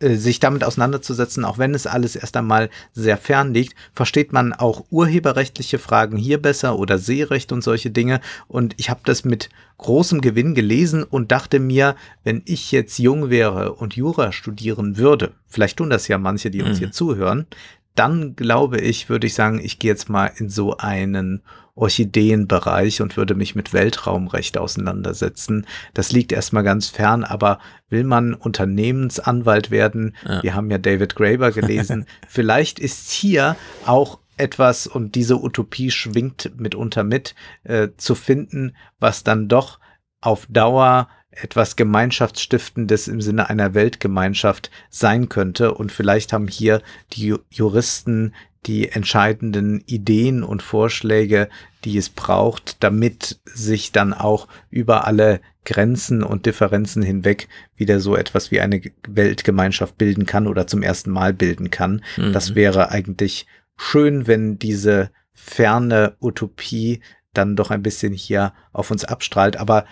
sich 0.00 0.40
damit 0.40 0.64
auseinanderzusetzen, 0.64 1.44
auch 1.44 1.58
wenn 1.58 1.74
es 1.74 1.86
alles 1.86 2.16
erst 2.16 2.36
einmal 2.36 2.68
sehr 2.92 3.16
fern 3.16 3.54
liegt, 3.54 3.74
versteht 3.92 4.32
man 4.32 4.52
auch 4.52 4.84
urheberrechtliche 4.90 5.78
Fragen 5.78 6.16
hier 6.16 6.40
besser 6.40 6.78
oder 6.78 6.98
Seerecht 6.98 7.52
und 7.52 7.62
solche 7.62 7.90
Dinge. 7.90 8.20
Und 8.48 8.74
ich 8.76 8.90
habe 8.90 9.00
das 9.04 9.24
mit 9.24 9.50
großem 9.78 10.20
Gewinn 10.20 10.54
gelesen 10.54 11.04
und 11.04 11.32
dachte 11.32 11.60
mir, 11.60 11.96
wenn 12.22 12.42
ich 12.44 12.72
jetzt 12.72 12.98
jung 12.98 13.30
wäre 13.30 13.74
und 13.74 13.94
Jura 13.94 14.32
studieren 14.32 14.96
würde, 14.96 15.32
vielleicht 15.46 15.78
tun 15.78 15.90
das 15.90 16.08
ja 16.08 16.18
manche, 16.18 16.50
die 16.50 16.62
uns 16.62 16.76
mhm. 16.76 16.78
hier 16.80 16.92
zuhören, 16.92 17.46
dann 17.94 18.34
glaube 18.34 18.80
ich, 18.80 19.08
würde 19.08 19.26
ich 19.26 19.34
sagen, 19.34 19.60
ich 19.62 19.78
gehe 19.78 19.90
jetzt 19.90 20.08
mal 20.08 20.30
in 20.36 20.48
so 20.48 20.76
einen 20.76 21.42
Orchideenbereich 21.74 23.02
und 23.02 23.16
würde 23.16 23.34
mich 23.34 23.54
mit 23.54 23.72
Weltraumrecht 23.72 24.58
auseinandersetzen. 24.58 25.66
Das 25.92 26.12
liegt 26.12 26.32
erstmal 26.32 26.62
ganz 26.62 26.88
fern, 26.88 27.24
aber 27.24 27.58
will 27.88 28.04
man 28.04 28.34
Unternehmensanwalt 28.34 29.70
werden? 29.70 30.14
Ja. 30.24 30.42
Wir 30.42 30.54
haben 30.54 30.70
ja 30.70 30.78
David 30.78 31.16
Graeber 31.16 31.50
gelesen. 31.50 32.06
Vielleicht 32.28 32.78
ist 32.78 33.10
hier 33.10 33.56
auch 33.86 34.20
etwas, 34.36 34.86
und 34.86 35.14
diese 35.14 35.42
Utopie 35.42 35.90
schwingt 35.90 36.52
mitunter 36.56 37.04
mit, 37.04 37.34
äh, 37.64 37.88
zu 37.96 38.14
finden, 38.14 38.76
was 38.98 39.24
dann 39.24 39.48
doch 39.48 39.78
auf 40.20 40.46
Dauer 40.48 41.08
etwas 41.30 41.76
Gemeinschaftsstiftendes 41.76 43.08
im 43.08 43.20
Sinne 43.20 43.48
einer 43.48 43.74
Weltgemeinschaft 43.74 44.70
sein 44.90 45.28
könnte. 45.28 45.74
Und 45.74 45.90
vielleicht 45.90 46.32
haben 46.32 46.48
hier 46.48 46.82
die 47.12 47.34
Juristen 47.50 48.34
die 48.66 48.90
entscheidenden 48.90 49.80
Ideen 49.86 50.42
und 50.42 50.62
Vorschläge, 50.62 51.48
die 51.84 51.98
es 51.98 52.08
braucht, 52.08 52.82
damit 52.82 53.40
sich 53.44 53.92
dann 53.92 54.14
auch 54.14 54.48
über 54.70 55.06
alle 55.06 55.40
Grenzen 55.64 56.22
und 56.22 56.46
Differenzen 56.46 57.02
hinweg 57.02 57.48
wieder 57.76 58.00
so 58.00 58.16
etwas 58.16 58.50
wie 58.50 58.60
eine 58.60 58.80
Weltgemeinschaft 59.08 59.96
bilden 59.98 60.26
kann 60.26 60.46
oder 60.46 60.66
zum 60.66 60.82
ersten 60.82 61.10
Mal 61.10 61.32
bilden 61.32 61.70
kann. 61.70 62.02
Mhm. 62.16 62.32
Das 62.32 62.54
wäre 62.54 62.90
eigentlich 62.90 63.46
schön, 63.76 64.26
wenn 64.26 64.58
diese 64.58 65.10
ferne 65.32 66.16
Utopie 66.20 67.00
dann 67.32 67.56
doch 67.56 67.70
ein 67.70 67.82
bisschen 67.82 68.12
hier 68.12 68.52
auf 68.72 68.90
uns 68.90 69.04
abstrahlt. 69.04 69.56
Aber 69.56 69.84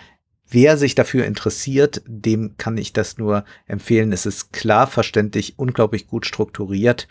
wer 0.49 0.77
sich 0.77 0.95
dafür 0.95 1.25
interessiert, 1.25 2.01
dem 2.05 2.55
kann 2.57 2.77
ich 2.77 2.93
das 2.93 3.17
nur 3.17 3.43
empfehlen. 3.67 4.13
Es 4.13 4.25
ist 4.25 4.53
klar 4.53 4.87
verständlich, 4.87 5.57
unglaublich 5.57 6.07
gut 6.07 6.25
strukturiert. 6.25 7.07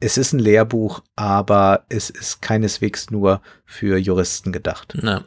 Es 0.00 0.16
ist 0.16 0.32
ein 0.32 0.38
Lehrbuch, 0.38 1.02
aber 1.14 1.84
es 1.90 2.08
ist 2.08 2.40
keineswegs 2.40 3.10
nur 3.10 3.42
für 3.66 3.98
Juristen 3.98 4.50
gedacht. 4.50 4.96
Na. 5.00 5.24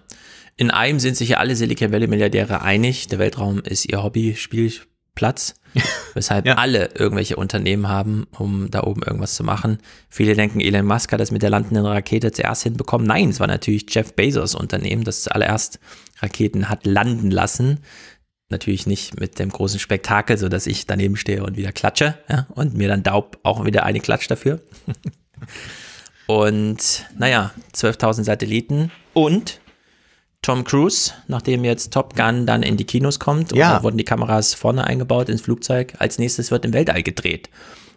In 0.58 0.72
einem 0.72 1.00
sind 1.00 1.16
sich 1.16 1.30
ja 1.30 1.38
alle 1.38 1.56
Silicon 1.56 1.92
Valley 1.92 2.08
Milliardäre 2.08 2.62
einig. 2.62 3.08
Der 3.08 3.20
Weltraum 3.20 3.60
ist 3.60 3.86
ihr 3.86 4.04
Hobby, 4.04 4.36
Spielplatz. 4.36 5.54
Weshalb 6.14 6.46
ja. 6.46 6.56
alle 6.56 6.92
irgendwelche 6.96 7.36
Unternehmen 7.36 7.88
haben, 7.88 8.28
um 8.38 8.70
da 8.70 8.84
oben 8.84 9.02
irgendwas 9.02 9.36
zu 9.36 9.44
machen. 9.44 9.80
Viele 10.10 10.36
denken, 10.36 10.60
Elon 10.60 10.86
Musk 10.86 11.12
hat 11.12 11.20
das 11.20 11.32
mit 11.32 11.42
der 11.42 11.50
landenden 11.50 11.86
Rakete 11.86 12.32
zuerst 12.32 12.64
hinbekommen. 12.64 13.08
Nein, 13.08 13.30
es 13.30 13.40
war 13.40 13.48
natürlich 13.48 13.86
Jeff 13.90 14.14
Bezos 14.14 14.54
Unternehmen, 14.54 15.04
das 15.04 15.24
zuallererst 15.24 15.80
Raketen 16.22 16.70
hat 16.70 16.86
landen 16.86 17.32
lassen. 17.32 17.80
Natürlich 18.54 18.86
nicht 18.86 19.20
mit 19.20 19.40
dem 19.40 19.50
großen 19.50 19.80
Spektakel, 19.80 20.38
so 20.38 20.48
dass 20.48 20.68
ich 20.68 20.86
daneben 20.86 21.16
stehe 21.16 21.44
und 21.44 21.58
wieder 21.58 21.72
klatsche 21.72 22.20
ja, 22.30 22.46
und 22.54 22.76
mir 22.76 22.88
dann 22.88 23.02
Daub 23.02 23.40
auch 23.42 23.66
wieder 23.66 23.84
eine 23.84 24.00
klatscht 24.00 24.30
dafür. 24.30 24.62
und 26.28 27.06
naja, 27.18 27.52
12.000 27.74 28.24
Satelliten 28.24 28.92
und 29.14 29.60
Tom 30.44 30.66
Cruise, 30.66 31.14
nachdem 31.28 31.64
jetzt 31.64 31.94
Top 31.94 32.16
Gun 32.16 32.46
dann 32.46 32.62
in 32.62 32.78
die 32.78 32.86
Kinos 32.86 33.18
kommt, 33.18 33.56
ja. 33.56 33.82
wurden 33.82 33.98
die 33.98 34.04
Kameras 34.04 34.54
vorne 34.54 34.84
eingebaut 34.86 35.30
ins 35.30 35.42
Flugzeug. 35.42 35.96
Als 35.98 36.20
nächstes 36.20 36.52
wird 36.52 36.64
im 36.64 36.74
Weltall 36.74 37.02
gedreht. 37.02 37.50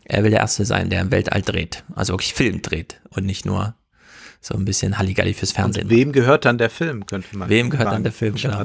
Er 0.05 0.25
will 0.25 0.31
der 0.31 0.41
Erste 0.41 0.65
sein, 0.65 0.89
der 0.89 1.03
im 1.03 1.11
Weltall 1.11 1.43
dreht. 1.43 1.85
Also 1.95 2.15
wirklich 2.15 2.33
Film 2.33 2.63
dreht 2.63 3.01
und 3.11 3.27
nicht 3.27 3.45
nur 3.45 3.75
so 4.41 4.55
ein 4.55 4.65
bisschen 4.65 4.97
Halligalli 4.97 5.35
fürs 5.35 5.53
Fernsehen. 5.53 5.85
Und 5.85 5.91
wem 5.91 6.13
gehört 6.13 6.47
dann 6.47 6.57
der 6.57 6.71
Film, 6.71 7.05
könnte 7.05 7.37
man 7.37 7.51
Wem 7.51 7.69
gehört 7.69 7.93
dann 7.93 8.05
der 8.05 8.13
Film, 8.13 8.37
genau. 8.37 8.65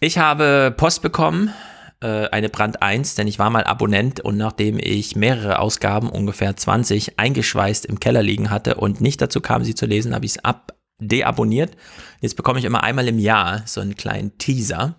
Ich 0.00 0.16
habe 0.18 0.72
Post 0.76 1.02
bekommen, 1.02 1.52
äh, 2.00 2.28
eine 2.28 2.48
Brand 2.48 2.82
1, 2.82 3.16
denn 3.16 3.26
ich 3.26 3.40
war 3.40 3.50
mal 3.50 3.64
Abonnent 3.64 4.20
und 4.20 4.36
nachdem 4.36 4.78
ich 4.78 5.16
mehrere 5.16 5.58
Ausgaben, 5.58 6.08
ungefähr 6.08 6.56
20, 6.56 7.18
eingeschweißt 7.18 7.84
im 7.84 7.98
Keller 7.98 8.22
liegen 8.22 8.50
hatte 8.50 8.76
und 8.76 9.00
nicht 9.00 9.20
dazu 9.20 9.40
kam, 9.40 9.64
sie 9.64 9.74
zu 9.74 9.86
lesen, 9.86 10.14
habe 10.14 10.24
ich 10.24 10.32
es 10.32 10.44
ab 10.44 10.76
deabonniert. 11.00 11.76
Jetzt 12.20 12.36
bekomme 12.36 12.60
ich 12.60 12.64
immer 12.64 12.84
einmal 12.84 13.08
im 13.08 13.18
Jahr 13.18 13.62
so 13.66 13.80
einen 13.80 13.96
kleinen 13.96 14.38
Teaser. 14.38 14.94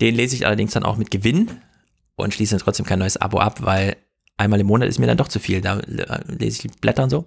Den 0.00 0.16
lese 0.16 0.34
ich 0.34 0.44
allerdings 0.44 0.72
dann 0.72 0.82
auch 0.82 0.96
mit 0.96 1.12
Gewinn 1.12 1.48
und 2.16 2.34
schließe 2.34 2.56
dann 2.56 2.64
trotzdem 2.64 2.86
kein 2.86 2.98
neues 2.98 3.16
Abo 3.16 3.38
ab, 3.38 3.62
weil 3.62 3.96
einmal 4.36 4.58
im 4.58 4.66
Monat 4.66 4.88
ist 4.88 4.98
mir 4.98 5.06
dann 5.06 5.18
doch 5.18 5.28
zu 5.28 5.38
viel. 5.38 5.60
Da 5.60 5.80
lese 6.26 6.66
ich 6.66 6.80
Blätter 6.80 7.04
und 7.04 7.10
so. 7.10 7.26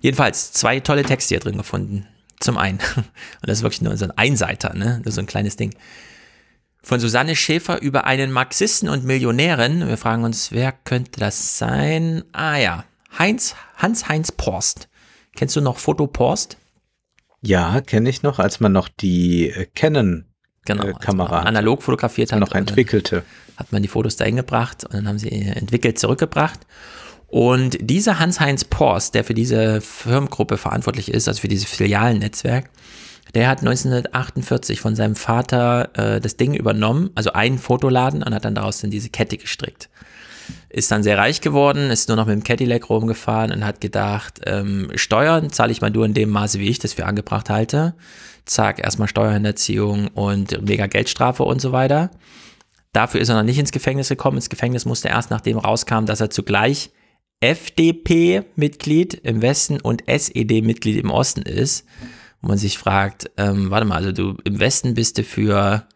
Jedenfalls 0.00 0.52
zwei 0.52 0.78
tolle 0.78 1.02
Texte 1.02 1.34
hier 1.34 1.40
drin 1.40 1.56
gefunden. 1.56 2.06
Zum 2.38 2.56
einen. 2.56 2.78
Und 2.96 3.48
das 3.48 3.58
ist 3.58 3.62
wirklich 3.62 3.82
nur 3.82 3.94
so 3.98 4.06
ein 4.06 4.12
Einseiter, 4.12 4.72
ne? 4.74 5.02
Ist 5.04 5.16
so 5.16 5.20
ein 5.20 5.26
kleines 5.26 5.56
Ding. 5.56 5.74
Von 6.82 6.98
Susanne 6.98 7.36
Schäfer 7.36 7.82
über 7.82 8.04
einen 8.04 8.32
Marxisten 8.32 8.88
und 8.88 9.04
Millionären. 9.04 9.86
Wir 9.86 9.96
fragen 9.96 10.24
uns, 10.24 10.50
wer 10.52 10.72
könnte 10.72 11.20
das 11.20 11.58
sein? 11.58 12.24
Ah 12.32 12.56
ja, 12.56 12.84
Heinz, 13.18 13.54
Hans-Heinz 13.76 14.32
Porst. 14.32 14.88
Kennst 15.36 15.56
du 15.56 15.60
noch 15.60 15.78
Foto 15.78 16.06
Porst? 16.06 16.56
Ja, 17.42 17.80
kenne 17.80 18.10
ich 18.10 18.22
noch, 18.22 18.38
als 18.38 18.60
man 18.60 18.72
noch 18.72 18.88
die 18.88 19.50
äh, 19.50 19.66
Canon 19.74 20.24
genau, 20.64 20.84
äh, 20.84 20.92
Kamera 20.94 21.40
analog 21.40 21.82
fotografiert 21.82 22.32
hat. 22.32 22.40
Noch 22.40 22.52
entwickelte. 22.52 23.24
Hat 23.56 23.72
man 23.72 23.82
die 23.82 23.88
Fotos 23.88 24.16
dahin 24.16 24.36
gebracht 24.36 24.84
und 24.84 24.94
dann 24.94 25.08
haben 25.08 25.18
sie 25.18 25.30
entwickelt 25.30 25.98
zurückgebracht. 25.98 26.60
Und 27.26 27.78
dieser 27.80 28.18
Hans-Heinz 28.18 28.64
Porst, 28.64 29.14
der 29.14 29.22
für 29.22 29.34
diese 29.34 29.80
Firmengruppe 29.80 30.56
verantwortlich 30.56 31.12
ist, 31.12 31.28
also 31.28 31.40
für 31.40 31.48
dieses 31.48 31.68
Filialnetzwerk, 31.68 32.70
der 33.34 33.48
hat 33.48 33.60
1948 33.60 34.80
von 34.80 34.96
seinem 34.96 35.16
Vater 35.16 35.90
äh, 35.94 36.20
das 36.20 36.36
Ding 36.36 36.54
übernommen, 36.54 37.10
also 37.14 37.32
einen 37.32 37.58
Fotoladen 37.58 38.22
und 38.22 38.34
hat 38.34 38.44
dann 38.44 38.54
daraus 38.54 38.80
dann 38.80 38.90
diese 38.90 39.10
Kette 39.10 39.36
gestrickt 39.36 39.88
ist 40.68 40.90
dann 40.90 41.02
sehr 41.02 41.18
reich 41.18 41.40
geworden, 41.40 41.90
ist 41.90 42.08
nur 42.08 42.16
noch 42.16 42.26
mit 42.26 42.34
dem 42.34 42.44
Cadillac 42.44 42.88
rumgefahren 42.88 43.52
und 43.52 43.64
hat 43.64 43.80
gedacht, 43.80 44.40
ähm, 44.46 44.90
Steuern 44.94 45.50
zahle 45.50 45.72
ich 45.72 45.80
mal 45.80 45.90
nur 45.90 46.06
in 46.06 46.14
dem 46.14 46.30
Maße, 46.30 46.58
wie 46.60 46.68
ich 46.68 46.78
das 46.78 46.92
für 46.92 47.06
angebracht 47.06 47.50
halte. 47.50 47.94
Zack, 48.44 48.78
erstmal 48.78 49.08
Steuerhinterziehung 49.08 50.08
und 50.08 50.62
mega 50.66 50.86
Geldstrafe 50.86 51.42
und 51.42 51.60
so 51.60 51.72
weiter. 51.72 52.10
Dafür 52.92 53.20
ist 53.20 53.28
er 53.28 53.36
noch 53.36 53.42
nicht 53.42 53.58
ins 53.58 53.72
Gefängnis 53.72 54.08
gekommen. 54.08 54.38
Ins 54.38 54.48
Gefängnis 54.48 54.84
musste 54.84 55.08
er 55.08 55.16
erst 55.16 55.30
nachdem 55.30 55.58
rauskam, 55.58 56.06
dass 56.06 56.20
er 56.20 56.30
zugleich 56.30 56.90
FDP-Mitglied 57.40 59.14
im 59.14 59.42
Westen 59.42 59.80
und 59.80 60.02
SED-Mitglied 60.06 60.98
im 60.98 61.10
Osten 61.10 61.42
ist. 61.42 61.84
Wo 62.42 62.48
man 62.48 62.58
sich 62.58 62.78
fragt, 62.78 63.30
ähm, 63.36 63.70
warte 63.70 63.86
mal, 63.86 63.96
also 63.96 64.12
du 64.12 64.36
im 64.44 64.58
Westen 64.58 64.94
bist 64.94 65.18
du 65.18 65.24
für 65.24 65.86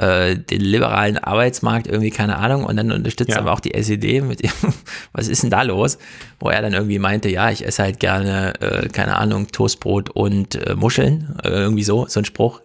äh, 0.00 0.36
den 0.36 0.60
liberalen 0.62 1.18
Arbeitsmarkt 1.18 1.86
irgendwie, 1.86 2.10
keine 2.10 2.36
Ahnung, 2.36 2.64
und 2.64 2.76
dann 2.76 2.90
unterstützt 2.90 3.32
ja. 3.32 3.38
aber 3.38 3.52
auch 3.52 3.60
die 3.60 3.74
SED 3.74 4.22
mit 4.22 4.42
dem, 4.42 4.50
was 5.12 5.28
ist 5.28 5.42
denn 5.42 5.50
da 5.50 5.62
los? 5.62 5.98
Wo 6.38 6.48
er 6.48 6.62
dann 6.62 6.72
irgendwie 6.72 6.98
meinte, 6.98 7.28
ja, 7.28 7.50
ich 7.50 7.66
esse 7.66 7.82
halt 7.82 8.00
gerne, 8.00 8.54
äh, 8.60 8.88
keine 8.88 9.16
Ahnung, 9.16 9.48
Toastbrot 9.48 10.10
und 10.10 10.54
äh, 10.54 10.74
Muscheln, 10.74 11.36
äh, 11.44 11.48
irgendwie 11.48 11.84
so, 11.84 12.06
so 12.08 12.20
ein 12.20 12.24
Spruch. 12.24 12.60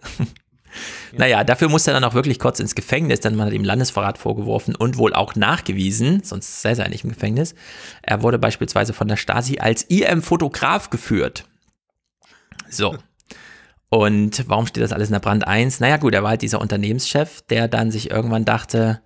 Ja. 1.12 1.18
Naja, 1.20 1.44
dafür 1.44 1.68
musste 1.68 1.90
er 1.90 1.94
dann 1.94 2.04
auch 2.04 2.14
wirklich 2.14 2.38
kurz 2.38 2.60
ins 2.60 2.74
Gefängnis, 2.74 3.20
denn 3.20 3.34
man 3.34 3.46
hat 3.46 3.54
ihm 3.54 3.64
Landesverrat 3.64 4.18
vorgeworfen 4.18 4.74
und 4.74 4.98
wohl 4.98 5.14
auch 5.14 5.34
nachgewiesen, 5.34 6.22
sonst 6.22 6.60
sei 6.60 6.72
er 6.72 6.88
nicht 6.90 7.04
im 7.04 7.10
Gefängnis. 7.10 7.54
Er 8.02 8.22
wurde 8.22 8.38
beispielsweise 8.38 8.92
von 8.92 9.08
der 9.08 9.16
Stasi 9.16 9.58
als 9.58 9.84
IM-Fotograf 9.84 10.90
geführt. 10.90 11.44
So. 12.70 12.96
Und 13.88 14.48
warum 14.48 14.66
steht 14.66 14.82
das 14.82 14.92
alles 14.92 15.08
in 15.08 15.12
der 15.12 15.20
Brand 15.20 15.46
1? 15.46 15.80
Naja, 15.80 15.96
gut, 15.96 16.14
er 16.14 16.22
war 16.22 16.30
halt 16.30 16.42
dieser 16.42 16.60
Unternehmenschef, 16.60 17.42
der 17.42 17.68
dann 17.68 17.90
sich 17.90 18.10
irgendwann 18.10 18.44
dachte, 18.44 19.00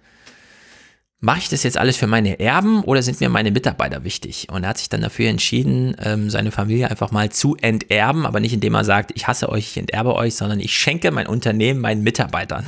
mache 1.20 1.40
ich 1.40 1.48
das 1.50 1.62
jetzt 1.62 1.76
alles 1.76 1.98
für 1.98 2.06
meine 2.06 2.40
Erben 2.40 2.82
oder 2.82 3.02
sind 3.02 3.20
mir 3.20 3.28
meine 3.28 3.50
Mitarbeiter 3.50 4.04
wichtig? 4.04 4.48
Und 4.50 4.64
er 4.64 4.70
hat 4.70 4.78
sich 4.78 4.88
dann 4.88 5.02
dafür 5.02 5.28
entschieden, 5.28 5.94
ähm, 6.02 6.30
seine 6.30 6.50
Familie 6.50 6.90
einfach 6.90 7.10
mal 7.10 7.30
zu 7.30 7.56
enterben, 7.56 8.24
aber 8.24 8.40
nicht 8.40 8.54
indem 8.54 8.74
er 8.74 8.84
sagt, 8.84 9.12
ich 9.14 9.28
hasse 9.28 9.50
euch, 9.50 9.68
ich 9.70 9.76
enterbe 9.76 10.14
euch, 10.14 10.34
sondern 10.34 10.60
ich 10.60 10.74
schenke 10.74 11.10
mein 11.10 11.26
Unternehmen 11.26 11.80
meinen 11.80 12.02
Mitarbeitern. 12.02 12.66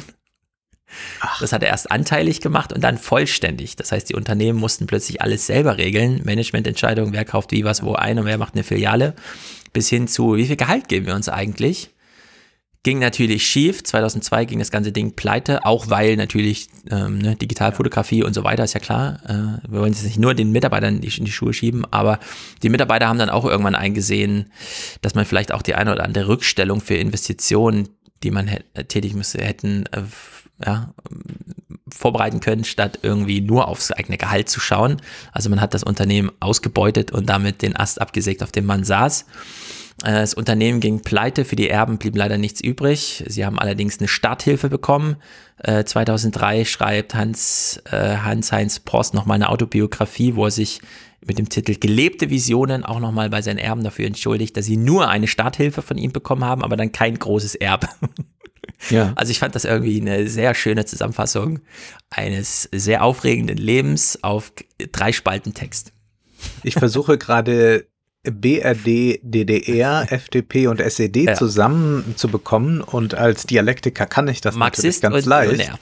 Ach. 1.21 1.41
Das 1.41 1.55
hat 1.55 1.63
er 1.63 1.71
erst 1.71 1.91
anteilig 1.91 2.41
gemacht 2.43 2.73
und 2.73 2.83
dann 2.83 2.99
vollständig. 2.99 3.77
Das 3.77 3.93
heißt, 3.93 4.11
die 4.11 4.15
Unternehmen 4.15 4.59
mussten 4.59 4.87
plötzlich 4.87 5.23
alles 5.23 5.47
selber 5.47 5.79
regeln. 5.79 6.21
Managemententscheidungen, 6.25 7.15
wer 7.15 7.25
kauft 7.25 7.53
wie 7.53 7.65
was 7.65 7.83
wo 7.83 7.95
ein 7.95 8.19
und 8.19 8.27
wer 8.27 8.37
macht 8.37 8.55
eine 8.55 8.65
Filiale. 8.65 9.15
Bis 9.73 9.89
hin 9.89 10.09
zu, 10.09 10.37
wie 10.37 10.47
viel 10.47 10.57
Gehalt 10.57 10.89
geben 10.89 11.07
wir 11.07 11.15
uns 11.15 11.29
eigentlich? 11.29 11.91
Ging 12.85 12.99
natürlich 12.99 13.47
schief. 13.47 13.85
2002 13.85 14.45
ging 14.45 14.59
das 14.59 14.73
ganze 14.73 14.91
Ding 14.91 15.15
pleite, 15.15 15.65
auch 15.65 15.89
weil 15.89 16.17
natürlich 16.17 16.69
ähm, 16.91 17.19
ne, 17.19 17.37
Digitalfotografie 17.37 18.25
und 18.25 18.35
so 18.35 18.43
weiter 18.43 18.65
ist 18.65 18.73
ja 18.73 18.81
klar. 18.81 19.21
Äh, 19.25 19.71
wir 19.71 19.81
wollen 19.81 19.93
jetzt 19.93 20.05
nicht 20.05 20.19
nur 20.19 20.35
den 20.35 20.51
Mitarbeitern 20.51 20.97
in 20.97 21.25
die, 21.25 21.31
Schuhe 21.31 21.53
schieben, 21.53 21.85
aber 21.93 22.19
die 22.63 22.71
Mitarbeiter 22.71 23.07
haben 23.07 23.21
dann 23.21 23.31
auch 23.31 23.45
irgendwann 23.45 23.77
eingesehen, 23.77 24.51
dass 25.01 25.15
man 25.15 25.25
vielleicht 25.25 25.53
auch 25.53 25.63
die 25.63 25.77
eine 25.77 25.93
oder 25.93 26.05
andere 26.05 26.27
Rückstellung 26.27 26.81
für 26.81 26.97
Investitionen, 26.97 27.89
die 28.25 28.33
man 28.33 28.51
tätig 28.89 29.15
müsste, 29.15 29.43
hätten 29.43 29.87
äh, 29.93 30.03
ja, 30.67 30.93
vorbereiten 31.93 32.41
können, 32.41 32.65
statt 32.65 32.99
irgendwie 33.03 33.41
nur 33.41 33.69
aufs 33.69 33.93
eigene 33.93 34.19
Gehalt 34.19 34.49
zu 34.49 34.61
schauen. 34.61 34.97
Also 35.33 35.51
man 35.51 35.61
hat 35.61 35.75
das 35.75 35.83
Unternehmen 35.83 36.31
ausgebeutet 36.41 37.13
und 37.13 37.27
damit 37.27 37.63
den 37.63 37.77
Ast 37.77 38.01
abgesägt, 38.01 38.43
auf 38.43 38.53
dem 38.53 38.67
man 38.67 38.85
saß. 38.85 39.27
Äh, 40.05 40.13
das 40.13 40.35
Unternehmen 40.35 40.81
ging 40.81 41.01
pleite, 41.01 41.45
für 41.45 41.57
die 41.57 41.69
Erben 41.69 41.99
blieb 41.99 42.17
leider 42.17 42.39
nichts 42.39 42.61
übrig. 42.61 43.25
Sie 43.27 43.45
haben 43.45 43.59
allerdings 43.59 43.99
eine 43.99 44.09
Starthilfe 44.09 44.69
bekommen. 44.69 45.17
2003 45.65 46.61
äh, 46.61 46.65
schreibt 46.65 47.15
Hans, 47.15 47.81
äh, 47.91 48.17
Hans-Heinz 48.17 48.81
Post 48.81 49.15
nochmal 49.15 49.37
eine 49.37 49.49
Autobiografie, 49.49 50.35
wo 50.35 50.47
er 50.47 50.51
sich 50.51 50.81
mit 51.25 51.39
dem 51.39 51.49
Titel 51.49 51.77
Gelebte 51.77 52.31
Visionen 52.31 52.85
auch 52.85 52.99
nochmal 52.99 53.31
bei 53.31 53.43
seinen 53.43 53.59
Erben 53.59 53.85
dafür 53.85 54.07
entschuldigt, 54.07 54.57
dass 54.57 54.65
sie 54.65 54.77
nur 54.77 55.09
eine 55.09 55.29
Starthilfe 55.29 55.83
von 55.83 55.99
ihm 55.99 56.11
bekommen 56.11 56.45
haben, 56.45 56.65
aber 56.65 56.77
dann 56.77 56.91
kein 56.91 57.17
großes 57.17 57.55
Erbe. 57.55 57.89
Ja. 58.91 59.13
Also 59.17 59.31
ich 59.31 59.39
fand 59.39 59.55
das 59.55 59.65
irgendwie 59.65 60.01
eine 60.01 60.29
sehr 60.29 60.55
schöne 60.55 60.85
Zusammenfassung 60.85 61.61
eines 62.11 62.69
sehr 62.73 63.05
aufregenden 63.05 63.57
Lebens 63.57 64.19
auf 64.23 64.53
drei 64.93 65.13
Spalten 65.13 65.55
Text. 65.55 65.93
Ich 66.63 66.75
versuche 66.75 67.19
gerade 67.19 67.87
BRD, 68.25 69.21
DDR, 69.23 70.07
FDP 70.11 70.69
und 70.69 70.81
SED 70.81 71.25
ja. 71.25 71.35
zusammen 71.35 72.15
zu 72.17 72.29
bekommen 72.29 72.81
und 72.81 73.15
als 73.15 73.45
Dialektiker 73.45 74.07
kann 74.07 74.29
ich 74.29 74.41
das 74.41 74.55
Marxist 74.55 75.03
natürlich 75.03 75.27
ganz 75.27 75.49
leicht. 75.49 75.69
Ja. 75.69 75.79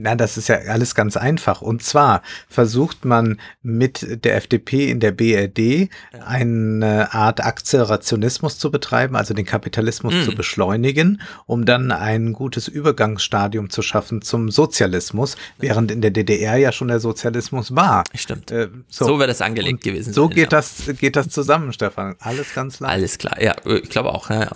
Na, 0.00 0.14
das 0.14 0.36
ist 0.36 0.48
ja 0.48 0.58
alles 0.68 0.94
ganz 0.94 1.16
einfach. 1.16 1.60
Und 1.60 1.82
zwar 1.82 2.22
versucht 2.48 3.04
man 3.04 3.40
mit 3.62 4.24
der 4.24 4.36
FDP 4.36 4.90
in 4.90 5.00
der 5.00 5.10
BRD 5.10 5.90
eine 6.24 7.12
Art 7.12 7.44
Akzelerationismus 7.44 8.60
zu 8.60 8.70
betreiben, 8.70 9.16
also 9.16 9.34
den 9.34 9.44
Kapitalismus 9.44 10.14
mm. 10.14 10.22
zu 10.22 10.36
beschleunigen, 10.36 11.20
um 11.46 11.64
dann 11.64 11.90
ein 11.90 12.32
gutes 12.32 12.68
Übergangsstadium 12.68 13.70
zu 13.70 13.82
schaffen 13.82 14.22
zum 14.22 14.52
Sozialismus, 14.52 15.36
während 15.58 15.90
in 15.90 16.00
der 16.00 16.12
DDR 16.12 16.56
ja 16.56 16.70
schon 16.70 16.86
der 16.86 17.00
Sozialismus 17.00 17.74
war. 17.74 18.04
Stimmt. 18.14 18.52
Äh, 18.52 18.68
so 18.88 19.04
so 19.04 19.18
wäre 19.18 19.26
das 19.26 19.40
angelegt 19.40 19.82
gewesen. 19.82 20.12
So 20.12 20.28
geht 20.28 20.52
ja. 20.52 20.58
das 20.58 20.84
geht 21.00 21.16
das 21.16 21.28
zusammen, 21.28 21.72
Stefan. 21.72 22.14
Alles 22.20 22.54
ganz 22.54 22.78
leicht. 22.78 22.94
Alles 22.94 23.18
klar. 23.18 23.42
Ja, 23.42 23.56
ich 23.64 23.90
glaube 23.90 24.14
auch. 24.14 24.30
Ja, 24.30 24.42
ja. 24.42 24.50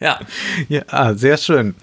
Ja. 0.00 0.18
Ja, 0.68 0.82
ah, 0.88 1.14
sehr 1.14 1.36
schön. 1.36 1.74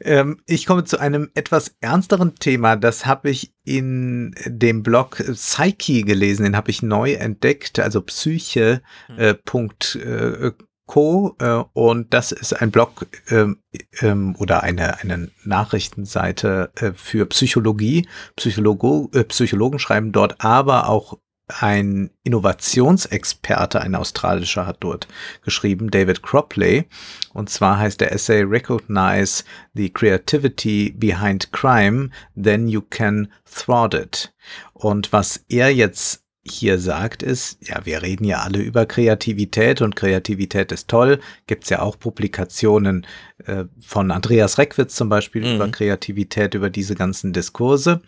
Ähm, 0.00 0.40
ich 0.46 0.64
komme 0.64 0.84
zu 0.84 0.98
einem 0.98 1.30
etwas 1.34 1.76
ernsteren 1.80 2.34
Thema. 2.36 2.76
Das 2.76 3.04
habe 3.04 3.28
ich 3.28 3.52
in 3.64 4.34
dem 4.46 4.82
Blog 4.82 5.16
Psyche 5.16 6.02
gelesen. 6.02 6.44
Den 6.44 6.56
habe 6.56 6.70
ich 6.70 6.82
neu 6.82 7.12
entdeckt, 7.12 7.78
also 7.78 8.00
psyche. 8.00 8.80
Hm. 9.06 9.18
Äh, 9.18 9.30
äh, 9.30 10.52
Co. 10.86 11.36
Äh, 11.38 11.64
und 11.74 12.14
das 12.14 12.32
ist 12.32 12.54
ein 12.54 12.70
Blog 12.70 13.06
ähm, 13.30 14.36
oder 14.38 14.62
eine, 14.62 14.98
eine 15.00 15.30
Nachrichtenseite 15.44 16.72
äh, 16.76 16.92
für 16.94 17.26
Psychologie. 17.26 18.08
Psychologo, 18.36 19.10
äh, 19.12 19.24
Psychologen 19.24 19.78
schreiben 19.78 20.10
dort 20.10 20.42
aber 20.42 20.88
auch 20.88 21.18
ein 21.48 22.10
Innovationsexperte, 22.24 23.80
ein 23.80 23.94
australischer, 23.94 24.66
hat 24.66 24.78
dort 24.80 25.08
geschrieben, 25.42 25.90
David 25.90 26.22
Cropley. 26.22 26.84
Und 27.32 27.50
zwar 27.50 27.78
heißt 27.78 28.00
der 28.00 28.12
Essay 28.12 28.42
Recognize 28.42 29.44
the 29.74 29.90
Creativity 29.90 30.94
Behind 30.96 31.50
Crime, 31.52 32.10
then 32.40 32.68
you 32.68 32.82
can 32.82 33.28
thwart 33.44 33.94
it. 33.94 34.32
Und 34.74 35.12
was 35.12 35.44
er 35.48 35.72
jetzt 35.74 36.22
hier 36.50 36.78
sagt, 36.78 37.22
ist, 37.22 37.58
ja, 37.66 37.84
wir 37.84 38.02
reden 38.02 38.24
ja 38.24 38.38
alle 38.38 38.60
über 38.60 38.86
Kreativität 38.86 39.82
und 39.82 39.96
Kreativität 39.96 40.72
ist 40.72 40.88
toll. 40.88 41.20
Gibt's 41.46 41.68
ja 41.68 41.80
auch 41.82 41.98
Publikationen 41.98 43.06
äh, 43.44 43.64
von 43.80 44.10
Andreas 44.10 44.58
Reckwitz 44.58 44.94
zum 44.94 45.08
Beispiel 45.08 45.44
mhm. 45.44 45.56
über 45.56 45.68
Kreativität, 45.68 46.54
über 46.54 46.70
diese 46.70 46.94
ganzen 46.94 47.32
Diskurse. 47.32 48.00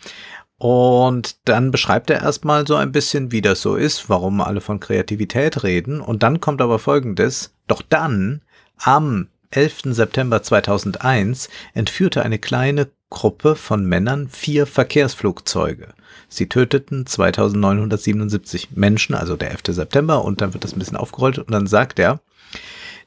Und 0.60 1.48
dann 1.48 1.70
beschreibt 1.70 2.10
er 2.10 2.20
erstmal 2.20 2.66
so 2.66 2.76
ein 2.76 2.92
bisschen, 2.92 3.32
wie 3.32 3.40
das 3.40 3.62
so 3.62 3.76
ist, 3.76 4.10
warum 4.10 4.42
alle 4.42 4.60
von 4.60 4.78
Kreativität 4.78 5.62
reden. 5.62 6.02
Und 6.02 6.22
dann 6.22 6.38
kommt 6.38 6.60
aber 6.60 6.78
Folgendes. 6.78 7.54
Doch 7.66 7.80
dann, 7.80 8.42
am 8.76 9.28
11. 9.52 9.94
September 9.94 10.42
2001, 10.42 11.48
entführte 11.72 12.22
eine 12.22 12.38
kleine 12.38 12.88
Gruppe 13.08 13.56
von 13.56 13.86
Männern 13.86 14.28
vier 14.28 14.66
Verkehrsflugzeuge. 14.66 15.94
Sie 16.28 16.46
töteten 16.46 17.06
2977 17.06 18.72
Menschen, 18.72 19.14
also 19.14 19.36
der 19.36 19.52
11. 19.52 19.62
September, 19.68 20.22
und 20.26 20.42
dann 20.42 20.52
wird 20.52 20.64
das 20.64 20.74
ein 20.74 20.78
bisschen 20.78 20.98
aufgerollt 20.98 21.38
und 21.38 21.50
dann 21.50 21.68
sagt 21.68 21.98
er, 21.98 22.20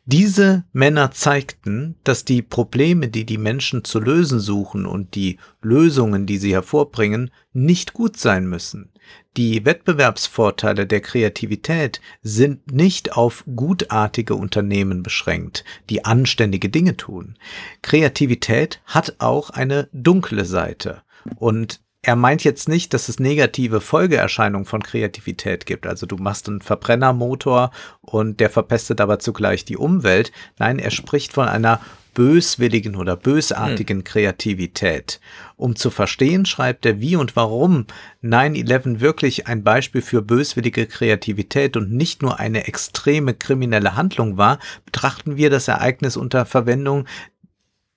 diese 0.06 0.66
Männer 0.74 1.12
zeigten, 1.12 1.96
dass 2.04 2.26
die 2.26 2.42
Probleme, 2.42 3.08
die 3.08 3.26
die 3.26 3.38
Menschen 3.38 3.86
zu 3.86 4.00
lösen 4.00 4.40
suchen 4.40 4.86
und 4.86 5.16
die 5.16 5.38
Lösungen, 5.62 6.26
die 6.26 6.38
sie 6.38 6.52
hervorbringen, 6.52 7.32
nicht 7.54 7.94
gut 7.94 8.18
sein 8.18 8.48
müssen. 8.48 8.90
Die 9.38 9.66
Wettbewerbsvorteile 9.66 10.86
der 10.86 11.02
Kreativität 11.02 12.02
sind 12.22 12.72
nicht 12.72 13.16
auf 13.16 13.44
gutartige 13.56 14.36
Unternehmen 14.36 15.04
beschränkt, 15.04 15.64
die 15.90 16.04
anständige 16.04 16.70
Dinge 16.70 16.98
tun. 16.98 17.38
Kreativität 17.82 18.82
hat 18.86 19.16
auch 19.20 19.50
eine 19.52 19.90
dunkle 19.94 20.46
Seite. 20.46 21.02
Und 21.38 21.80
er 22.06 22.18
meint 22.18 22.44
jetzt 22.44 22.68
nicht, 22.68 22.94
dass 22.94 23.08
es 23.08 23.20
negative 23.20 23.80
Folgeerscheinungen 23.80 24.66
von 24.66 24.84
Kreativität 24.84 25.66
gibt. 25.66 25.88
Also 25.88 26.06
du 26.06 26.18
machst 26.18 26.50
einen 26.50 26.62
Verbrennermotor 26.62 27.72
und 28.02 28.42
der 28.42 28.50
verpestet 28.50 29.00
aber 29.00 29.20
zugleich 29.20 29.64
die 29.64 29.78
Umwelt. 29.78 30.34
Nein, 30.60 30.80
er 30.80 30.92
spricht 30.92 31.32
von 31.32 31.48
einer 31.48 31.80
böswilligen 32.14 32.96
oder 32.96 33.16
bösartigen 33.16 34.00
hm. 34.00 34.04
Kreativität. 34.04 35.20
Um 35.56 35.76
zu 35.76 35.90
verstehen, 35.90 36.46
schreibt 36.46 36.86
er, 36.86 37.00
wie 37.00 37.16
und 37.16 37.36
warum 37.36 37.86
9-11 38.22 39.00
wirklich 39.00 39.48
ein 39.48 39.64
Beispiel 39.64 40.02
für 40.02 40.22
böswillige 40.22 40.86
Kreativität 40.86 41.78
und 41.78 41.92
nicht 41.92 42.22
nur 42.22 42.40
eine 42.40 42.68
extreme 42.68 43.34
kriminelle 43.34 43.96
Handlung 43.96 44.38
war, 44.38 44.60
betrachten 44.86 45.38
wir 45.38 45.50
das 45.50 45.68
Ereignis 45.68 46.18
unter 46.18 46.46
Verwendung 46.46 47.06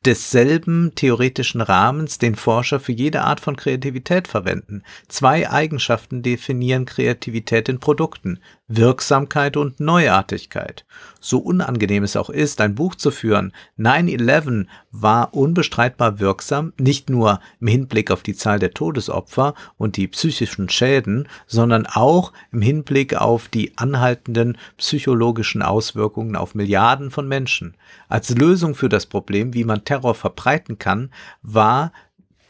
desselben 0.06 0.92
theoretischen 0.94 1.60
Rahmens, 1.60 2.18
den 2.18 2.36
Forscher 2.36 2.78
für 2.78 2.92
jede 2.92 3.22
Art 3.22 3.40
von 3.40 3.56
Kreativität 3.56 4.28
verwenden. 4.28 4.82
Zwei 5.08 5.50
Eigenschaften 5.50 6.22
definieren 6.22 6.86
Kreativität 6.86 7.68
in 7.68 7.80
Produkten. 7.80 8.38
Wirksamkeit 8.68 9.56
und 9.56 9.78
Neuartigkeit. 9.78 10.84
So 11.20 11.38
unangenehm 11.38 12.02
es 12.02 12.16
auch 12.16 12.30
ist, 12.30 12.60
ein 12.60 12.74
Buch 12.74 12.94
zu 12.94 13.10
führen, 13.10 13.52
9-11 13.78 14.66
war 14.90 15.34
unbestreitbar 15.34 16.18
wirksam, 16.18 16.72
nicht 16.78 17.10
nur 17.10 17.40
im 17.60 17.68
Hinblick 17.68 18.10
auf 18.10 18.22
die 18.22 18.34
Zahl 18.34 18.58
der 18.58 18.72
Todesopfer 18.72 19.54
und 19.76 19.96
die 19.96 20.08
psychischen 20.08 20.68
Schäden, 20.68 21.28
sondern 21.46 21.86
auch 21.86 22.32
im 22.52 22.62
Hinblick 22.62 23.14
auf 23.14 23.48
die 23.48 23.76
anhaltenden 23.76 24.58
psychologischen 24.78 25.62
Auswirkungen 25.62 26.36
auf 26.36 26.54
Milliarden 26.54 27.10
von 27.10 27.28
Menschen. 27.28 27.74
Als 28.08 28.30
Lösung 28.30 28.74
für 28.74 28.88
das 28.88 29.06
Problem, 29.06 29.54
wie 29.54 29.64
man 29.64 29.84
Terror 29.84 30.14
verbreiten 30.14 30.78
kann, 30.78 31.10
war 31.42 31.92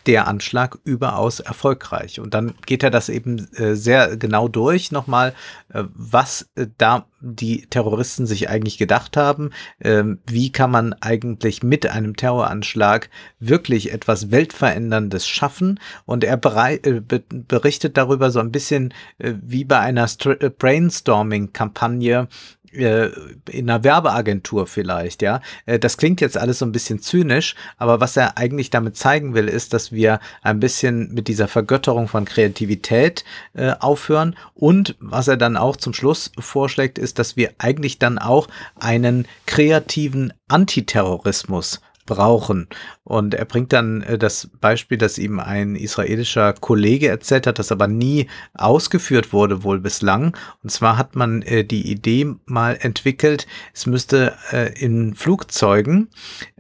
der 0.07 0.28
Anschlag 0.28 0.78
überaus 0.85 1.41
erfolgreich. 1.41 2.20
Und 2.20 2.35
dann 2.35 2.55
geht 2.65 2.83
er 2.83 2.91
das 2.91 3.09
eben 3.09 3.53
äh, 3.55 3.74
sehr 3.74 4.16
genau 4.16 4.49
durch 4.49 4.93
nochmal, 4.93 5.35
äh, 5.73 5.85
was 5.95 6.49
äh, 6.55 6.66
da 6.78 7.07
die 7.20 7.66
Terroristen 7.66 8.27
sich 8.27 8.49
eigentlich 8.49 8.78
gedacht 8.78 9.16
haben. 9.16 9.51
Ähm, 9.81 10.20
wie 10.27 10.53
kann 10.53 10.70
man 10.70 10.93
eigentlich 10.95 11.62
mit 11.62 11.87
einem 11.87 12.16
Terroranschlag 12.16 13.11
wirklich 13.41 13.93
etwas 13.93 14.31
Weltveränderndes 14.31 15.27
schaffen? 15.27 15.81
Und 16.05 16.24
er 16.24 16.39
äh, 16.45 17.01
berichtet 17.01 17.97
darüber 17.97 18.31
so 18.31 18.41
ein 18.41 18.53
bisschen 18.53 18.95
äh, 19.19 19.35
wie 19.43 19.65
bei 19.65 19.81
einer 19.81 20.09
äh, 20.24 20.51
Brainstorming-Kampagne, 20.51 22.28
äh, 22.77 23.11
in 23.51 23.69
einer 23.69 23.85
Werbeagentur 23.85 24.66
vielleicht, 24.66 25.23
ja. 25.23 25.40
Äh, 25.66 25.78
das 25.78 25.97
klingt 25.97 26.20
jetzt 26.20 26.39
alles 26.39 26.59
so 26.59 26.66
ein 26.66 26.73
bisschen 26.73 27.01
zynisch, 27.01 27.55
aber 27.78 28.01
was 28.01 28.16
er 28.16 28.39
eigentlich 28.39 28.70
damit 28.70 28.97
zeigen 28.97 29.35
will, 29.35 29.48
ist, 29.48 29.73
dass 29.73 29.93
wir 29.93 30.20
ein 30.43 30.61
bisschen 30.61 31.12
mit 31.15 31.28
dieser 31.28 31.48
Vergötterung 31.48 32.09
von 32.09 32.24
Kreativität 32.24 33.24
äh, 33.55 33.73
aufhören 33.81 34.36
und 34.55 34.97
was 35.01 35.28
er 35.28 35.36
dann 35.36 35.57
auch 35.57 35.77
zum 35.77 35.94
Schluss 35.94 36.31
vorschlägt, 36.39 36.98
ist, 36.98 37.19
dass 37.19 37.36
wir 37.36 37.53
eigentlich 37.59 37.98
dann 37.98 38.19
auch 38.19 38.48
einen 38.78 39.27
kreativen 39.47 40.32
Antiterrorismus 40.48 41.81
brauchen. 42.07 42.69
Und 43.05 43.35
er 43.35 43.45
bringt 43.45 43.73
dann 43.73 44.03
äh, 44.03 44.19
das 44.19 44.49
Beispiel, 44.61 44.99
dass 44.99 45.19
ihm 45.19 45.41
ein 45.41 45.77
israelischer 45.77 46.53
Kollege 46.55 47.09
erzählt 47.09 47.47
hat, 47.47 47.59
das 47.59 47.73
aber 47.73 47.89
nie 47.89 48.28
ausgeführt 48.55 49.33
wurde, 49.33 49.62
wohl 49.65 49.81
bislang. 49.81 50.37
Und 50.62 50.70
zwar 50.70 50.97
hat 50.97 51.16
man 51.16 51.43
äh, 51.43 51.65
die 51.65 51.91
Idee 51.91 52.35
mal 52.47 52.78
entwickelt, 52.81 53.47
es 53.74 53.87
müsste 53.87 54.35
äh, 54.53 54.73
in 54.78 55.15
Flugzeugen 55.15 56.09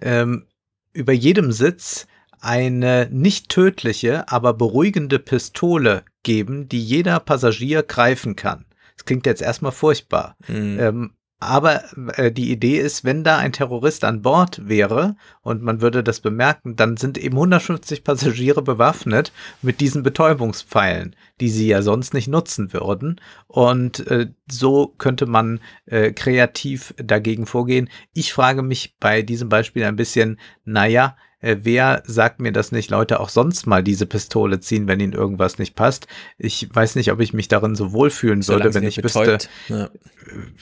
ähm, 0.00 0.44
über 0.92 1.12
jedem 1.12 1.52
Sitz 1.52 2.06
eine 2.40 3.08
nicht 3.10 3.48
tödliche, 3.48 4.28
aber 4.30 4.54
beruhigende 4.54 5.18
Pistole 5.18 6.04
geben, 6.22 6.68
die 6.68 6.82
jeder 6.82 7.20
Passagier 7.20 7.82
greifen 7.82 8.36
kann. 8.36 8.66
Das 8.96 9.04
klingt 9.04 9.26
jetzt 9.26 9.42
erstmal 9.42 9.72
furchtbar. 9.72 10.36
Mhm. 10.48 10.78
Ähm, 10.80 11.10
aber 11.38 11.82
äh, 12.16 12.32
die 12.32 12.50
Idee 12.50 12.78
ist, 12.78 13.04
wenn 13.04 13.22
da 13.22 13.36
ein 13.36 13.52
Terrorist 13.52 14.04
an 14.04 14.22
Bord 14.22 14.68
wäre 14.68 15.16
und 15.42 15.62
man 15.62 15.82
würde 15.82 16.02
das 16.02 16.20
bemerken, 16.20 16.76
dann 16.76 16.96
sind 16.96 17.18
eben 17.18 17.36
150 17.36 18.04
Passagiere 18.04 18.62
bewaffnet 18.62 19.32
mit 19.60 19.80
diesen 19.80 20.02
Betäubungspfeilen, 20.02 21.14
die 21.40 21.50
sie 21.50 21.68
ja 21.68 21.82
sonst 21.82 22.14
nicht 22.14 22.28
nutzen 22.28 22.72
würden. 22.72 23.20
Und 23.48 24.06
äh, 24.06 24.28
so 24.50 24.94
könnte 24.96 25.26
man 25.26 25.60
äh, 25.84 26.12
kreativ 26.12 26.94
dagegen 26.96 27.44
vorgehen. 27.44 27.90
Ich 28.14 28.32
frage 28.32 28.62
mich 28.62 28.96
bei 28.98 29.20
diesem 29.20 29.50
Beispiel 29.50 29.84
ein 29.84 29.96
bisschen, 29.96 30.40
naja, 30.64 31.16
wer 31.40 32.02
sagt 32.06 32.40
mir, 32.40 32.52
dass 32.52 32.72
nicht 32.72 32.90
Leute 32.90 33.20
auch 33.20 33.28
sonst 33.28 33.66
mal 33.66 33.82
diese 33.82 34.06
Pistole 34.06 34.60
ziehen, 34.60 34.88
wenn 34.88 35.00
ihnen 35.00 35.12
irgendwas 35.12 35.58
nicht 35.58 35.74
passt? 35.74 36.06
Ich 36.38 36.68
weiß 36.74 36.96
nicht, 36.96 37.12
ob 37.12 37.20
ich 37.20 37.32
mich 37.32 37.48
darin 37.48 37.74
so 37.74 37.92
wohlfühlen 37.92 38.42
Solange 38.42 38.64
würde, 38.64 38.74
wenn 38.74 38.84
ich 38.84 38.96
betäubt. 38.96 39.48
wüsste. 39.68 39.90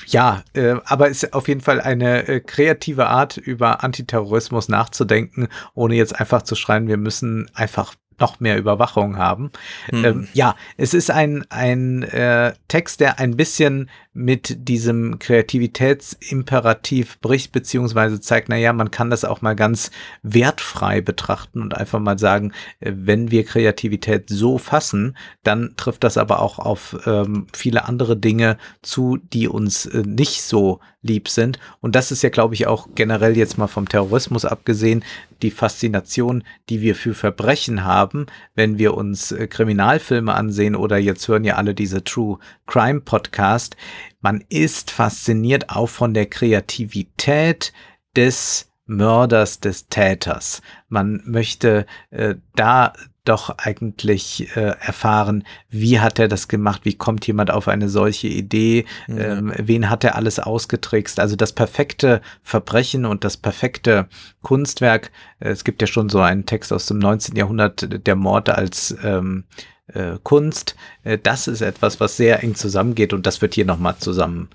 Ja, 0.07 0.43
ja 0.55 0.61
äh, 0.61 0.77
aber 0.85 1.11
es 1.11 1.23
ist 1.23 1.33
auf 1.33 1.49
jeden 1.49 1.61
Fall 1.61 1.81
eine 1.81 2.27
äh, 2.27 2.41
kreative 2.41 3.07
Art, 3.07 3.37
über 3.37 3.85
Antiterrorismus 3.85 4.69
nachzudenken, 4.69 5.49
ohne 5.75 5.95
jetzt 5.95 6.19
einfach 6.19 6.43
zu 6.43 6.55
schreien, 6.55 6.89
wir 6.89 6.97
müssen 6.97 7.51
einfach 7.55 7.95
noch 8.21 8.41
mehr 8.41 8.59
Überwachung 8.59 9.17
haben. 9.17 9.51
Hm. 9.87 10.05
Ähm, 10.05 10.29
ja, 10.35 10.55
es 10.77 10.95
ist 10.95 11.11
ein, 11.11 11.45
ein 11.51 12.03
äh, 12.05 12.53
Text, 12.69 13.01
der 13.01 13.19
ein 13.19 13.37
bisschen 13.37 13.91
mit 14.15 14.69
diesem 14.69 15.19
Kreativitätsimperativ 15.19 17.19
bricht, 17.19 17.51
beziehungsweise 17.51 18.21
zeigt, 18.21 18.49
na 18.49 18.57
ja, 18.57 18.73
man 18.73 18.93
kann 18.93 19.11
das 19.11 19.25
auch 19.25 19.43
mal 19.43 19.57
ganz 19.57 19.91
wertfrei 20.23 21.01
betrachten 21.01 21.61
und 21.61 21.77
einfach 21.77 21.99
mal 21.99 22.19
sagen, 22.19 22.53
äh, 22.79 22.93
wenn 22.95 23.33
wir 23.33 23.45
Kreativität 23.45 24.31
so 24.31 24.59
fassen, 24.59 25.17
dann 25.43 25.75
trifft 25.77 26.05
das 26.05 26.17
aber 26.17 26.41
auch 26.41 26.61
auf 26.61 26.97
ähm, 27.07 27.49
viele 27.53 27.87
andere 27.87 28.17
Dinge 28.17 28.57
zu, 28.83 29.19
die 29.33 29.49
uns 29.49 29.87
äh, 29.87 30.05
nicht 30.07 30.43
so 30.43 30.81
lieb 31.05 31.29
sind. 31.29 31.59
Und 31.81 31.95
das 31.95 32.11
ist 32.11 32.23
ja, 32.23 32.31
glaube 32.31 32.55
ich, 32.55 32.67
auch 32.67 32.89
generell 32.95 33.37
jetzt 33.37 33.59
mal 33.59 33.67
vom 33.67 33.89
Terrorismus 33.89 34.45
abgesehen, 34.45 35.05
die 35.43 35.51
Faszination, 35.51 36.43
die 36.71 36.81
wir 36.81 36.95
für 36.95 37.15
Verbrechen 37.15 37.85
haben, 37.85 38.27
wenn 38.55 38.79
wir 38.79 38.95
uns 38.95 39.31
äh, 39.31 39.47
Kriminalfilme 39.47 40.33
ansehen 40.33 40.75
oder 40.75 40.97
jetzt 40.97 41.29
hören 41.29 41.45
ja 41.45 41.57
alle 41.57 41.75
diese 41.75 42.03
True 42.03 42.39
Crime 42.67 43.03
Podcast. 43.03 43.77
Man 44.21 44.45
ist 44.49 44.91
fasziniert 44.91 45.71
auch 45.71 45.89
von 45.89 46.15
der 46.15 46.27
Kreativität 46.27 47.73
des 48.17 48.71
Mörders, 48.87 49.61
des 49.61 49.89
Täters. 49.89 50.61
Man 50.89 51.23
möchte 51.25 51.87
äh, 52.11 52.35
da 52.55 52.93
doch 53.25 53.57
eigentlich 53.57 54.55
äh, 54.55 54.75
erfahren, 54.81 55.45
wie 55.71 55.99
hat 56.01 56.19
er 56.19 56.29
das 56.29 56.49
gemacht, 56.49 56.83
wie 56.85 56.95
kommt 56.95 57.27
jemand 57.27 57.51
auf 57.51 57.69
eine 57.69 57.89
solche 57.89 58.29
Idee, 58.29 58.85
mhm. 59.07 59.19
ähm, 59.19 59.53
wen 59.57 59.89
hat 59.89 60.05
er 60.05 60.15
alles 60.17 60.39
ausgetrickst. 60.39 61.19
Also 61.19 61.35
das 61.35 61.53
perfekte 61.53 62.21
Verbrechen 62.43 63.07
und 63.07 63.25
das 63.25 63.39
perfekte 63.39 64.09
Kunstwerk. 64.43 65.11
Äh, 65.41 65.49
es 65.49 65.65
gibt 65.65 65.81
ja 65.81 65.87
schon 65.87 66.11
so 66.11 66.21
einen 66.21 66.45
Text 66.45 66.73
aus 66.73 66.87
dem 66.87 66.99
19. 66.99 67.35
Jahrhundert, 67.35 68.07
der 68.07 68.17
Mord 68.17 68.51
als 68.51 68.95
ähm, 69.03 69.45
äh, 69.93 70.17
Kunst. 70.23 70.77
Äh, 71.03 71.19
das 71.23 71.49
ist 71.49 71.61
etwas, 71.61 72.01
was 72.01 72.17
sehr 72.17 72.43
eng 72.43 72.55
zusammengeht 72.55 73.13
und 73.13 73.27
das 73.27 73.43
wird 73.43 73.55
hier 73.55 73.65
nochmal 73.65 73.97
zusammen 73.99 74.49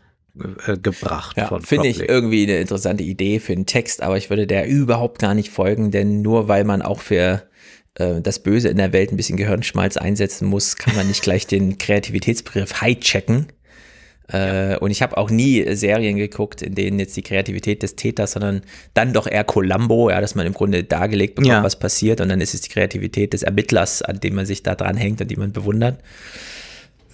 äh, 0.66 0.78
gebracht. 0.78 1.38
Ja, 1.38 1.60
Finde 1.60 1.88
ich 1.88 2.08
irgendwie 2.08 2.44
eine 2.44 2.60
interessante 2.60 3.04
Idee 3.04 3.40
für 3.40 3.54
einen 3.54 3.66
Text, 3.66 4.02
aber 4.02 4.18
ich 4.18 4.30
würde 4.30 4.48
der 4.48 4.68
überhaupt 4.68 5.20
gar 5.20 5.34
nicht 5.34 5.50
folgen, 5.50 5.92
denn 5.92 6.22
nur 6.22 6.48
weil 6.48 6.64
man 6.64 6.82
auch 6.82 7.00
für 7.00 7.44
äh, 7.96 8.22
das 8.22 8.40
Böse 8.40 8.70
in 8.70 8.78
der 8.78 8.94
Welt 8.94 9.12
ein 9.12 9.18
bisschen 9.18 9.38
Gehirnschmalz 9.38 9.98
einsetzen 9.98 10.48
muss, 10.48 10.76
kann 10.76 10.96
man 10.96 11.08
nicht 11.08 11.22
gleich 11.22 11.48
den 11.48 11.78
Kreativitätsbegriff 11.78 12.82
hijacken. 12.82 13.48
Äh, 14.32 14.78
und 14.78 14.92
ich 14.92 15.02
habe 15.02 15.18
auch 15.18 15.30
nie 15.30 15.76
Serien 15.76 16.18
geguckt, 16.18 16.62
in 16.62 16.76
denen 16.76 17.00
jetzt 17.00 17.18
die 17.18 17.24
Kreativität 17.24 17.82
des 17.84 17.96
Täters, 17.96 18.34
sondern 18.34 18.62
dann 18.94 19.14
doch 19.14 19.28
eher 19.28 19.44
Columbo, 19.44 20.10
ja, 20.10 20.22
dass 20.22 20.36
man 20.36 20.46
im 20.46 20.54
Grunde 20.54 20.84
dargelegt 20.84 21.36
bekommt, 21.36 21.52
ja. 21.52 21.64
was 21.64 21.78
passiert. 21.78 22.22
Und 22.22 22.30
dann 22.30 22.42
ist 22.42 22.54
es 22.54 22.62
die 22.62 22.70
Kreativität 22.70 23.34
des 23.34 23.44
Ermittlers, 23.44 24.02
an 24.02 24.20
dem 24.20 24.36
man 24.36 24.46
sich 24.46 24.64
da 24.64 24.76
dran 24.76 24.98
hängt 24.98 25.22
und 25.22 25.30
die 25.30 25.36
man 25.36 25.52
bewundert. 25.52 26.00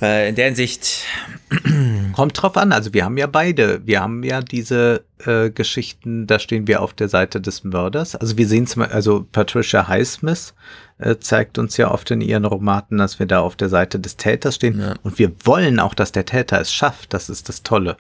Äh, 0.02 0.30
in 0.30 0.36
der 0.36 0.46
Hinsicht. 0.46 1.04
Kommt 2.14 2.42
drauf 2.42 2.58
an. 2.58 2.72
Also 2.74 2.94
wir 2.94 3.06
haben 3.06 3.18
ja 3.18 3.28
beide. 3.28 3.86
Wir 3.86 4.02
haben 4.02 4.24
ja 4.24 4.42
diese 4.42 5.06
äh, 5.26 5.50
Geschichten, 5.50 6.28
da 6.28 6.40
stehen 6.40 6.68
wir 6.68 6.82
auf 6.82 6.94
der 6.94 7.08
Seite 7.08 7.40
des 7.40 7.64
Mörders. 7.64 8.16
Also 8.16 8.38
wir 8.38 8.48
sehen 8.48 8.68
zum 8.68 8.82
Beispiel, 8.82 8.96
also 8.96 9.26
Patricia 9.32 9.88
Highsmith 9.88 10.54
äh, 10.98 11.18
zeigt 11.18 11.58
uns 11.58 11.78
ja 11.78 11.92
oft 11.92 12.10
in 12.12 12.22
ihren 12.22 12.46
Romanen, 12.46 12.98
dass 12.98 13.20
wir 13.20 13.26
da 13.26 13.42
auf 13.42 13.56
der 13.56 13.70
Seite 13.70 14.00
des 14.00 14.18
Täters 14.18 14.56
stehen. 14.56 14.80
Ja. 14.80 14.96
Und 15.04 15.20
wir 15.20 15.32
wollen 15.44 15.80
auch, 15.80 15.94
dass 15.94 16.12
der 16.12 16.26
Täter 16.26 16.60
es 16.60 16.72
schafft. 16.72 17.14
Das 17.14 17.30
ist 17.30 17.50
das 17.50 17.64
Tolle. 17.64 17.98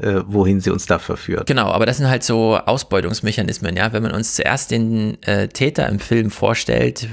Äh, 0.00 0.22
wohin 0.26 0.60
sie 0.60 0.70
uns 0.70 0.86
da 0.86 1.00
verführt. 1.00 1.48
Genau, 1.48 1.72
aber 1.72 1.84
das 1.84 1.96
sind 1.96 2.08
halt 2.08 2.22
so 2.22 2.56
Ausbeutungsmechanismen, 2.56 3.76
ja. 3.76 3.92
Wenn 3.92 4.04
man 4.04 4.12
uns 4.12 4.36
zuerst 4.36 4.70
den 4.70 5.20
äh, 5.24 5.48
Täter 5.48 5.88
im 5.88 5.98
Film 5.98 6.30
vorstellt, 6.30 7.08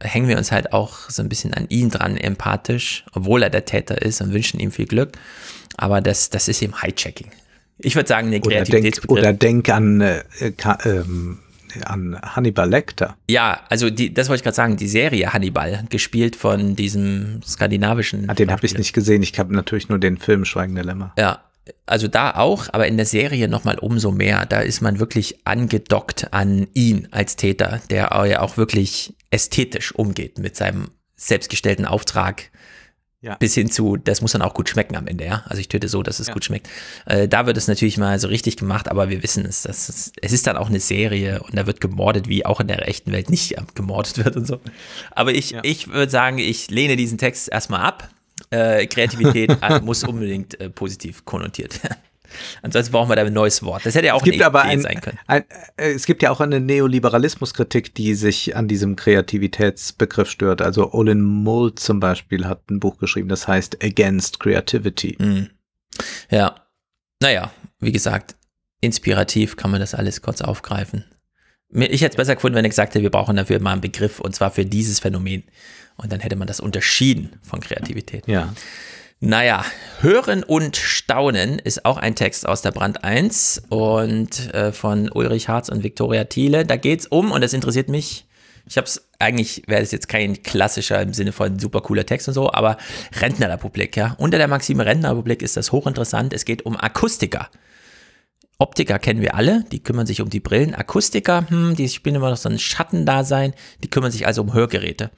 hängen 0.00 0.28
wir 0.28 0.38
uns 0.38 0.52
halt 0.52 0.72
auch 0.72 1.10
so 1.10 1.22
ein 1.22 1.28
bisschen 1.28 1.54
an 1.54 1.66
ihn 1.68 1.90
dran, 1.90 2.16
empathisch, 2.16 3.04
obwohl 3.14 3.42
er 3.42 3.50
der 3.50 3.64
Täter 3.64 4.00
ist 4.00 4.20
und 4.20 4.32
wünschen 4.32 4.60
ihm 4.60 4.70
viel 4.70 4.86
Glück. 4.86 5.18
Aber 5.76 6.00
das, 6.00 6.30
das 6.30 6.46
ist 6.46 6.62
eben 6.62 6.80
Hijacking. 6.80 7.32
Ich 7.78 7.96
würde 7.96 8.08
sagen, 8.08 8.30
der 8.30 8.40
Kreativitätsbegriff. 8.40 9.18
Oder 9.18 9.32
denk, 9.32 9.68
oder 9.68 9.68
denk 9.68 9.68
an, 9.70 10.00
äh, 10.00 10.52
ähm, 10.84 11.38
an 11.84 12.20
Hannibal 12.22 12.68
Lecter. 12.68 13.16
Ja, 13.28 13.60
also 13.68 13.90
die, 13.90 14.12
das 14.12 14.28
wollte 14.28 14.40
ich 14.40 14.44
gerade 14.44 14.56
sagen, 14.56 14.76
die 14.76 14.88
Serie 14.88 15.32
Hannibal, 15.32 15.84
gespielt 15.90 16.36
von 16.36 16.76
diesem 16.76 17.40
skandinavischen. 17.46 18.28
Ah, 18.28 18.34
den 18.34 18.50
habe 18.50 18.64
ich 18.66 18.76
nicht 18.76 18.92
gesehen. 18.92 19.22
Ich 19.22 19.38
habe 19.38 19.54
natürlich 19.54 19.88
nur 19.88 19.98
den 19.98 20.18
Film 20.18 20.44
Schweigende 20.44 20.82
Lämmer. 20.82 21.12
Ja, 21.18 21.42
also 21.84 22.08
da 22.08 22.32
auch, 22.32 22.68
aber 22.72 22.86
in 22.86 22.96
der 22.96 23.06
Serie 23.06 23.48
nochmal 23.48 23.78
umso 23.78 24.12
mehr. 24.12 24.46
Da 24.46 24.60
ist 24.60 24.80
man 24.80 24.98
wirklich 24.98 25.46
angedockt 25.46 26.32
an 26.32 26.68
ihn 26.74 27.08
als 27.10 27.36
Täter, 27.36 27.80
der 27.90 28.10
ja 28.28 28.40
auch 28.40 28.56
wirklich 28.56 29.14
ästhetisch 29.30 29.94
umgeht 29.94 30.38
mit 30.38 30.56
seinem 30.56 30.88
selbstgestellten 31.16 31.86
Auftrag. 31.86 32.50
Ja. 33.22 33.34
Bis 33.36 33.54
hin 33.54 33.70
zu, 33.70 33.96
das 33.96 34.20
muss 34.20 34.32
dann 34.32 34.42
auch 34.42 34.54
gut 34.54 34.68
schmecken 34.68 34.94
am 34.94 35.06
Ende, 35.06 35.24
ja. 35.24 35.42
Also 35.46 35.60
ich 35.60 35.68
töte 35.68 35.88
so, 35.88 36.02
dass 36.02 36.20
es 36.20 36.28
ja. 36.28 36.34
gut 36.34 36.44
schmeckt. 36.44 36.68
Äh, 37.06 37.26
da 37.26 37.46
wird 37.46 37.56
es 37.56 37.66
natürlich 37.66 37.98
mal 37.98 38.18
so 38.20 38.28
richtig 38.28 38.56
gemacht, 38.56 38.88
aber 38.88 39.08
wir 39.08 39.22
wissen 39.22 39.44
es. 39.46 39.62
Das 39.62 39.88
ist, 39.88 40.12
es 40.20 40.32
ist 40.32 40.46
dann 40.46 40.56
auch 40.56 40.68
eine 40.68 40.80
Serie 40.80 41.42
und 41.42 41.56
da 41.56 41.66
wird 41.66 41.80
gemordet, 41.80 42.28
wie 42.28 42.44
auch 42.44 42.60
in 42.60 42.68
der 42.68 42.86
echten 42.86 43.12
Welt 43.12 43.30
nicht 43.30 43.56
gemordet 43.74 44.18
wird 44.24 44.36
und 44.36 44.46
so. 44.46 44.60
Aber 45.12 45.32
ich, 45.32 45.50
ja. 45.50 45.60
ich 45.64 45.88
würde 45.88 46.12
sagen, 46.12 46.38
ich 46.38 46.70
lehne 46.70 46.96
diesen 46.96 47.18
Text 47.18 47.50
erstmal 47.50 47.80
ab 47.80 48.10
äh, 48.50 48.86
Kreativität 48.86 49.56
muss 49.82 50.04
unbedingt 50.04 50.58
äh, 50.60 50.70
positiv 50.70 51.24
konnotiert 51.24 51.82
werden. 51.82 51.96
Ansonsten 52.62 52.92
brauchen 52.92 53.08
wir 53.08 53.16
da 53.16 53.22
ein 53.22 53.32
neues 53.32 53.62
Wort. 53.62 53.84
Das 53.84 53.94
hätte 53.94 54.06
ja 54.06 54.14
auch 54.14 54.22
es 54.22 54.24
gibt 54.24 54.42
aber 54.42 54.62
ein, 54.62 54.80
sein 54.80 55.00
können. 55.00 55.18
Ein, 55.26 55.44
äh, 55.76 55.92
es 55.92 56.06
gibt 56.06 56.22
ja 56.22 56.30
auch 56.30 56.40
eine 56.40 56.60
Neoliberalismuskritik, 56.60 57.94
die 57.94 58.14
sich 58.14 58.56
an 58.56 58.68
diesem 58.68 58.96
Kreativitätsbegriff 58.96 60.30
stört. 60.30 60.62
Also 60.62 60.92
Olin 60.92 61.22
Mould 61.22 61.78
zum 61.78 62.00
Beispiel 62.00 62.46
hat 62.46 62.70
ein 62.70 62.80
Buch 62.80 62.98
geschrieben, 62.98 63.28
das 63.28 63.48
heißt 63.48 63.82
Against 63.82 64.40
Creativity. 64.40 65.16
Mhm. 65.18 65.50
Ja, 66.30 66.66
naja, 67.20 67.50
wie 67.80 67.92
gesagt, 67.92 68.36
inspirativ 68.80 69.56
kann 69.56 69.70
man 69.70 69.80
das 69.80 69.94
alles 69.94 70.22
kurz 70.22 70.40
aufgreifen. 70.40 71.04
Ich 71.70 72.02
hätte 72.02 72.12
es 72.12 72.16
besser 72.16 72.36
gefunden, 72.36 72.56
wenn 72.56 72.64
er 72.64 72.70
gesagt 72.70 72.94
hätte, 72.94 73.02
wir 73.02 73.10
brauchen 73.10 73.36
dafür 73.36 73.60
mal 73.60 73.72
einen 73.72 73.80
Begriff 73.80 74.20
und 74.20 74.34
zwar 74.34 74.50
für 74.50 74.64
dieses 74.64 75.00
Phänomen. 75.00 75.44
Und 75.96 76.12
dann 76.12 76.20
hätte 76.20 76.36
man 76.36 76.46
das 76.46 76.60
unterschieden 76.60 77.38
von 77.42 77.60
Kreativität. 77.60 78.28
Ja. 78.28 78.54
Naja, 79.20 79.64
Hören 80.00 80.42
und 80.42 80.76
Staunen 80.76 81.58
ist 81.58 81.86
auch 81.86 81.96
ein 81.96 82.14
Text 82.14 82.46
aus 82.46 82.60
der 82.60 82.70
Brand 82.70 83.02
1 83.02 83.62
und 83.70 84.52
äh, 84.52 84.72
von 84.72 85.10
Ulrich 85.10 85.48
Harz 85.48 85.70
und 85.70 85.82
Viktoria 85.82 86.24
Thiele. 86.24 86.66
Da 86.66 86.76
geht 86.76 87.00
es 87.00 87.06
um, 87.06 87.32
und 87.32 87.40
das 87.40 87.54
interessiert 87.54 87.88
mich, 87.88 88.26
ich 88.68 88.76
habe 88.76 88.86
es 88.86 89.08
eigentlich, 89.18 89.62
wäre 89.68 89.80
es 89.80 89.90
jetzt 89.90 90.08
kein 90.08 90.42
klassischer 90.42 91.00
im 91.00 91.14
Sinne 91.14 91.32
von 91.32 91.58
super 91.58 91.80
cooler 91.80 92.04
Text 92.04 92.28
und 92.28 92.34
so, 92.34 92.52
aber 92.52 92.76
Rentnerrepublik, 93.18 93.96
ja. 93.96 94.14
Unter 94.18 94.36
der 94.36 94.48
Maxime 94.48 94.84
Rentnerrepublik 94.84 95.40
ist 95.40 95.56
das 95.56 95.72
hochinteressant. 95.72 96.34
Es 96.34 96.44
geht 96.44 96.66
um 96.66 96.76
Akustiker. 96.76 97.48
Optiker 98.58 98.98
kennen 98.98 99.22
wir 99.22 99.34
alle, 99.34 99.64
die 99.72 99.82
kümmern 99.82 100.06
sich 100.06 100.20
um 100.20 100.28
die 100.28 100.40
Brillen. 100.40 100.74
Akustiker, 100.74 101.48
hm, 101.48 101.74
die 101.74 101.88
spielen 101.88 102.16
immer 102.16 102.28
noch 102.28 102.36
so 102.36 102.50
ein 102.50 102.58
Schattendasein, 102.58 103.54
die 103.82 103.88
kümmern 103.88 104.10
sich 104.10 104.26
also 104.26 104.42
um 104.42 104.52
Hörgeräte. 104.52 105.10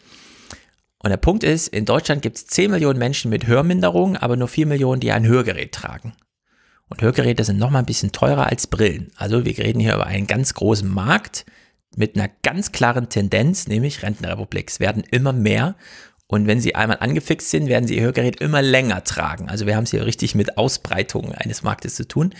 Und 1.03 1.11
der 1.11 1.16
Punkt 1.16 1.45
ist, 1.45 1.69
in 1.69 1.85
Deutschland 1.85 2.23
gibt 2.23 2.37
es 2.37 2.47
10 2.47 2.70
Millionen 2.70 2.99
Menschen 2.99 3.31
mit 3.31 3.47
Hörminderung, 3.47 4.16
aber 4.16 4.37
nur 4.37 4.49
4 4.49 4.66
Millionen, 4.66 5.01
die 5.01 5.12
ein 5.12 5.27
Hörgerät 5.27 5.73
tragen. 5.73 6.15
Und 6.89 7.03
Hörgeräte 7.03 7.45
sind 7.45 7.59
nochmal 7.59 7.83
ein 7.83 7.87
bisschen 7.87 8.12
teurer 8.12 8.47
als 8.47 8.66
Brillen. 8.66 9.12
Also 9.16 9.45
wir 9.45 9.59
reden 9.59 9.81
hier 9.81 9.95
über 9.95 10.07
einen 10.07 10.27
ganz 10.27 10.55
großen 10.55 10.89
Markt 10.89 11.45
mit 11.97 12.16
einer 12.16 12.31
ganz 12.43 12.73
klaren 12.73 13.09
Tendenz, 13.09 13.69
nämlich 13.69 14.03
Rentenrepublik. 14.03 14.70
Es 14.70 14.81
werden 14.81 15.05
immer 15.11 15.33
mehr. 15.33 15.77
Und 16.27 16.47
wenn 16.47 16.61
sie 16.61 16.75
einmal 16.75 16.99
angefixt 17.01 17.51
sind, 17.51 17.69
werden 17.69 17.87
sie 17.87 17.97
ihr 17.97 18.03
Hörgerät 18.03 18.41
immer 18.41 18.61
länger 18.61 19.03
tragen. 19.05 19.49
Also 19.49 19.66
wir 19.66 19.77
haben 19.77 19.85
es 19.85 19.91
hier 19.91 20.05
richtig 20.05 20.35
mit 20.35 20.59
Ausbreitung 20.59 21.33
eines 21.33 21.62
Marktes 21.62 21.95
zu 21.95 22.07
tun. 22.07 22.35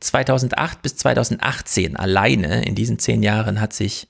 2008 0.00 0.80
bis 0.82 0.96
2018 0.96 1.96
alleine, 1.96 2.64
in 2.64 2.76
diesen 2.76 3.00
zehn 3.00 3.22
Jahren 3.22 3.60
hat 3.60 3.72
sich 3.72 4.06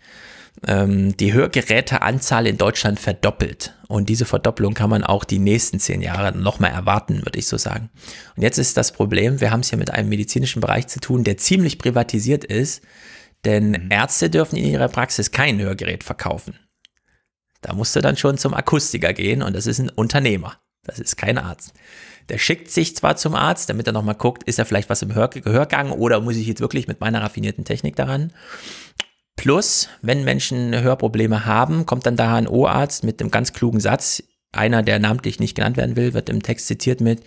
ähm, 0.67 1.17
die 1.17 1.33
Hörgeräteanzahl 1.33 2.47
in 2.47 2.59
Deutschland 2.59 3.01
verdoppelt. 3.01 3.75
Und 3.89 4.09
diese 4.09 4.25
Verdopplung 4.25 4.75
kann 4.75 4.91
man 4.91 5.05
auch 5.05 5.25
die 5.25 5.39
nächsten 5.39 5.81
zehn 5.81 6.03
Jahre 6.03 6.37
nochmal 6.37 6.71
erwarten, 6.71 7.25
würde 7.25 7.39
ich 7.39 7.47
so 7.47 7.57
sagen. 7.57 7.91
Und 8.37 8.43
jetzt 8.43 8.59
ist 8.59 8.77
das 8.77 8.93
Problem, 8.93 9.41
wir 9.41 9.51
haben 9.51 9.61
es 9.61 9.71
hier 9.71 9.79
mit 9.79 9.91
einem 9.91 10.09
medizinischen 10.09 10.61
Bereich 10.61 10.87
zu 10.89 11.01
tun, 11.01 11.25
der 11.25 11.37
ziemlich 11.37 11.79
privatisiert 11.79 12.45
ist, 12.45 12.83
denn 13.45 13.71
mhm. 13.71 13.89
Ärzte 13.91 14.31
dürfen 14.31 14.57
in 14.57 14.67
ihrer 14.67 14.89
Praxis 14.89 15.31
kein 15.31 15.61
Hörgerät 15.61 16.05
verkaufen. 16.05 16.55
Da 17.61 17.73
musst 17.75 17.95
du 17.95 18.01
dann 18.01 18.17
schon 18.17 18.39
zum 18.39 18.55
Akustiker 18.55 19.13
gehen 19.13 19.43
und 19.43 19.55
das 19.55 19.67
ist 19.67 19.79
ein 19.79 19.91
Unternehmer. 19.91 20.59
Das 20.85 20.99
ist 20.99 21.17
kein 21.17 21.39
Arzt. 21.39 21.75
Der 22.29 22.39
schickt 22.39 22.71
sich 22.71 22.97
zwar 22.97 23.17
zum 23.17 23.35
Arzt, 23.35 23.69
damit 23.69 23.87
er 23.87 23.93
nochmal 23.93 24.15
guckt, 24.15 24.43
ist 24.45 24.59
da 24.59 24.65
vielleicht 24.65 24.91
was 24.91 25.03
im 25.03 25.15
Hör 25.15 25.29
Gehörgang 25.29 25.93
oder 25.93 26.21
muss 26.21 26.37
ich 26.37 26.47
jetzt 26.47 26.61
wirklich 26.61 26.89
mit 26.89 27.01
meiner 27.01 27.23
raffinierten 27.23 27.65
Technik 27.65 27.97
daran? 27.97 28.33
Plus, 29.37 29.89
wenn 30.03 30.25
Menschen 30.25 30.79
Hörprobleme 30.81 31.47
haben, 31.47 31.87
kommt 31.87 32.07
dann 32.07 32.17
da 32.17 32.35
ein 32.35 32.49
O-Arzt 32.49 33.03
mit 33.05 33.21
einem 33.21 33.31
ganz 33.31 33.53
klugen 33.53 33.81
Satz. 33.81 34.23
Einer, 34.53 34.83
der 34.83 34.99
namentlich 34.99 35.41
nicht 35.41 35.55
genannt 35.55 35.77
werden 35.77 35.97
will, 35.97 36.13
wird 36.13 36.29
im 36.29 36.43
Text 36.43 36.67
zitiert 36.67 37.01
mit 37.01 37.23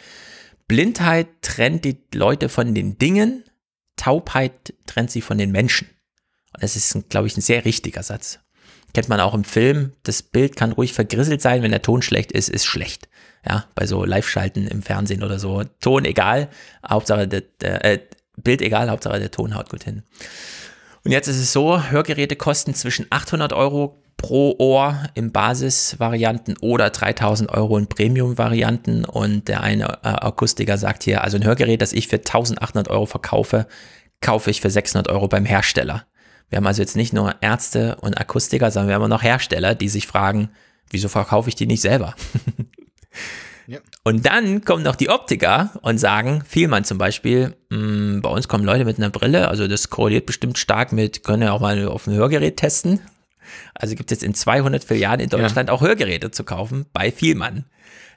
Blindheit 0.68 1.28
trennt 1.42 1.86
die 1.86 1.98
Leute 2.14 2.50
von 2.50 2.74
den 2.74 2.98
Dingen, 2.98 3.44
Taubheit 3.98 4.74
trennt 4.88 5.12
sie 5.12 5.22
von 5.22 5.38
den 5.38 5.52
Menschen. 5.52 5.88
Und 6.54 6.64
das 6.64 6.76
ist, 6.76 7.10
glaube 7.10 7.28
ich, 7.28 7.38
ein 7.38 7.42
sehr 7.42 7.66
richtiger 7.66 8.04
Satz. 8.04 8.40
kennt 8.94 9.10
man 9.10 9.20
auch 9.20 9.34
im 9.34 9.44
Film. 9.44 9.94
Das 10.04 10.24
Bild 10.24 10.56
kann 10.56 10.72
ruhig 10.72 10.94
vergrisselt 10.94 11.42
sein, 11.42 11.62
wenn 11.62 11.72
der 11.72 11.82
Ton 11.82 12.02
schlecht 12.02 12.32
ist, 12.32 12.50
ist 12.50 12.66
schlecht. 12.66 13.10
Ja, 13.48 13.66
bei 13.76 13.86
so 13.86 14.06
Live-Schalten 14.06 14.68
im 14.68 14.82
Fernsehen 14.82 15.22
oder 15.22 15.38
so. 15.38 15.64
Ton 15.82 16.06
egal, 16.06 16.50
Hauptsache 16.88 17.28
der, 17.28 17.42
der 17.62 17.86
äh, 17.86 18.00
Bild 18.38 18.62
egal, 18.62 18.90
Hauptsache 18.90 19.20
der 19.20 19.32
Ton 19.32 19.54
haut 19.56 19.70
gut 19.70 19.84
hin. 19.84 20.04
Und 21.06 21.12
jetzt 21.12 21.28
ist 21.28 21.40
es 21.40 21.54
so, 21.54 21.80
Hörgeräte 21.84 22.36
kosten 22.36 22.74
zwischen 22.74 23.06
800 23.12 23.54
Euro 23.54 24.02
pro 24.18 24.56
Ohr 24.58 25.04
in 25.14 25.32
Basisvarianten 25.32 26.58
oder 26.62 26.90
3000 26.90 27.52
Euro 27.52 27.78
in 27.78 27.86
Premium-Varianten. 27.86 29.06
Und 29.06 29.48
der 29.48 29.62
eine 29.62 30.00
äh, 30.04 30.08
Akustiker 30.08 30.80
sagt 30.80 31.04
hier, 31.04 31.24
also 31.24 31.38
ein 31.38 31.44
Hörgerät, 31.44 31.84
das 31.84 31.94
ich 31.94 32.08
für 32.08 32.16
1800 32.16 32.90
Euro 32.90 33.06
verkaufe, 33.06 33.68
kaufe 34.20 34.50
ich 34.50 34.62
für 34.62 34.72
600 34.72 35.08
Euro 35.10 35.28
beim 35.28 35.46
Hersteller. 35.46 36.08
Wir 36.50 36.58
haben 36.58 36.66
also 36.66 36.82
jetzt 36.82 36.96
nicht 36.96 37.14
nur 37.14 37.36
Ärzte 37.40 37.98
und 38.02 38.20
Akustiker, 38.20 38.72
sondern 38.72 38.88
wir 38.88 38.96
haben 38.96 39.04
auch 39.04 39.08
noch 39.08 39.24
Hersteller, 39.24 39.76
die 39.76 39.90
sich 39.90 40.08
fragen, 40.08 40.50
wieso 40.90 41.08
verkaufe 41.08 41.50
ich 41.50 41.56
die 41.56 41.68
nicht 41.68 41.82
selber? 41.82 42.16
ja. 43.68 43.80
Und 44.04 44.26
dann 44.26 44.64
kommen 44.64 44.84
noch 44.84 44.96
die 44.96 45.10
Optiker 45.10 45.72
und 45.82 45.98
sagen, 45.98 46.44
Vielmann 46.48 46.84
zum 46.84 46.98
Beispiel, 46.98 47.56
mh, 47.70 47.78
mm, 47.78 48.22
bei 48.22 48.30
uns 48.30 48.48
kommen 48.48 48.64
Leute 48.64 48.86
mit 48.86 48.98
einer 48.98 49.10
Brille, 49.10 49.48
also 49.48 49.68
das 49.68 49.90
korreliert 49.90 50.26
bestimmt 50.26 50.58
stark 50.58 50.92
mit, 50.92 51.24
können 51.24 51.44
ja 51.44 51.52
auch 51.52 51.62
mal 51.62 51.88
auf 51.88 52.08
ein 52.08 52.14
Hörgerät 52.14 52.58
testen. 52.58 53.00
Also 53.74 53.96
gibt 53.96 54.12
es 54.12 54.18
jetzt 54.18 54.24
in 54.24 54.34
200 54.34 54.84
Filialen 54.84 55.20
in 55.20 55.30
Deutschland 55.30 55.70
ja. 55.70 55.76
auch 55.76 55.82
Hörgeräte 55.82 56.32
zu 56.32 56.44
kaufen 56.44 56.86
bei 56.94 57.12
Vielmann. 57.12 57.66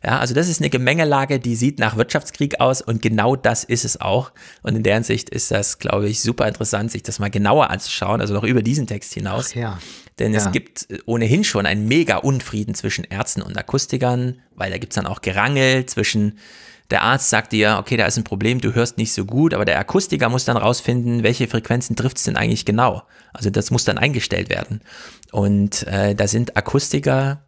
Ja, 0.05 0.21
also 0.21 0.33
das 0.33 0.49
ist 0.49 0.61
eine 0.61 0.71
Gemengelage, 0.71 1.41
die 1.41 1.57
sieht 1.57 1.81
nach 1.81 1.97
Wirtschaftskrieg 1.97 2.61
aus 2.61 2.81
und 2.83 3.03
genau 3.03 3.35
das 3.35 3.65
ist 3.65 3.85
es 3.85 4.01
auch. 4.01 4.31
Und 4.63 4.77
in 4.77 4.83
der 4.83 4.95
Hinsicht 4.95 5.29
ist 5.29 5.51
das, 5.51 5.79
glaube 5.79 6.09
ich, 6.09 6.23
super 6.23 6.47
interessant, 6.47 6.93
sich 6.93 7.03
das 7.03 7.19
mal 7.19 7.31
genauer 7.31 7.71
anzuschauen, 7.71 8.21
also 8.21 8.35
noch 8.35 8.45
über 8.45 8.63
diesen 8.63 8.87
Text 8.87 9.15
hinaus. 9.15 9.51
Ach 9.53 9.57
ja. 9.57 9.79
Denn 10.19 10.33
ja. 10.33 10.41
es 10.41 10.53
gibt 10.53 10.89
ohnehin 11.07 11.45
schon 11.45 11.67
einen 11.67 11.87
mega 11.87 12.17
Unfrieden 12.17 12.75
zwischen 12.75 13.05
Ärzten 13.05 13.43
und 13.43 13.57
Akustikern, 13.57 14.41
weil 14.55 14.71
da 14.71 14.79
gibt 14.79 14.93
es 14.93 14.97
dann 14.97 15.07
auch 15.07 15.21
Gerangel 15.21 15.87
zwischen 15.87 16.39
der 16.91 17.03
Arzt 17.03 17.29
sagt 17.29 17.53
dir, 17.53 17.77
okay, 17.79 17.97
da 17.99 18.07
ist 18.07 18.17
ein 18.17 18.25
Problem, 18.25 18.61
du 18.61 18.75
hörst 18.75 18.97
nicht 18.97 19.13
so 19.13 19.27
gut, 19.27 19.53
aber 19.53 19.67
der 19.67 19.79
Akustiker 19.79 20.31
muss 20.31 20.47
dann 20.47 20.57
rausfinden, 20.57 21.23
welche 21.23 21.47
Frequenzen 21.47 21.97
trifft 21.97 22.17
es 22.17 22.25
denn 22.25 22.37
eigentlich 22.37 22.65
genau. 22.65 23.03
Also 23.35 23.51
das 23.51 23.71
muss 23.71 23.85
dann 23.85 23.99
eingestellt 23.99 24.49
werden. 24.49 24.81
Und 25.31 25.87
äh, 25.87 26.15
da 26.15 26.27
sind 26.27 26.57
Akustiker 26.57 27.43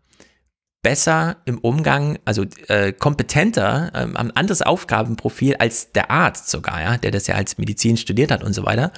besser 0.83 1.37
im 1.45 1.59
Umgang, 1.59 2.19
also 2.25 2.45
äh, 2.69 2.93
kompetenter, 2.93 3.93
ähm, 3.95 4.17
ein 4.17 4.35
anderes 4.35 4.63
Aufgabenprofil 4.63 5.57
als 5.57 5.93
der 5.93 6.11
Arzt 6.11 6.49
sogar, 6.49 6.81
ja, 6.81 6.97
der 6.97 7.11
das 7.11 7.27
ja 7.27 7.35
als 7.35 7.59
Medizin 7.59 7.99
studiert 7.99 8.31
hat 8.31 8.43
und 8.43 8.55
so 8.55 8.65
weiter. 8.65 8.91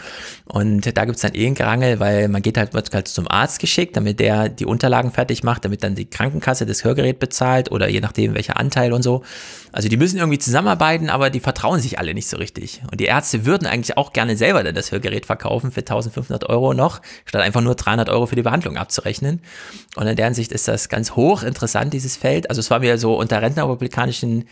Und 0.44 0.96
da 0.96 1.04
gibt's 1.04 1.22
dann 1.22 1.34
eh 1.34 1.46
ein 1.46 1.54
Gerangel, 1.54 1.98
weil 1.98 2.28
man 2.28 2.40
geht 2.40 2.56
halt, 2.56 2.72
wird 2.72 2.94
halt 2.94 3.08
zum 3.08 3.26
Arzt 3.28 3.58
geschickt, 3.58 3.96
damit 3.96 4.20
der 4.20 4.48
die 4.48 4.66
Unterlagen 4.66 5.10
fertig 5.10 5.42
macht, 5.42 5.64
damit 5.64 5.82
dann 5.82 5.96
die 5.96 6.08
Krankenkasse 6.08 6.66
das 6.66 6.84
Hörgerät 6.84 7.18
bezahlt 7.18 7.72
oder 7.72 7.88
je 7.88 8.00
nachdem 8.00 8.34
welcher 8.34 8.58
Anteil 8.58 8.92
und 8.92 9.02
so. 9.02 9.24
Also 9.72 9.88
die 9.88 9.96
müssen 9.96 10.18
irgendwie 10.18 10.38
zusammenarbeiten, 10.38 11.08
aber 11.08 11.30
die 11.30 11.40
vertrauen 11.40 11.80
sich 11.80 11.98
alle 11.98 12.14
nicht 12.14 12.28
so 12.28 12.36
richtig. 12.36 12.82
Und 12.90 13.00
die 13.00 13.06
Ärzte 13.06 13.46
würden 13.46 13.66
eigentlich 13.66 13.96
auch 13.96 14.12
gerne 14.12 14.36
selber 14.36 14.62
dann 14.62 14.74
das 14.74 14.92
Hörgerät 14.92 15.26
verkaufen 15.26 15.72
für 15.72 15.80
1500 15.80 16.48
Euro 16.48 16.74
noch, 16.74 17.00
statt 17.24 17.42
einfach 17.42 17.62
nur 17.62 17.74
300 17.74 18.08
Euro 18.10 18.26
für 18.26 18.36
die 18.36 18.42
Behandlung 18.42 18.76
abzurechnen. 18.76 19.40
Und 19.96 20.06
in 20.06 20.16
deren 20.16 20.34
Sicht 20.34 20.52
ist 20.52 20.68
das 20.68 20.88
ganz 20.88 21.12
hoch 21.12 21.42
interessant, 21.42 21.92
dieses 21.94 22.16
Feld. 22.16 22.50
Also 22.50 22.60
es 22.60 22.70
war 22.70 22.80
mir 22.80 22.98
so 22.98 23.18
unter 23.18 23.40
rentnerrepublikanischen 23.40 24.44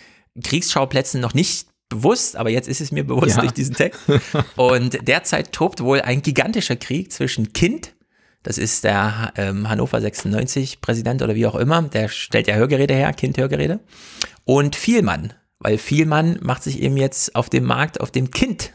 Kriegsschauplätzen 0.42 1.20
noch 1.20 1.34
nicht 1.34 1.68
bewusst, 1.90 2.36
aber 2.36 2.48
jetzt 2.48 2.68
ist 2.68 2.80
es 2.80 2.90
mir 2.92 3.04
bewusst 3.04 3.36
ja. 3.36 3.42
durch 3.42 3.52
diesen 3.52 3.74
Text. 3.74 4.00
Und 4.56 5.06
derzeit 5.06 5.52
tobt 5.52 5.82
wohl 5.82 6.00
ein 6.00 6.22
gigantischer 6.22 6.76
Krieg 6.76 7.12
zwischen 7.12 7.52
Kind, 7.52 7.92
das 8.42 8.58
ist 8.58 8.84
der 8.84 9.32
ähm, 9.36 9.68
Hannover 9.68 10.00
96 10.00 10.80
Präsident 10.80 11.22
oder 11.22 11.34
wie 11.34 11.46
auch 11.46 11.56
immer, 11.56 11.82
der 11.82 12.08
stellt 12.08 12.46
ja 12.46 12.54
Hörgeräte 12.54 12.94
her, 12.94 13.12
Kind-Hörgeräte. 13.12 13.80
Und 14.44 14.76
Vielmann, 14.76 15.34
weil 15.58 15.76
Vielmann 15.78 16.38
macht 16.40 16.62
sich 16.62 16.80
eben 16.80 16.96
jetzt 16.96 17.34
auf 17.36 17.50
dem 17.50 17.64
Markt, 17.64 18.00
auf 18.00 18.10
dem 18.10 18.30
Kind 18.30 18.72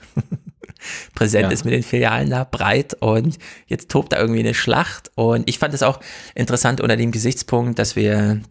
präsent 1.15 1.45
ja. 1.45 1.49
ist 1.49 1.65
mit 1.65 1.73
den 1.73 1.83
Filialen 1.83 2.29
da 2.29 2.43
breit 2.43 2.95
und 2.99 3.39
jetzt 3.65 3.89
tobt 3.89 4.13
da 4.13 4.19
irgendwie 4.19 4.41
eine 4.41 4.53
Schlacht. 4.53 5.11
Und 5.15 5.49
ich 5.49 5.57
fand 5.57 5.73
es 5.73 5.83
auch 5.83 5.99
interessant 6.35 6.79
unter 6.79 6.95
dem 6.95 7.11
Gesichtspunkt, 7.11 7.79
dass 7.79 7.95
wir 7.95 8.41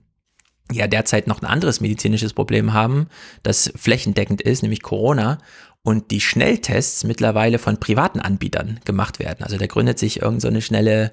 ja 0.72 0.86
derzeit 0.88 1.26
noch 1.26 1.42
ein 1.42 1.46
anderes 1.46 1.80
medizinisches 1.80 2.32
Problem 2.32 2.72
haben, 2.72 3.08
das 3.42 3.72
flächendeckend 3.76 4.42
ist, 4.42 4.62
nämlich 4.62 4.82
Corona 4.82 5.38
und 5.84 6.10
die 6.10 6.20
Schnelltests 6.20 7.04
mittlerweile 7.04 7.58
von 7.58 7.78
privaten 7.78 8.18
Anbietern 8.18 8.80
gemacht 8.84 9.18
werden. 9.18 9.44
Also 9.44 9.58
da 9.58 9.66
gründet 9.66 9.98
sich 9.98 10.22
irgend 10.22 10.40
so 10.40 10.48
eine 10.48 10.62
schnelle 10.62 11.12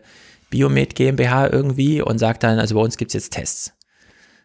Biomed 0.49 0.95
GmbH 0.95 1.49
irgendwie 1.49 2.01
und 2.01 2.17
sagt 2.17 2.43
dann, 2.43 2.57
also 2.57 2.75
bei 2.75 2.81
uns 2.81 2.97
gibt's 2.97 3.13
jetzt 3.13 3.33
Tests. 3.33 3.73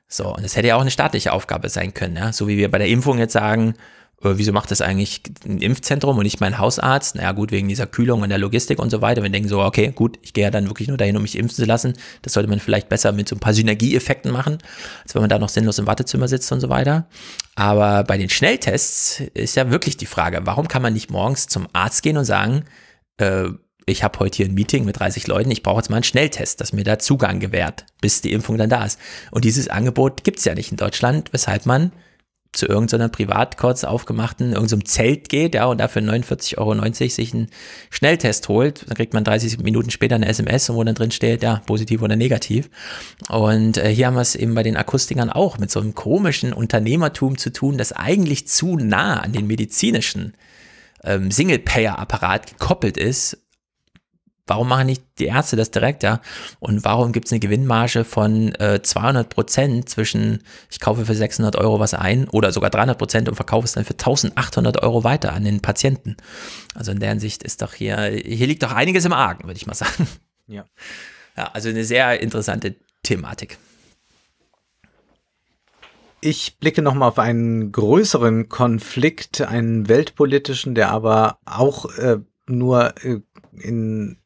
So, 0.09 0.35
und 0.35 0.45
das 0.45 0.57
hätte 0.57 0.69
ja 0.69 0.77
auch 0.77 0.81
eine 0.81 0.91
staatliche 0.91 1.33
Aufgabe 1.33 1.69
sein 1.69 1.95
können, 1.95 2.17
ja? 2.17 2.33
so 2.33 2.49
wie 2.49 2.59
wir 2.59 2.71
bei 2.71 2.79
der 2.79 2.89
Impfung 2.89 3.19
jetzt 3.19 3.33
sagen, 3.33 3.75
wieso 4.23 4.53
macht 4.53 4.71
das 4.71 4.81
eigentlich 4.81 5.23
ein 5.45 5.59
Impfzentrum 5.59 6.17
und 6.17 6.25
nicht 6.25 6.41
mein 6.41 6.59
Hausarzt? 6.59 7.17
Naja, 7.17 7.33
gut, 7.33 7.51
wegen 7.51 7.69
dieser 7.69 7.87
Kühlung 7.87 8.23
und 8.23 8.31
der 8.31 8.39
Logistik 8.39 8.79
und 8.79 8.91
so 8.91 9.03
weiter. 9.03 9.23
Wir 9.23 9.31
denken 9.31 9.49
so, 9.49 9.61
okay, 9.61 9.93
gut, 9.95 10.19
ich 10.23 10.33
gehe 10.33 10.45
ja 10.45 10.51
dann 10.51 10.67
wirklich 10.69 10.89
nur 10.89 10.97
dahin, 10.97 11.17
um 11.17 11.23
mich 11.23 11.37
impfen 11.37 11.55
zu 11.55 11.65
lassen. 11.65 11.95
Das 12.23 12.33
sollte 12.33 12.49
man 12.49 12.59
vielleicht 12.59 12.89
besser 12.89 13.13
mit 13.13 13.29
so 13.29 13.37
ein 13.37 13.41
paar 13.41 13.53
Synergieeffekten 13.53 14.33
machen, 14.33 14.59
als 15.03 15.15
wenn 15.15 15.23
man 15.23 15.29
da 15.29 15.39
noch 15.39 15.51
sinnlos 15.51 15.79
im 15.79 15.87
Wartezimmer 15.87 16.29
sitzt 16.29 16.51
und 16.51 16.61
so 16.61 16.69
weiter. 16.69 17.09
Aber 17.55 18.05
bei 18.05 18.17
den 18.17 18.31
Schnelltests 18.31 19.21
ist 19.35 19.57
ja 19.57 19.71
wirklich 19.71 19.97
die 19.97 20.07
Frage, 20.07 20.41
warum 20.45 20.67
kann 20.67 20.83
man 20.83 20.95
nicht 20.95 21.11
morgens 21.11 21.47
zum 21.47 21.69
Arzt 21.73 22.03
gehen 22.03 22.17
und 22.17 22.25
sagen, 22.25 22.65
äh, 23.19 23.49
ich 23.89 24.03
habe 24.03 24.19
heute 24.19 24.39
hier 24.39 24.47
ein 24.47 24.55
Meeting 24.55 24.85
mit 24.85 24.99
30 24.99 25.29
Leuten, 25.29 25.51
ich 25.51 25.63
brauche 25.63 25.79
jetzt 25.79 25.91
mal 25.91 25.97
einen 25.97 26.05
Schnelltest, 26.05 26.61
dass 26.61 26.73
mir 26.73 26.83
da 26.83 26.99
Zugang 26.99 27.39
gewährt, 27.39 27.87
bis 28.01 28.21
die 28.21 28.33
Impfung 28.33 28.59
dann 28.59 28.69
da 28.69 28.85
ist. 28.85 28.99
Und 29.31 29.45
dieses 29.45 29.69
Angebot 29.69 30.25
gibt 30.25 30.39
es 30.39 30.45
ja 30.45 30.55
nicht 30.55 30.73
in 30.73 30.77
Deutschland, 30.77 31.33
weshalb 31.33 31.67
man 31.67 31.93
zu 32.57 32.67
irgendeiner 32.67 33.09
privat 33.09 33.57
kurz 33.57 33.85
aufgemachten, 33.85 34.53
irgendeinem 34.53 34.85
Zelt 34.85 35.29
geht, 35.29 35.55
ja, 35.55 35.67
und 35.67 35.79
dafür 35.79 36.03
49,90 36.03 36.59
Euro 36.59 36.93
sich 36.93 37.35
einen 37.35 37.49
Schnelltest 37.91 38.49
holt. 38.49 38.85
Dann 38.89 38.97
kriegt 38.97 39.15
man 39.15 39.25
30 39.25 39.59
Minuten 39.59 39.91
später 39.91 40.15
eine 40.15 40.29
SMS, 40.29 40.69
wo 40.73 40.83
dann 40.83 40.95
drin 40.95 41.11
steht, 41.11 41.43
ja, 41.43 41.63
positiv 41.67 42.03
oder 42.03 42.17
negativ. 42.17 42.71
Und 43.29 43.79
äh, 43.79 43.89
hier 43.95 44.07
haben 44.07 44.15
wir 44.15 44.23
es 44.23 44.35
eben 44.35 44.55
bei 44.55 44.63
den 44.63 44.77
Akustikern 44.77 45.31
auch 45.31 45.59
mit 45.59 45.71
so 45.71 45.81
einem 45.81 45.95
komischen 45.95 46.53
Unternehmertum 46.53 47.39
zu 47.39 47.53
tun, 47.53 47.79
das 47.79 47.93
eigentlich 47.93 48.49
zu 48.49 48.77
nah 48.77 49.21
an 49.21 49.33
den 49.33 49.47
medizinischen 49.47 50.35
ähm, 51.05 51.31
Single-Payer-Apparat 51.31 52.47
gekoppelt 52.47 52.97
ist 52.97 53.39
Warum 54.47 54.69
machen 54.69 54.87
nicht 54.87 55.03
die 55.19 55.27
Ärzte 55.27 55.57
das 55.57 55.73
direkt, 55.73 56.05
ja? 56.05 56.21
Und 56.61 56.85
warum 56.85 57.13
gibt 57.13 57.27
es 57.27 57.33
eine 57.33 57.41
Gewinnmarge 57.41 58.05
von 58.05 58.55
äh, 58.55 58.81
200 58.81 59.29
Prozent 59.29 59.89
zwischen, 59.89 60.45
ich 60.71 60.79
kaufe 60.79 61.05
für 61.05 61.15
600 61.15 61.57
Euro 61.57 61.81
was 61.81 61.95
ein 61.95 62.29
oder 62.29 62.53
sogar 62.53 62.71
300 62.71 62.97
Prozent 62.97 63.29
und 63.29 63.35
verkaufe 63.35 63.65
es 63.65 63.73
dann 63.73 63.85
für 63.85 63.95
1800 63.95 64.83
Euro 64.83 65.03
weiter 65.03 65.33
an 65.33 65.45
den 65.45 65.61
Patienten? 65.61 66.17
Also 66.75 66.93
in 66.93 67.01
der 67.01 67.09
Hinsicht 67.11 67.43
ist 67.43 67.61
doch 67.61 67.75
hier, 67.75 67.99
hier 68.25 68.47
liegt 68.47 68.63
doch 68.63 68.73
einiges 68.73 69.05
im 69.05 69.13
Argen, 69.13 69.45
würde 69.45 69.57
ich 69.57 69.67
mal 69.67 69.75
sagen. 69.75 70.07
Ja. 70.47 70.65
Ja, 71.37 71.51
also 71.53 71.69
eine 71.69 71.85
sehr 71.85 72.21
interessante 72.21 72.77
Thematik. 73.03 73.59
Ich 76.21 76.59
blicke 76.59 76.83
nochmal 76.83 77.09
auf 77.09 77.19
einen 77.19 77.73
größeren 77.73 78.49
Konflikt, 78.49 79.43
einen 79.43 79.89
weltpolitischen, 79.89 80.75
der 80.75 80.91
aber 80.91 81.39
auch 81.45 81.93
äh, 81.99 82.19
nur 82.47 82.95
äh, 83.05 83.21
in 83.53 84.19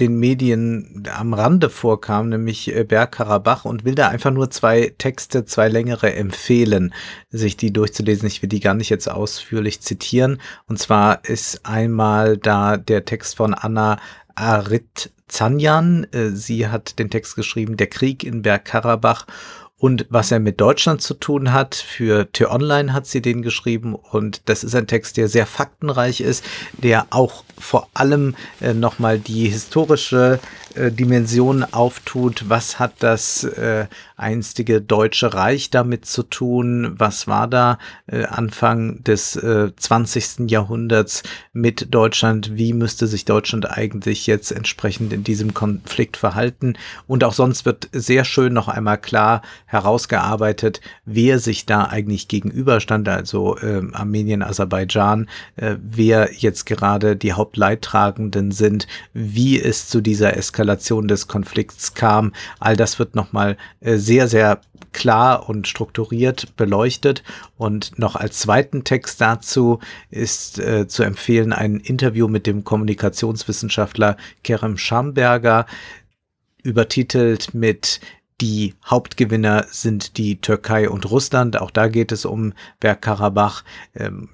den 0.00 0.18
Medien 0.18 1.08
am 1.16 1.32
Rande 1.32 1.70
vorkam, 1.70 2.28
nämlich 2.28 2.74
äh, 2.74 2.84
Bergkarabach 2.84 3.64
und 3.64 3.84
will 3.84 3.94
da 3.94 4.08
einfach 4.08 4.30
nur 4.30 4.50
zwei 4.50 4.94
Texte, 4.98 5.44
zwei 5.44 5.68
längere 5.68 6.12
empfehlen, 6.14 6.92
sich 7.30 7.56
die 7.56 7.72
durchzulesen. 7.72 8.26
Ich 8.26 8.42
will 8.42 8.48
die 8.48 8.60
gar 8.60 8.74
nicht 8.74 8.90
jetzt 8.90 9.10
ausführlich 9.10 9.80
zitieren. 9.80 10.40
Und 10.66 10.78
zwar 10.78 11.24
ist 11.24 11.64
einmal 11.64 12.36
da 12.36 12.76
der 12.76 13.04
Text 13.04 13.36
von 13.36 13.54
Anna 13.54 13.98
Arit 14.34 15.12
Zanjan. 15.28 16.06
Äh, 16.12 16.30
sie 16.30 16.68
hat 16.68 16.98
den 16.98 17.10
Text 17.10 17.34
geschrieben, 17.36 17.76
Der 17.76 17.88
Krieg 17.88 18.22
in 18.22 18.42
Bergkarabach 18.42 19.26
und 19.78 20.06
was 20.08 20.30
er 20.30 20.40
mit 20.40 20.60
Deutschland 20.60 21.02
zu 21.02 21.14
tun 21.14 21.52
hat. 21.52 21.74
Für 21.74 22.30
T-Online 22.32 22.92
hat 22.92 23.06
sie 23.06 23.20
den 23.20 23.42
geschrieben 23.42 23.94
und 23.94 24.42
das 24.46 24.64
ist 24.64 24.74
ein 24.74 24.86
Text, 24.86 25.16
der 25.16 25.28
sehr 25.28 25.46
faktenreich 25.46 26.20
ist, 26.20 26.44
der 26.72 27.06
auch 27.10 27.44
vor 27.58 27.88
allem 27.94 28.34
äh, 28.60 28.72
nochmal 28.72 29.18
die 29.18 29.48
historische 29.48 30.40
äh, 30.76 30.92
Dimension 30.92 31.64
auftut. 31.64 32.44
Was 32.48 32.78
hat 32.78 32.92
das 33.00 33.44
äh, 33.44 33.86
einstige 34.16 34.80
Deutsche 34.80 35.34
Reich 35.34 35.70
damit 35.70 36.06
zu 36.06 36.22
tun? 36.22 36.94
Was 36.96 37.26
war 37.26 37.48
da 37.48 37.78
äh, 38.06 38.24
Anfang 38.24 39.02
des 39.02 39.36
äh, 39.36 39.70
20. 39.74 40.50
Jahrhunderts 40.50 41.22
mit 41.52 41.94
Deutschland? 41.94 42.56
Wie 42.56 42.72
müsste 42.72 43.06
sich 43.06 43.24
Deutschland 43.24 43.70
eigentlich 43.70 44.26
jetzt 44.26 44.52
entsprechend 44.52 45.12
in 45.12 45.24
diesem 45.24 45.54
Konflikt 45.54 46.16
verhalten? 46.16 46.74
Und 47.06 47.24
auch 47.24 47.32
sonst 47.32 47.64
wird 47.64 47.88
sehr 47.92 48.24
schön 48.24 48.52
noch 48.52 48.68
einmal 48.68 48.98
klar, 48.98 49.42
herausgearbeitet, 49.66 50.80
wer 51.04 51.38
sich 51.38 51.66
da 51.66 51.84
eigentlich 51.84 52.28
gegenüberstand, 52.28 53.08
also 53.08 53.56
äh, 53.58 53.82
Armenien, 53.92 54.42
Aserbaidschan, 54.42 55.28
äh, 55.56 55.76
wer 55.80 56.30
jetzt 56.36 56.66
gerade 56.66 57.16
die 57.16 57.32
Hauptleidtragenden 57.32 58.52
sind, 58.52 58.86
wie 59.14 59.60
es 59.60 59.88
zu 59.88 60.00
dieser 60.00 60.36
Eskalation 60.36 60.65
des 61.08 61.28
Konflikts 61.28 61.94
kam. 61.94 62.32
All 62.58 62.76
das 62.76 62.98
wird 62.98 63.14
nochmal 63.14 63.56
äh, 63.80 63.96
sehr, 63.96 64.28
sehr 64.28 64.60
klar 64.92 65.48
und 65.48 65.68
strukturiert 65.68 66.56
beleuchtet. 66.56 67.22
Und 67.56 67.98
noch 67.98 68.16
als 68.16 68.38
zweiten 68.38 68.84
Text 68.84 69.20
dazu 69.20 69.78
ist 70.10 70.58
äh, 70.58 70.88
zu 70.88 71.02
empfehlen 71.02 71.52
ein 71.52 71.76
Interview 71.76 72.28
mit 72.28 72.46
dem 72.46 72.64
Kommunikationswissenschaftler 72.64 74.16
Kerem 74.42 74.78
Schamberger, 74.78 75.66
übertitelt 76.62 77.54
mit 77.54 78.00
die 78.40 78.74
Hauptgewinner 78.84 79.66
sind 79.70 80.18
die 80.18 80.40
Türkei 80.40 80.90
und 80.90 81.10
Russland. 81.10 81.58
Auch 81.58 81.70
da 81.70 81.88
geht 81.88 82.12
es 82.12 82.24
um 82.24 82.52
Bergkarabach. 82.80 83.64
Ähm, 83.94 84.28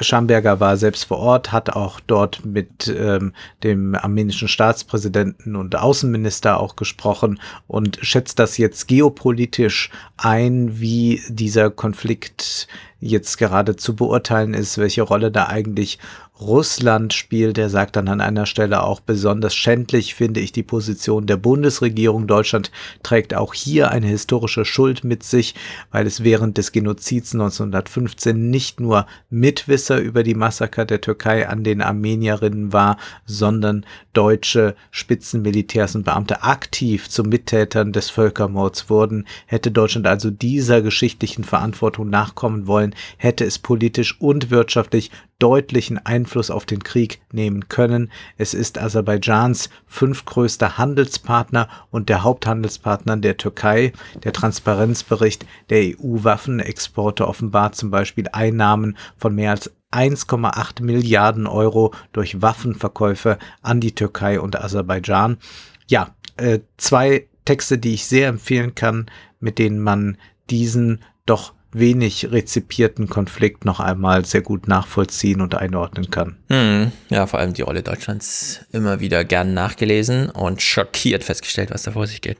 Schamberger 0.00 0.60
war 0.60 0.76
selbst 0.76 1.04
vor 1.04 1.18
Ort, 1.18 1.52
hat 1.52 1.70
auch 1.70 2.00
dort 2.00 2.44
mit 2.44 2.88
ähm, 2.88 3.32
dem 3.62 3.94
armenischen 3.94 4.48
Staatspräsidenten 4.48 5.56
und 5.56 5.76
Außenminister 5.76 6.58
auch 6.58 6.76
gesprochen 6.76 7.40
und 7.66 7.98
schätzt 8.02 8.38
das 8.38 8.58
jetzt 8.58 8.88
geopolitisch 8.88 9.90
ein, 10.16 10.80
wie 10.80 11.22
dieser 11.28 11.70
Konflikt 11.70 12.66
jetzt 13.00 13.36
gerade 13.36 13.76
zu 13.76 13.94
beurteilen 13.94 14.54
ist, 14.54 14.78
welche 14.78 15.02
Rolle 15.02 15.30
da 15.30 15.46
eigentlich 15.46 15.98
Russland 16.40 17.12
spielt. 17.12 17.58
Er 17.58 17.70
sagt 17.70 17.94
dann 17.94 18.08
an 18.08 18.20
einer 18.20 18.46
Stelle 18.46 18.82
auch 18.82 18.98
besonders 18.98 19.54
schändlich 19.54 20.16
finde 20.16 20.40
ich 20.40 20.50
die 20.50 20.64
Position 20.64 21.26
der 21.26 21.36
Bundesregierung. 21.36 22.26
Deutschland 22.26 22.72
trägt 23.04 23.34
auch 23.34 23.54
hier 23.54 23.92
eine 23.92 24.08
historische 24.08 24.64
Schuld 24.64 25.04
mit 25.04 25.22
sich, 25.22 25.54
weil 25.92 26.08
es 26.08 26.24
während 26.24 26.58
des 26.58 26.72
Genozids 26.72 27.34
1915 27.34 28.50
nicht 28.50 28.80
nur 28.80 29.06
Mitwisser 29.30 30.00
über 30.00 30.24
die 30.24 30.34
Massaker 30.34 30.84
der 30.84 31.00
Türkei 31.00 31.48
an 31.48 31.62
den 31.62 31.80
Armenierinnen 31.80 32.72
war, 32.72 32.96
sondern 33.26 33.86
deutsche 34.12 34.74
Spitzenmilitärs 34.90 35.94
und 35.94 36.04
Beamte 36.04 36.42
aktiv 36.42 37.08
zu 37.08 37.22
Mittätern 37.22 37.92
des 37.92 38.10
Völkermords 38.10 38.90
wurden. 38.90 39.26
Hätte 39.46 39.70
Deutschland 39.70 40.08
also 40.08 40.30
dieser 40.30 40.82
geschichtlichen 40.82 41.44
Verantwortung 41.44 42.10
nachkommen 42.10 42.66
wollen, 42.66 42.94
hätte 43.18 43.44
es 43.44 43.60
politisch 43.60 44.20
und 44.20 44.50
wirtschaftlich 44.50 45.12
deutlichen 45.38 45.98
Einfluss 45.98 46.50
auf 46.50 46.66
den 46.66 46.82
Krieg 46.82 47.20
nehmen 47.32 47.68
können. 47.68 48.10
Es 48.38 48.54
ist 48.54 48.78
Aserbaidschans 48.78 49.70
fünftgrößter 49.86 50.78
Handelspartner 50.78 51.68
und 51.90 52.08
der 52.08 52.22
Haupthandelspartner 52.22 53.16
der 53.16 53.36
Türkei. 53.36 53.92
Der 54.22 54.32
Transparenzbericht 54.32 55.46
der 55.70 55.96
EU-Waffenexporte 55.98 57.26
offenbart 57.26 57.74
zum 57.74 57.90
Beispiel 57.90 58.28
Einnahmen 58.32 58.96
von 59.16 59.34
mehr 59.34 59.50
als 59.50 59.72
1,8 59.92 60.82
Milliarden 60.82 61.46
Euro 61.46 61.94
durch 62.12 62.42
Waffenverkäufe 62.42 63.38
an 63.62 63.80
die 63.80 63.94
Türkei 63.94 64.40
und 64.40 64.60
Aserbaidschan. 64.60 65.38
Ja, 65.86 66.14
äh, 66.36 66.60
zwei 66.76 67.28
Texte, 67.44 67.78
die 67.78 67.94
ich 67.94 68.06
sehr 68.06 68.28
empfehlen 68.28 68.74
kann, 68.74 69.06
mit 69.38 69.58
denen 69.58 69.80
man 69.80 70.16
diesen 70.50 71.02
doch 71.26 71.54
wenig 71.74 72.30
rezipierten 72.30 73.08
Konflikt 73.08 73.64
noch 73.64 73.80
einmal 73.80 74.24
sehr 74.24 74.42
gut 74.42 74.68
nachvollziehen 74.68 75.40
und 75.40 75.54
einordnen 75.54 76.10
kann. 76.10 76.36
Hm, 76.48 76.92
ja, 77.10 77.26
vor 77.26 77.40
allem 77.40 77.52
die 77.52 77.62
Rolle 77.62 77.82
Deutschlands 77.82 78.60
immer 78.72 79.00
wieder 79.00 79.24
gern 79.24 79.54
nachgelesen 79.54 80.30
und 80.30 80.62
schockiert 80.62 81.24
festgestellt, 81.24 81.70
was 81.70 81.82
da 81.82 81.92
vor 81.92 82.06
sich 82.06 82.20
geht. 82.20 82.38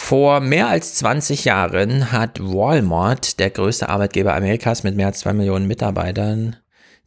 Vor 0.00 0.40
mehr 0.40 0.68
als 0.68 0.94
20 0.94 1.44
Jahren 1.44 2.12
hat 2.12 2.38
Walmart, 2.40 3.40
der 3.40 3.50
größte 3.50 3.88
Arbeitgeber 3.88 4.32
Amerikas 4.34 4.84
mit 4.84 4.94
mehr 4.96 5.08
als 5.08 5.18
zwei 5.20 5.32
Millionen 5.32 5.66
Mitarbeitern, 5.66 6.56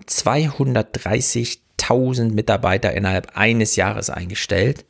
230.000 0.07 2.33
Mitarbeiter 2.33 2.93
innerhalb 2.93 3.37
eines 3.37 3.77
Jahres 3.77 4.09
eingestellt 4.09 4.85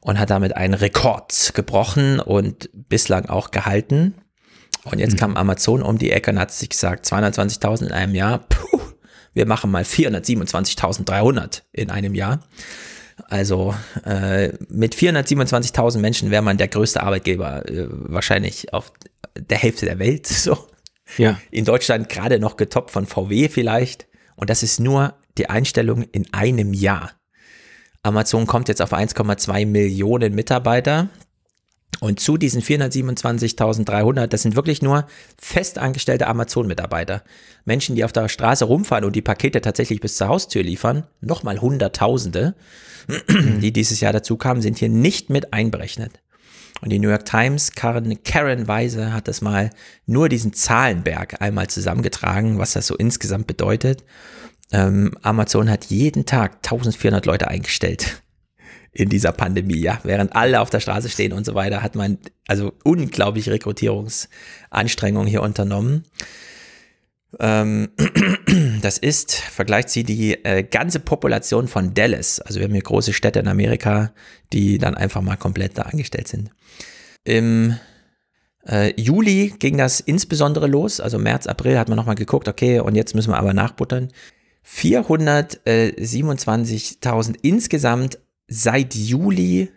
und 0.00 0.20
hat 0.20 0.30
damit 0.30 0.56
einen 0.56 0.74
Rekord 0.74 1.52
gebrochen 1.54 2.20
und 2.20 2.70
bislang 2.72 3.26
auch 3.26 3.50
gehalten. 3.50 4.14
Und 4.84 4.98
jetzt 4.98 5.14
mhm. 5.14 5.18
kam 5.18 5.36
Amazon 5.36 5.82
um 5.82 5.98
die 5.98 6.10
Ecke 6.10 6.30
und 6.30 6.38
hat 6.38 6.52
sich 6.52 6.68
gesagt, 6.68 7.06
220.000 7.06 7.86
in 7.86 7.92
einem 7.92 8.14
Jahr, 8.14 8.38
puh, 8.48 8.80
wir 9.32 9.46
machen 9.46 9.70
mal 9.70 9.82
427.300 9.82 11.62
in 11.72 11.90
einem 11.90 12.14
Jahr. 12.14 12.40
Also 13.28 13.74
äh, 14.04 14.52
mit 14.68 14.94
427.000 14.94 15.98
Menschen 15.98 16.30
wäre 16.30 16.42
man 16.42 16.58
der 16.58 16.68
größte 16.68 17.02
Arbeitgeber 17.02 17.68
äh, 17.68 17.86
wahrscheinlich 17.88 18.72
auf 18.72 18.92
der 19.38 19.58
Hälfte 19.58 19.86
der 19.86 19.98
Welt. 19.98 20.26
So. 20.44 20.68
Ja. 21.18 21.38
In 21.50 21.64
Deutschland 21.64 22.08
gerade 22.08 22.38
noch 22.38 22.56
getoppt 22.56 22.90
von 22.90 23.06
VW 23.06 23.48
vielleicht. 23.48 24.06
Und 24.36 24.50
das 24.50 24.62
ist 24.62 24.80
nur 24.80 25.14
die 25.38 25.48
Einstellung 25.48 26.02
in 26.12 26.32
einem 26.32 26.72
Jahr. 26.72 27.12
Amazon 28.02 28.46
kommt 28.46 28.68
jetzt 28.68 28.82
auf 28.82 28.92
1,2 28.92 29.66
Millionen 29.66 30.34
Mitarbeiter. 30.34 31.08
Und 32.00 32.20
zu 32.20 32.36
diesen 32.36 32.62
427.300, 32.62 34.26
das 34.26 34.42
sind 34.42 34.56
wirklich 34.56 34.82
nur 34.82 35.06
festangestellte 35.38 36.26
Amazon-Mitarbeiter. 36.26 37.22
Menschen, 37.64 37.94
die 37.94 38.04
auf 38.04 38.12
der 38.12 38.28
Straße 38.28 38.64
rumfahren 38.64 39.04
und 39.04 39.16
die 39.16 39.22
Pakete 39.22 39.60
tatsächlich 39.60 40.00
bis 40.00 40.16
zur 40.16 40.28
Haustür 40.28 40.62
liefern, 40.62 41.04
nochmal 41.20 41.60
Hunderttausende, 41.60 42.54
die 43.28 43.72
dieses 43.72 44.00
Jahr 44.00 44.12
dazu 44.12 44.36
kamen, 44.36 44.62
sind 44.62 44.78
hier 44.78 44.88
nicht 44.88 45.30
mit 45.30 45.52
einberechnet. 45.52 46.20
Und 46.80 46.90
die 46.90 46.98
New 46.98 47.08
York 47.08 47.24
Times, 47.24 47.72
Karen, 47.72 48.22
Karen 48.24 48.68
Weise, 48.68 49.12
hat 49.12 49.28
das 49.28 49.40
mal 49.40 49.70
nur 50.06 50.28
diesen 50.28 50.52
Zahlenberg 50.52 51.40
einmal 51.40 51.68
zusammengetragen, 51.68 52.58
was 52.58 52.72
das 52.72 52.86
so 52.86 52.96
insgesamt 52.96 53.46
bedeutet. 53.46 54.04
Ähm, 54.72 55.12
Amazon 55.22 55.70
hat 55.70 55.86
jeden 55.86 56.26
Tag 56.26 56.56
1400 56.56 57.24
Leute 57.26 57.48
eingestellt 57.48 58.23
in 58.94 59.08
dieser 59.08 59.32
Pandemie, 59.32 59.80
ja. 59.80 60.00
Während 60.04 60.34
alle 60.34 60.60
auf 60.60 60.70
der 60.70 60.80
Straße 60.80 61.08
stehen 61.08 61.32
und 61.32 61.44
so 61.44 61.54
weiter, 61.54 61.82
hat 61.82 61.96
man 61.96 62.18
also 62.46 62.72
unglaubliche 62.84 63.50
Rekrutierungsanstrengungen 63.50 65.28
hier 65.28 65.42
unternommen. 65.42 66.04
Ähm, 67.40 67.88
das 68.82 68.98
ist, 68.98 69.34
vergleicht 69.34 69.90
sie 69.90 70.04
die 70.04 70.44
äh, 70.44 70.62
ganze 70.62 71.00
Population 71.00 71.66
von 71.66 71.92
Dallas. 71.92 72.40
Also 72.40 72.60
wir 72.60 72.66
haben 72.66 72.72
hier 72.72 72.82
große 72.82 73.12
Städte 73.12 73.40
in 73.40 73.48
Amerika, 73.48 74.12
die 74.52 74.78
dann 74.78 74.94
einfach 74.94 75.22
mal 75.22 75.36
komplett 75.36 75.76
da 75.76 75.82
angestellt 75.82 76.28
sind. 76.28 76.50
Im 77.24 77.76
äh, 78.68 78.92
Juli 79.00 79.54
ging 79.58 79.76
das 79.76 79.98
insbesondere 80.00 80.68
los, 80.68 81.00
also 81.00 81.18
März, 81.18 81.48
April 81.48 81.78
hat 81.78 81.88
man 81.88 81.96
nochmal 81.96 82.14
geguckt, 82.14 82.48
okay, 82.48 82.78
und 82.78 82.94
jetzt 82.94 83.14
müssen 83.14 83.32
wir 83.32 83.38
aber 83.38 83.52
nachbuttern. 83.52 84.10
427.000 84.66 87.36
insgesamt 87.42 88.18
seit 88.46 88.94
Juli 88.94 89.70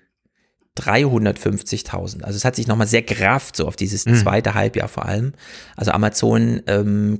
350.000. 0.77 2.23
Also 2.23 2.37
es 2.37 2.45
hat 2.45 2.55
sich 2.55 2.67
nochmal 2.67 2.87
sehr 2.87 3.01
gerafft, 3.01 3.55
so 3.55 3.67
auf 3.67 3.75
dieses 3.75 4.05
mhm. 4.05 4.15
zweite 4.15 4.53
Halbjahr 4.53 4.87
vor 4.87 5.05
allem. 5.05 5.33
Also 5.75 5.91
Amazon 5.91 6.61
ähm, 6.67 7.19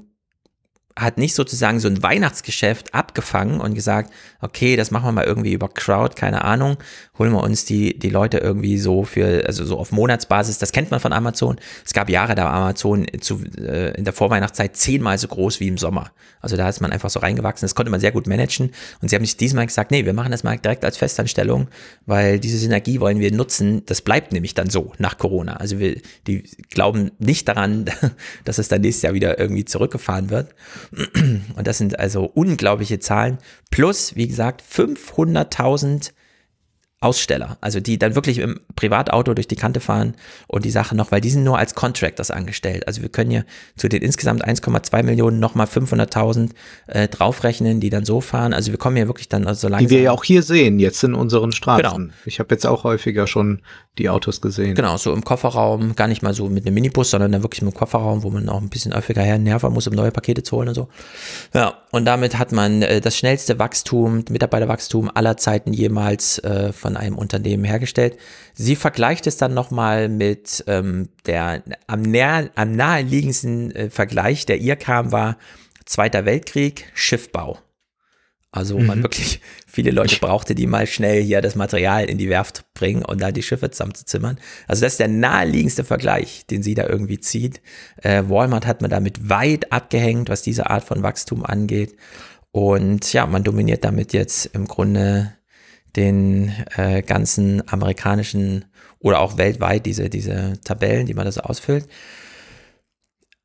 hat 0.98 1.18
nicht 1.18 1.36
sozusagen 1.36 1.80
so 1.80 1.88
ein 1.88 2.02
Weihnachtsgeschäft 2.02 2.94
abgefangen 2.94 3.62
und 3.62 3.76
gesagt, 3.76 4.12
okay, 4.42 4.76
das 4.76 4.90
machen 4.90 5.06
wir 5.06 5.12
mal 5.12 5.26
irgendwie 5.26 5.54
über 5.54 5.70
Crowd, 5.70 6.16
keine 6.16 6.44
Ahnung, 6.44 6.78
holen 7.20 7.32
wir 7.32 7.44
uns 7.44 7.66
die, 7.66 7.98
die 7.98 8.10
Leute 8.10 8.40
irgendwie 8.40 8.80
so 8.80 9.04
für, 9.04 9.46
also 9.46 9.64
so 9.64 9.78
auf 9.78 9.92
Monatsbasis, 9.92 10.58
das 10.58 10.72
kennt 10.72 10.90
man 10.90 11.00
von 11.00 11.14
Amazon. 11.14 11.58
Es 11.86 11.94
gab 11.94 12.10
Jahre, 12.10 12.34
da 12.34 12.46
war 12.46 12.54
Amazon 12.54 13.06
zu, 13.22 13.44
äh, 13.58 13.96
in 13.96 14.06
der 14.06 14.14
Vorweihnachtszeit 14.14 14.76
zehnmal 14.76 15.18
so 15.20 15.28
groß 15.28 15.60
wie 15.60 15.68
im 15.68 15.78
Sommer. 15.78 16.12
Also 16.42 16.58
da 16.58 16.68
ist 16.68 16.82
man 16.82 16.92
einfach 16.92 17.12
so 17.12 17.20
reingewachsen, 17.20 17.66
das 17.66 17.76
konnte 17.76 17.92
man 17.92 18.00
sehr 18.00 18.12
gut 18.12 18.26
managen 18.26 18.72
und 19.02 19.10
sie 19.10 19.16
haben 19.16 19.26
sich 19.26 19.38
diesmal 19.38 19.68
gesagt, 19.68 19.92
nee, 19.92 20.04
wir 20.04 20.14
machen 20.14 20.32
das 20.32 20.44
mal 20.44 20.58
direkt 20.58 20.84
als 20.84 20.98
Festanstellung, 20.98 21.68
weil 22.08 22.40
diese 22.40 22.58
Synergie 22.58 23.00
wollen 23.00 23.20
wir 23.20 23.32
nutzen, 23.32 23.84
das 23.86 24.02
bleibt 24.02 24.34
nämlich 24.34 24.56
dann 24.56 24.70
so 24.70 24.94
nach 24.98 25.20
Corona. 25.20 25.58
Also 25.58 25.78
wir, 25.78 26.02
die 26.26 26.44
glauben 26.70 27.12
nicht 27.20 27.48
daran, 27.48 27.86
dass 28.46 28.58
es 28.58 28.68
dann 28.68 28.82
nächstes 28.82 29.04
Jahr 29.04 29.14
wieder 29.14 29.40
irgendwie 29.40 29.66
zurückgefahren 29.66 30.32
wird. 30.32 30.56
Und 31.56 31.68
das 31.68 31.78
sind 31.78 32.00
also 32.00 32.26
unglaubliche 32.26 33.00
Zahlen. 33.00 33.38
Plus, 33.72 34.16
wie 34.16 34.28
gesagt, 34.28 34.62
500.000 34.62 36.12
Aussteller, 37.00 37.60
also 37.62 37.80
die 37.80 38.00
dann 38.00 38.16
wirklich 38.16 38.40
im 38.40 38.60
Privatauto 38.76 39.36
durch 39.36 39.48
die 39.48 39.56
Kante 39.56 39.80
fahren 39.80 40.16
und 40.48 40.66
die 40.66 40.72
Sache 40.72 40.96
noch, 40.96 41.12
weil 41.12 41.22
die 41.22 41.30
sind 41.30 41.44
nur 41.44 41.60
als 41.60 41.76
Contractors 41.76 42.32
angestellt. 42.32 42.88
Also 42.88 43.04
wir 43.04 43.10
können 43.10 43.30
hier 43.30 43.46
zu 43.76 43.88
den 43.88 44.02
insgesamt 44.02 44.44
1,2 44.44 45.04
Millionen 45.04 45.40
nochmal 45.40 45.68
500.000 45.68 46.50
äh, 46.88 47.08
draufrechnen, 47.08 47.80
die 47.80 47.92
dann 47.92 48.04
so 48.04 48.20
fahren. 48.20 48.52
Also 48.52 48.72
wir 48.72 48.80
kommen 48.80 48.96
hier 48.96 49.08
wirklich 49.08 49.30
dann 49.30 49.46
also 49.46 49.62
so 49.62 49.68
langsam. 49.68 49.88
Die 49.88 49.94
wir 49.94 50.02
ja 50.02 50.12
auch 50.12 50.24
hier 50.24 50.42
sehen, 50.42 50.80
jetzt 50.80 51.04
in 51.04 51.14
unseren 51.14 51.52
Straßen. 51.52 51.84
Genau. 51.84 52.14
Ich 52.26 52.40
habe 52.40 52.56
jetzt 52.56 52.66
auch 52.66 52.84
häufiger 52.84 53.28
schon 53.28 53.62
die 54.00 54.10
Autos 54.10 54.42
gesehen. 54.42 54.74
Genau, 54.74 54.98
so 54.98 55.14
im 55.14 55.24
Kofferraum, 55.24 55.96
gar 55.96 56.08
nicht 56.08 56.24
mal 56.24 56.34
so 56.34 56.50
mit 56.50 56.66
einem 56.66 56.74
Minibus, 56.74 57.12
sondern 57.12 57.32
dann 57.32 57.44
wirklich 57.44 57.62
im 57.62 57.72
Kofferraum, 57.74 58.24
wo 58.24 58.32
man 58.32 58.50
auch 58.50 58.62
ein 58.62 58.70
bisschen 58.70 58.96
häufiger 58.96 59.22
her 59.22 59.38
nerven 59.38 59.72
muss, 59.72 59.88
um 59.88 59.94
neue 59.94 60.12
Pakete 60.12 60.42
zu 60.42 60.58
holen 60.58 60.70
und 60.70 60.76
so. 60.76 60.90
Ja, 61.54 61.76
Und 61.98 62.06
damit 62.06 62.38
hat 62.38 62.52
man 62.52 62.84
äh, 62.84 63.02
das 63.02 63.18
schnellste 63.18 63.58
Wachstum, 63.58 64.24
Mitarbeiterwachstum 64.30 65.10
aller 65.12 65.36
Zeiten 65.36 65.74
jemals 65.74 66.38
äh, 66.38 66.72
von 66.72 66.96
einem 66.96 67.18
Unternehmen 67.18 67.64
hergestellt. 67.64 68.18
Sie 68.54 68.76
vergleicht 68.76 69.26
es 69.26 69.38
dann 69.38 69.56
nochmal 69.56 70.08
mit 70.08 70.64
ähm, 70.68 71.10
der 71.26 71.64
am, 71.88 72.04
näher, 72.04 72.52
am 72.54 72.76
naheliegendsten 72.76 73.72
äh, 73.72 73.90
Vergleich, 73.90 74.46
der 74.46 74.60
ihr 74.60 74.76
kam, 74.76 75.12
war 75.12 75.38
Zweiter 75.86 76.26
Weltkrieg, 76.26 76.86
Schiffbau. 76.94 77.58
Also 78.52 78.80
mhm. 78.80 78.86
man 78.86 79.04
wirklich 79.04 79.42
viele 79.68 79.92
Leute 79.92 80.20
brauchte, 80.20 80.56
die 80.56 80.68
mal 80.68 80.88
schnell 80.88 81.22
hier 81.22 81.42
das 81.42 81.56
Material 81.56 82.06
in 82.06 82.18
die 82.18 82.30
Werft 82.30 82.66
bringen 82.74 83.04
und 83.04 83.22
da 83.22 83.32
die 83.32 83.44
Schiffe 83.44 83.70
zusammenzuzimmern. 83.70 84.38
Also 84.68 84.82
das 84.82 84.94
ist 84.94 85.00
der 85.00 85.10
naheliegendste 85.10 85.84
Vergleich, 85.84 86.46
den 86.48 86.64
sie 86.64 86.74
da 86.74 86.88
irgendwie 86.88 87.20
zieht. 87.20 87.62
Äh, 88.02 88.24
Walmart 88.28 88.66
hat 88.66 88.82
man 88.82 88.90
damit 88.90 89.30
weit 89.30 89.72
abgehängt, 89.72 90.30
was 90.30 90.42
diese 90.42 90.70
Art 90.70 90.84
von 90.84 91.04
Wachstum 91.04 91.46
angeht. 91.46 91.96
Und 92.52 93.12
ja, 93.14 93.26
man 93.26 93.44
dominiert 93.44 93.84
damit 93.84 94.14
jetzt 94.14 94.48
im 94.48 94.68
Grunde 94.68 95.34
den 95.96 96.54
äh, 96.76 97.02
ganzen 97.02 97.68
amerikanischen 97.68 98.66
oder 99.00 99.20
auch 99.20 99.38
weltweit 99.38 99.86
diese, 99.86 100.10
diese 100.10 100.60
Tabellen, 100.64 101.06
die 101.06 101.14
man 101.14 101.26
das 101.26 101.38
ausfüllt. 101.38 101.88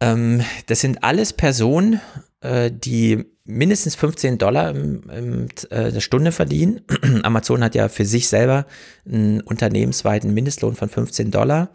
Ähm, 0.01 0.43
das 0.67 0.81
sind 0.81 1.05
alles 1.05 1.33
Personen, 1.33 2.01
die 2.43 3.25
mindestens 3.45 3.95
15 3.97 4.39
Dollar 4.39 4.71
im, 4.71 5.03
im, 5.11 5.49
äh, 5.71 5.93
der 5.93 6.01
Stunde 6.01 6.33
verdienen. 6.33 6.83
Amazon 7.23 7.65
hat 7.65 7.75
ja 7.75 7.89
für 7.89 8.05
sich 8.05 8.29
selber 8.29 8.67
einen 9.07 9.41
unternehmensweiten 9.41 10.33
Mindestlohn 10.33 10.75
von 10.75 10.89
15 10.89 11.31
Dollar. 11.31 11.71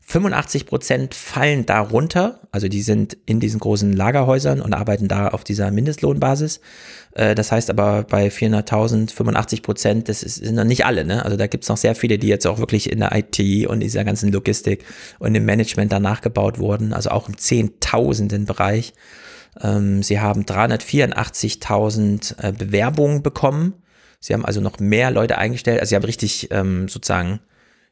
85 0.00 0.64
Prozent 0.64 1.14
fallen 1.14 1.66
darunter, 1.66 2.40
also 2.50 2.68
die 2.68 2.80
sind 2.80 3.18
in 3.26 3.40
diesen 3.40 3.60
großen 3.60 3.92
Lagerhäusern 3.92 4.62
und 4.62 4.72
arbeiten 4.72 5.06
da 5.06 5.28
auf 5.28 5.44
dieser 5.44 5.70
Mindestlohnbasis. 5.70 6.60
Äh, 7.12 7.34
das 7.34 7.52
heißt 7.52 7.68
aber 7.68 8.04
bei 8.04 8.28
400.000, 8.28 9.12
85 9.12 9.62
Prozent, 9.62 10.08
das 10.08 10.22
ist, 10.22 10.36
sind 10.36 10.54
noch 10.54 10.64
nicht 10.64 10.86
alle, 10.86 11.04
ne? 11.04 11.24
Also 11.26 11.36
da 11.36 11.46
gibt's 11.46 11.68
noch 11.68 11.76
sehr 11.76 11.94
viele, 11.94 12.16
die 12.16 12.28
jetzt 12.28 12.46
auch 12.46 12.58
wirklich 12.58 12.90
in 12.90 13.00
der 13.00 13.12
IT 13.14 13.66
und 13.68 13.80
dieser 13.80 14.04
ganzen 14.04 14.32
Logistik 14.32 14.84
und 15.18 15.34
im 15.34 15.44
Management 15.44 15.92
danach 15.92 16.22
gebaut 16.22 16.58
wurden, 16.58 16.94
also 16.94 17.10
auch 17.10 17.28
im 17.28 17.36
Zehntausenden 17.36 18.46
Bereich. 18.46 18.94
Ähm, 18.94 19.27
sie 20.02 20.20
haben 20.20 20.44
384.000 20.44 22.42
äh, 22.42 22.52
Bewerbungen 22.52 23.22
bekommen. 23.22 23.74
Sie 24.20 24.32
haben 24.34 24.44
also 24.44 24.60
noch 24.60 24.78
mehr 24.78 25.10
Leute 25.10 25.38
eingestellt. 25.38 25.80
Also 25.80 25.90
sie 25.90 25.96
haben 25.96 26.04
richtig 26.04 26.50
ähm, 26.50 26.88
sozusagen 26.88 27.40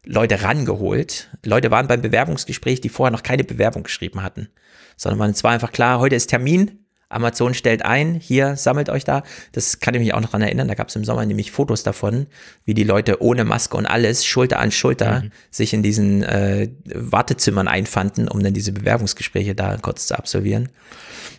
Leute 0.04 0.42
rangeholt. 0.42 1.30
Leute 1.44 1.70
waren 1.70 1.88
beim 1.88 2.02
Bewerbungsgespräch, 2.02 2.80
die 2.80 2.88
vorher 2.88 3.10
noch 3.10 3.22
keine 3.24 3.44
Bewerbung 3.44 3.82
geschrieben 3.82 4.22
hatten. 4.22 4.48
Sondern 4.96 5.18
man, 5.18 5.30
es 5.30 5.42
war 5.44 5.50
einfach 5.50 5.72
klar, 5.72 5.98
heute 5.98 6.14
ist 6.14 6.28
Termin, 6.28 6.85
Amazon 7.08 7.54
stellt 7.54 7.84
ein, 7.84 8.14
hier 8.14 8.56
sammelt 8.56 8.88
euch 8.88 9.04
da. 9.04 9.22
Das 9.52 9.78
kann 9.78 9.94
ich 9.94 10.00
mich 10.00 10.12
auch 10.12 10.20
noch 10.20 10.30
dran 10.30 10.42
erinnern. 10.42 10.66
Da 10.66 10.74
gab 10.74 10.88
es 10.88 10.96
im 10.96 11.04
Sommer 11.04 11.24
nämlich 11.24 11.52
Fotos 11.52 11.84
davon, 11.84 12.26
wie 12.64 12.74
die 12.74 12.82
Leute 12.82 13.22
ohne 13.22 13.44
Maske 13.44 13.76
und 13.76 13.86
alles 13.86 14.24
Schulter 14.24 14.58
an 14.58 14.72
Schulter 14.72 15.22
mhm. 15.22 15.30
sich 15.50 15.72
in 15.72 15.84
diesen 15.84 16.24
äh, 16.24 16.68
Wartezimmern 16.84 17.68
einfanden, 17.68 18.26
um 18.26 18.42
dann 18.42 18.54
diese 18.54 18.72
Bewerbungsgespräche 18.72 19.54
da 19.54 19.76
kurz 19.76 20.08
zu 20.08 20.18
absolvieren. 20.18 20.68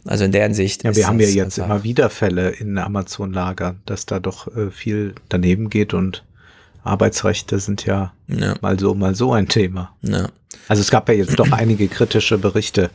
Also 0.06 0.23
in 0.23 0.31
der 0.31 0.44
Hinsicht. 0.44 0.84
Ja, 0.85 0.95
wir 0.95 1.06
haben 1.06 1.19
ja 1.19 1.27
jetzt 1.27 1.57
immer 1.57 1.84
wieder 1.84 2.10
Fälle 2.10 2.49
in 2.52 2.77
Amazon-Lager, 2.77 3.76
dass 3.85 4.06
da 4.06 4.19
doch 4.19 4.48
äh, 4.56 4.72
viel 4.72 5.15
daneben 5.27 5.69
geht 5.69 5.94
und 5.94 6.23
Arbeitsrechte 6.84 7.60
sind 7.60 7.85
ja, 7.85 8.14
ja, 8.27 8.56
mal 8.61 8.80
so, 8.80 8.94
mal 8.94 9.15
so 9.15 9.34
ein 9.34 9.49
Thema. 9.49 9.94
Ja. 10.02 10.30
Also 10.69 10.81
es 10.81 10.89
gab 10.89 11.10
ja 11.10 11.15
jetzt 11.15 11.38
doch 11.38 11.52
einige 11.52 11.88
kritische 11.88 12.38
Berichte 12.38 12.89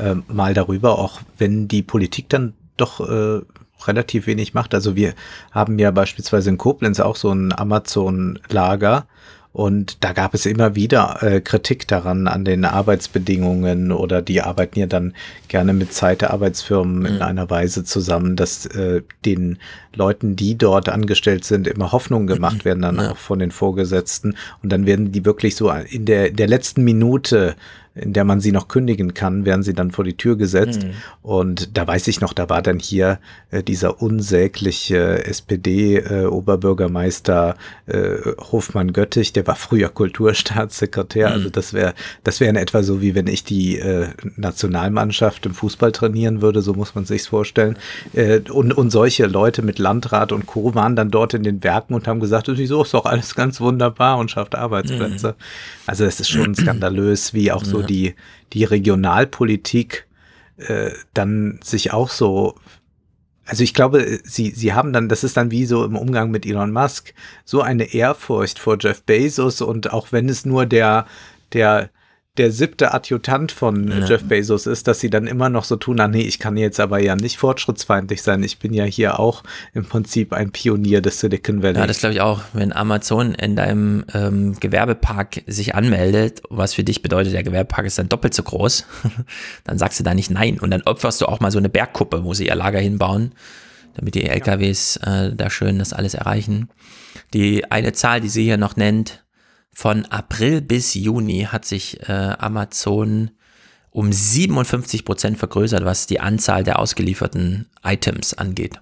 äh, 0.00 0.16
mal 0.32 0.54
darüber, 0.54 0.98
auch 0.98 1.20
wenn 1.38 1.68
die 1.68 1.82
Politik 1.82 2.28
dann 2.28 2.54
doch 2.76 3.00
äh, 3.00 3.40
relativ 3.86 4.26
wenig 4.26 4.54
macht. 4.54 4.74
Also 4.74 4.96
wir 4.96 5.14
haben 5.50 5.78
ja 5.78 5.90
beispielsweise 5.90 6.50
in 6.50 6.58
Koblenz 6.58 7.00
auch 7.00 7.16
so 7.16 7.30
ein 7.30 7.56
Amazon-Lager 7.56 9.06
und 9.52 10.04
da 10.04 10.12
gab 10.12 10.32
es 10.34 10.46
immer 10.46 10.76
wieder 10.76 11.22
äh, 11.22 11.40
Kritik 11.40 11.88
daran 11.88 12.28
an 12.28 12.44
den 12.44 12.64
Arbeitsbedingungen 12.64 13.90
oder 13.90 14.22
die 14.22 14.42
arbeiten 14.42 14.78
ja 14.78 14.86
dann 14.86 15.12
gerne 15.48 15.72
mit 15.72 15.92
Zeitarbeitsfirmen 15.92 17.00
mhm. 17.00 17.06
in 17.06 17.22
einer 17.22 17.50
Weise 17.50 17.82
zusammen, 17.82 18.36
dass 18.36 18.66
äh, 18.66 19.02
den 19.24 19.58
Leuten, 19.92 20.36
die 20.36 20.56
dort 20.56 20.88
angestellt 20.88 21.44
sind, 21.44 21.66
immer 21.66 21.90
Hoffnung 21.90 22.28
gemacht 22.28 22.64
werden 22.64 22.82
dann 22.82 22.96
ja. 22.96 23.10
auch 23.10 23.16
von 23.16 23.40
den 23.40 23.50
Vorgesetzten 23.50 24.36
und 24.62 24.70
dann 24.70 24.86
werden 24.86 25.10
die 25.10 25.24
wirklich 25.24 25.56
so 25.56 25.68
in 25.70 26.04
der, 26.04 26.28
in 26.28 26.36
der 26.36 26.48
letzten 26.48 26.84
Minute 26.84 27.56
in 27.94 28.12
der 28.12 28.24
man 28.24 28.40
sie 28.40 28.50
noch 28.52 28.68
kündigen 28.68 29.14
kann, 29.14 29.44
werden 29.44 29.64
sie 29.64 29.74
dann 29.74 29.90
vor 29.90 30.04
die 30.04 30.16
Tür 30.16 30.36
gesetzt. 30.36 30.84
Mhm. 30.84 30.92
Und 31.22 31.76
da 31.76 31.84
weiß 31.86 32.08
ich 32.08 32.20
noch, 32.20 32.32
da 32.32 32.48
war 32.48 32.62
dann 32.62 32.78
hier 32.78 33.18
äh, 33.50 33.64
dieser 33.64 34.00
unsägliche 34.00 35.26
SPD-Oberbürgermeister 35.26 37.56
äh, 37.86 37.96
äh, 37.96 38.36
Hofmann 38.52 38.92
Göttich, 38.92 39.32
der 39.32 39.48
war 39.48 39.56
früher 39.56 39.88
Kulturstaatssekretär. 39.88 41.28
Mhm. 41.28 41.34
Also 41.34 41.50
das 41.50 41.72
wäre, 41.72 41.94
das 42.22 42.38
wäre 42.38 42.50
in 42.50 42.56
etwa 42.56 42.84
so, 42.84 43.02
wie 43.02 43.16
wenn 43.16 43.26
ich 43.26 43.42
die 43.42 43.78
äh, 43.78 44.06
Nationalmannschaft 44.36 45.46
im 45.46 45.54
Fußball 45.54 45.90
trainieren 45.90 46.42
würde, 46.42 46.62
so 46.62 46.74
muss 46.74 46.94
man 46.94 47.06
sich's 47.06 47.26
vorstellen. 47.26 47.76
Äh, 48.12 48.38
und, 48.50 48.72
und 48.72 48.90
solche 48.90 49.26
Leute 49.26 49.62
mit 49.62 49.80
Landrat 49.80 50.30
und 50.30 50.46
Co. 50.46 50.76
waren 50.76 50.94
dann 50.94 51.10
dort 51.10 51.34
in 51.34 51.42
den 51.42 51.64
Werken 51.64 51.94
und 51.94 52.06
haben 52.06 52.20
gesagt, 52.20 52.46
wieso 52.48 52.84
ist 52.84 52.94
doch 52.94 53.04
alles 53.04 53.34
ganz 53.34 53.60
wunderbar 53.60 54.18
und 54.18 54.30
schafft 54.30 54.54
Arbeitsplätze. 54.54 55.30
Mhm. 55.30 55.34
Also 55.86 56.04
es 56.04 56.20
ist 56.20 56.28
schon 56.28 56.54
skandalös, 56.60 57.34
wie 57.34 57.50
auch 57.50 57.64
so 57.64 57.79
die, 57.82 58.14
die 58.52 58.64
Regionalpolitik 58.64 60.06
äh, 60.56 60.90
dann 61.14 61.60
sich 61.62 61.92
auch 61.92 62.10
so 62.10 62.56
also 63.50 63.64
ich 63.64 63.74
glaube, 63.74 64.20
sie, 64.22 64.50
sie 64.50 64.74
haben 64.74 64.92
dann, 64.92 65.08
das 65.08 65.24
ist 65.24 65.36
dann 65.36 65.50
wie 65.50 65.66
so 65.66 65.84
im 65.84 65.96
Umgang 65.96 66.30
mit 66.30 66.46
Elon 66.46 66.72
Musk, 66.72 67.14
so 67.44 67.62
eine 67.62 67.92
Ehrfurcht 67.92 68.60
vor 68.60 68.76
Jeff 68.78 69.02
Bezos 69.02 69.60
und 69.60 69.92
auch 69.92 70.12
wenn 70.12 70.28
es 70.28 70.46
nur 70.46 70.66
der, 70.66 71.04
der 71.52 71.90
der 72.40 72.52
siebte 72.52 72.94
Adjutant 72.94 73.52
von 73.52 73.88
ja. 73.88 74.06
Jeff 74.06 74.24
Bezos 74.24 74.66
ist, 74.66 74.88
dass 74.88 74.98
sie 74.98 75.10
dann 75.10 75.26
immer 75.26 75.50
noch 75.50 75.64
so 75.64 75.76
tun, 75.76 76.00
ah 76.00 76.08
nee, 76.08 76.22
ich 76.22 76.38
kann 76.38 76.56
jetzt 76.56 76.80
aber 76.80 76.98
ja 76.98 77.14
nicht 77.14 77.36
fortschrittsfeindlich 77.36 78.22
sein. 78.22 78.42
Ich 78.42 78.58
bin 78.58 78.72
ja 78.72 78.84
hier 78.84 79.20
auch 79.20 79.42
im 79.74 79.84
Prinzip 79.84 80.32
ein 80.32 80.50
Pionier 80.50 81.02
des 81.02 81.20
Silicon 81.20 81.62
Valley. 81.62 81.78
Ja, 81.78 81.86
das 81.86 81.98
glaube 81.98 82.14
ich 82.14 82.22
auch. 82.22 82.40
Wenn 82.54 82.72
Amazon 82.72 83.34
in 83.34 83.56
deinem 83.56 84.06
ähm, 84.14 84.58
Gewerbepark 84.58 85.42
sich 85.46 85.74
anmeldet, 85.74 86.40
was 86.48 86.72
für 86.72 86.82
dich 86.82 87.02
bedeutet, 87.02 87.34
der 87.34 87.42
Gewerbepark 87.42 87.84
ist 87.84 87.98
dann 87.98 88.08
doppelt 88.08 88.32
so 88.32 88.42
groß, 88.42 88.86
dann 89.64 89.76
sagst 89.76 90.00
du 90.00 90.04
da 90.04 90.14
nicht 90.14 90.30
nein. 90.30 90.58
Und 90.58 90.70
dann 90.70 90.80
opferst 90.82 91.20
du 91.20 91.26
auch 91.26 91.40
mal 91.40 91.50
so 91.50 91.58
eine 91.58 91.68
Bergkuppe, 91.68 92.24
wo 92.24 92.32
sie 92.32 92.46
ihr 92.46 92.54
Lager 92.54 92.80
hinbauen, 92.80 93.32
damit 93.96 94.14
die 94.14 94.24
LKWs 94.24 94.96
äh, 95.04 95.34
da 95.34 95.50
schön 95.50 95.78
das 95.78 95.92
alles 95.92 96.14
erreichen. 96.14 96.70
Die 97.34 97.70
eine 97.70 97.92
Zahl, 97.92 98.22
die 98.22 98.30
sie 98.30 98.44
hier 98.44 98.56
noch 98.56 98.76
nennt, 98.76 99.24
von 99.72 100.04
April 100.06 100.60
bis 100.60 100.94
Juni 100.94 101.48
hat 101.50 101.64
sich 101.64 102.00
äh, 102.08 102.12
Amazon 102.38 103.30
um 103.90 104.12
57 104.12 105.04
Prozent 105.04 105.38
vergrößert, 105.38 105.84
was 105.84 106.06
die 106.06 106.20
Anzahl 106.20 106.64
der 106.64 106.78
ausgelieferten 106.78 107.68
Items 107.82 108.34
angeht. 108.34 108.80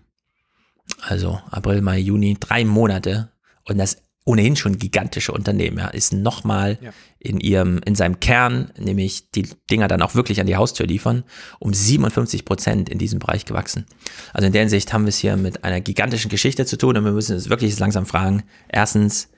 Also 1.01 1.40
April, 1.51 1.82
Mai, 1.82 1.98
Juni, 1.98 2.36
drei 2.39 2.65
Monate. 2.65 3.31
Und 3.65 3.78
das 3.78 3.98
ohnehin 4.28 4.56
schon 4.56 4.78
gigantische 4.78 5.32
Unternehmen, 5.32 5.78
ja, 5.78 5.89
ist 5.89 6.12
nochmal 6.12 6.78
ja. 6.82 6.90
in 7.19 7.40
ihrem, 7.40 7.81
in 7.86 7.94
seinem 7.94 8.20
Kern, 8.20 8.70
nämlich 8.78 9.31
die 9.31 9.48
Dinger 9.70 9.89
dann 9.89 10.02
auch 10.02 10.15
wirklich 10.15 10.39
an 10.39 10.47
die 10.47 10.56
Haustür 10.56 10.86
liefern, 10.86 11.24
um 11.59 11.73
57 11.73 12.44
Prozent 12.44 12.90
in 12.90 12.98
diesem 12.98 13.20
Bereich 13.20 13.47
gewachsen. 13.47 13.86
Also 14.35 14.47
in 14.47 14.52
der 14.52 14.60
Hinsicht 14.60 14.93
haben 14.93 15.05
wir 15.05 15.09
es 15.09 15.16
hier 15.16 15.39
mit 15.39 15.65
einer 15.65 15.81
gigantischen 15.81 16.31
Geschichte 16.31 16.66
zu 16.66 16.77
tun 16.77 16.98
und 16.98 17.06
wir 17.06 17.12
müssen 17.12 17.36
uns 17.36 17.48
wirklich 17.48 17.78
langsam 17.78 18.05
fragen. 18.05 18.43
Erstens, 18.69 19.31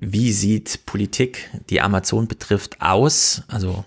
wie 0.00 0.32
sieht 0.32 0.86
Politik, 0.86 1.50
die 1.68 1.80
Amazon 1.80 2.28
betrifft, 2.28 2.80
aus? 2.80 3.42
Also 3.48 3.84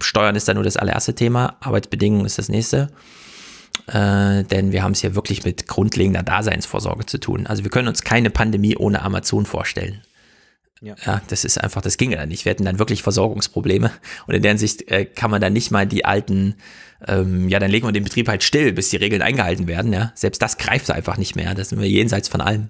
Steuern 0.00 0.36
ist 0.36 0.48
da 0.48 0.54
nur 0.54 0.64
das 0.64 0.76
allererste 0.76 1.14
Thema, 1.14 1.56
Arbeitsbedingungen 1.60 2.26
ist 2.26 2.38
das 2.38 2.48
nächste. 2.48 2.88
Äh, 3.86 4.44
denn 4.44 4.72
wir 4.72 4.82
haben 4.82 4.92
es 4.92 5.00
hier 5.00 5.14
wirklich 5.14 5.44
mit 5.44 5.66
grundlegender 5.66 6.22
Daseinsvorsorge 6.22 7.06
zu 7.06 7.18
tun. 7.18 7.46
Also 7.46 7.64
wir 7.64 7.70
können 7.70 7.88
uns 7.88 8.02
keine 8.02 8.30
Pandemie 8.30 8.76
ohne 8.76 9.02
Amazon 9.02 9.46
vorstellen. 9.46 10.02
Ja. 10.80 10.94
ja, 11.04 11.22
das 11.26 11.44
ist 11.44 11.58
einfach, 11.58 11.82
das 11.82 11.96
ginge 11.96 12.16
dann 12.16 12.28
nicht. 12.28 12.44
Wir 12.44 12.50
hätten 12.50 12.64
dann 12.64 12.78
wirklich 12.78 13.02
Versorgungsprobleme. 13.02 13.90
Und 14.26 14.34
in 14.34 14.42
der 14.42 14.52
Hinsicht 14.52 14.88
äh, 14.90 15.06
kann 15.06 15.30
man 15.30 15.40
dann 15.40 15.52
nicht 15.52 15.70
mal 15.70 15.86
die 15.86 16.04
alten, 16.04 16.54
ähm, 17.06 17.48
ja, 17.48 17.58
dann 17.58 17.70
legen 17.70 17.86
wir 17.86 17.92
den 17.92 18.04
Betrieb 18.04 18.28
halt 18.28 18.44
still, 18.44 18.72
bis 18.72 18.90
die 18.90 18.96
Regeln 18.96 19.22
eingehalten 19.22 19.66
werden. 19.66 19.92
Ja, 19.92 20.12
selbst 20.14 20.40
das 20.40 20.56
greift 20.56 20.90
einfach 20.90 21.16
nicht 21.16 21.34
mehr. 21.34 21.54
Das 21.54 21.70
sind 21.70 21.80
wir 21.80 21.88
jenseits 21.88 22.28
von 22.28 22.40
allem. 22.40 22.68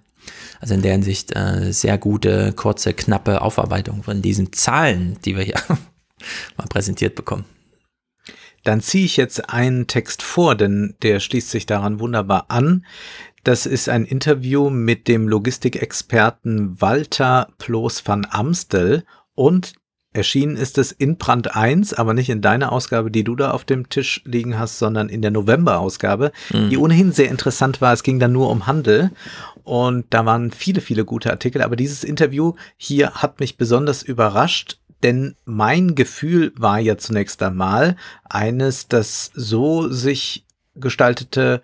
Also 0.61 0.75
in 0.75 0.83
der 0.83 0.93
Hinsicht 0.93 1.35
äh, 1.37 1.73
sehr 1.73 1.99
gute, 1.99 2.53
kurze, 2.53 2.95
knappe 2.95 3.43
Aufarbeitung 3.43 4.03
von 4.03 4.23
diesen 4.23 4.53
Zahlen, 4.53 5.19
die 5.25 5.37
wir 5.37 5.45
hier 5.45 5.63
mal 6.57 6.67
präsentiert 6.69 7.15
bekommen. 7.15 7.45
Dann 8.65 8.81
ziehe 8.81 9.05
ich 9.05 9.17
jetzt 9.17 9.51
einen 9.51 9.87
Text 9.87 10.23
vor, 10.23 10.55
denn 10.55 10.95
der 11.03 11.21
schließt 11.21 11.51
sich 11.51 11.67
daran 11.67 12.01
wunderbar 12.01 12.47
an. 12.49 12.85
Das 13.45 13.67
ist 13.67 13.89
ein 13.89 14.05
Interview 14.05 14.69
mit 14.69 15.09
dem 15.09 15.29
Logistikexperten 15.29 16.81
Walter 16.81 17.49
Ploos 17.59 18.07
van 18.07 18.27
Amstel 18.29 19.05
und 19.35 19.75
Erschienen 20.19 20.57
ist 20.57 20.77
es 20.77 20.93
in 20.93 21.17
Brand 21.17 21.57
1, 21.57 21.95
aber 21.95 22.13
nicht 22.13 22.29
in 22.29 22.43
deiner 22.43 22.73
Ausgabe, 22.73 23.11
die 23.11 23.25
du 23.25 23.37
da 23.37 23.53
auf 23.53 23.65
dem 23.65 23.89
Tisch 23.89 24.21
liegen 24.25 24.59
hast, 24.59 24.79
sondern 24.79 25.09
in 25.09 25.23
der 25.23 25.31
November-Ausgabe, 25.31 26.33
mhm. 26.51 26.69
die 26.69 26.77
ohnehin 26.77 27.13
sehr 27.13 27.31
interessant 27.31 27.81
war. 27.81 27.93
Es 27.93 28.03
ging 28.03 28.19
dann 28.19 28.33
nur 28.33 28.51
um 28.51 28.67
Handel 28.67 29.11
und 29.65 30.07
da 30.11 30.27
waren 30.27 30.51
viele, 30.51 30.81
viele 30.81 31.05
gute 31.05 31.31
Artikel. 31.31 31.63
Aber 31.63 31.77
dieses 31.77 32.05
Interview 32.05 32.55
hier 32.77 33.13
hat 33.13 33.41
mich 33.41 33.57
besonders 33.57 34.03
überrascht, 34.03 34.79
denn 35.03 35.37
mein 35.45 35.95
Gefühl 35.95 36.53
war 36.57 36.81
ja 36.81 36.99
zunächst 36.99 37.43
einmal 37.43 37.97
eines, 38.25 38.89
das 38.89 39.31
so 39.35 39.89
sich 39.89 40.45
gestaltete, 40.75 41.63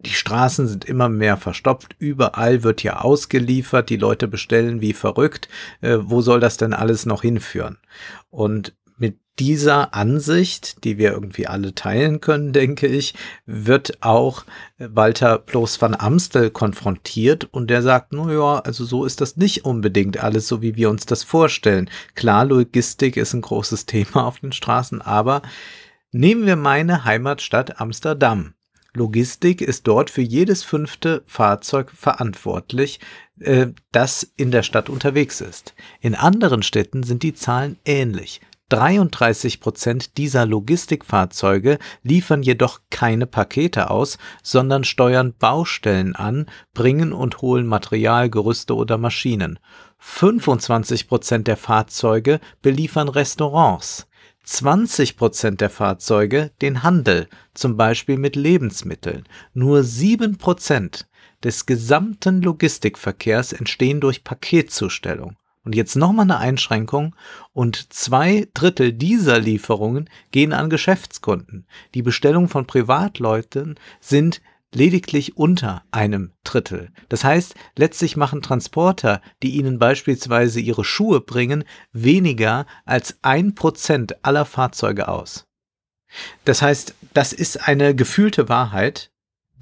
die 0.00 0.10
Straßen 0.10 0.68
sind 0.68 0.84
immer 0.84 1.08
mehr 1.08 1.36
verstopft, 1.36 1.96
überall 1.98 2.62
wird 2.62 2.82
ja 2.82 3.00
ausgeliefert, 3.00 3.90
die 3.90 3.96
Leute 3.96 4.28
bestellen 4.28 4.80
wie 4.80 4.92
verrückt. 4.92 5.48
Äh, 5.80 5.98
wo 6.00 6.20
soll 6.20 6.40
das 6.40 6.56
denn 6.56 6.72
alles 6.72 7.04
noch 7.04 7.22
hinführen? 7.22 7.78
Und 8.30 8.76
mit 8.96 9.18
dieser 9.38 9.94
Ansicht, 9.94 10.84
die 10.84 10.98
wir 10.98 11.12
irgendwie 11.12 11.48
alle 11.48 11.74
teilen 11.74 12.20
können, 12.20 12.52
denke 12.52 12.86
ich, 12.86 13.14
wird 13.44 14.02
auch 14.02 14.44
Walter 14.78 15.38
Ploos 15.38 15.80
van 15.80 15.96
Amstel 15.96 16.50
konfrontiert 16.50 17.48
und 17.50 17.68
der 17.68 17.82
sagt, 17.82 18.12
no 18.12 18.30
ja, 18.30 18.60
also 18.60 18.84
so 18.84 19.04
ist 19.04 19.20
das 19.20 19.36
nicht 19.36 19.64
unbedingt 19.64 20.22
alles 20.22 20.46
so, 20.46 20.62
wie 20.62 20.76
wir 20.76 20.90
uns 20.90 21.06
das 21.06 21.24
vorstellen. 21.24 21.90
Klar, 22.14 22.44
Logistik 22.44 23.16
ist 23.16 23.32
ein 23.32 23.42
großes 23.42 23.86
Thema 23.86 24.26
auf 24.26 24.38
den 24.38 24.52
Straßen, 24.52 25.02
aber 25.02 25.42
nehmen 26.12 26.46
wir 26.46 26.56
meine 26.56 27.04
Heimatstadt 27.04 27.80
Amsterdam. 27.80 28.54
Logistik 28.98 29.62
ist 29.62 29.86
dort 29.86 30.10
für 30.10 30.22
jedes 30.22 30.62
fünfte 30.62 31.22
Fahrzeug 31.26 31.90
verantwortlich, 31.90 33.00
äh, 33.40 33.68
das 33.92 34.30
in 34.36 34.50
der 34.50 34.62
Stadt 34.62 34.90
unterwegs 34.90 35.40
ist. 35.40 35.74
In 36.00 36.14
anderen 36.14 36.62
Städten 36.62 37.02
sind 37.02 37.22
die 37.22 37.34
Zahlen 37.34 37.78
ähnlich. 37.84 38.40
33 38.68 39.60
Prozent 39.60 40.18
dieser 40.18 40.44
Logistikfahrzeuge 40.44 41.78
liefern 42.02 42.42
jedoch 42.42 42.80
keine 42.90 43.26
Pakete 43.26 43.88
aus, 43.90 44.18
sondern 44.42 44.84
steuern 44.84 45.32
Baustellen 45.38 46.14
an, 46.14 46.46
bringen 46.74 47.12
und 47.12 47.40
holen 47.40 47.66
Material, 47.66 48.28
Gerüste 48.28 48.74
oder 48.74 48.98
Maschinen. 48.98 49.58
25 49.98 51.08
Prozent 51.08 51.46
der 51.46 51.56
Fahrzeuge 51.56 52.40
beliefern 52.60 53.08
Restaurants. 53.08 54.07
20 54.48 55.18
Prozent 55.18 55.60
der 55.60 55.68
Fahrzeuge 55.68 56.52
den 56.62 56.82
Handel, 56.82 57.28
zum 57.52 57.76
Beispiel 57.76 58.16
mit 58.16 58.34
Lebensmitteln. 58.34 59.24
Nur 59.52 59.84
7 59.84 60.38
Prozent 60.38 61.06
des 61.44 61.66
gesamten 61.66 62.40
Logistikverkehrs 62.40 63.52
entstehen 63.52 64.00
durch 64.00 64.24
Paketzustellung. 64.24 65.36
Und 65.64 65.74
jetzt 65.74 65.96
nochmal 65.96 66.24
eine 66.24 66.38
Einschränkung 66.38 67.14
und 67.52 67.92
zwei 67.92 68.48
Drittel 68.54 68.94
dieser 68.94 69.38
Lieferungen 69.38 70.08
gehen 70.30 70.54
an 70.54 70.70
Geschäftskunden. 70.70 71.66
Die 71.94 72.02
Bestellungen 72.02 72.48
von 72.48 72.66
Privatleuten 72.66 73.78
sind 74.00 74.40
lediglich 74.74 75.36
unter 75.36 75.82
einem 75.90 76.32
Drittel. 76.44 76.90
Das 77.08 77.24
heißt, 77.24 77.54
letztlich 77.76 78.16
machen 78.16 78.42
Transporter, 78.42 79.22
die 79.42 79.56
ihnen 79.56 79.78
beispielsweise 79.78 80.60
ihre 80.60 80.84
Schuhe 80.84 81.20
bringen, 81.20 81.64
weniger 81.92 82.66
als 82.84 83.18
ein 83.22 83.54
Prozent 83.54 84.24
aller 84.24 84.44
Fahrzeuge 84.44 85.08
aus. 85.08 85.46
Das 86.44 86.62
heißt, 86.62 86.94
das 87.14 87.32
ist 87.32 87.68
eine 87.68 87.94
gefühlte 87.94 88.48
Wahrheit, 88.48 89.10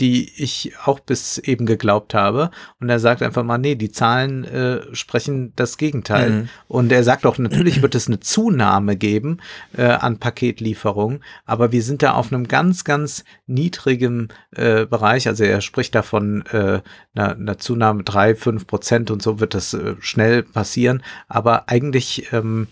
die 0.00 0.30
ich 0.42 0.72
auch 0.84 1.00
bis 1.00 1.38
eben 1.38 1.66
geglaubt 1.66 2.14
habe. 2.14 2.50
Und 2.80 2.88
er 2.88 2.98
sagt 2.98 3.22
einfach 3.22 3.42
mal, 3.42 3.58
nee, 3.58 3.74
die 3.74 3.90
Zahlen 3.90 4.44
äh, 4.44 4.94
sprechen 4.94 5.52
das 5.56 5.78
Gegenteil. 5.78 6.30
Mhm. 6.30 6.48
Und 6.68 6.92
er 6.92 7.02
sagt 7.04 7.26
auch, 7.26 7.38
natürlich 7.38 7.82
wird 7.82 7.94
es 7.94 8.06
eine 8.06 8.20
Zunahme 8.20 8.96
geben 8.96 9.38
äh, 9.76 9.84
an 9.84 10.18
Paketlieferungen, 10.18 11.20
aber 11.44 11.72
wir 11.72 11.82
sind 11.82 12.02
da 12.02 12.12
auf 12.12 12.32
einem 12.32 12.48
ganz, 12.48 12.84
ganz 12.84 13.24
niedrigen 13.46 14.28
äh, 14.54 14.86
Bereich. 14.86 15.28
Also 15.28 15.44
er 15.44 15.60
spricht 15.60 15.94
davon 15.94 16.44
äh, 16.52 16.80
einer, 17.14 17.36
einer 17.36 17.58
Zunahme 17.58 18.02
drei, 18.02 18.34
fünf 18.34 18.66
Prozent 18.66 19.10
und 19.10 19.22
so 19.22 19.40
wird 19.40 19.54
das 19.54 19.74
äh, 19.74 19.94
schnell 20.00 20.42
passieren. 20.42 21.02
Aber 21.28 21.68
eigentlich 21.68 22.32
ähm, 22.32 22.68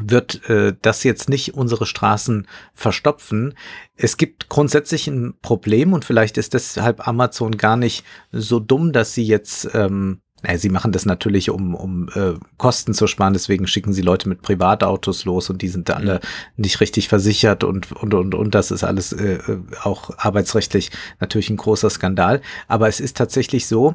wird 0.00 0.48
äh, 0.48 0.74
das 0.82 1.04
jetzt 1.04 1.28
nicht 1.28 1.54
unsere 1.54 1.86
Straßen 1.86 2.46
verstopfen. 2.72 3.54
Es 3.96 4.16
gibt 4.16 4.48
grundsätzlich 4.48 5.06
ein 5.06 5.34
Problem 5.40 5.92
und 5.92 6.04
vielleicht 6.04 6.36
ist 6.36 6.54
deshalb 6.54 7.06
Amazon 7.06 7.56
gar 7.56 7.76
nicht 7.76 8.04
so 8.32 8.58
dumm, 8.58 8.92
dass 8.92 9.14
sie 9.14 9.24
jetzt, 9.24 9.68
ähm, 9.72 10.20
naja, 10.42 10.58
sie 10.58 10.68
machen 10.68 10.90
das 10.90 11.06
natürlich, 11.06 11.48
um, 11.50 11.74
um 11.74 12.08
äh, 12.14 12.34
Kosten 12.56 12.92
zu 12.92 13.06
sparen, 13.06 13.34
deswegen 13.34 13.68
schicken 13.68 13.92
sie 13.92 14.02
Leute 14.02 14.28
mit 14.28 14.42
Privatautos 14.42 15.24
los 15.24 15.48
und 15.48 15.62
die 15.62 15.68
sind 15.68 15.88
alle 15.90 16.14
mhm. 16.14 16.20
nicht 16.56 16.80
richtig 16.80 17.08
versichert 17.08 17.62
und, 17.62 17.92
und, 17.92 18.14
und, 18.14 18.34
und 18.34 18.54
das 18.54 18.72
ist 18.72 18.82
alles 18.82 19.12
äh, 19.12 19.34
äh, 19.34 19.60
auch 19.82 20.10
arbeitsrechtlich 20.18 20.90
natürlich 21.20 21.50
ein 21.50 21.56
großer 21.56 21.88
Skandal. 21.88 22.42
Aber 22.66 22.88
es 22.88 22.98
ist 22.98 23.16
tatsächlich 23.16 23.68
so, 23.68 23.94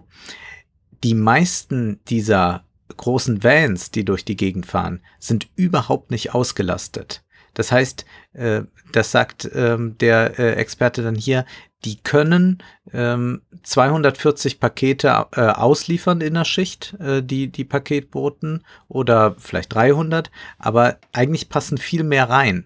die 1.03 1.13
meisten 1.13 1.99
dieser 2.07 2.63
großen 2.97 3.43
Vans, 3.43 3.91
die 3.91 4.05
durch 4.05 4.25
die 4.25 4.35
Gegend 4.35 4.65
fahren, 4.65 5.01
sind 5.19 5.47
überhaupt 5.55 6.11
nicht 6.11 6.33
ausgelastet. 6.33 7.23
Das 7.53 7.71
heißt, 7.71 8.05
äh, 8.33 8.61
das 8.91 9.11
sagt 9.11 9.49
ähm, 9.53 9.97
der 9.97 10.39
äh, 10.39 10.53
Experte 10.53 11.03
dann 11.03 11.15
hier, 11.15 11.45
die 11.85 11.97
können 11.97 12.61
ähm, 12.91 13.41
240 13.63 14.59
Pakete 14.59 15.27
äh, 15.31 15.41
ausliefern 15.41 16.21
in 16.21 16.33
der 16.33 16.45
Schicht, 16.45 16.95
äh, 16.99 17.23
die, 17.23 17.47
die 17.47 17.63
Paketboten, 17.63 18.65
oder 18.87 19.35
vielleicht 19.37 19.73
300, 19.73 20.29
aber 20.57 20.97
eigentlich 21.13 21.49
passen 21.49 21.77
viel 21.77 22.03
mehr 22.03 22.29
rein. 22.29 22.65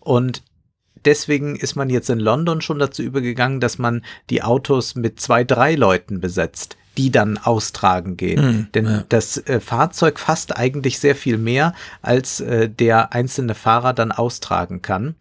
Und 0.00 0.42
deswegen 1.04 1.56
ist 1.56 1.76
man 1.76 1.90
jetzt 1.90 2.08
in 2.08 2.20
London 2.20 2.60
schon 2.60 2.78
dazu 2.78 3.02
übergegangen, 3.02 3.60
dass 3.60 3.78
man 3.78 4.04
die 4.30 4.42
Autos 4.42 4.94
mit 4.94 5.20
zwei, 5.20 5.44
drei 5.44 5.74
Leuten 5.74 6.20
besetzt 6.20 6.76
die 6.96 7.10
dann 7.10 7.38
austragen 7.38 8.16
gehen. 8.16 8.44
Mhm, 8.44 8.68
Denn 8.74 8.84
ja. 8.86 9.04
das 9.08 9.38
äh, 9.38 9.60
Fahrzeug 9.60 10.18
fasst 10.18 10.56
eigentlich 10.56 10.98
sehr 10.98 11.14
viel 11.14 11.38
mehr, 11.38 11.74
als 12.02 12.40
äh, 12.40 12.68
der 12.68 13.12
einzelne 13.12 13.54
Fahrer 13.54 13.92
dann 13.92 14.12
austragen 14.12 14.82
kann. 14.82 15.16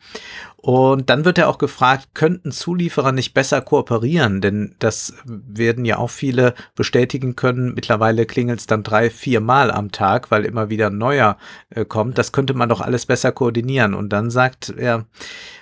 Und 0.66 1.12
dann 1.12 1.26
wird 1.26 1.38
er 1.38 1.48
auch 1.48 1.60
gefragt, 1.60 2.10
könnten 2.16 2.52
Zulieferer 2.52 3.12
nicht 3.12 3.36
besser 3.36 3.62
kooperieren? 3.62 4.42
Denn 4.42 4.76
das 4.80 5.14
werden 5.26 5.86
ja 5.86 6.00
auch 6.00 6.10
viele 6.10 6.56
bestätigen 6.74 7.36
können. 7.36 7.76
Mittlerweile 7.76 8.26
klingelt 8.26 8.62
es 8.62 8.66
dann 8.66 8.82
drei, 8.82 9.12
vier 9.12 9.42
Mal 9.42 9.70
am 9.70 9.92
Tag, 9.92 10.32
weil 10.32 10.44
immer 10.44 10.72
wieder 10.72 10.88
ein 10.88 10.98
neuer 10.98 11.38
äh, 11.70 11.86
kommt. 11.86 12.18
Das 12.18 12.32
könnte 12.32 12.56
man 12.56 12.68
doch 12.68 12.82
alles 12.82 13.06
besser 13.06 13.32
koordinieren. 13.32 13.94
Und 13.94 14.10
dann 14.10 14.32
sagt 14.32 14.74
er, 14.76 15.06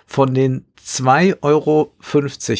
von 0.05 0.33
den 0.33 0.65
2,50 0.85 1.37
Euro 1.43 1.93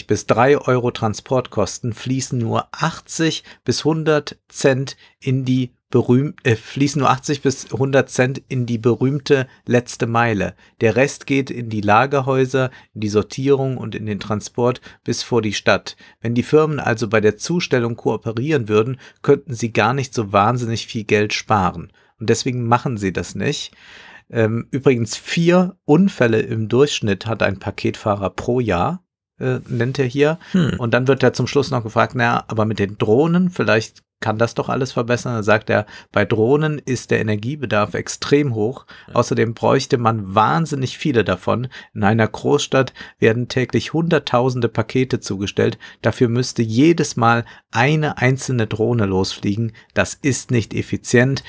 bis 0.07 0.25
3 0.27 0.57
Euro 0.59 0.91
Transportkosten 0.91 1.93
fließen 1.93 2.39
nur 2.39 2.67
80 2.71 3.43
bis 3.65 3.79
100 3.79 4.37
Cent 4.47 4.95
in 5.19 5.43
die 5.43 5.73
berühmt, 5.89 6.39
äh, 6.43 6.55
fließen 6.55 7.01
nur 7.01 7.09
80 7.09 7.41
bis 7.41 7.71
100 7.71 8.09
Cent 8.09 8.41
in 8.47 8.65
die 8.65 8.77
berühmte 8.77 9.47
letzte 9.65 10.07
Meile. 10.07 10.55
Der 10.79 10.95
Rest 10.95 11.27
geht 11.27 11.51
in 11.51 11.69
die 11.69 11.81
Lagerhäuser, 11.81 12.71
in 12.95 13.01
die 13.01 13.09
Sortierung 13.09 13.77
und 13.77 13.93
in 13.93 14.05
den 14.05 14.19
Transport 14.19 14.79
bis 15.03 15.21
vor 15.21 15.41
die 15.41 15.53
Stadt. 15.53 15.97
Wenn 16.21 16.33
die 16.33 16.43
Firmen 16.43 16.79
also 16.79 17.09
bei 17.09 17.19
der 17.19 17.35
Zustellung 17.37 17.95
kooperieren 17.97 18.69
würden, 18.69 18.99
könnten 19.21 19.53
sie 19.53 19.73
gar 19.73 19.93
nicht 19.93 20.13
so 20.13 20.31
wahnsinnig 20.31 20.87
viel 20.87 21.03
Geld 21.03 21.33
sparen. 21.33 21.91
Und 22.19 22.29
deswegen 22.29 22.65
machen 22.65 22.97
sie 22.97 23.11
das 23.11 23.35
nicht. 23.35 23.75
Ähm, 24.29 24.67
übrigens 24.71 25.15
vier 25.15 25.77
Unfälle 25.85 26.39
im 26.39 26.69
Durchschnitt 26.69 27.25
hat 27.25 27.43
ein 27.43 27.59
Paketfahrer 27.59 28.29
pro 28.29 28.59
Jahr, 28.59 29.03
äh, 29.39 29.59
nennt 29.67 29.99
er 29.99 30.05
hier. 30.05 30.39
Hm. 30.51 30.75
Und 30.79 30.93
dann 30.93 31.07
wird 31.07 31.23
er 31.23 31.33
zum 31.33 31.47
Schluss 31.47 31.71
noch 31.71 31.83
gefragt, 31.83 32.15
naja, 32.15 32.43
aber 32.47 32.65
mit 32.65 32.79
den 32.79 32.97
Drohnen, 32.97 33.49
vielleicht 33.49 34.03
kann 34.23 34.37
das 34.37 34.53
doch 34.55 34.69
alles 34.69 34.93
verbessern. 34.93 35.35
Da 35.35 35.43
sagt 35.43 35.69
er, 35.69 35.85
bei 36.13 36.23
Drohnen 36.23 36.79
ist 36.79 37.11
der 37.11 37.19
Energiebedarf 37.19 37.93
extrem 37.93 38.55
hoch. 38.55 38.85
Außerdem 39.13 39.53
bräuchte 39.53 39.97
man 39.97 40.33
wahnsinnig 40.33 40.97
viele 40.97 41.25
davon. 41.25 41.67
In 41.93 42.05
einer 42.05 42.29
Großstadt 42.29 42.93
werden 43.19 43.49
täglich 43.49 43.91
Hunderttausende 43.91 44.69
Pakete 44.69 45.19
zugestellt. 45.19 45.77
Dafür 46.01 46.29
müsste 46.29 46.61
jedes 46.61 47.17
Mal 47.17 47.43
eine 47.69 48.17
einzelne 48.17 48.65
Drohne 48.65 49.07
losfliegen. 49.07 49.73
Das 49.93 50.13
ist 50.13 50.51
nicht 50.51 50.73
effizient 50.73 51.43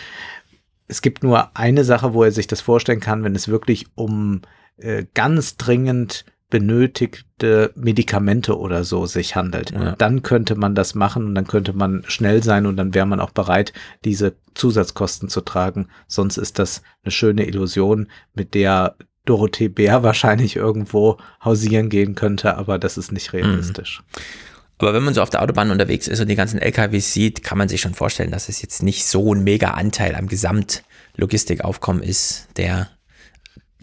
es 0.89 1.03
gibt 1.03 1.23
nur 1.23 1.57
eine 1.57 1.85
Sache, 1.85 2.15
wo 2.15 2.23
er 2.25 2.33
sich 2.33 2.47
das 2.47 2.61
vorstellen 2.61 3.01
kann, 3.01 3.25
wenn 3.25 3.35
es 3.35 3.49
wirklich 3.49 3.87
um 3.95 4.43
äh, 4.77 5.05
ganz 5.15 5.57
dringend 5.57 6.25
benötigte 6.51 7.73
Medikamente 7.75 8.57
oder 8.59 8.85
so 8.85 9.07
sich 9.07 9.35
handelt. 9.35 9.73
Ja. 9.73 9.97
Dann 9.97 10.23
könnte 10.23 10.55
man 10.55 10.75
das 10.75 10.95
machen 10.95 11.27
und 11.27 11.35
dann 11.35 11.47
könnte 11.47 11.73
man 11.73 12.05
schnell 12.07 12.43
sein 12.43 12.67
und 12.67 12.77
dann 12.77 12.95
wäre 12.95 13.07
man 13.07 13.19
auch 13.19 13.31
bereit, 13.31 13.73
diese 14.05 14.37
Zusatzkosten 14.55 15.29
zu 15.29 15.41
tragen. 15.41 15.89
Sonst 16.07 16.37
ist 16.37 16.59
das 16.59 16.83
eine 17.03 17.11
schöne 17.11 17.47
Illusion, 17.47 18.09
mit 18.35 18.55
der 18.55 18.95
Dorothee 19.25 19.69
Bär 19.69 20.03
wahrscheinlich 20.05 20.55
irgendwo 20.55 21.19
hausieren 21.45 21.89
gehen 21.89 22.15
könnte, 22.15 22.57
aber 22.57 22.79
das 22.79 22.99
ist 22.99 23.11
nicht 23.11 23.33
realistisch. 23.33 24.01
Mhm. 24.01 24.54
Aber 24.79 24.93
wenn 24.93 25.05
man 25.05 25.15
so 25.15 25.23
auf 25.23 25.31
der 25.31 25.43
Autobahn 25.43 25.71
unterwegs 25.71 26.09
ist 26.09 26.21
und 26.21 26.29
die 26.29 26.35
ganzen 26.35 26.59
LKWs 26.59 27.13
sieht, 27.13 27.43
kann 27.43 27.59
man 27.59 27.69
sich 27.69 27.81
schon 27.81 27.95
vorstellen, 27.95 28.31
dass 28.31 28.49
es 28.49 28.61
jetzt 28.61 28.83
nicht 28.83 29.07
so 29.07 29.33
ein 29.33 29.45
mega 29.45 29.71
Anteil 29.71 30.15
am 30.15 30.27
Gesamt 30.27 30.83
Logistikaufkommen 31.17 32.03
ist, 32.03 32.49
der 32.57 32.91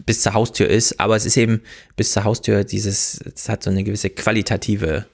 bis 0.04 0.20
zur 0.20 0.34
Haustür 0.34 0.68
ist, 0.68 1.00
aber 1.00 1.16
es 1.16 1.24
ist 1.24 1.36
eben 1.36 1.62
bis 1.96 2.12
zur 2.12 2.24
Haustür 2.24 2.64
dieses, 2.64 3.20
es 3.34 3.48
hat 3.48 3.62
so 3.62 3.70
eine 3.70 3.84
gewisse 3.84 4.10
qualitative 4.10 5.06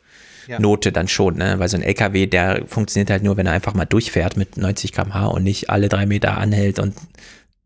ja. 0.46 0.58
Note 0.58 0.92
dann 0.92 1.08
schon, 1.08 1.36
ne? 1.36 1.58
weil 1.58 1.68
so 1.68 1.76
ein 1.76 1.82
LKW, 1.82 2.26
der 2.26 2.64
funktioniert 2.66 3.10
halt 3.10 3.22
nur, 3.22 3.36
wenn 3.36 3.46
er 3.46 3.52
einfach 3.52 3.74
mal 3.74 3.84
durchfährt 3.84 4.36
mit 4.36 4.56
90 4.56 4.92
km/h 4.92 5.26
und 5.26 5.44
nicht 5.44 5.70
alle 5.70 5.88
drei 5.88 6.06
Meter 6.06 6.38
anhält 6.38 6.78
und 6.78 6.94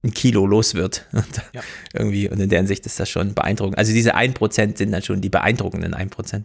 ein 0.05 0.13
Kilo 0.13 0.47
los 0.47 0.75
wird. 0.75 1.07
Und 1.13 1.43
ja. 1.53 1.61
Irgendwie, 1.93 2.29
und 2.29 2.41
in 2.41 2.49
der 2.49 2.59
Hinsicht 2.59 2.85
ist 2.87 2.99
das 2.99 3.09
schon 3.09 3.35
beeindruckend. 3.35 3.79
Also 3.79 3.93
diese 3.93 4.17
1% 4.17 4.77
sind 4.77 4.91
dann 4.91 5.03
schon 5.03 5.21
die 5.21 5.29
beeindruckenden 5.29 5.95
1%. 5.95 6.43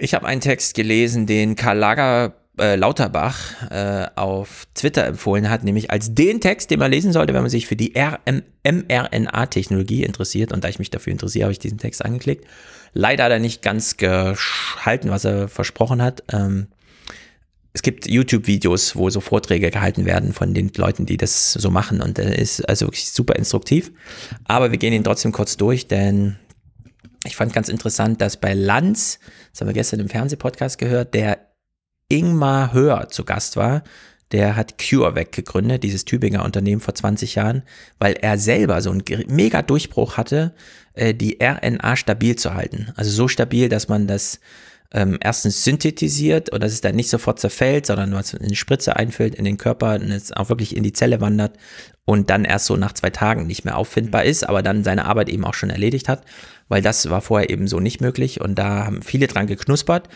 Ich 0.00 0.14
habe 0.14 0.26
einen 0.26 0.40
Text 0.40 0.74
gelesen, 0.74 1.26
den 1.26 1.56
Karl 1.56 1.76
Lager 1.76 2.34
äh, 2.56 2.76
Lauterbach 2.76 3.68
äh, 3.68 4.06
auf 4.14 4.66
Twitter 4.74 5.04
empfohlen 5.04 5.50
hat, 5.50 5.64
nämlich 5.64 5.90
als 5.90 6.14
den 6.14 6.40
Text, 6.40 6.70
den 6.70 6.78
man 6.78 6.92
lesen 6.92 7.12
sollte, 7.12 7.34
wenn 7.34 7.42
man 7.42 7.50
sich 7.50 7.66
für 7.66 7.74
die 7.74 7.94
mRNA-Technologie 8.64 10.04
interessiert. 10.04 10.52
Und 10.52 10.62
da 10.62 10.68
ich 10.68 10.78
mich 10.78 10.90
dafür 10.90 11.12
interessiere, 11.12 11.46
habe 11.46 11.52
ich 11.52 11.58
diesen 11.58 11.78
Text 11.78 12.04
angeklickt. 12.04 12.46
Leider 12.92 13.24
hat 13.24 13.32
er 13.32 13.40
nicht 13.40 13.60
ganz 13.60 13.96
gehalten, 13.96 15.10
was 15.10 15.24
er 15.24 15.48
versprochen 15.48 16.00
hat. 16.00 16.22
Ähm, 16.32 16.68
es 17.72 17.82
gibt 17.82 18.08
YouTube-Videos, 18.08 18.94
wo 18.94 19.10
so 19.10 19.20
Vorträge 19.20 19.72
gehalten 19.72 20.04
werden 20.04 20.32
von 20.32 20.54
den 20.54 20.70
Leuten, 20.76 21.06
die 21.06 21.16
das 21.16 21.52
so 21.54 21.70
machen. 21.70 22.00
Und 22.00 22.18
der 22.18 22.38
ist 22.38 22.68
also 22.68 22.86
wirklich 22.86 23.10
super 23.10 23.34
instruktiv. 23.34 23.90
Aber 24.44 24.70
wir 24.70 24.78
gehen 24.78 24.92
ihn 24.92 25.04
trotzdem 25.04 25.32
kurz 25.32 25.56
durch, 25.56 25.88
denn 25.88 26.36
ich 27.28 27.36
fand 27.36 27.52
ganz 27.52 27.68
interessant, 27.68 28.20
dass 28.20 28.36
bei 28.36 28.54
Lanz, 28.54 29.20
das 29.52 29.60
haben 29.60 29.68
wir 29.68 29.74
gestern 29.74 30.00
im 30.00 30.08
Fernsehpodcast 30.08 30.78
gehört, 30.78 31.14
der 31.14 31.38
Ingmar 32.08 32.72
Hör 32.72 33.08
zu 33.08 33.24
Gast 33.24 33.56
war. 33.56 33.84
Der 34.32 34.56
hat 34.56 34.76
CureVac 34.78 35.32
gegründet, 35.32 35.84
dieses 35.84 36.04
Tübinger 36.04 36.44
Unternehmen 36.44 36.80
vor 36.80 36.94
20 36.94 37.36
Jahren, 37.36 37.62
weil 37.98 38.14
er 38.14 38.36
selber 38.38 38.82
so 38.82 38.90
einen 38.90 39.02
mega 39.28 39.62
Durchbruch 39.62 40.16
hatte, 40.16 40.54
äh, 40.94 41.14
die 41.14 41.38
RNA 41.40 41.96
stabil 41.96 42.36
zu 42.36 42.52
halten. 42.54 42.92
Also 42.96 43.10
so 43.10 43.28
stabil, 43.28 43.68
dass 43.68 43.88
man 43.88 44.06
das 44.06 44.40
ähm, 44.92 45.18
erstens 45.20 45.64
synthetisiert 45.64 46.50
und 46.50 46.62
dass 46.62 46.72
es 46.72 46.80
dann 46.80 46.96
nicht 46.96 47.10
sofort 47.10 47.38
zerfällt, 47.38 47.86
sondern 47.86 48.10
nur 48.10 48.22
in 48.40 48.48
die 48.48 48.56
Spritze 48.56 48.96
einfüllt, 48.96 49.34
in 49.34 49.44
den 49.44 49.58
Körper 49.58 49.94
und 49.94 50.10
es 50.10 50.32
auch 50.32 50.48
wirklich 50.48 50.76
in 50.76 50.82
die 50.82 50.92
Zelle 50.92 51.20
wandert 51.20 51.56
und 52.04 52.30
dann 52.30 52.44
erst 52.44 52.66
so 52.66 52.76
nach 52.76 52.92
zwei 52.92 53.10
Tagen 53.10 53.46
nicht 53.46 53.64
mehr 53.64 53.76
auffindbar 53.76 54.24
ist, 54.24 54.48
aber 54.48 54.62
dann 54.62 54.84
seine 54.84 55.04
Arbeit 55.04 55.28
eben 55.28 55.44
auch 55.44 55.54
schon 55.54 55.70
erledigt 55.70 56.08
hat, 56.08 56.24
weil 56.68 56.80
das 56.80 57.10
war 57.10 57.20
vorher 57.20 57.50
eben 57.50 57.68
so 57.68 57.80
nicht 57.80 58.00
möglich 58.00 58.40
und 58.40 58.54
da 58.54 58.86
haben 58.86 59.02
viele 59.02 59.26
dran 59.26 59.46
geknuspert. 59.46 60.08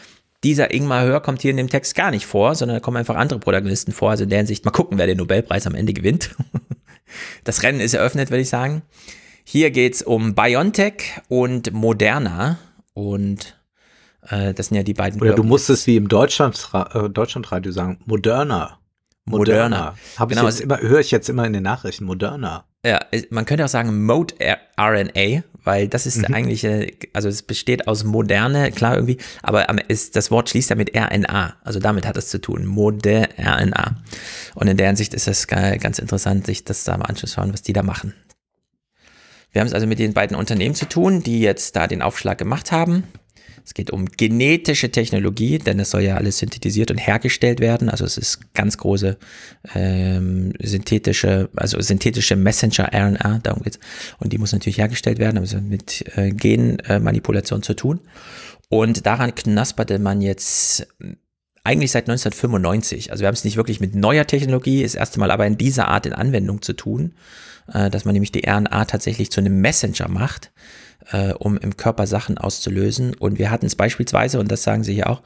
Dieser 0.42 0.72
Ingmar 0.72 1.04
Hör 1.04 1.20
kommt 1.20 1.42
hier 1.42 1.52
in 1.52 1.56
dem 1.56 1.68
Text 1.68 1.94
gar 1.94 2.10
nicht 2.10 2.26
vor, 2.26 2.54
sondern 2.54 2.76
da 2.76 2.80
kommen 2.80 2.96
einfach 2.96 3.14
andere 3.14 3.38
Protagonisten 3.38 3.92
vor. 3.92 4.10
Also 4.10 4.24
in 4.24 4.30
der 4.30 4.38
Hinsicht 4.38 4.64
mal 4.64 4.72
gucken, 4.72 4.98
wer 4.98 5.06
den 5.06 5.18
Nobelpreis 5.18 5.66
am 5.66 5.74
Ende 5.74 5.92
gewinnt. 5.92 6.34
Das 7.44 7.62
Rennen 7.62 7.80
ist 7.80 7.92
eröffnet, 7.92 8.30
würde 8.30 8.40
ich 8.40 8.48
sagen. 8.48 8.80
Hier 9.44 9.70
geht 9.70 9.94
es 9.94 10.02
um 10.02 10.34
BioNTech 10.34 11.20
und 11.28 11.70
Moderna 11.74 12.58
und 12.94 13.54
das 14.54 14.68
sind 14.68 14.76
ja 14.76 14.82
die 14.82 14.94
beiden. 14.94 15.20
Oder 15.20 15.34
du 15.34 15.42
musst 15.42 15.68
es 15.70 15.86
wie 15.86 15.96
im 15.96 16.08
Deutschland, 16.08 16.68
äh, 16.72 17.08
Deutschlandradio 17.08 17.72
sagen, 17.72 17.98
moderner. 18.06 18.78
Moderner. 19.24 19.94
Moderner. 20.18 20.28
genau, 20.28 20.48
immer, 20.48 20.80
höre 20.80 21.00
ich 21.00 21.12
jetzt 21.12 21.28
immer 21.28 21.44
in 21.46 21.52
den 21.52 21.62
Nachrichten, 21.62 22.04
moderner. 22.04 22.64
Ja, 22.84 23.00
man 23.30 23.44
könnte 23.44 23.64
auch 23.64 23.68
sagen 23.68 24.04
Mode 24.04 24.34
RNA, 24.76 25.44
weil 25.62 25.86
das 25.86 26.06
ist 26.06 26.28
mhm. 26.28 26.34
eigentlich, 26.34 26.66
also 27.12 27.28
es 27.28 27.42
besteht 27.42 27.86
aus 27.86 28.02
moderne, 28.02 28.72
klar 28.72 28.96
irgendwie, 28.96 29.18
aber 29.40 29.68
ist, 29.88 30.16
das 30.16 30.32
Wort 30.32 30.50
schließt 30.50 30.70
ja 30.70 30.76
mit 30.76 30.96
RNA, 30.96 31.54
also 31.62 31.78
damit 31.78 32.04
hat 32.04 32.16
es 32.16 32.26
zu 32.26 32.40
tun, 32.40 32.66
Mode 32.66 33.28
RNA. 33.38 33.96
Und 34.56 34.66
in 34.66 34.76
der 34.76 34.88
Hinsicht 34.88 35.14
ist 35.14 35.28
es 35.28 35.46
ganz 35.46 36.00
interessant, 36.00 36.46
sich 36.46 36.64
das 36.64 36.82
da 36.82 36.96
mal 36.98 37.04
anzuschauen, 37.04 37.52
was 37.52 37.62
die 37.62 37.72
da 37.72 37.84
machen. 37.84 38.14
Wir 39.52 39.60
haben 39.60 39.68
es 39.68 39.74
also 39.74 39.86
mit 39.86 40.00
den 40.00 40.14
beiden 40.14 40.36
Unternehmen 40.36 40.74
zu 40.74 40.88
tun, 40.88 41.22
die 41.22 41.40
jetzt 41.40 41.76
da 41.76 41.86
den 41.86 42.02
Aufschlag 42.02 42.38
gemacht 42.38 42.72
haben. 42.72 43.04
Es 43.64 43.74
geht 43.74 43.90
um 43.90 44.06
genetische 44.06 44.90
Technologie, 44.90 45.58
denn 45.58 45.78
es 45.78 45.90
soll 45.90 46.02
ja 46.02 46.16
alles 46.16 46.38
synthetisiert 46.38 46.90
und 46.90 46.98
hergestellt 46.98 47.60
werden. 47.60 47.88
Also 47.88 48.04
es 48.04 48.18
ist 48.18 48.54
ganz 48.54 48.76
große 48.76 49.16
ähm, 49.74 50.52
synthetische, 50.60 51.48
also 51.54 51.80
synthetische 51.80 52.36
Messenger-RNA, 52.36 53.40
darum 53.42 53.62
geht's. 53.62 53.78
Und 54.18 54.32
die 54.32 54.38
muss 54.38 54.52
natürlich 54.52 54.78
hergestellt 54.78 55.18
werden, 55.18 55.38
also 55.38 55.60
mit 55.60 56.04
äh, 56.16 56.30
Genmanipulation 56.30 57.60
äh, 57.60 57.62
zu 57.62 57.74
tun. 57.74 58.00
Und 58.68 59.06
daran 59.06 59.34
knasperte 59.34 59.98
man 59.98 60.22
jetzt 60.22 60.86
eigentlich 61.64 61.92
seit 61.92 62.08
1995. 62.08 63.12
Also 63.12 63.22
wir 63.22 63.28
haben 63.28 63.34
es 63.34 63.44
nicht 63.44 63.56
wirklich 63.56 63.80
mit 63.80 63.94
neuer 63.94 64.26
Technologie, 64.26 64.82
das 64.82 64.94
erste 64.94 65.20
Mal 65.20 65.30
aber 65.30 65.46
in 65.46 65.56
dieser 65.56 65.88
Art 65.88 66.06
in 66.06 66.12
Anwendung 66.12 66.62
zu 66.62 66.72
tun, 66.72 67.14
äh, 67.72 67.90
dass 67.90 68.04
man 68.04 68.14
nämlich 68.14 68.32
die 68.32 68.48
RNA 68.48 68.86
tatsächlich 68.86 69.30
zu 69.30 69.40
einem 69.40 69.60
Messenger 69.60 70.08
macht 70.08 70.50
äh, 71.10 71.32
um 71.32 71.56
im 71.56 71.76
Körper 71.76 72.06
Sachen 72.06 72.38
auszulösen. 72.38 73.14
Und 73.14 73.38
wir 73.38 73.50
hatten 73.50 73.66
es 73.66 73.76
beispielsweise, 73.76 74.38
und 74.38 74.50
das 74.50 74.62
sagen 74.62 74.84
sie 74.84 74.94
hier 74.94 75.10
auch, 75.10 75.22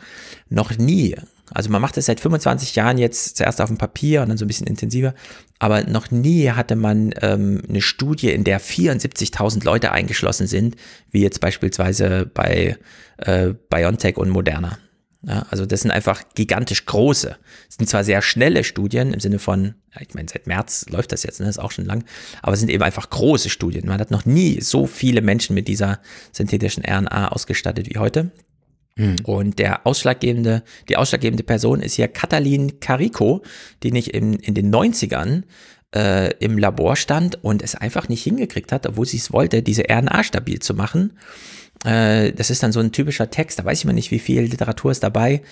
noch 0.48 0.76
nie. 0.78 1.16
Also 1.52 1.70
man 1.70 1.80
macht 1.80 1.96
es 1.96 2.06
seit 2.06 2.20
25 2.20 2.74
Jahren 2.74 2.98
jetzt 2.98 3.36
zuerst 3.36 3.60
auf 3.60 3.68
dem 3.68 3.78
Papier 3.78 4.22
und 4.22 4.28
dann 4.28 4.38
so 4.38 4.44
ein 4.44 4.48
bisschen 4.48 4.66
intensiver, 4.66 5.14
aber 5.58 5.84
noch 5.84 6.10
nie 6.10 6.50
hatte 6.50 6.76
man 6.76 7.14
ähm, 7.22 7.62
eine 7.68 7.80
Studie, 7.80 8.30
in 8.30 8.44
der 8.44 8.60
74.000 8.60 9.64
Leute 9.64 9.92
eingeschlossen 9.92 10.46
sind, 10.48 10.76
wie 11.12 11.22
jetzt 11.22 11.40
beispielsweise 11.40 12.28
bei 12.32 12.76
äh, 13.18 13.54
BioNTech 13.70 14.16
und 14.16 14.30
Moderna. 14.30 14.78
Ja, 15.26 15.44
also 15.50 15.66
das 15.66 15.80
sind 15.80 15.90
einfach 15.90 16.22
gigantisch 16.36 16.86
große. 16.86 17.36
Das 17.66 17.76
sind 17.76 17.88
zwar 17.88 18.04
sehr 18.04 18.22
schnelle 18.22 18.62
Studien 18.62 19.12
im 19.12 19.18
Sinne 19.18 19.40
von, 19.40 19.74
ich 20.00 20.14
meine, 20.14 20.28
seit 20.28 20.46
März 20.46 20.86
läuft 20.88 21.10
das 21.10 21.24
jetzt, 21.24 21.40
ne, 21.40 21.48
ist 21.48 21.58
auch 21.58 21.72
schon 21.72 21.84
lang, 21.84 22.04
aber 22.42 22.52
es 22.52 22.60
sind 22.60 22.70
eben 22.70 22.84
einfach 22.84 23.10
große 23.10 23.50
Studien. 23.50 23.88
Man 23.88 23.98
hat 23.98 24.12
noch 24.12 24.24
nie 24.24 24.60
so 24.60 24.86
viele 24.86 25.22
Menschen 25.22 25.54
mit 25.54 25.66
dieser 25.66 25.98
synthetischen 26.30 26.84
RNA 26.84 27.28
ausgestattet 27.28 27.92
wie 27.92 27.98
heute. 27.98 28.30
Mhm. 28.94 29.16
Und 29.24 29.58
der 29.58 29.84
ausschlaggebende, 29.84 30.62
die 30.88 30.96
ausschlaggebende 30.96 31.42
Person 31.42 31.80
ist 31.80 31.94
hier 31.94 32.06
Katalin 32.06 32.78
Carico, 32.78 33.42
die 33.82 33.90
nicht 33.90 34.14
in, 34.14 34.34
in 34.34 34.54
den 34.54 34.72
90ern 34.72 35.42
äh, 35.92 36.34
im 36.38 36.56
Labor 36.56 36.94
stand 36.94 37.42
und 37.42 37.62
es 37.62 37.74
einfach 37.74 38.08
nicht 38.08 38.22
hingekriegt 38.22 38.70
hat, 38.70 38.86
obwohl 38.86 39.06
sie 39.06 39.18
es 39.18 39.32
wollte, 39.32 39.64
diese 39.64 39.84
RNA 39.90 40.22
stabil 40.22 40.60
zu 40.60 40.74
machen. 40.74 41.18
Äh, 41.86 42.32
das 42.32 42.50
ist 42.50 42.62
dann 42.62 42.72
so 42.72 42.80
ein 42.80 42.92
typischer 42.92 43.30
Text, 43.30 43.58
da 43.58 43.64
weiß 43.64 43.78
ich 43.78 43.84
mal 43.84 43.92
nicht, 43.92 44.10
wie 44.10 44.18
viel 44.18 44.42
Literatur 44.42 44.90
ist 44.90 45.02
dabei. 45.02 45.42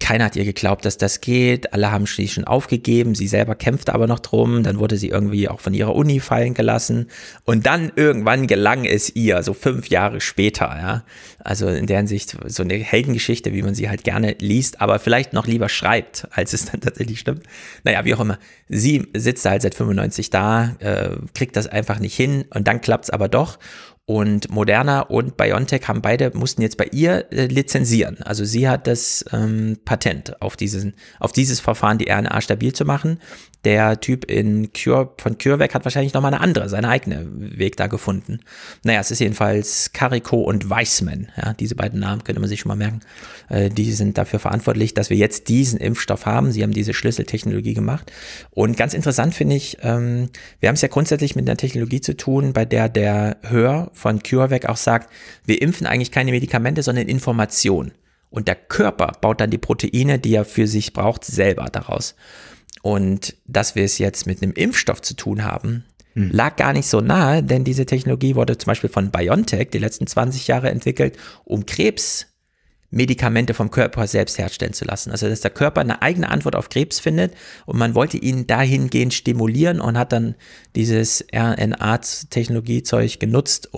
Keiner 0.00 0.24
hat 0.24 0.36
ihr 0.36 0.44
geglaubt, 0.44 0.84
dass 0.84 0.98
das 0.98 1.20
geht. 1.20 1.72
Alle 1.72 1.92
haben 1.92 2.06
sie 2.06 2.26
schon 2.26 2.44
aufgegeben. 2.44 3.14
Sie 3.14 3.28
selber 3.28 3.54
kämpfte 3.54 3.94
aber 3.94 4.08
noch 4.08 4.18
drum. 4.18 4.64
Dann 4.64 4.78
wurde 4.78 4.96
sie 4.96 5.08
irgendwie 5.08 5.48
auch 5.48 5.60
von 5.60 5.72
ihrer 5.72 5.94
Uni 5.94 6.18
fallen 6.18 6.52
gelassen. 6.52 7.06
Und 7.44 7.64
dann 7.66 7.92
irgendwann 7.94 8.48
gelang 8.48 8.84
es 8.84 9.14
ihr, 9.14 9.42
so 9.44 9.54
fünf 9.54 9.88
Jahre 9.88 10.20
später, 10.20 10.66
ja. 10.66 11.04
Also 11.38 11.68
in 11.68 11.86
der 11.86 11.98
Hinsicht 11.98 12.36
so 12.46 12.64
eine 12.64 12.74
Heldengeschichte, 12.74 13.52
wie 13.52 13.62
man 13.62 13.74
sie 13.74 13.88
halt 13.88 14.02
gerne 14.02 14.34
liest, 14.40 14.80
aber 14.80 14.98
vielleicht 14.98 15.32
noch 15.32 15.46
lieber 15.46 15.68
schreibt, 15.68 16.26
als 16.32 16.52
es 16.52 16.64
dann 16.64 16.80
tatsächlich 16.80 17.20
stimmt. 17.20 17.44
Naja, 17.84 18.04
wie 18.04 18.14
auch 18.14 18.20
immer. 18.20 18.38
Sie 18.68 19.06
sitzt 19.14 19.44
halt 19.44 19.62
seit 19.62 19.76
95 19.76 20.28
da, 20.28 20.74
äh, 20.80 21.10
kriegt 21.34 21.56
das 21.56 21.68
einfach 21.68 22.00
nicht 22.00 22.16
hin 22.16 22.44
und 22.52 22.66
dann 22.66 22.80
klappt 22.80 23.04
es 23.04 23.10
aber 23.10 23.28
doch. 23.28 23.58
Und 24.06 24.50
Moderna 24.50 25.00
und 25.00 25.38
BioNTech 25.38 25.88
haben 25.88 26.02
beide, 26.02 26.30
mussten 26.34 26.60
jetzt 26.60 26.76
bei 26.76 26.84
ihr 26.92 27.32
äh, 27.32 27.46
lizenzieren. 27.46 28.18
Also 28.22 28.44
sie 28.44 28.68
hat 28.68 28.86
das 28.86 29.24
ähm, 29.32 29.78
Patent 29.86 30.42
auf, 30.42 30.56
diesen, 30.56 30.94
auf 31.20 31.32
dieses 31.32 31.60
Verfahren, 31.60 31.96
die 31.96 32.10
RNA 32.10 32.42
stabil 32.42 32.74
zu 32.74 32.84
machen. 32.84 33.18
Der 33.64 34.00
Typ 34.00 34.30
in 34.30 34.72
Cure, 34.72 35.12
von 35.18 35.38
CureVac 35.38 35.74
hat 35.74 35.84
wahrscheinlich 35.84 36.12
nochmal 36.12 36.34
eine 36.34 36.42
andere, 36.42 36.68
seine 36.68 36.88
eigene 36.88 37.26
Weg 37.58 37.76
da 37.76 37.86
gefunden. 37.86 38.40
Naja, 38.82 39.00
es 39.00 39.10
ist 39.10 39.20
jedenfalls 39.20 39.92
Carico 39.92 40.42
und 40.42 40.68
Weissman. 40.68 41.28
Ja, 41.36 41.54
diese 41.54 41.74
beiden 41.74 42.00
Namen 42.00 42.24
könnte 42.24 42.40
man 42.40 42.48
sich 42.48 42.60
schon 42.60 42.68
mal 42.68 42.76
merken. 42.76 43.00
Äh, 43.48 43.70
die 43.70 43.92
sind 43.92 44.18
dafür 44.18 44.38
verantwortlich, 44.38 44.92
dass 44.92 45.08
wir 45.08 45.16
jetzt 45.16 45.48
diesen 45.48 45.78
Impfstoff 45.78 46.26
haben. 46.26 46.52
Sie 46.52 46.62
haben 46.62 46.72
diese 46.72 46.92
Schlüsseltechnologie 46.92 47.74
gemacht. 47.74 48.12
Und 48.50 48.76
ganz 48.76 48.92
interessant 48.92 49.34
finde 49.34 49.56
ich, 49.56 49.78
ähm, 49.82 50.28
wir 50.60 50.68
haben 50.68 50.74
es 50.74 50.82
ja 50.82 50.88
grundsätzlich 50.88 51.34
mit 51.34 51.48
einer 51.48 51.56
Technologie 51.56 52.00
zu 52.00 52.16
tun, 52.16 52.52
bei 52.52 52.64
der 52.64 52.88
der 52.88 53.38
Hör 53.42 53.90
von 53.94 54.22
CureVac 54.22 54.66
auch 54.68 54.76
sagt, 54.76 55.10
wir 55.46 55.62
impfen 55.62 55.86
eigentlich 55.86 56.10
keine 56.10 56.32
Medikamente, 56.32 56.82
sondern 56.82 57.08
Information. 57.08 57.92
Und 58.34 58.48
der 58.48 58.56
Körper 58.56 59.12
baut 59.20 59.40
dann 59.40 59.50
die 59.50 59.58
Proteine, 59.58 60.18
die 60.18 60.34
er 60.34 60.44
für 60.44 60.66
sich 60.66 60.92
braucht, 60.92 61.24
selber 61.24 61.66
daraus. 61.70 62.16
Und 62.84 63.34
dass 63.46 63.76
wir 63.76 63.82
es 63.82 63.96
jetzt 63.96 64.26
mit 64.26 64.42
einem 64.42 64.52
Impfstoff 64.52 65.00
zu 65.00 65.16
tun 65.16 65.42
haben, 65.42 65.86
hm. 66.12 66.28
lag 66.30 66.56
gar 66.56 66.74
nicht 66.74 66.86
so 66.86 67.00
nahe, 67.00 67.42
denn 67.42 67.64
diese 67.64 67.86
Technologie 67.86 68.34
wurde 68.34 68.58
zum 68.58 68.66
Beispiel 68.66 68.90
von 68.90 69.10
BioNTech 69.10 69.70
die 69.70 69.78
letzten 69.78 70.06
20 70.06 70.46
Jahre 70.48 70.68
entwickelt, 70.68 71.16
um 71.44 71.64
Krebs 71.64 72.26
Medikamente 72.90 73.54
vom 73.54 73.70
Körper 73.70 74.06
selbst 74.06 74.36
herstellen 74.36 74.74
zu 74.74 74.84
lassen. 74.84 75.12
Also 75.12 75.30
dass 75.30 75.40
der 75.40 75.50
Körper 75.50 75.80
eine 75.80 76.02
eigene 76.02 76.28
Antwort 76.28 76.56
auf 76.56 76.68
Krebs 76.68 77.00
findet 77.00 77.32
und 77.64 77.78
man 77.78 77.94
wollte 77.94 78.18
ihn 78.18 78.46
dahingehend 78.46 79.14
stimulirieren 79.14 79.80
und 79.80 79.96
hat 79.96 80.12
dann 80.12 80.34
dieses 80.76 81.24
RNA-Technologiezeug 81.34 83.18
genutzt, 83.18 83.70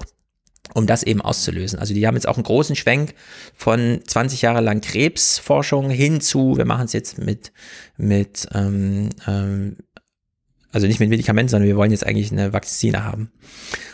um 0.76 0.86
das 0.86 1.02
eben 1.02 1.22
auszulösen. 1.22 1.78
Also 1.78 1.94
die 1.94 2.06
haben 2.06 2.16
jetzt 2.16 2.28
auch 2.28 2.36
einen 2.36 2.44
großen 2.44 2.76
Schwenk 2.76 3.14
von 3.54 4.00
20 4.06 4.42
Jahre 4.42 4.60
lang 4.60 4.82
Krebsforschung 4.82 5.88
hin 5.88 6.20
zu, 6.20 6.58
wir 6.58 6.66
machen 6.66 6.84
es 6.84 6.92
jetzt 6.92 7.16
mit, 7.16 7.50
mit 7.96 8.46
ähm, 8.54 9.08
ähm, 9.26 9.78
also 10.72 10.86
nicht 10.86 11.00
mit 11.00 11.08
Medikamenten, 11.08 11.48
sondern 11.48 11.66
wir 11.66 11.76
wollen 11.76 11.92
jetzt 11.92 12.06
eigentlich 12.06 12.30
eine 12.30 12.52
Vakzine 12.52 13.04
haben. 13.04 13.32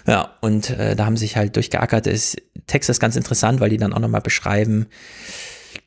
Ja, 0.09 0.36
und 0.40 0.70
äh, 0.70 0.96
da 0.96 1.06
haben 1.06 1.16
sich 1.16 1.36
halt 1.36 1.54
durchgeackert. 1.54 2.09
Ist, 2.09 2.42
Text 2.66 2.90
ist 2.90 2.98
ganz 2.98 3.14
interessant, 3.14 3.60
weil 3.60 3.70
die 3.70 3.76
dann 3.76 3.92
auch 3.92 4.00
nochmal 4.00 4.20
beschreiben, 4.20 4.86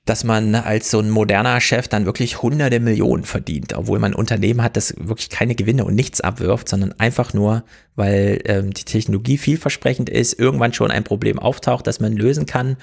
dass 0.06 0.24
man 0.24 0.53
als 0.53 0.91
so 0.91 0.99
ein 0.99 1.10
moderner 1.10 1.60
Chef 1.60 1.88
dann 1.88 2.06
wirklich 2.06 2.41
hunderte 2.41 2.80
Millionen 2.80 3.24
verdient, 3.24 3.74
obwohl 3.74 3.99
man 3.99 4.14
ein 4.14 4.16
Unternehmen 4.16 4.62
hat, 4.62 4.78
das 4.78 4.94
wirklich 4.98 5.30
keine 5.30 5.56
Gewinne 5.56 5.84
und 5.84 5.95
nichts 5.95 6.22
abwirft, 6.22 6.70
sondern 6.70 6.94
einfach 6.99 7.34
nur, 7.34 7.64
weil 7.95 8.40
ähm, 8.45 8.74
die 8.74 8.84
Technologie 8.84 9.38
vielversprechend 9.38 10.10
ist, 10.10 10.38
irgendwann 10.40 10.74
schon 10.74 10.91
ein 10.91 11.03
Problem 11.03 11.40
auftaucht, 11.40 11.88
das 11.88 11.99
man 11.99 12.14
lösen 12.14 12.45
kann. 12.45 12.78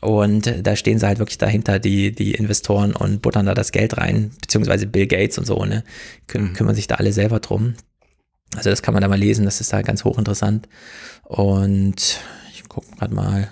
Und 0.00 0.54
da 0.62 0.76
stehen 0.76 0.98
sie 0.98 1.06
halt 1.06 1.18
wirklich 1.18 1.38
dahinter, 1.38 1.80
die, 1.80 2.12
die 2.12 2.34
Investoren 2.34 2.94
und 2.94 3.22
buttern 3.22 3.46
da 3.46 3.54
das 3.54 3.72
Geld 3.72 3.98
rein, 3.98 4.30
beziehungsweise 4.40 4.86
Bill 4.86 5.08
Gates 5.08 5.38
und 5.38 5.46
so, 5.46 5.64
ne, 5.64 5.82
Küm 6.28 6.42
mhm. 6.42 6.52
kümmern 6.52 6.74
sich 6.76 6.86
da 6.86 6.96
alle 6.96 7.12
selber 7.12 7.40
drum. 7.40 7.74
Also 8.56 8.70
das 8.70 8.82
kann 8.82 8.94
man 8.94 9.00
da 9.02 9.08
mal 9.08 9.18
lesen, 9.18 9.44
das 9.44 9.60
ist 9.60 9.72
da 9.72 9.82
ganz 9.82 10.04
hochinteressant. 10.04 10.68
Und 11.24 12.20
ich 12.52 12.68
gucke 12.68 12.86
gerade 12.96 13.14
mal. 13.14 13.48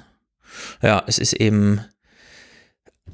Ja, 0.82 1.04
es 1.06 1.18
ist 1.18 1.34
eben 1.34 1.80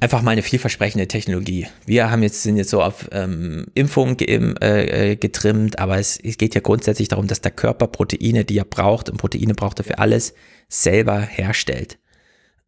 einfach 0.01 0.23
mal 0.23 0.33
eine 0.33 0.43
vielversprechende 0.43 1.09
Technologie. 1.09 1.67
Wir 1.87 2.11
haben 2.11 2.23
jetzt, 2.23 2.43
sind 2.43 2.57
jetzt 2.57 2.71
so 2.71 2.83
auf 2.83 3.09
ähm, 3.13 3.67
Impfung 3.75 4.17
ge 4.17 4.55
äh, 4.61 5.13
äh, 5.13 5.17
getrimmt, 5.17 5.79
aber 5.79 5.99
es, 5.99 6.19
es, 6.19 6.39
geht 6.39 6.55
ja 6.55 6.61
grundsätzlich 6.61 7.09
darum, 7.09 7.27
dass 7.27 7.41
der 7.41 7.53
Körper 7.53 7.87
Proteine, 7.87 8.45
die 8.45 8.59
er 8.59 8.65
braucht, 8.65 9.09
und 9.09 9.19
Proteine 9.19 9.55
braucht 9.55 9.79
er 9.79 9.85
für 9.85 9.99
alles, 9.99 10.35
selber 10.69 11.21
herstellt. 11.21 11.99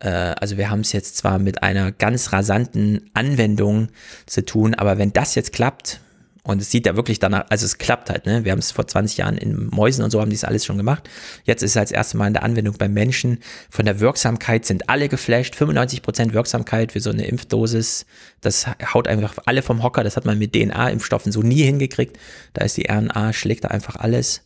Äh, 0.01 0.09
also 0.09 0.57
wir 0.57 0.71
haben 0.71 0.81
es 0.81 0.93
jetzt 0.93 1.17
zwar 1.17 1.39
mit 1.39 1.63
einer 1.63 1.93
ganz 1.93 2.33
rasanten 2.33 3.11
Anwendung 3.15 3.89
zu 4.27 4.45
tun, 4.45 4.75
aber 4.75 4.99
wenn 4.99 5.13
das 5.13 5.35
jetzt 5.35 5.53
klappt, 5.53 6.01
und 6.47 6.63
es 6.63 6.71
sieht 6.71 6.87
ja 6.87 6.95
wirklich 6.95 7.19
danach, 7.19 7.47
also 7.49 7.65
es 7.67 7.79
klappt 7.79 8.09
halt, 8.09 8.25
ne? 8.25 8.45
Wir 8.45 8.53
haben 8.53 8.61
es 8.61 8.71
vor 8.71 8.87
20 8.87 9.19
Jahren 9.19 9.37
in 9.37 9.67
Mäusen 9.67 10.05
und 10.05 10.11
so 10.11 10.21
haben 10.21 10.31
die 10.31 10.37
es 10.37 10.45
alles 10.45 10.65
schon 10.65 10.77
gemacht. 10.77 11.11
Jetzt 11.45 11.63
ist 11.63 11.73
es 11.73 11.77
als 11.77 11.91
erstes 11.91 12.15
Mal 12.15 12.29
in 12.29 12.35
der 12.35 12.45
Anwendung 12.45 12.77
beim 12.79 12.93
Menschen. 12.93 13.41
Von 13.69 13.85
der 13.85 13.99
Wirksamkeit 13.99 14.65
sind 14.65 14.89
alle 14.89 15.09
geflasht. 15.09 15.57
95% 15.57 16.35
Wirksamkeit 16.35 16.93
für 16.93 17.01
so 17.01 17.11
eine 17.11 17.27
Impfdosis. 17.27 18.07
Das 18.41 18.67
haut 18.95 19.09
einfach 19.09 19.35
alle 19.45 19.63
vom 19.63 19.83
Hocker. 19.83 20.05
Das 20.05 20.17
hat 20.17 20.25
man 20.25 20.39
mit 20.39 20.53
DNA-Impfstoffen 20.53 21.33
so 21.33 21.41
nie 21.41 21.63
hingekriegt. 21.65 22.17
Da 22.53 22.65
ist 22.65 22.77
die 22.77 22.89
RNA, 22.89 23.33
schlägt 23.33 23.65
da 23.65 23.69
einfach 23.69 23.97
alles. 23.97 24.43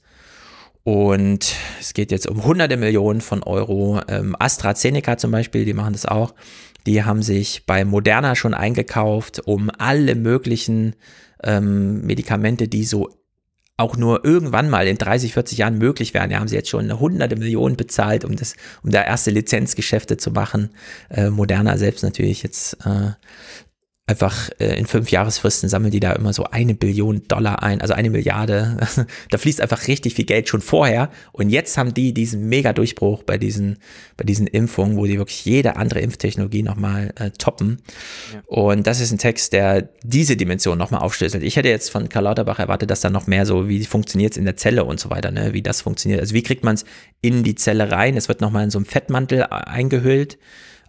Und 0.82 1.54
es 1.80 1.92
geht 1.92 2.10
jetzt 2.10 2.26
um 2.26 2.44
hunderte 2.44 2.78
Millionen 2.78 3.20
von 3.20 3.42
Euro. 3.42 4.00
Ähm, 4.08 4.34
AstraZeneca 4.38 5.18
zum 5.18 5.32
Beispiel, 5.32 5.66
die 5.66 5.74
machen 5.74 5.92
das 5.92 6.06
auch. 6.06 6.34
Die 6.86 7.04
haben 7.04 7.22
sich 7.22 7.66
bei 7.66 7.84
Moderna 7.84 8.34
schon 8.34 8.54
eingekauft, 8.54 9.40
um 9.44 9.70
alle 9.76 10.14
möglichen 10.14 10.96
ähm, 11.42 12.04
Medikamente, 12.06 12.68
die 12.68 12.84
so 12.84 13.10
auch 13.80 13.96
nur 13.96 14.24
irgendwann 14.24 14.68
mal 14.68 14.86
in 14.86 14.98
30, 14.98 15.32
40 15.32 15.58
Jahren 15.58 15.78
möglich 15.78 16.12
wären. 16.12 16.30
Ja, 16.30 16.38
haben 16.38 16.48
sie 16.48 16.56
jetzt 16.56 16.68
schon 16.68 17.00
hunderte 17.00 17.36
Millionen 17.36 17.76
bezahlt, 17.76 18.24
um 18.24 18.36
das, 18.36 18.54
um 18.82 18.90
da 18.90 19.02
erste 19.02 19.30
Lizenzgeschäfte 19.30 20.18
zu 20.18 20.30
machen. 20.30 20.70
Äh, 21.08 21.30
Moderna 21.30 21.78
selbst 21.78 22.02
natürlich 22.02 22.42
jetzt 22.42 22.76
äh, 22.84 23.12
einfach 24.10 24.50
äh, 24.58 24.76
in 24.76 24.86
fünf 24.86 25.10
Jahresfristen 25.10 25.68
sammeln 25.68 25.92
die 25.92 26.00
da 26.00 26.12
immer 26.12 26.32
so 26.32 26.44
eine 26.44 26.74
Billion 26.74 27.22
Dollar 27.28 27.62
ein, 27.62 27.80
also 27.80 27.94
eine 27.94 28.10
Milliarde. 28.10 28.76
da 29.30 29.38
fließt 29.38 29.60
einfach 29.60 29.86
richtig 29.86 30.14
viel 30.14 30.24
Geld 30.24 30.48
schon 30.48 30.60
vorher. 30.60 31.10
Und 31.30 31.50
jetzt 31.50 31.78
haben 31.78 31.94
die 31.94 32.12
diesen 32.12 32.48
Mega-Durchbruch 32.48 33.22
bei 33.22 33.38
diesen, 33.38 33.78
bei 34.16 34.24
diesen 34.24 34.48
Impfungen, 34.48 34.96
wo 34.96 35.06
die 35.06 35.16
wirklich 35.16 35.44
jede 35.44 35.76
andere 35.76 36.00
Impftechnologie 36.00 36.64
nochmal 36.64 37.12
äh, 37.16 37.30
toppen. 37.30 37.82
Ja. 38.34 38.42
Und 38.46 38.86
das 38.88 39.00
ist 39.00 39.12
ein 39.12 39.18
Text, 39.18 39.52
der 39.52 39.88
diese 40.02 40.36
Dimension 40.36 40.76
nochmal 40.76 41.02
aufschlüsselt. 41.02 41.44
Ich 41.44 41.54
hätte 41.54 41.68
jetzt 41.68 41.90
von 41.90 42.08
Karl 42.08 42.24
Lauterbach 42.24 42.58
erwartet, 42.58 42.90
dass 42.90 43.00
da 43.00 43.10
noch 43.10 43.28
mehr 43.28 43.46
so, 43.46 43.68
wie 43.68 43.84
funktioniert 43.84 44.32
es 44.32 44.38
in 44.38 44.44
der 44.44 44.56
Zelle 44.56 44.84
und 44.84 44.98
so 44.98 45.10
weiter, 45.10 45.30
ne? 45.30 45.52
wie 45.52 45.62
das 45.62 45.82
funktioniert. 45.82 46.20
Also 46.20 46.34
wie 46.34 46.42
kriegt 46.42 46.64
man 46.64 46.74
es 46.74 46.84
in 47.20 47.44
die 47.44 47.54
Zelle 47.54 47.92
rein? 47.92 48.16
Es 48.16 48.26
wird 48.26 48.40
nochmal 48.40 48.64
in 48.64 48.70
so 48.70 48.78
einem 48.78 48.86
Fettmantel 48.86 49.44
eingehüllt 49.44 50.36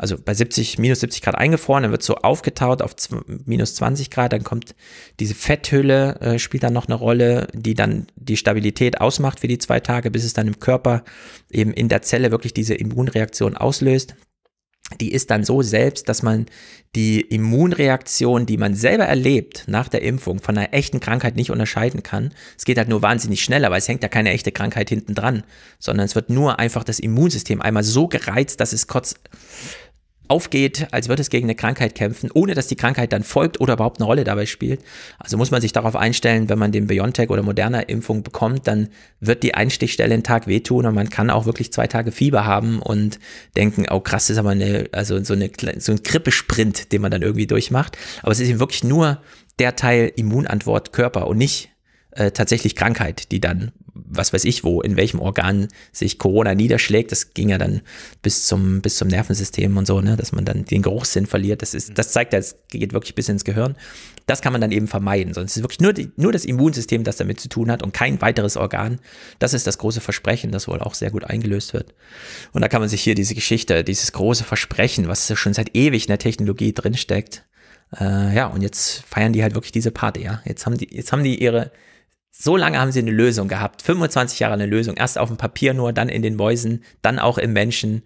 also 0.02 0.18
bei 0.18 0.34
70, 0.34 0.80
minus 0.80 1.02
70 1.02 1.22
Grad 1.22 1.36
eingefroren, 1.36 1.84
dann 1.84 1.92
wird 1.92 2.02
so 2.02 2.16
aufgetaut 2.16 2.82
auf 2.82 2.96
minus 3.46 3.76
20 3.76 4.10
Grad, 4.10 4.34
dann 4.34 4.44
kommt 4.44 4.74
diese 5.20 5.36
Fetthülle, 5.36 6.20
äh, 6.22 6.40
spielt 6.40 6.64
dann 6.64 6.74
noch 6.74 6.88
eine 6.88 6.96
Rolle, 6.96 7.46
die 7.54 7.76
dann 7.76 8.08
die 8.16 8.36
Stabilität 8.36 9.00
ausmacht 9.00 9.42
für 9.42 9.48
die 9.48 9.60
zwei 9.60 9.80
Tage, 9.80 10.10
bis 10.10 10.24
es 10.24 10.34
dann 10.34 10.48
im 10.48 10.60
Körper 10.60 11.04
eben 11.52 11.72
in 11.72 11.88
der 11.88 12.02
Zelle 12.02 12.32
wirklich 12.32 12.56
diese 12.56 12.74
Immunreaktion 12.74 13.56
auslöst. 13.56 14.16
Die 15.00 15.12
ist 15.12 15.30
dann 15.30 15.44
so 15.44 15.62
selbst, 15.62 16.10
dass 16.10 16.24
man 16.24 16.48
die 16.96 17.22
Immunreaktion, 17.22 18.48
die 18.48 18.58
man 18.58 18.74
selber 18.74 19.06
erlebt 19.06 19.66
nach 19.68 19.88
der 19.88 20.02
Impfung, 20.02 20.40
von 20.40 20.58
einer 20.58 20.74
echten 20.74 21.00
Krankheit 21.00 21.36
nicht 21.36 21.52
unterscheiden 21.52 22.02
kann. 22.02 22.34
Es 22.58 22.66
geht 22.66 22.80
halt 22.80 22.90
nur 22.90 23.04
wahnsinnig 23.04 23.44
schnell, 23.44 23.66
aber 23.66 23.78
es 23.78 23.88
hängt 23.88 24.02
ja 24.02 24.10
keine 24.10 24.32
echte 24.32 24.52
Krankheit 24.52 24.90
hinten 24.90 25.14
dran, 25.14 25.44
sondern 25.80 26.06
es 26.06 26.16
wird 26.16 26.32
nur 26.32 26.60
einfach 26.60 26.84
das 26.84 27.00
Immunsystem 27.00 27.62
einmal 27.62 27.84
so 27.84 28.08
gereizt, 28.08 28.60
dass 28.60 28.74
es 28.74 28.88
kurz 28.88 29.16
aufgeht, 30.32 30.88
als 30.92 31.10
würde 31.10 31.22
es 31.22 31.30
gegen 31.30 31.46
eine 31.46 31.56
Krankheit 31.56 31.94
kämpfen, 31.94 32.32
ohne 32.34 32.56
dass 32.56 32.68
die 32.68 32.78
Krankheit 32.78 33.12
dann 33.12 33.24
folgt 33.24 33.60
oder 33.60 33.74
überhaupt 33.74 34.00
eine 34.00 34.06
Rolle 34.06 34.24
dabei 34.24 34.46
spielt. 34.46 34.80
Also 35.20 35.36
muss 35.36 35.52
man 35.52 35.60
sich 35.60 35.74
darauf 35.74 35.98
einstellen, 35.98 36.48
wenn 36.48 36.58
man 36.58 36.72
den 36.72 36.88
BioNTech 36.88 37.30
oder 37.30 37.44
Moderna 37.44 37.82
Impfung 37.82 38.24
bekommt, 38.24 38.66
dann 38.66 38.88
wird 39.20 39.44
die 39.44 39.56
Einstichstelle 39.56 40.14
einen 40.14 40.24
Tag 40.24 40.48
wehtun 40.48 40.86
und 40.86 40.96
man 40.96 41.10
kann 41.10 41.30
auch 41.30 41.46
wirklich 41.46 41.74
zwei 41.74 41.88
Tage 41.88 42.14
Fieber 42.14 42.46
haben 42.46 42.82
und 42.82 43.20
denken, 43.58 43.86
oh 43.92 44.00
krass, 44.00 44.28
das 44.28 44.32
ist 44.32 44.38
aber 44.38 44.52
eine, 44.52 44.88
also 44.94 45.22
so, 45.22 45.34
eine, 45.34 45.52
so 45.80 45.92
ein 45.92 46.02
Grippesprint, 46.02 46.94
den 46.94 47.02
man 47.02 47.12
dann 47.12 47.24
irgendwie 47.24 47.48
durchmacht. 47.48 47.98
Aber 48.22 48.32
es 48.32 48.40
ist 48.40 48.48
eben 48.48 48.62
wirklich 48.62 48.86
nur 48.86 49.20
der 49.60 49.76
Teil 49.76 50.14
Immunantwort 50.16 50.94
Körper 50.94 51.28
und 51.28 51.40
nicht 51.40 51.71
äh, 52.12 52.32
tatsächlich 52.32 52.76
Krankheit, 52.76 53.32
die 53.32 53.40
dann, 53.40 53.72
was 53.94 54.34
weiß 54.34 54.46
ich 54.46 54.64
wo, 54.64 54.82
in 54.82 54.98
welchem 54.98 55.20
Organ 55.20 55.68
sich 55.92 56.18
Corona 56.18 56.56
niederschlägt. 56.56 57.12
Das 57.12 57.34
ging 57.34 57.50
ja 57.50 57.58
dann 57.58 57.82
bis 58.22 58.48
zum, 58.48 58.82
bis 58.82 58.98
zum 58.98 59.08
Nervensystem 59.08 59.78
und 59.78 59.86
so, 59.86 60.02
ne, 60.02 60.18
dass 60.18 60.32
man 60.32 60.46
dann 60.46 60.66
den 60.66 60.82
Geruchssinn 60.82 61.26
verliert. 61.26 61.62
Das 61.62 61.74
ist, 61.74 61.98
das 61.98 62.12
zeigt 62.12 62.34
ja, 62.34 62.40
es 62.40 62.56
geht 62.70 62.94
wirklich 62.94 63.16
bis 63.16 63.30
ins 63.30 63.46
Gehirn. 63.46 63.76
Das 64.26 64.42
kann 64.42 64.52
man 64.54 64.62
dann 64.62 64.72
eben 64.72 64.88
vermeiden. 64.88 65.34
Sonst 65.34 65.52
ist 65.52 65.58
es 65.58 65.64
wirklich 65.64 65.80
nur, 65.80 65.94
die, 65.94 66.12
nur 66.16 66.32
das 66.32 66.46
Immunsystem, 66.46 67.04
das 67.04 67.18
damit 67.18 67.40
zu 67.40 67.50
tun 67.50 67.72
hat 67.72 67.84
und 67.84 67.94
kein 67.94 68.22
weiteres 68.22 68.58
Organ. 68.58 69.00
Das 69.40 69.54
ist 69.54 69.68
das 69.68 69.78
große 69.78 70.02
Versprechen, 70.02 70.52
das 70.52 70.68
wohl 70.68 70.80
auch 70.80 70.94
sehr 70.94 71.12
gut 71.12 71.24
eingelöst 71.24 71.74
wird. 71.74 71.94
Und 72.52 72.62
da 72.62 72.68
kann 72.68 72.82
man 72.82 72.90
sich 72.90 73.02
hier 73.02 73.16
diese 73.16 73.36
Geschichte, 73.36 73.84
dieses 73.84 74.12
große 74.12 74.44
Versprechen, 74.44 75.08
was 75.08 75.32
schon 75.38 75.54
seit 75.54 75.76
ewig 75.76 76.04
in 76.04 76.10
der 76.10 76.20
Technologie 76.20 76.74
drinsteckt, 76.74 77.46
äh, 78.00 78.34
ja, 78.34 78.48
und 78.48 78.62
jetzt 78.62 79.04
feiern 79.06 79.34
die 79.34 79.44
halt 79.44 79.54
wirklich 79.54 79.72
diese 79.72 79.92
Party, 79.92 80.24
ja. 80.24 80.42
Jetzt 80.46 80.66
haben 80.66 80.78
die, 80.78 80.88
jetzt 80.92 81.12
haben 81.12 81.24
die 81.24 81.42
ihre, 81.42 81.72
so 82.42 82.58
lange 82.58 82.80
haben 82.80 82.92
sie 82.92 83.00
eine 83.00 83.12
Lösung 83.12 83.48
gehabt. 83.48 83.84
25 83.84 84.40
Jahre 84.40 84.56
eine 84.56 84.66
Lösung. 84.66 84.96
Erst 84.96 85.20
auf 85.20 85.30
dem 85.30 85.38
Papier 85.38 85.74
nur, 85.74 85.94
dann 85.94 86.10
in 86.10 86.24
den 86.24 86.36
Mäusen, 86.36 86.84
dann 87.02 87.20
auch 87.20 87.38
im 87.38 87.54
Menschen. 87.54 88.02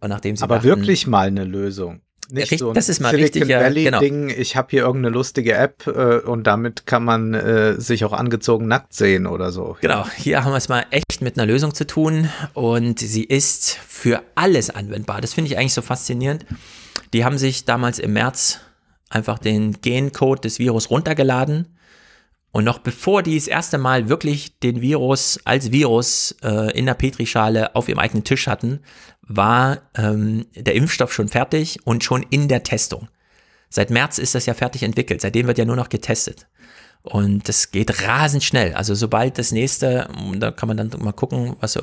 Und 0.00 0.10
nachdem 0.10 0.36
sie 0.36 0.42
Aber 0.42 0.56
dachten, 0.56 0.68
wirklich 0.68 1.06
mal 1.06 1.28
eine 1.28 1.44
Lösung. 1.44 2.00
Nicht 2.28 2.42
richtig, 2.42 2.58
so 2.58 2.70
ein 2.70 2.74
das 2.74 2.88
ist 2.88 2.98
mal 2.98 3.10
Silicon 3.10 3.42
richtig, 3.42 3.56
Valley 3.56 3.84
genau. 3.84 4.00
Ding, 4.00 4.30
ich 4.30 4.56
habe 4.56 4.68
hier 4.70 4.82
irgendeine 4.82 5.14
lustige 5.14 5.54
App 5.54 5.86
äh, 5.86 6.18
und 6.18 6.44
damit 6.48 6.86
kann 6.86 7.04
man 7.04 7.34
äh, 7.34 7.80
sich 7.80 8.04
auch 8.04 8.12
angezogen 8.12 8.66
nackt 8.66 8.92
sehen 8.92 9.28
oder 9.28 9.52
so. 9.52 9.76
Genau, 9.80 10.04
hier 10.16 10.42
haben 10.42 10.50
wir 10.50 10.56
es 10.56 10.68
mal 10.68 10.84
echt 10.90 11.22
mit 11.22 11.38
einer 11.38 11.46
Lösung 11.46 11.72
zu 11.72 11.86
tun 11.86 12.28
und 12.52 12.98
sie 12.98 13.22
ist 13.22 13.78
für 13.86 14.24
alles 14.34 14.70
anwendbar. 14.70 15.20
Das 15.20 15.34
finde 15.34 15.52
ich 15.52 15.56
eigentlich 15.56 15.74
so 15.74 15.82
faszinierend. 15.82 16.44
Die 17.12 17.24
haben 17.24 17.38
sich 17.38 17.64
damals 17.64 18.00
im 18.00 18.14
März 18.14 18.58
einfach 19.08 19.38
den 19.38 19.80
Gencode 19.80 20.44
des 20.44 20.58
Virus 20.58 20.90
runtergeladen 20.90 21.75
und 22.56 22.64
noch 22.64 22.78
bevor 22.78 23.22
die 23.22 23.34
das 23.34 23.48
erste 23.48 23.76
Mal 23.76 24.08
wirklich 24.08 24.58
den 24.60 24.80
Virus 24.80 25.38
als 25.44 25.72
Virus 25.72 26.34
äh, 26.42 26.70
in 26.72 26.86
der 26.86 26.94
Petrischale 26.94 27.76
auf 27.76 27.86
ihrem 27.86 27.98
eigenen 27.98 28.24
Tisch 28.24 28.46
hatten, 28.46 28.80
war 29.20 29.82
ähm, 29.94 30.46
der 30.54 30.74
Impfstoff 30.74 31.12
schon 31.12 31.28
fertig 31.28 31.80
und 31.84 32.02
schon 32.02 32.24
in 32.30 32.48
der 32.48 32.62
Testung. 32.62 33.08
Seit 33.68 33.90
März 33.90 34.16
ist 34.16 34.34
das 34.34 34.46
ja 34.46 34.54
fertig 34.54 34.84
entwickelt. 34.84 35.20
Seitdem 35.20 35.48
wird 35.48 35.58
ja 35.58 35.66
nur 35.66 35.76
noch 35.76 35.90
getestet. 35.90 36.46
Und 37.02 37.46
das 37.46 37.72
geht 37.72 38.02
rasend 38.08 38.42
schnell. 38.42 38.72
Also 38.72 38.94
sobald 38.94 39.38
das 39.38 39.52
nächste, 39.52 40.08
da 40.36 40.50
kann 40.50 40.66
man 40.66 40.78
dann 40.78 40.90
mal 40.98 41.12
gucken, 41.12 41.56
was 41.60 41.74
so, 41.74 41.80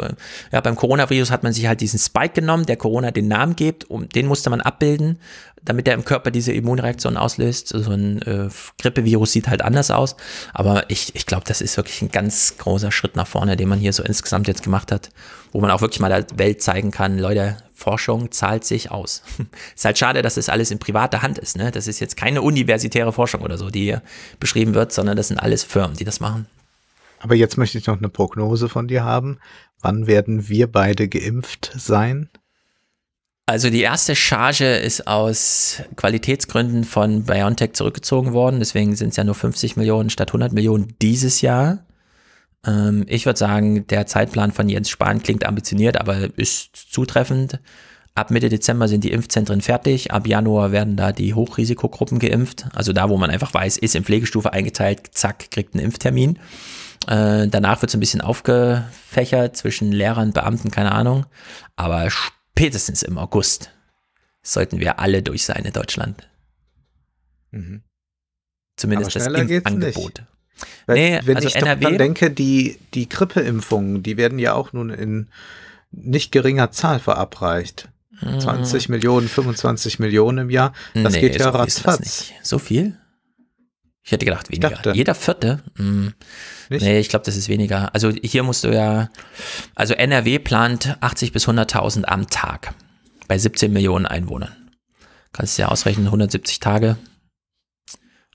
ja, 0.52 0.60
beim 0.60 0.76
Coronavirus 0.76 1.30
hat 1.30 1.44
man 1.44 1.54
sich 1.54 1.68
halt 1.68 1.82
diesen 1.82 2.00
Spike 2.00 2.34
genommen, 2.34 2.66
der 2.66 2.78
Corona 2.78 3.12
den 3.12 3.28
Namen 3.28 3.56
gibt, 3.56 3.86
und 3.86 4.16
den 4.16 4.26
musste 4.26 4.50
man 4.50 4.60
abbilden, 4.60 5.20
damit 5.66 5.88
der 5.88 5.94
im 5.94 6.06
Körper 6.06 6.32
diese 6.32 6.52
Immunreaktion 6.52 7.18
auslöst. 7.18 7.70
So 7.70 7.92
ein 7.92 8.22
äh, 8.24 8.50
Grippevirus 8.82 9.32
sieht 9.32 9.48
halt 9.48 9.62
anders 9.62 9.92
aus. 9.92 10.16
Aber 10.54 10.90
ich, 10.90 11.16
ich 11.16 11.26
glaube, 11.26 11.46
das 11.48 11.62
ist 11.62 11.78
wirklich 11.78 12.02
ein 12.02 12.12
ganz 12.12 12.58
großer 12.58 12.92
Schritt 12.92 13.16
nach 13.16 13.28
vorne, 13.28 13.56
den 13.56 13.70
man 13.70 13.80
hier 13.80 13.94
so 13.94 14.04
insgesamt 14.04 14.48
jetzt 14.48 14.64
gemacht 14.64 14.92
hat, 14.92 15.10
wo 15.52 15.62
man 15.62 15.72
auch 15.72 15.82
wirklich 15.82 16.00
mal 16.00 16.10
der 16.10 16.38
Welt 16.38 16.62
zeigen 16.62 16.92
kann, 16.92 17.18
Leute, 17.18 17.58
Forschung 17.74 18.32
zahlt 18.32 18.64
sich 18.64 18.92
aus. 18.92 19.24
ist 19.76 19.86
halt 19.86 19.98
schade, 19.98 20.22
dass 20.22 20.36
das 20.36 20.50
alles 20.50 20.72
in 20.72 20.80
privater 20.80 21.22
Hand 21.22 21.38
ist. 21.38 21.58
Ne? 21.58 21.72
Das 21.72 21.88
ist 21.88 22.00
jetzt 22.00 22.16
keine 22.16 22.42
universitäre 22.42 23.12
Forschung 23.12 23.42
oder 23.42 23.58
so, 23.58 23.70
die 23.70 23.84
hier 23.84 24.02
beschrieben 24.40 24.74
wird, 24.74 24.92
sondern 24.92 25.18
das 25.18 25.28
sind 25.28 25.38
alles 25.38 25.64
Firmen, 25.64 25.98
die 25.98 26.06
das 26.06 26.20
machen. 26.20 26.48
Aber 27.20 27.36
jetzt 27.36 27.58
möchte 27.58 27.78
ich 27.78 27.88
noch 27.88 27.98
eine 27.98 28.10
Prognose 28.10 28.68
von 28.68 28.88
dir 28.88 29.04
haben. 29.04 29.40
Wann 29.82 30.08
werden 30.08 30.50
wir 30.50 30.72
beide 30.72 31.08
geimpft 31.08 31.72
sein? 31.76 32.30
Also 33.46 33.70
die 33.70 33.82
erste 33.82 34.16
Charge 34.16 34.78
ist 34.78 35.06
aus 35.06 35.82
Qualitätsgründen 35.98 36.86
von 36.86 37.24
BioNTech 37.24 37.74
zurückgezogen 37.74 38.32
worden. 38.32 38.60
Deswegen 38.60 38.96
sind 38.96 39.10
es 39.10 39.18
ja 39.18 39.26
nur 39.26 39.36
50 39.36 39.76
Millionen 39.76 40.10
statt 40.10 40.30
100 40.30 40.54
Millionen 40.54 40.96
dieses 41.02 41.42
Jahr. 41.42 41.86
Ähm, 42.66 43.06
ich 43.08 43.26
würde 43.26 43.38
sagen, 43.38 43.86
der 43.88 44.08
Zeitplan 44.08 44.52
von 44.52 44.70
Jens 44.70 44.90
Spahn 44.90 45.22
klingt 45.22 45.46
ambitioniert, 45.46 46.00
aber 46.00 46.30
ist 46.38 46.74
zutreffend. 46.74 47.60
Ab 48.16 48.32
Mitte 48.32 48.48
Dezember 48.48 48.88
sind 48.88 49.04
die 49.04 49.12
Impfzentren 49.12 49.62
fertig. 49.62 50.12
Ab 50.12 50.26
Januar 50.26 50.72
werden 50.72 50.96
da 50.96 51.12
die 51.12 51.34
Hochrisikogruppen 51.34 52.20
geimpft. 52.20 52.68
Also 52.74 52.94
da, 52.94 53.10
wo 53.10 53.18
man 53.18 53.30
einfach 53.30 53.54
weiß, 53.54 53.78
ist 53.78 53.96
in 53.96 54.06
Pflegestufe 54.06 54.54
eingeteilt, 54.54 55.10
zack, 55.16 55.52
kriegt 55.52 55.74
einen 55.74 55.84
Impftermin. 55.84 56.40
Äh, 57.08 57.48
danach 57.48 57.82
wird 57.82 57.90
es 57.90 57.98
ein 57.98 58.00
bisschen 58.00 58.22
aufgefächert 58.22 59.58
zwischen 59.58 59.92
Lehrern, 59.92 60.32
Beamten, 60.32 60.72
keine 60.72 60.94
Ahnung. 60.94 61.26
Aber 61.76 62.08
spätestens 62.56 63.04
im 63.04 63.18
August 63.18 63.72
sollten 64.42 64.80
wir 64.80 65.00
alle 65.00 65.22
durch 65.22 65.44
sein 65.44 65.66
in 65.66 65.74
Deutschland. 65.74 66.30
Mhm. 67.52 67.84
Zumindest 68.76 69.16
das 69.16 69.28
Impfangebot. 69.28 70.24
Weil, 70.86 70.96
nee, 70.96 71.20
wenn 71.26 71.36
also 71.38 71.48
ich 71.48 71.56
NRW, 71.56 71.86
doch 71.86 71.98
denke, 71.98 72.32
die, 72.32 72.78
die 72.94 73.10
Grippeimpfungen, 73.10 74.04
die 74.04 74.18
werden 74.18 74.40
ja 74.40 74.54
auch 74.54 74.74
nun 74.74 74.90
in 74.90 75.30
nicht 75.92 76.32
geringer 76.32 76.72
Zahl 76.72 77.00
verabreicht. 77.00 77.90
20 78.20 78.86
hm. 78.86 78.92
Millionen, 78.92 79.28
25 79.28 80.00
Millionen 80.00 80.38
im 80.38 80.50
Jahr. 80.50 80.74
Das 80.94 81.14
nee, 81.14 81.22
geht 81.22 81.36
ja 81.36 81.46
so 81.46 81.50
ratzfatz. 81.50 82.32
So 82.44 82.60
viel? 82.60 82.98
Ich 84.06 84.12
hätte 84.12 84.26
gedacht, 84.26 84.52
weniger. 84.52 84.94
Jeder 84.94 85.16
vierte? 85.16 85.64
Hm. 85.78 86.14
Nee, 86.70 87.00
ich 87.00 87.08
glaube, 87.08 87.26
das 87.26 87.38
ist 87.38 87.48
weniger. 87.48 87.94
Also 87.94 88.10
hier 88.10 88.44
musst 88.44 88.66
du 88.66 88.68
ja, 88.74 89.10
also 89.76 89.94
NRW 89.94 90.40
plant 90.40 90.98
80 91.00 91.32
bis 91.32 91.48
100.000 91.48 92.04
am 92.04 92.28
Tag 92.30 92.74
bei 93.30 93.38
17 93.38 93.72
Millionen 93.72 94.06
Einwohnern. 94.06 94.52
Kannst 95.32 95.58
du 95.58 95.62
ja 95.62 95.70
ausrechnen, 95.70 96.08
170 96.08 96.60
Tage. 96.60 96.98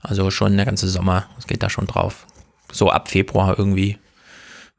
Also 0.01 0.31
schon 0.31 0.55
der 0.55 0.65
ganze 0.65 0.87
Sommer, 0.87 1.29
es 1.37 1.45
geht 1.45 1.61
da 1.61 1.69
schon 1.69 1.85
drauf. 1.85 2.25
So 2.71 2.89
ab 2.89 3.09
Februar 3.09 3.59
irgendwie 3.59 3.99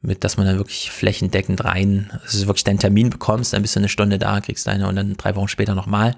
mit, 0.01 0.23
dass 0.23 0.35
man 0.35 0.45
dann 0.45 0.57
wirklich 0.57 0.91
flächendeckend 0.91 1.63
rein, 1.63 2.11
du 2.29 2.47
wirklich 2.47 2.63
deinen 2.63 2.79
Termin 2.79 3.09
bekommst, 3.09 3.53
dann 3.53 3.61
bist 3.61 3.75
du 3.75 3.79
eine 3.79 3.89
Stunde 3.89 4.19
da, 4.19 4.41
kriegst 4.41 4.67
deine 4.67 4.87
und 4.87 4.95
dann 4.95 5.15
drei 5.15 5.35
Wochen 5.35 5.47
später 5.47 5.75
nochmal. 5.75 6.17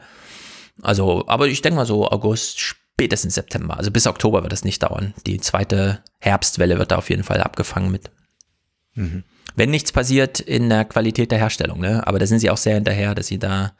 Also, 0.81 1.27
aber 1.27 1.47
ich 1.47 1.61
denke 1.61 1.75
mal 1.75 1.85
so 1.85 2.09
August, 2.09 2.77
spätestens 2.95 3.35
September. 3.35 3.77
Also 3.77 3.91
bis 3.91 4.07
Oktober 4.07 4.43
wird 4.43 4.53
das 4.53 4.63
nicht 4.63 4.83
dauern. 4.83 5.13
Die 5.25 5.39
zweite 5.39 6.03
Herbstwelle 6.19 6.77
wird 6.79 6.91
da 6.91 6.97
auf 6.97 7.09
jeden 7.09 7.23
Fall 7.23 7.41
abgefangen 7.41 7.91
mit. 7.91 8.11
Mhm. 8.93 9.23
Wenn 9.55 9.71
nichts 9.71 9.91
passiert 9.91 10.39
in 10.39 10.69
der 10.69 10.85
Qualität 10.85 11.31
der 11.31 11.39
Herstellung, 11.39 11.79
ne? 11.79 12.05
Aber 12.07 12.19
da 12.19 12.25
sind 12.25 12.39
sie 12.39 12.49
auch 12.49 12.57
sehr 12.57 12.75
hinterher, 12.75 13.13
dass 13.13 13.27
sie 13.27 13.39
da, 13.39 13.73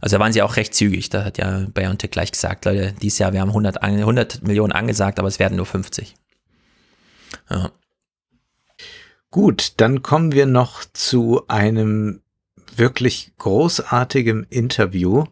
also 0.00 0.16
da 0.16 0.20
waren 0.20 0.32
sie 0.32 0.42
auch 0.42 0.56
recht 0.56 0.74
zügig. 0.74 1.08
Da 1.08 1.24
hat 1.24 1.38
ja 1.38 1.66
BioNTech 1.72 2.10
gleich 2.10 2.32
gesagt, 2.32 2.64
Leute, 2.64 2.94
dieses 3.00 3.18
Jahr, 3.18 3.32
wir 3.32 3.40
haben 3.40 3.50
100, 3.50 3.82
100 3.82 4.42
Millionen 4.42 4.72
angesagt, 4.72 5.18
aber 5.18 5.28
es 5.28 5.38
werden 5.38 5.56
nur 5.56 5.66
50. 5.66 6.14
Ja. 7.50 7.70
Gut, 9.30 9.74
dann 9.78 10.02
kommen 10.02 10.32
wir 10.32 10.46
noch 10.46 10.84
zu 10.92 11.46
einem 11.48 12.22
wirklich 12.74 13.32
großartigen 13.38 14.44
Interview. 14.44 15.24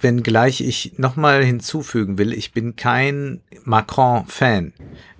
Wenngleich 0.00 0.60
ich 0.60 0.94
nochmal 0.98 1.44
hinzufügen 1.44 2.18
will, 2.18 2.32
ich 2.32 2.52
bin 2.52 2.76
kein 2.76 3.40
Macron-Fan. 3.64 4.72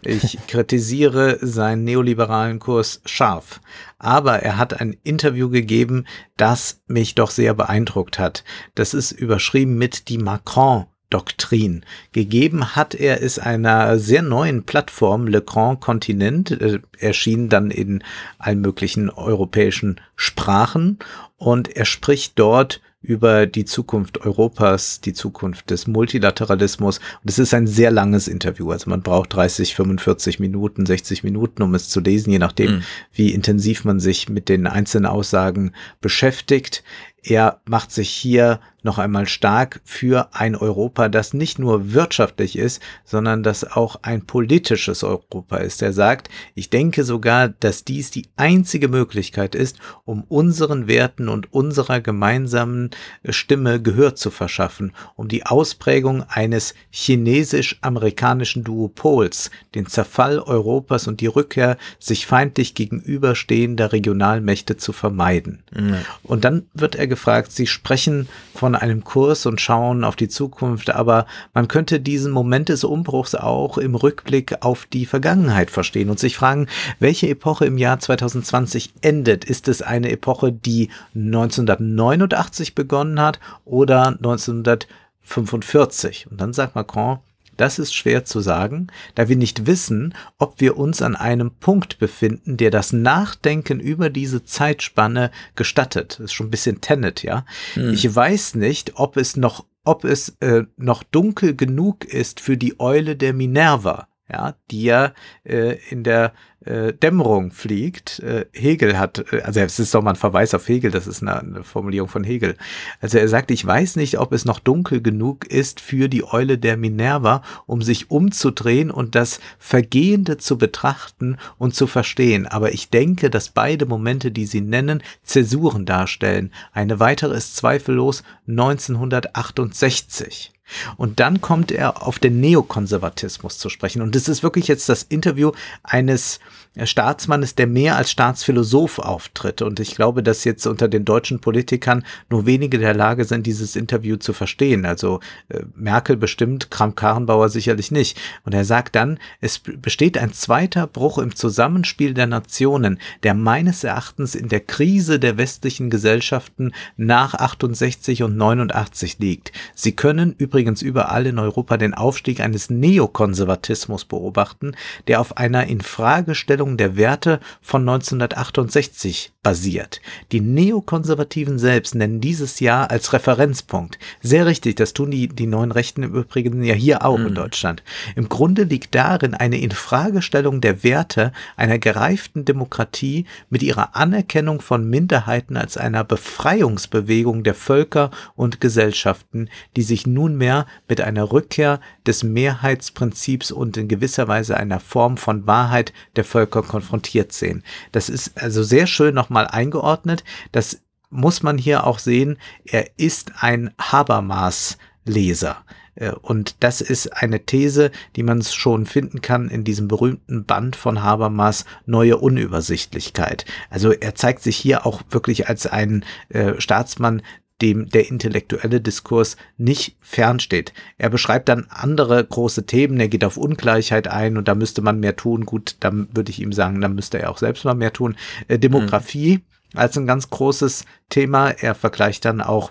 Ich 0.03 0.39
kritisiere 0.49 1.39
seinen 1.41 1.85
neoliberalen 1.85 2.59
Kurs 2.59 3.01
scharf. 3.07 3.61
Aber 3.99 4.41
er 4.41 4.59
hat 4.59 4.81
ein 4.81 4.97
Interview 5.03 5.49
gegeben, 5.49 6.07
das 6.37 6.81
mich 6.87 7.15
doch 7.15 7.31
sehr 7.31 7.55
beeindruckt 7.55 8.19
hat. 8.19 8.45
Das 8.75 8.95
ist 8.95 9.13
überschrieben 9.13 9.79
mit 9.79 10.09
die 10.09 10.19
Macron 10.19 10.87
Doktrin. 11.15 11.85
Gegeben 12.11 12.75
hat 12.75 12.97
er 12.97 13.23
es 13.23 13.39
einer 13.39 13.99
sehr 14.01 14.23
neuen 14.23 14.65
Plattform, 14.65 15.29
Le 15.29 15.43
Grand 15.43 15.81
Continent, 15.81 16.51
äh, 16.51 16.81
erschien 16.99 17.49
dann 17.49 17.71
in 17.71 18.03
allen 18.39 18.61
möglichen 18.61 19.11
europäischen 19.11 20.01
Sprachen 20.17 20.99
und 21.37 21.69
er 21.77 21.85
spricht 21.85 22.37
dort 22.37 22.81
über 23.05 23.47
die 23.47 23.65
Zukunft 23.65 24.25
Europas, 24.25 25.01
die 25.01 25.13
Zukunft 25.13 25.71
des 25.71 25.87
Multilateralismus. 25.87 26.99
Und 26.99 27.31
es 27.31 27.39
ist 27.39 27.53
ein 27.53 27.67
sehr 27.67 27.91
langes 27.91 28.29
Interview. 28.29 28.71
Also 28.71 28.89
man 28.89 29.03
braucht 29.03 29.35
30, 29.35 29.75
45 29.75 30.41
Minuten, 30.41 30.87
60 30.87 31.23
Minuten, 31.23 31.63
um 31.63 31.75
es 31.75 31.89
zu 31.91 32.01
lesen, 32.01 32.31
je 32.31 32.39
nachdem, 32.39 32.77
mhm. 32.77 32.83
wie 33.13 33.33
intensiv 33.33 33.85
man 33.85 34.01
sich 34.01 34.29
mit 34.29 34.49
den 34.49 34.67
einzelnen 34.67 35.07
Aussagen 35.07 35.73
beschäftigt. 36.01 36.83
Er 37.27 37.61
macht 37.65 37.91
sich 37.91 38.11
hier 38.11 38.61
noch 38.85 38.99
einmal 38.99 39.27
stark 39.27 39.81
für 39.85 40.29
ein 40.33 40.55
Europa, 40.55 41.09
das 41.09 41.33
nicht 41.33 41.59
nur 41.59 41.95
wirtschaftlich 41.95 42.57
ist, 42.57 42.83
sondern 43.05 43.43
das 43.43 43.65
auch 43.65 43.97
ein 44.03 44.27
politisches 44.27 45.03
Europa 45.03 45.57
ist. 45.57 45.81
Er 45.81 45.93
sagt, 45.93 46.29
ich 46.55 46.69
denke 46.69 47.03
sogar, 47.03 47.49
dass 47.49 47.85
dies 47.85 48.11
die 48.11 48.29
einzige 48.37 48.89
Möglichkeit 48.89 49.55
ist, 49.55 49.79
um 50.05 50.23
unseren 50.25 50.87
Werten 50.87 51.29
und 51.31 51.53
unserer 51.53 52.01
gemeinsamen 52.01 52.91
Stimme 53.27 53.81
Gehör 53.81 54.15
zu 54.15 54.31
verschaffen, 54.31 54.93
um 55.17 55.29
die 55.29 55.47
Ausprägung 55.47 56.23
eines 56.29 56.75
chinesisch-amerikanischen 56.91 58.65
Duopols, 58.65 59.51
den 59.75 59.87
Zerfall 59.87 60.39
Europas 60.39 61.07
und 61.09 61.23
die 61.23 61.27
Rückkehr 61.27 61.79
sich 61.99 62.27
feindlich 62.27 62.75
gegenüberstehender 62.75 63.93
Regionalmächte 63.93 64.77
zu 64.77 64.93
vermeiden. 64.93 65.63
Mhm. 65.73 65.97
Und 66.23 66.45
dann 66.45 66.67
wird 66.75 66.97
er 66.97 67.07
gefragt, 67.15 67.53
Sie 67.53 67.67
sprechen 67.67 68.29
von 68.55 68.75
einem 68.75 69.05
Kurs 69.05 69.47
und 69.47 69.61
schauen 69.61 70.05
auf 70.05 70.17
die 70.17 70.29
Zukunft, 70.29 70.91
aber 70.91 71.27
man 71.53 71.69
könnte 71.69 72.01
diesen 72.01 72.33
Moment 72.33 72.69
des 72.69 72.85
Umbruchs 72.85 73.35
auch 73.35 73.79
im 73.79 73.95
Rückblick 73.95 74.63
auf 74.63 74.87
die 74.87 75.07
Vergangenheit 75.07 75.71
verstehen 75.71 76.11
und 76.11 76.19
sich 76.19 76.37
fragen, 76.37 76.67
welche 76.99 77.29
Epoche 77.29 77.67
im 77.67 77.79
Jahr 77.79 78.01
2020 78.01 78.95
endet? 79.01 79.45
Ist 79.45 79.69
es 79.69 79.81
eine 79.81 80.11
Epoche, 80.11 80.53
die 80.53 80.91
1989 81.15 82.75
begonnen 82.75 83.21
hat 83.21 83.39
oder 83.65 84.09
1945? 84.09 86.27
Und 86.31 86.41
dann 86.41 86.53
sagt 86.53 86.75
Macron, 86.75 87.21
das 87.57 87.79
ist 87.79 87.95
schwer 87.95 88.25
zu 88.25 88.41
sagen, 88.41 88.89
da 89.15 89.29
wir 89.29 89.37
nicht 89.37 89.67
wissen, 89.67 90.15
ob 90.39 90.61
wir 90.61 90.77
uns 90.77 91.03
an 91.03 91.17
einem 91.17 91.53
Punkt 91.53 91.99
befinden, 91.99 92.57
der 92.57 92.71
das 92.71 92.93
Nachdenken 92.93 93.81
über 93.81 94.11
diese 94.11 94.45
Zeitspanne 94.45 95.31
gestattet. 95.57 96.17
Das 96.19 96.27
ist 96.27 96.33
schon 96.33 96.49
ein 96.49 96.51
bisschen 96.51 96.81
Tenet, 96.81 97.23
ja. 97.23 97.45
Hm. 97.75 97.93
Ich 97.93 98.15
weiß 98.15 98.55
nicht, 98.57 98.93
ob 98.97 99.17
es 99.17 99.37
noch, 99.37 99.65
ob 99.85 100.05
es 100.05 100.37
äh, 100.41 100.65
noch 100.77 101.03
dunkel 101.03 101.55
genug 101.55 102.05
ist 102.05 102.41
für 102.41 102.57
die 102.57 102.81
Eule 102.81 103.17
der 103.17 103.33
Minerva, 103.33 104.09
ja, 104.31 104.55
die 104.71 104.85
ja 104.85 105.13
äh, 105.45 105.77
in 105.91 106.03
der 106.03 106.33
äh, 106.65 106.93
Dämmerung 106.93 107.51
fliegt. 107.51 108.21
Äh, 108.21 108.47
Hegel 108.53 108.99
hat, 108.99 109.33
äh, 109.33 109.43
also 109.43 109.61
es 109.61 109.79
ist 109.79 109.95
doch 109.95 110.03
mal 110.03 110.11
ein 110.11 110.17
Verweis 110.17 110.55
auf 110.55 110.69
Hegel, 110.69 110.91
das 110.91 111.07
ist 111.07 111.23
eine, 111.23 111.39
eine, 111.39 111.65
Formulierung 111.65 112.09
von 112.09 112.25
Hegel. 112.25 112.57
Also 113.01 113.19
er 113.19 113.29
sagt, 113.29 113.51
ich 113.51 113.65
weiß 113.65 113.97
nicht, 113.97 114.19
ob 114.19 114.33
es 114.33 114.45
noch 114.45 114.59
dunkel 114.59 115.03
genug 115.03 115.47
ist 115.47 115.81
für 115.81 116.09
die 116.09 116.25
Eule 116.25 116.59
der 116.59 116.77
Minerva, 116.77 117.43
um 117.67 117.83
sich 117.83 118.11
umzudrehen 118.11 118.91
und 118.91 119.15
das 119.15 119.41
Vergehende 119.59 120.39
zu 120.39 120.59
betrachten 120.59 121.37
und 121.59 121.75
zu 121.75 121.87
verstehen. 121.87 122.47
Aber 122.47 122.73
ich 122.73 122.91
denke, 122.91 123.31
dass 123.31 123.51
beide 123.51 123.87
Momente, 123.87 124.31
die 124.31 124.47
sie 124.47 124.61
nennen, 124.61 125.03
Zäsuren 125.23 125.85
darstellen. 125.85 126.53
Eine 126.73 127.01
weitere 127.01 127.37
ist 127.37 127.57
zweifellos 127.57 128.23
1968. 128.49 130.54
Und 130.97 131.21
dann 131.21 131.41
kommt 131.41 131.71
er 131.73 132.07
auf 132.07 132.19
den 132.19 132.41
Neokonservatismus 132.41 133.59
zu 133.59 133.69
sprechen. 133.69 134.03
Und 134.03 134.15
das 134.15 134.29
ist 134.29 134.43
wirklich 134.43 134.69
jetzt 134.69 134.89
das 134.89 135.03
Interview 135.03 135.53
eines 135.83 136.41
Staatsmannes, 136.83 137.55
der 137.55 137.69
mehr 137.69 137.97
als 137.97 138.11
Staatsphilosoph 138.11 138.99
auftritt. 138.99 139.63
Und 139.63 139.79
ich 139.79 139.95
glaube, 139.95 140.23
dass 140.23 140.45
jetzt 140.45 140.67
unter 140.67 140.89
den 140.89 141.05
deutschen 141.05 141.39
Politikern 141.41 142.05
nur 142.31 142.47
wenige 142.47 142.79
der 142.79 142.95
Lage 142.95 143.25
sind, 143.25 143.47
dieses 143.47 143.77
Interview 143.77 144.17
zu 144.17 144.33
verstehen. 144.33 144.85
Also 144.85 145.21
äh, 145.49 145.61
Merkel 145.77 146.17
bestimmt, 146.17 146.71
Kramp-Karrenbauer 146.71 147.49
sicherlich 147.49 147.93
nicht. 147.93 148.21
Und 148.45 148.55
er 148.55 148.65
sagt 148.65 148.97
dann, 148.97 149.19
es 149.41 149.61
besteht 149.61 150.19
ein 150.19 150.33
zweiter 150.33 150.89
Bruch 150.89 151.19
im 151.19 151.37
Zusammenspiel 151.37 152.13
der 152.13 152.27
Nationen, 152.27 152.99
der 153.23 153.35
meines 153.35 153.85
Erachtens 153.85 154.35
in 154.35 154.49
der 154.49 154.61
Krise 154.61 155.21
der 155.21 155.39
westlichen 155.39 155.91
Gesellschaften 155.91 156.73
nach 156.97 157.35
68 157.35 158.25
und 158.25 158.37
89 158.37 159.19
liegt. 159.21 159.53
Sie 159.75 159.93
können 159.93 160.35
übrigens 160.37 160.83
überall 160.83 161.27
in 161.27 161.39
Europa 161.39 161.77
den 161.77 161.95
Aufstieg 161.95 162.41
eines 162.41 162.69
Neokonservatismus 162.69 164.05
beobachten, 164.05 164.73
der 165.07 165.21
auf 165.21 165.37
einer 165.37 165.67
Infragestellung 165.67 166.64
Darstellung 166.65 166.77
der 166.77 166.97
Werte 166.97 167.41
von 167.61 167.83
1968 167.83 169.33
basiert. 169.43 170.01
Die 170.33 170.41
Neokonservativen 170.41 171.59
selbst 171.59 171.95
nennen 171.95 172.21
dieses 172.21 172.61
Jahr 172.61 172.91
als 172.91 173.13
Referenzpunkt. 173.13 173.99
Sehr 174.23 174.47
richtig, 174.47 174.77
das 174.77 174.95
tun 174.95 175.11
die, 175.11 175.29
die 175.29 175.47
neuen 175.47 175.71
Rechten 175.71 176.03
im 176.03 176.15
Übrigen 176.15 176.65
ja 176.65 176.75
hier 176.75 177.05
auch 177.05 177.19
mhm. 177.19 177.27
in 177.27 177.35
Deutschland. 177.35 177.83
Im 178.17 178.29
Grunde 178.29 178.65
liegt 178.65 178.95
darin 178.95 179.35
eine 179.35 179.61
Infragestellung 179.61 180.61
der 180.61 180.83
Werte 180.83 181.33
einer 181.57 181.79
gereiften 181.79 182.45
Demokratie 182.45 183.27
mit 183.51 183.63
ihrer 183.63 183.95
Anerkennung 183.95 184.61
von 184.61 184.89
Minderheiten 184.89 185.57
als 185.57 185.77
einer 185.77 186.05
Befreiungsbewegung 186.05 187.45
der 187.45 187.55
Völker 187.55 188.11
und 188.35 188.61
Gesellschaften, 188.61 189.51
die 189.77 189.83
sich 189.83 190.07
nunmehr 190.07 190.67
mit 190.89 191.03
einer 191.03 191.31
Rückkehr 191.31 191.81
des 192.07 192.23
Mehrheitsprinzips 192.23 193.53
und 193.53 193.77
in 193.77 193.89
gewisser 193.89 194.27
Weise 194.27 194.57
einer 194.57 194.81
Form 194.81 195.19
von 195.19 195.47
Wahrheit 195.47 195.93
der 196.17 196.25
Völker 196.25 196.54
konfrontiert 196.63 197.33
sehen. 197.33 197.63
Das 197.93 198.09
ist 198.09 198.41
also 198.41 198.63
sehr 198.63 198.87
schön 198.87 199.15
nochmal 199.15 199.47
eingeordnet. 199.47 200.25
Das 200.53 200.81
muss 201.11 201.43
man 201.43 201.59
hier 201.59 201.87
auch 201.87 201.99
sehen. 201.99 202.39
Er 202.65 202.99
ist 202.99 203.33
ein 203.41 203.73
Habermas-Leser. 203.81 205.65
Äh, 205.95 206.13
und 206.13 206.57
das 206.61 206.81
ist 206.81 207.09
eine 207.17 207.45
These, 207.45 207.91
die 208.17 208.23
man 208.23 208.43
schon 208.43 208.87
finden 208.87 209.21
kann 209.21 209.49
in 209.49 209.65
diesem 209.65 209.89
berühmten 209.89 210.45
Band 210.45 210.77
von 210.77 211.03
Habermas 211.03 211.65
Neue 211.87 212.19
Unübersichtlichkeit. 212.19 213.45
Also 213.71 213.93
er 213.93 214.15
zeigt 214.15 214.43
sich 214.43 214.57
hier 214.57 214.87
auch 214.87 215.03
wirklich 215.11 215.49
als 215.49 215.67
ein 215.67 216.05
äh, 216.29 216.61
Staatsmann, 216.61 217.23
dem 217.65 217.89
der 217.89 218.11
intellektuelle 218.11 218.79
Diskurs 218.79 219.39
nicht 219.57 219.97
fernsteht. 220.03 220.75
Er 220.99 221.09
beschreibt 221.09 221.49
dann 221.49 221.67
andere 221.71 222.23
große 222.23 222.67
Themen, 222.67 223.01
er 223.01 223.09
geht 223.09 223.25
auf 223.25 223.39
Ungleichheit 223.39 224.07
ein 224.07 224.37
und 224.37 224.49
da 224.49 224.55
müsste 224.55 224.83
man 224.83 225.01
mehr 225.01 225.17
tun. 225.17 225.47
Gut, 225.47 225.77
dann 225.81 226.09
würde 226.13 226.31
ich 226.31 226.43
ihm 226.43 226.53
sagen, 226.53 226.83
dann 226.83 226.95
müsste 226.95 227.19
er 227.19 227.31
auch 227.31 227.39
selbst 227.39 227.65
mal 227.65 227.75
mehr 227.75 227.95
tun. 227.95 228.17
Äh, 228.49 228.59
Demografie 228.59 229.39
mhm. 229.39 229.79
als 229.79 229.97
ein 229.97 230.07
ganz 230.07 230.29
großes 230.29 230.85
Thema. 231.09 231.53
Er 231.53 231.75
vergleicht 231.75 232.27
dann 232.27 232.43
auch 232.43 232.71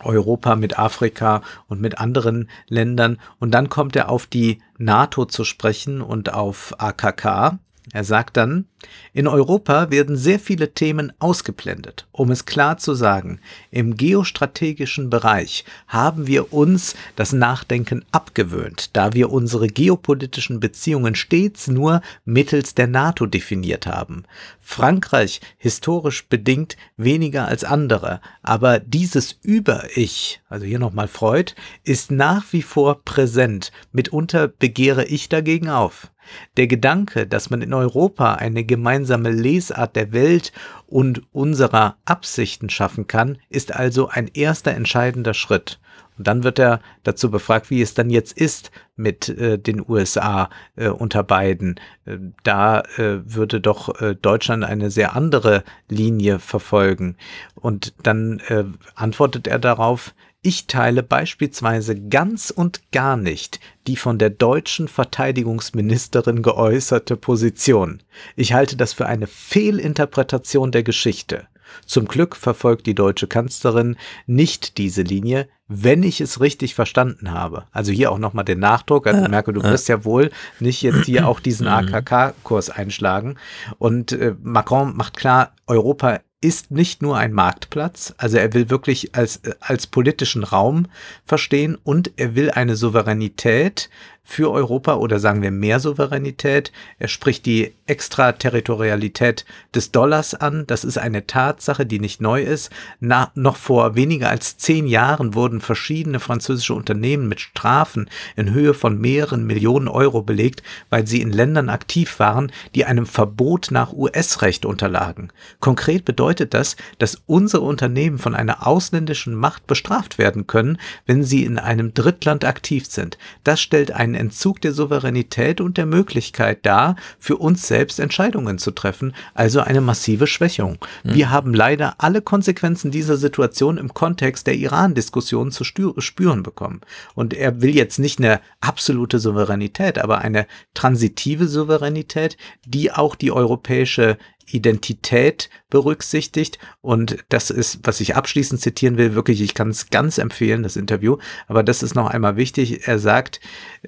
Europa 0.00 0.54
mit 0.54 0.78
Afrika 0.78 1.40
und 1.66 1.80
mit 1.80 1.96
anderen 1.96 2.50
Ländern. 2.68 3.18
Und 3.38 3.52
dann 3.52 3.70
kommt 3.70 3.96
er 3.96 4.10
auf 4.10 4.26
die 4.26 4.60
NATO 4.76 5.24
zu 5.24 5.44
sprechen 5.44 6.02
und 6.02 6.34
auf 6.34 6.74
AKK. 6.78 7.58
Er 7.92 8.04
sagt 8.04 8.36
dann, 8.36 8.66
in 9.12 9.26
Europa 9.26 9.90
werden 9.90 10.16
sehr 10.16 10.38
viele 10.38 10.74
Themen 10.74 11.12
ausgeblendet. 11.18 12.06
Um 12.12 12.30
es 12.30 12.46
klar 12.46 12.78
zu 12.78 12.94
sagen, 12.94 13.40
im 13.70 13.96
geostrategischen 13.96 15.10
Bereich 15.10 15.64
haben 15.88 16.26
wir 16.26 16.52
uns 16.52 16.94
das 17.16 17.32
Nachdenken 17.32 18.04
abgewöhnt, 18.12 18.90
da 18.96 19.12
wir 19.12 19.30
unsere 19.30 19.68
geopolitischen 19.68 20.60
Beziehungen 20.60 21.14
stets 21.14 21.68
nur 21.68 22.02
mittels 22.24 22.74
der 22.74 22.86
NATO 22.86 23.26
definiert 23.26 23.86
haben. 23.86 24.24
Frankreich 24.60 25.40
historisch 25.58 26.26
bedingt 26.28 26.76
weniger 26.96 27.46
als 27.46 27.64
andere, 27.64 28.20
aber 28.42 28.80
dieses 28.80 29.38
Über-Ich, 29.42 30.40
also 30.48 30.64
hier 30.64 30.78
nochmal 30.78 31.08
Freud, 31.08 31.52
ist 31.84 32.10
nach 32.10 32.52
wie 32.52 32.62
vor 32.62 33.02
präsent. 33.04 33.72
Mitunter 33.92 34.48
begehre 34.48 35.04
ich 35.04 35.28
dagegen 35.28 35.68
auf. 35.68 36.10
Der 36.56 36.66
Gedanke, 36.66 37.26
dass 37.26 37.50
man 37.50 37.62
in 37.62 37.74
Europa 37.74 38.34
eine 38.34 38.64
gemeinsame 38.74 39.30
Lesart 39.30 39.94
der 39.94 40.12
Welt 40.12 40.52
und 40.88 41.22
unserer 41.32 41.96
Absichten 42.04 42.70
schaffen 42.70 43.06
kann, 43.06 43.38
ist 43.48 43.72
also 43.72 44.08
ein 44.08 44.28
erster 44.34 44.72
entscheidender 44.72 45.32
Schritt. 45.32 45.78
Und 46.18 46.26
dann 46.26 46.42
wird 46.42 46.58
er 46.58 46.80
dazu 47.04 47.30
befragt, 47.30 47.70
wie 47.70 47.82
es 47.82 47.94
dann 47.94 48.10
jetzt 48.10 48.36
ist 48.36 48.72
mit 48.96 49.28
äh, 49.28 49.58
den 49.58 49.84
USA 49.88 50.50
äh, 50.74 50.88
unter 50.88 51.22
beiden. 51.22 51.78
Äh, 52.04 52.18
da 52.42 52.80
äh, 52.96 53.20
würde 53.24 53.60
doch 53.60 54.00
äh, 54.00 54.16
Deutschland 54.16 54.64
eine 54.64 54.90
sehr 54.90 55.14
andere 55.14 55.62
Linie 55.88 56.40
verfolgen. 56.40 57.16
Und 57.54 57.94
dann 58.02 58.40
äh, 58.48 58.64
antwortet 58.96 59.46
er 59.46 59.60
darauf, 59.60 60.14
ich 60.44 60.66
teile 60.66 61.02
beispielsweise 61.02 61.98
ganz 61.98 62.50
und 62.50 62.92
gar 62.92 63.16
nicht 63.16 63.60
die 63.86 63.96
von 63.96 64.18
der 64.18 64.30
deutschen 64.30 64.88
Verteidigungsministerin 64.88 66.42
geäußerte 66.42 67.16
Position. 67.16 68.02
Ich 68.36 68.52
halte 68.52 68.76
das 68.76 68.92
für 68.92 69.06
eine 69.06 69.26
Fehlinterpretation 69.26 70.70
der 70.70 70.82
Geschichte. 70.82 71.48
Zum 71.86 72.06
Glück 72.06 72.36
verfolgt 72.36 72.86
die 72.86 72.94
deutsche 72.94 73.26
Kanzlerin 73.26 73.96
nicht 74.26 74.78
diese 74.78 75.02
Linie, 75.02 75.48
wenn 75.66 76.02
ich 76.02 76.20
es 76.20 76.40
richtig 76.40 76.74
verstanden 76.74 77.32
habe. 77.32 77.64
Also 77.72 77.90
hier 77.90 78.12
auch 78.12 78.18
nochmal 78.18 78.44
den 78.44 78.60
Nachdruck. 78.60 79.06
Also 79.06 79.28
merke, 79.28 79.52
du 79.52 79.62
wirst 79.62 79.88
ja 79.88 80.04
wohl 80.04 80.30
nicht 80.60 80.82
jetzt 80.82 81.06
hier 81.06 81.26
auch 81.26 81.40
diesen 81.40 81.66
mhm. 81.66 81.72
AKK-Kurs 81.72 82.70
einschlagen. 82.70 83.36
Und 83.78 84.12
äh, 84.12 84.34
Macron 84.42 84.94
macht 84.96 85.16
klar, 85.16 85.54
Europa 85.66 86.20
ist 86.44 86.70
nicht 86.70 87.00
nur 87.00 87.16
ein 87.16 87.32
Marktplatz, 87.32 88.12
also 88.18 88.36
er 88.36 88.52
will 88.52 88.68
wirklich 88.68 89.14
als, 89.14 89.40
als 89.60 89.86
politischen 89.86 90.44
Raum 90.44 90.88
verstehen 91.24 91.78
und 91.82 92.12
er 92.16 92.34
will 92.34 92.50
eine 92.50 92.76
Souveränität 92.76 93.88
für 94.26 94.50
Europa 94.50 94.94
oder 94.94 95.18
sagen 95.18 95.42
wir 95.42 95.50
mehr 95.50 95.80
Souveränität. 95.80 96.72
Er 96.98 97.08
spricht 97.08 97.44
die 97.44 97.74
Extraterritorialität 97.86 99.44
des 99.74 99.92
Dollars 99.92 100.34
an. 100.34 100.66
Das 100.66 100.82
ist 100.82 100.96
eine 100.96 101.26
Tatsache, 101.26 101.84
die 101.84 102.00
nicht 102.00 102.22
neu 102.22 102.42
ist. 102.42 102.70
Na, 103.00 103.30
noch 103.34 103.56
vor 103.56 103.96
weniger 103.96 104.30
als 104.30 104.56
zehn 104.56 104.86
Jahren 104.86 105.34
wurden 105.34 105.60
verschiedene 105.60 106.20
französische 106.20 106.72
Unternehmen 106.72 107.28
mit 107.28 107.40
Strafen 107.40 108.08
in 108.34 108.54
Höhe 108.54 108.72
von 108.72 108.98
mehreren 108.98 109.46
Millionen 109.46 109.88
Euro 109.88 110.22
belegt, 110.22 110.62
weil 110.88 111.06
sie 111.06 111.20
in 111.20 111.30
Ländern 111.30 111.68
aktiv 111.68 112.18
waren, 112.18 112.50
die 112.74 112.86
einem 112.86 113.04
Verbot 113.04 113.68
nach 113.70 113.92
US-Recht 113.92 114.64
unterlagen. 114.64 115.28
Konkret 115.60 116.06
bedeutet 116.06 116.33
das, 116.40 116.76
dass 116.98 117.22
unsere 117.26 117.62
Unternehmen 117.62 118.18
von 118.18 118.34
einer 118.34 118.66
ausländischen 118.66 119.34
Macht 119.34 119.66
bestraft 119.66 120.18
werden 120.18 120.46
können, 120.46 120.78
wenn 121.06 121.22
sie 121.24 121.44
in 121.44 121.58
einem 121.58 121.94
Drittland 121.94 122.44
aktiv 122.44 122.86
sind. 122.86 123.18
Das 123.42 123.60
stellt 123.60 123.92
einen 123.92 124.14
einen 124.14 124.14
Entzug 124.14 124.60
der 124.60 124.72
Souveränität 124.72 125.60
und 125.60 125.76
der 125.76 125.86
Möglichkeit 125.86 126.64
dar, 126.64 126.96
für 127.18 127.36
uns 127.36 127.66
selbst 127.66 127.98
Entscheidungen 127.98 128.58
zu 128.58 128.70
treffen, 128.70 129.14
also 129.34 129.60
eine 129.60 129.80
massive 129.80 130.26
Schwächung. 130.26 130.78
Mhm. 131.02 131.14
Wir 131.14 131.30
haben 131.30 131.54
leider 131.54 131.96
alle 131.98 132.22
Konsequenzen 132.22 132.90
dieser 132.90 133.16
Situation 133.16 133.78
im 133.78 133.92
Kontext 133.92 134.46
der 134.46 134.54
Iran-Diskussion 134.54 135.50
zu 135.50 135.64
spüren 135.64 136.42
bekommen. 136.42 136.80
Und 137.14 137.34
er 137.34 137.60
will 137.60 137.74
jetzt 137.74 137.98
nicht 137.98 138.18
eine 138.18 138.40
absolute 138.60 139.18
Souveränität, 139.18 139.98
aber 139.98 140.18
eine 140.18 140.46
transitive 140.74 141.48
Souveränität, 141.48 142.36
die 142.64 142.92
auch 142.92 143.14
die 143.14 143.32
europäische 143.32 144.18
Identität 144.54 145.50
berücksichtigt. 145.68 146.58
Und 146.80 147.24
das 147.28 147.50
ist, 147.50 147.80
was 147.82 148.00
ich 148.00 148.16
abschließend 148.16 148.60
zitieren 148.60 148.96
will, 148.96 149.14
wirklich, 149.14 149.40
ich 149.40 149.54
kann 149.54 149.68
es 149.68 149.90
ganz 149.90 150.18
empfehlen, 150.18 150.62
das 150.62 150.76
Interview. 150.76 151.18
Aber 151.48 151.62
das 151.62 151.82
ist 151.82 151.94
noch 151.94 152.08
einmal 152.08 152.36
wichtig. 152.36 152.86
Er 152.86 152.98
sagt 152.98 153.40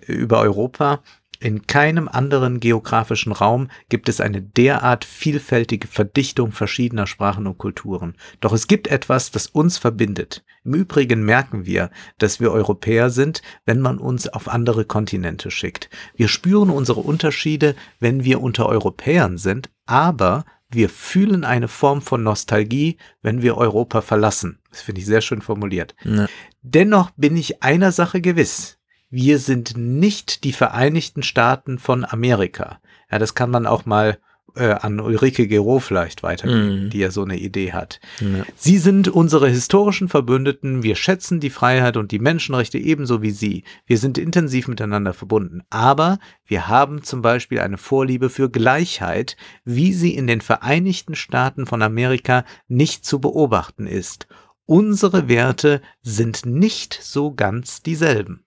über 0.07 0.41
Europa, 0.41 1.03
in 1.39 1.67
keinem 1.67 2.09
anderen 2.09 2.61
geografischen 2.61 3.33
Raum 3.33 3.69
gibt 3.89 4.09
es 4.09 4.21
eine 4.21 4.41
derart 4.41 5.05
vielfältige 5.05 5.87
Verdichtung 5.87 6.53
verschiedener 6.53 7.07
Sprachen 7.07 7.47
und 7.47 7.59
Kulturen. 7.59 8.17
Doch 8.41 8.53
es 8.53 8.67
gibt 8.67 8.89
etwas, 8.89 9.31
das 9.31 9.47
uns 9.47 9.77
verbindet. 9.77 10.45
Im 10.65 10.75
Übrigen 10.75 11.25
merken 11.25 11.67
wir, 11.67 11.91
dass 12.19 12.41
wir 12.41 12.53
Europäer 12.53 13.11
sind, 13.11 13.43
wenn 13.67 13.81
man 13.81 13.99
uns 13.99 14.29
auf 14.29 14.49
andere 14.49 14.85
Kontinente 14.87 15.51
schickt. 15.51 15.91
Wir 16.17 16.29
spüren 16.29 16.71
unsere 16.71 17.01
Unterschiede, 17.01 17.75
wenn 18.01 18.25
wir 18.25 18.41
unter 18.41 18.67
Europäern 18.67 19.37
sind, 19.37 19.69
aber 19.85 20.45
wir 20.69 20.89
fühlen 20.89 21.45
eine 21.45 21.69
Form 21.69 22.03
von 22.03 22.23
Nostalgie, 22.23 22.99
wenn 23.23 23.43
wir 23.43 23.57
Europa 23.57 24.01
verlassen. 24.01 24.59
Das 24.71 24.83
finde 24.83 25.01
ich 25.01 25.07
sehr 25.07 25.21
schön 25.21 25.43
formuliert. 25.43 25.95
Ja. 26.05 26.27
Dennoch 26.63 27.11
bin 27.17 27.37
ich 27.37 27.63
einer 27.63 27.93
Sache 27.93 28.21
gewiss 28.21 28.77
wir 29.11 29.39
sind 29.39 29.77
nicht 29.77 30.45
die 30.45 30.53
Vereinigten 30.53 31.23
Staaten 31.23 31.79
von 31.79 32.05
Amerika. 32.05 32.81
Ja, 33.11 33.19
das 33.19 33.35
kann 33.35 33.51
man 33.51 33.67
auch 33.67 33.87
mal 33.87 34.19
äh, 34.55 34.71
an 34.71 35.01
Ulrike 35.01 35.49
Gero 35.49 35.81
vielleicht 35.81 36.23
weitergeben, 36.23 36.87
mm. 36.87 36.91
die 36.91 36.99
ja 36.99 37.11
so 37.11 37.23
eine 37.23 37.37
Idee 37.37 37.73
hat. 37.73 38.01
Ja. 38.21 38.45
Sie 38.55 38.79
sind 38.79 39.09
unsere 39.09 39.49
historischen 39.49 40.09
Verbündeten, 40.09 40.83
wir 40.83 40.97
schätzen 40.97 41.41
die 41.41 41.51
Freiheit 41.51 41.97
und 41.97 42.13
die 42.13 42.19
Menschenrechte 42.19 42.79
ebenso 42.79 43.23
wie 43.23 43.31
Sie. 43.31 43.65
Wir 43.87 43.99
sind 43.99 44.19
intensiv 44.19 44.69
miteinander 44.69 45.13
verbunden. 45.13 45.63
Aber 45.71 46.19
wir 46.47 46.69
haben 46.69 47.03
zum 47.03 47.23
Beispiel 47.23 47.61
eine 47.61 47.79
Vorliebe 47.79 48.31
für 48.31 48.51
Gleichheit, 48.51 49.37
wie 49.65 49.93
sie 49.93 50.15
in 50.15 50.27
den 50.27 50.41
Vereinigten 50.41 51.15
Staaten 51.15 51.67
von 51.67 51.83
Amerika 51.83 52.45
nicht 52.69 53.05
zu 53.05 53.21
beobachten 53.21 53.87
ist. 53.87 54.27
Unsere 54.65 55.29
Werte 55.29 55.81
sind 56.03 56.47
nicht 56.47 56.99
so 57.01 57.33
ganz 57.33 57.83
dieselben. 57.83 58.45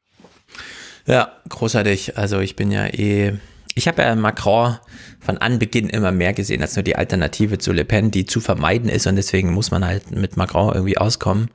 Ja, 1.06 1.32
großartig. 1.48 2.18
Also 2.18 2.40
ich 2.40 2.56
bin 2.56 2.72
ja 2.72 2.86
eh. 2.86 3.38
Ich 3.76 3.88
habe 3.88 4.02
ja 4.02 4.16
Macron 4.16 4.78
von 5.20 5.38
Anbeginn 5.38 5.90
immer 5.90 6.12
mehr 6.12 6.34
gesehen 6.34 6.62
als 6.62 6.76
nur 6.76 6.84
die 6.84 6.96
Alternative 6.96 7.58
zu 7.58 7.72
Le 7.72 7.86
Pen, 7.86 8.12
die 8.12 8.26
zu 8.26 8.42
vermeiden 8.42 8.90
ist 8.90 9.08
und 9.08 9.16
deswegen 9.16 9.54
muss 9.54 9.72
man 9.72 9.86
halt 9.86 10.12
mit 10.12 10.38
Macron 10.38 10.74
irgendwie 10.74 10.98
auskommen. 10.98 11.50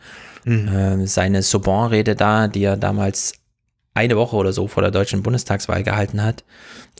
Mhm. 0.45 0.70
Ähm, 0.73 1.07
seine 1.07 1.43
Sorbonne-Rede 1.43 2.15
da, 2.15 2.49
die 2.49 2.65
er 2.65 2.77
damals 2.77 3.35
eine 3.95 4.16
Woche 4.16 4.36
oder 4.36 4.53
so 4.53 4.69
vor 4.69 4.82
der 4.82 4.91
deutschen 4.91 5.23
Bundestagswahl 5.23 5.82
gehalten 5.82 6.23
hat, 6.23 6.45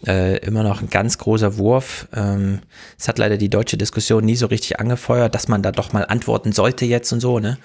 äh, 0.06 0.39
immer 0.39 0.62
noch 0.62 0.82
ein 0.82 0.89
ganz 0.89 1.18
großer 1.18 1.56
Wurf. 1.56 2.09
Ähm, 2.14 2.60
es 2.98 3.09
hat 3.09 3.18
leider 3.18 3.36
die 3.36 3.48
deutsche 3.48 3.76
Diskussion 3.76 4.24
nie 4.24 4.36
so 4.36 4.47
richtig 4.47 4.81
angefeuert, 4.81 5.35
dass 5.35 5.48
man 5.48 5.62
da 5.62 5.72
doch 5.72 5.93
mal 5.93 6.05
antworten 6.06 6.52
sollte 6.52 6.85
jetzt 6.85 7.12
und 7.12 7.20
so. 7.20 7.39
Ne? 7.39 7.59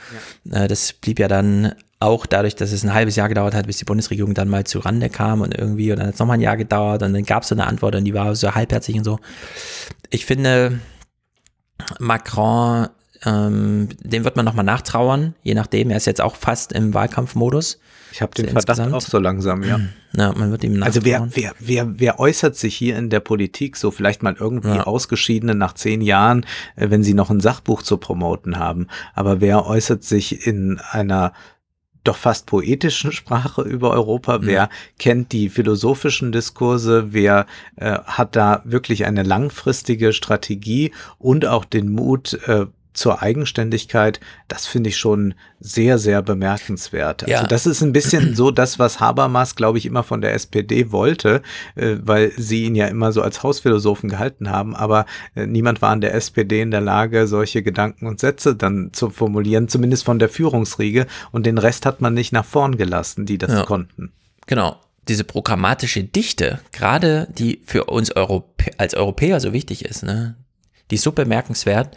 Ja. 0.45 0.63
Äh, 0.63 0.67
das 0.67 0.93
blieb 0.93 1.19
ja 1.19 1.27
dann 1.27 1.73
auch 1.99 2.25
dadurch, 2.25 2.55
dass 2.55 2.71
es 2.71 2.83
ein 2.83 2.93
halbes 2.93 3.15
Jahr 3.15 3.29
gedauert 3.29 3.53
hat, 3.53 3.67
bis 3.67 3.77
die 3.77 3.85
Bundesregierung 3.85 4.33
dann 4.33 4.49
mal 4.49 4.63
zu 4.63 4.79
Rande 4.79 5.09
kam 5.09 5.41
und 5.41 5.57
irgendwie, 5.57 5.91
und 5.91 5.99
dann 5.99 6.07
hat 6.07 6.13
es 6.13 6.19
nochmal 6.19 6.37
ein 6.37 6.41
Jahr 6.41 6.57
gedauert 6.57 7.03
und 7.03 7.13
dann 7.13 7.25
gab 7.25 7.43
es 7.43 7.49
so 7.49 7.55
eine 7.55 7.67
Antwort 7.67 7.95
und 7.95 8.05
die 8.05 8.13
war 8.13 8.35
so 8.35 8.55
halbherzig 8.55 8.95
und 8.95 9.03
so. 9.03 9.19
Ich 10.09 10.25
finde, 10.25 10.79
Macron 11.99 12.87
Ähm, 13.25 13.89
dem 14.01 14.23
wird 14.23 14.37
man 14.37 14.45
nochmal 14.45 14.63
nachtrauern, 14.63 15.35
je 15.43 15.53
nachdem. 15.53 15.89
Er 15.89 15.97
ist 15.97 16.07
jetzt 16.07 16.21
auch 16.21 16.37
fast 16.37 16.71
im 16.71 16.93
Wahlkampfmodus. 16.93 17.77
Ich 18.11 18.21
habe 18.21 18.33
den 18.33 18.45
Verdacht 18.45 18.79
insgesamt. 18.79 18.93
auch 18.93 19.01
so 19.01 19.19
langsam, 19.19 19.63
ja. 19.63 19.79
Ja, 20.13 20.33
man 20.33 20.51
wird 20.51 20.63
ihm 20.63 20.81
Also 20.81 21.05
wer, 21.05 21.27
wer, 21.33 21.53
wer, 21.59 21.99
wer 21.99 22.19
äußert 22.19 22.55
sich 22.55 22.75
hier 22.75 22.97
in 22.97 23.09
der 23.09 23.19
Politik 23.19 23.77
so 23.77 23.91
vielleicht 23.91 24.23
mal 24.23 24.35
irgendwie 24.39 24.69
ja. 24.69 24.83
Ausgeschiedene 24.83 25.55
nach 25.55 25.73
zehn 25.73 26.01
Jahren, 26.01 26.45
äh, 26.75 26.89
wenn 26.89 27.03
sie 27.03 27.13
noch 27.13 27.29
ein 27.29 27.39
Sachbuch 27.39 27.83
zu 27.83 27.97
promoten 27.97 28.57
haben? 28.57 28.87
Aber 29.13 29.41
wer 29.41 29.65
äußert 29.65 30.03
sich 30.03 30.47
in 30.47 30.79
einer 30.91 31.33
doch 32.03 32.17
fast 32.17 32.45
poetischen 32.45 33.11
Sprache 33.11 33.61
über 33.61 33.91
Europa, 33.91 34.39
mhm. 34.39 34.45
wer 34.45 34.69
kennt 34.97 35.31
die 35.31 35.49
philosophischen 35.49 36.31
Diskurse, 36.31 37.13
wer 37.13 37.45
äh, 37.75 37.99
hat 38.05 38.35
da 38.35 38.61
wirklich 38.65 39.05
eine 39.05 39.23
langfristige 39.23 40.13
Strategie 40.13 40.91
und 41.17 41.45
auch 41.45 41.65
den 41.65 41.91
Mut, 41.91 42.39
äh, 42.47 42.65
zur 42.99 43.21
Eigenständigkeit, 43.21 44.19
das 44.49 44.67
finde 44.67 44.89
ich 44.89 44.97
schon 44.97 45.33
sehr, 45.61 45.97
sehr 45.97 46.21
bemerkenswert. 46.21 47.23
Also 47.23 47.31
ja. 47.31 47.37
Also 47.37 47.47
das 47.47 47.65
ist 47.65 47.81
ein 47.81 47.93
bisschen 47.93 48.35
so 48.35 48.51
das, 48.51 48.77
was 48.77 48.99
Habermas, 48.99 49.55
glaube 49.55 49.77
ich, 49.77 49.85
immer 49.85 50.03
von 50.03 50.19
der 50.19 50.33
SPD 50.33 50.91
wollte, 50.91 51.41
äh, 51.75 51.95
weil 52.01 52.33
sie 52.35 52.65
ihn 52.65 52.75
ja 52.75 52.87
immer 52.87 53.13
so 53.13 53.21
als 53.21 53.41
Hausphilosophen 53.41 54.09
gehalten 54.09 54.49
haben, 54.49 54.75
aber 54.75 55.05
äh, 55.33 55.47
niemand 55.47 55.81
war 55.81 55.93
in 55.93 56.01
der 56.01 56.13
SPD 56.13 56.59
in 56.59 56.71
der 56.71 56.81
Lage, 56.81 57.25
solche 57.27 57.63
Gedanken 57.63 58.05
und 58.05 58.19
Sätze 58.19 58.53
dann 58.53 58.89
zu 58.91 59.09
formulieren, 59.09 59.69
zumindest 59.69 60.03
von 60.03 60.19
der 60.19 60.27
Führungsriege 60.27 61.07
und 61.31 61.45
den 61.45 61.57
Rest 61.57 61.85
hat 61.85 62.01
man 62.01 62.13
nicht 62.13 62.33
nach 62.33 62.43
vorn 62.43 62.75
gelassen, 62.75 63.25
die 63.25 63.37
das 63.37 63.51
ja. 63.51 63.63
konnten. 63.63 64.11
Genau. 64.45 64.75
Diese 65.07 65.23
programmatische 65.23 66.03
Dichte, 66.03 66.59
gerade 66.73 67.29
die 67.31 67.61
für 67.65 67.85
uns 67.85 68.13
Europä 68.13 68.71
als 68.77 68.93
Europäer 68.93 69.39
so 69.39 69.53
wichtig 69.53 69.85
ist, 69.85 70.03
ne? 70.03 70.35
die 70.91 70.95
ist 70.95 71.03
so 71.03 71.13
bemerkenswert. 71.13 71.95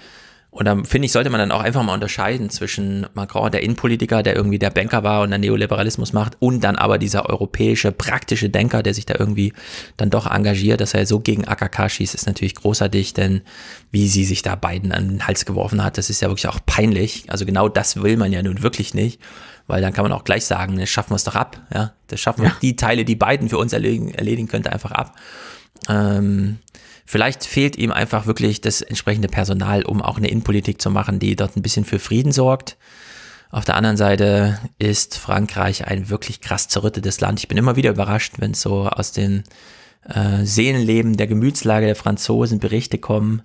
Und 0.53 0.67
dann 0.67 0.85
finde 0.85 1.07
ich, 1.07 1.13
sollte 1.13 1.31
man 1.31 1.41
dann 1.41 1.51
auch 1.51 1.63
einfach 1.63 1.83
mal 1.83 1.95
unterscheiden 1.95 2.51
zwischen 2.51 3.07
Macron, 3.15 3.51
der 3.51 3.63
Innenpolitiker, 3.63 4.23
der 4.23 4.37
irgendwie 4.37 4.59
der 4.59 4.69
Banker 4.69 5.03
war 5.03 5.23
und 5.23 5.31
der 5.31 5.39
Neoliberalismus 5.39 6.13
macht, 6.13 6.37
und 6.41 6.61
dann 6.61 6.77
aber 6.77 6.99
dieser 6.99 7.31
europäische, 7.31 7.91
praktische 7.91 8.51
Denker, 8.51 8.83
der 8.83 8.93
sich 8.93 9.07
da 9.07 9.15
irgendwie 9.19 9.55
dann 9.97 10.11
doch 10.11 10.31
engagiert, 10.31 10.83
dass 10.83 10.93
er 10.93 11.07
so 11.07 11.21
gegen 11.21 11.49
AKK 11.49 11.89
schießt, 11.89 12.15
ist 12.15 12.27
natürlich 12.27 12.55
großartig, 12.55 13.15
denn 13.15 13.41
wie 13.93 14.07
sie 14.09 14.27
sich 14.27 14.43
da 14.43 14.55
beiden 14.55 14.93
an 14.93 15.09
den 15.09 15.27
Hals 15.27 15.47
geworfen 15.47 15.83
hat, 15.83 15.97
das 15.97 16.11
ist 16.11 16.21
ja 16.21 16.29
wirklich 16.29 16.49
auch 16.49 16.61
peinlich. 16.67 17.25
Also 17.29 17.47
genau 17.47 17.71
das 17.71 18.03
will 18.03 18.19
man 18.19 18.31
ja 18.31 18.43
nun 18.43 18.63
wirklich 18.63 18.93
nicht, 18.93 19.23
weil 19.69 19.81
dann 19.81 19.95
kann 19.95 20.05
man 20.05 20.13
auch 20.13 20.25
gleich 20.25 20.45
sagen, 20.45 20.79
das 20.79 20.91
schaffen 20.91 21.13
wir 21.13 21.17
es 21.17 21.25
doch 21.25 21.35
ab, 21.35 21.63
ja, 21.73 21.95
das 22.09 22.21
schaffen 22.21 22.43
wir 22.43 22.51
ja. 22.51 22.57
die 22.61 22.77
Teile, 22.77 23.07
die 23.07 23.17
beiden 23.17 23.49
für 23.49 23.57
uns 23.57 23.73
erledigen, 23.73 24.13
erledigen 24.13 24.49
könnte, 24.49 24.71
einfach 24.71 24.93
ab. 24.93 25.17
Ähm, 25.89 26.59
Vielleicht 27.13 27.45
fehlt 27.45 27.77
ihm 27.77 27.93
einfach 27.93 28.25
wirklich 28.25 28.63
das 28.63 28.81
entsprechende 28.81 29.29
Personal, 29.29 29.85
um 29.85 30.01
auch 30.01 30.17
eine 30.17 30.29
Innenpolitik 30.29 30.81
zu 30.81 30.91
machen, 30.91 31.19
die 31.19 31.37
dort 31.37 31.57
ein 31.59 31.63
bisschen 31.63 31.85
für 31.85 31.99
Frieden 31.99 32.33
sorgt. 32.33 32.79
Auf 33.51 33.67
der 33.67 33.75
anderen 33.77 33.99
Seite 33.99 34.59
ist 34.79 35.19
Frankreich 35.19 35.87
ein 35.87 36.09
wirklich 36.09 36.41
krass 36.41 36.69
zerrüttetes 36.69 37.21
Land. 37.21 37.41
Ich 37.41 37.49
bin 37.49 37.59
immer 37.59 37.77
wieder 37.77 37.91
überrascht, 37.91 38.37
wenn 38.39 38.55
so 38.55 38.87
aus 38.87 39.13
den 39.13 39.45
äh, 40.09 40.45
Seelenleben 40.45 41.19
der 41.19 41.27
Gemütslage 41.27 41.85
der 41.85 41.97
Franzosen 41.97 42.61
Berichte 42.61 42.97
kommen. 42.97 43.43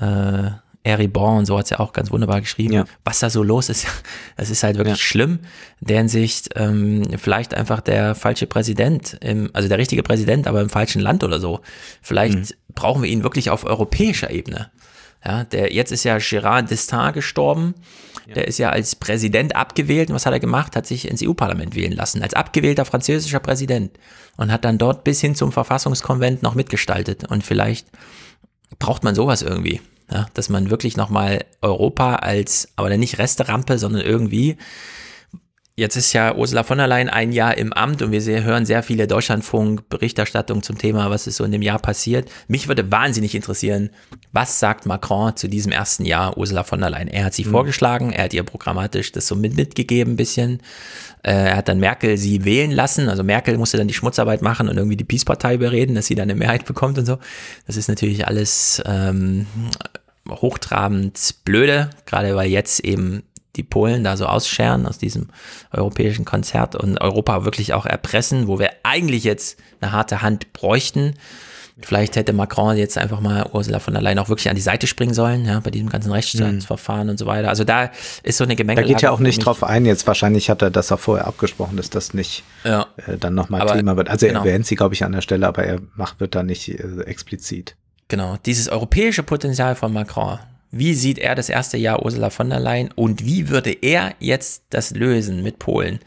Äh, 0.00 0.50
Eribon 0.84 1.38
und 1.38 1.46
so 1.46 1.56
hat 1.56 1.64
es 1.64 1.70
ja 1.70 1.80
auch 1.80 1.92
ganz 1.92 2.10
wunderbar 2.10 2.40
geschrieben, 2.40 2.72
ja. 2.72 2.84
was 3.04 3.20
da 3.20 3.30
so 3.30 3.42
los 3.42 3.68
ist. 3.68 3.86
Das 4.36 4.50
ist 4.50 4.62
halt 4.64 4.76
wirklich 4.76 4.98
ja. 4.98 5.02
schlimm. 5.02 5.40
In 5.80 5.86
der 5.86 5.98
Hinsicht 5.98 6.50
ähm, 6.56 7.02
vielleicht 7.18 7.54
einfach 7.54 7.80
der 7.80 8.14
falsche 8.14 8.46
Präsident, 8.46 9.16
im, 9.20 9.50
also 9.52 9.68
der 9.68 9.78
richtige 9.78 10.02
Präsident, 10.02 10.48
aber 10.48 10.60
im 10.60 10.70
falschen 10.70 11.00
Land 11.00 11.22
oder 11.22 11.38
so. 11.38 11.60
Vielleicht 12.00 12.38
mhm. 12.38 12.74
brauchen 12.74 13.02
wir 13.02 13.10
ihn 13.10 13.22
wirklich 13.22 13.50
auf 13.50 13.64
europäischer 13.64 14.30
Ebene. 14.30 14.70
Ja, 15.24 15.44
der, 15.44 15.72
jetzt 15.72 15.92
ist 15.92 16.02
ja 16.04 16.16
Gérard 16.16 16.68
d'Estaing 16.68 17.12
gestorben. 17.12 17.74
Ja. 18.26 18.34
Der 18.34 18.48
ist 18.48 18.58
ja 18.58 18.70
als 18.70 18.96
Präsident 18.96 19.54
abgewählt. 19.54 20.08
Und 20.08 20.16
was 20.16 20.26
hat 20.26 20.32
er 20.32 20.40
gemacht? 20.40 20.74
Hat 20.74 20.86
sich 20.86 21.06
ins 21.06 21.22
EU-Parlament 21.22 21.76
wählen 21.76 21.92
lassen. 21.92 22.22
Als 22.22 22.34
abgewählter 22.34 22.84
französischer 22.84 23.38
Präsident. 23.38 23.92
Und 24.36 24.50
hat 24.50 24.64
dann 24.64 24.78
dort 24.78 25.04
bis 25.04 25.20
hin 25.20 25.36
zum 25.36 25.52
Verfassungskonvent 25.52 26.42
noch 26.42 26.56
mitgestaltet. 26.56 27.30
Und 27.30 27.44
vielleicht 27.44 27.86
braucht 28.80 29.04
man 29.04 29.14
sowas 29.14 29.42
irgendwie. 29.42 29.80
Ja, 30.12 30.26
dass 30.34 30.48
man 30.48 30.70
wirklich 30.70 30.96
nochmal 30.96 31.44
Europa 31.62 32.16
als, 32.16 32.68
aber 32.76 32.94
nicht 32.96 33.18
Resterampe, 33.18 33.78
sondern 33.78 34.02
irgendwie 34.02 34.58
Jetzt 35.74 35.96
ist 35.96 36.12
ja 36.12 36.34
Ursula 36.34 36.64
von 36.64 36.76
der 36.76 36.86
Leyen 36.86 37.08
ein 37.08 37.32
Jahr 37.32 37.56
im 37.56 37.72
Amt 37.72 38.02
und 38.02 38.12
wir 38.12 38.44
hören 38.44 38.66
sehr 38.66 38.82
viele 38.82 39.06
Deutschlandfunk-Berichterstattungen 39.06 40.62
zum 40.62 40.76
Thema, 40.76 41.08
was 41.08 41.26
ist 41.26 41.36
so 41.36 41.44
in 41.44 41.50
dem 41.50 41.62
Jahr 41.62 41.78
passiert. 41.78 42.30
Mich 42.46 42.68
würde 42.68 42.92
wahnsinnig 42.92 43.34
interessieren, 43.34 43.88
was 44.32 44.60
sagt 44.60 44.84
Macron 44.84 45.34
zu 45.34 45.48
diesem 45.48 45.72
ersten 45.72 46.04
Jahr 46.04 46.36
Ursula 46.36 46.62
von 46.64 46.80
der 46.80 46.90
Leyen? 46.90 47.08
Er 47.08 47.24
hat 47.24 47.32
sie 47.32 47.46
mhm. 47.46 47.52
vorgeschlagen, 47.52 48.12
er 48.12 48.24
hat 48.24 48.34
ihr 48.34 48.42
programmatisch 48.42 49.12
das 49.12 49.26
so 49.26 49.34
mit, 49.34 49.56
mitgegeben 49.56 50.12
ein 50.12 50.16
bisschen. 50.16 50.60
Äh, 51.22 51.32
er 51.32 51.56
hat 51.56 51.68
dann 51.68 51.80
Merkel 51.80 52.18
sie 52.18 52.44
wählen 52.44 52.70
lassen. 52.70 53.08
Also 53.08 53.24
Merkel 53.24 53.56
musste 53.56 53.78
dann 53.78 53.88
die 53.88 53.94
Schmutzarbeit 53.94 54.42
machen 54.42 54.68
und 54.68 54.76
irgendwie 54.76 54.98
die 54.98 55.04
Peace-Partei 55.04 55.54
überreden, 55.54 55.94
dass 55.94 56.04
sie 56.04 56.14
dann 56.14 56.28
eine 56.28 56.38
Mehrheit 56.38 56.66
bekommt 56.66 56.98
und 56.98 57.06
so. 57.06 57.16
Das 57.66 57.78
ist 57.78 57.88
natürlich 57.88 58.26
alles 58.26 58.82
ähm, 58.84 59.46
hochtrabend 60.28 61.34
blöde, 61.44 61.90
gerade 62.06 62.34
weil 62.36 62.50
jetzt 62.50 62.80
eben 62.80 63.22
die 63.56 63.62
Polen 63.62 64.02
da 64.02 64.16
so 64.16 64.26
ausscheren 64.26 64.86
aus 64.86 64.98
diesem 64.98 65.28
europäischen 65.72 66.24
Konzert 66.24 66.74
und 66.74 67.00
Europa 67.00 67.44
wirklich 67.44 67.74
auch 67.74 67.86
erpressen, 67.86 68.46
wo 68.46 68.58
wir 68.58 68.70
eigentlich 68.82 69.24
jetzt 69.24 69.58
eine 69.80 69.92
harte 69.92 70.22
Hand 70.22 70.52
bräuchten. 70.52 71.14
Vielleicht 71.80 72.16
hätte 72.16 72.32
Macron 72.32 72.76
jetzt 72.76 72.96
einfach 72.98 73.20
mal 73.20 73.48
Ursula 73.52 73.78
von 73.78 73.94
der 73.94 74.02
Leyen 74.02 74.18
auch 74.18 74.28
wirklich 74.28 74.48
an 74.48 74.56
die 74.56 74.62
Seite 74.62 74.86
springen 74.86 75.14
sollen, 75.14 75.44
ja, 75.44 75.58
bei 75.60 75.70
diesem 75.70 75.88
ganzen 75.88 76.12
Rechtsstaatsverfahren 76.12 77.04
mhm. 77.04 77.10
und 77.10 77.18
so 77.18 77.26
weiter. 77.26 77.48
Also 77.48 77.64
da 77.64 77.90
ist 78.22 78.38
so 78.38 78.44
eine 78.44 78.56
Gemengelage. 78.56 78.88
Da 78.88 78.94
geht 78.94 79.02
ja 79.02 79.10
auch 79.10 79.18
nicht 79.18 79.44
drauf 79.44 79.64
ein, 79.64 79.84
jetzt 79.86 80.06
wahrscheinlich 80.06 80.48
hat 80.48 80.62
er 80.62 80.70
das 80.70 80.92
auch 80.92 81.00
vorher 81.00 81.26
abgesprochen, 81.26 81.76
dass 81.76 81.90
das 81.90 82.14
nicht 82.14 82.44
ja. 82.64 82.86
äh, 83.06 83.16
dann 83.18 83.34
nochmal 83.34 83.66
Thema 83.66 83.96
wird. 83.96 84.10
Also 84.10 84.26
genau. 84.26 84.40
er 84.40 84.46
erwähnt 84.46 84.66
sie, 84.66 84.76
glaube 84.76 84.94
ich, 84.94 85.04
an 85.04 85.12
der 85.12 85.22
Stelle, 85.22 85.46
aber 85.46 85.64
er 85.64 85.80
macht, 85.96 86.20
wird 86.20 86.34
da 86.34 86.42
nicht 86.42 86.68
äh, 86.68 87.02
explizit. 87.02 87.74
Genau, 88.12 88.36
dieses 88.44 88.68
europäische 88.68 89.22
Potenzial 89.22 89.74
von 89.74 89.90
Macron, 89.90 90.38
wie 90.70 90.92
sieht 90.92 91.18
er 91.18 91.34
das 91.34 91.48
erste 91.48 91.78
Jahr 91.78 92.04
Ursula 92.04 92.28
von 92.28 92.50
der 92.50 92.60
Leyen 92.60 92.90
und 92.94 93.24
wie 93.24 93.48
würde 93.48 93.70
er 93.70 94.12
jetzt 94.18 94.64
das 94.68 94.90
lösen 94.90 95.42
mit 95.42 95.58
Polen? 95.58 95.98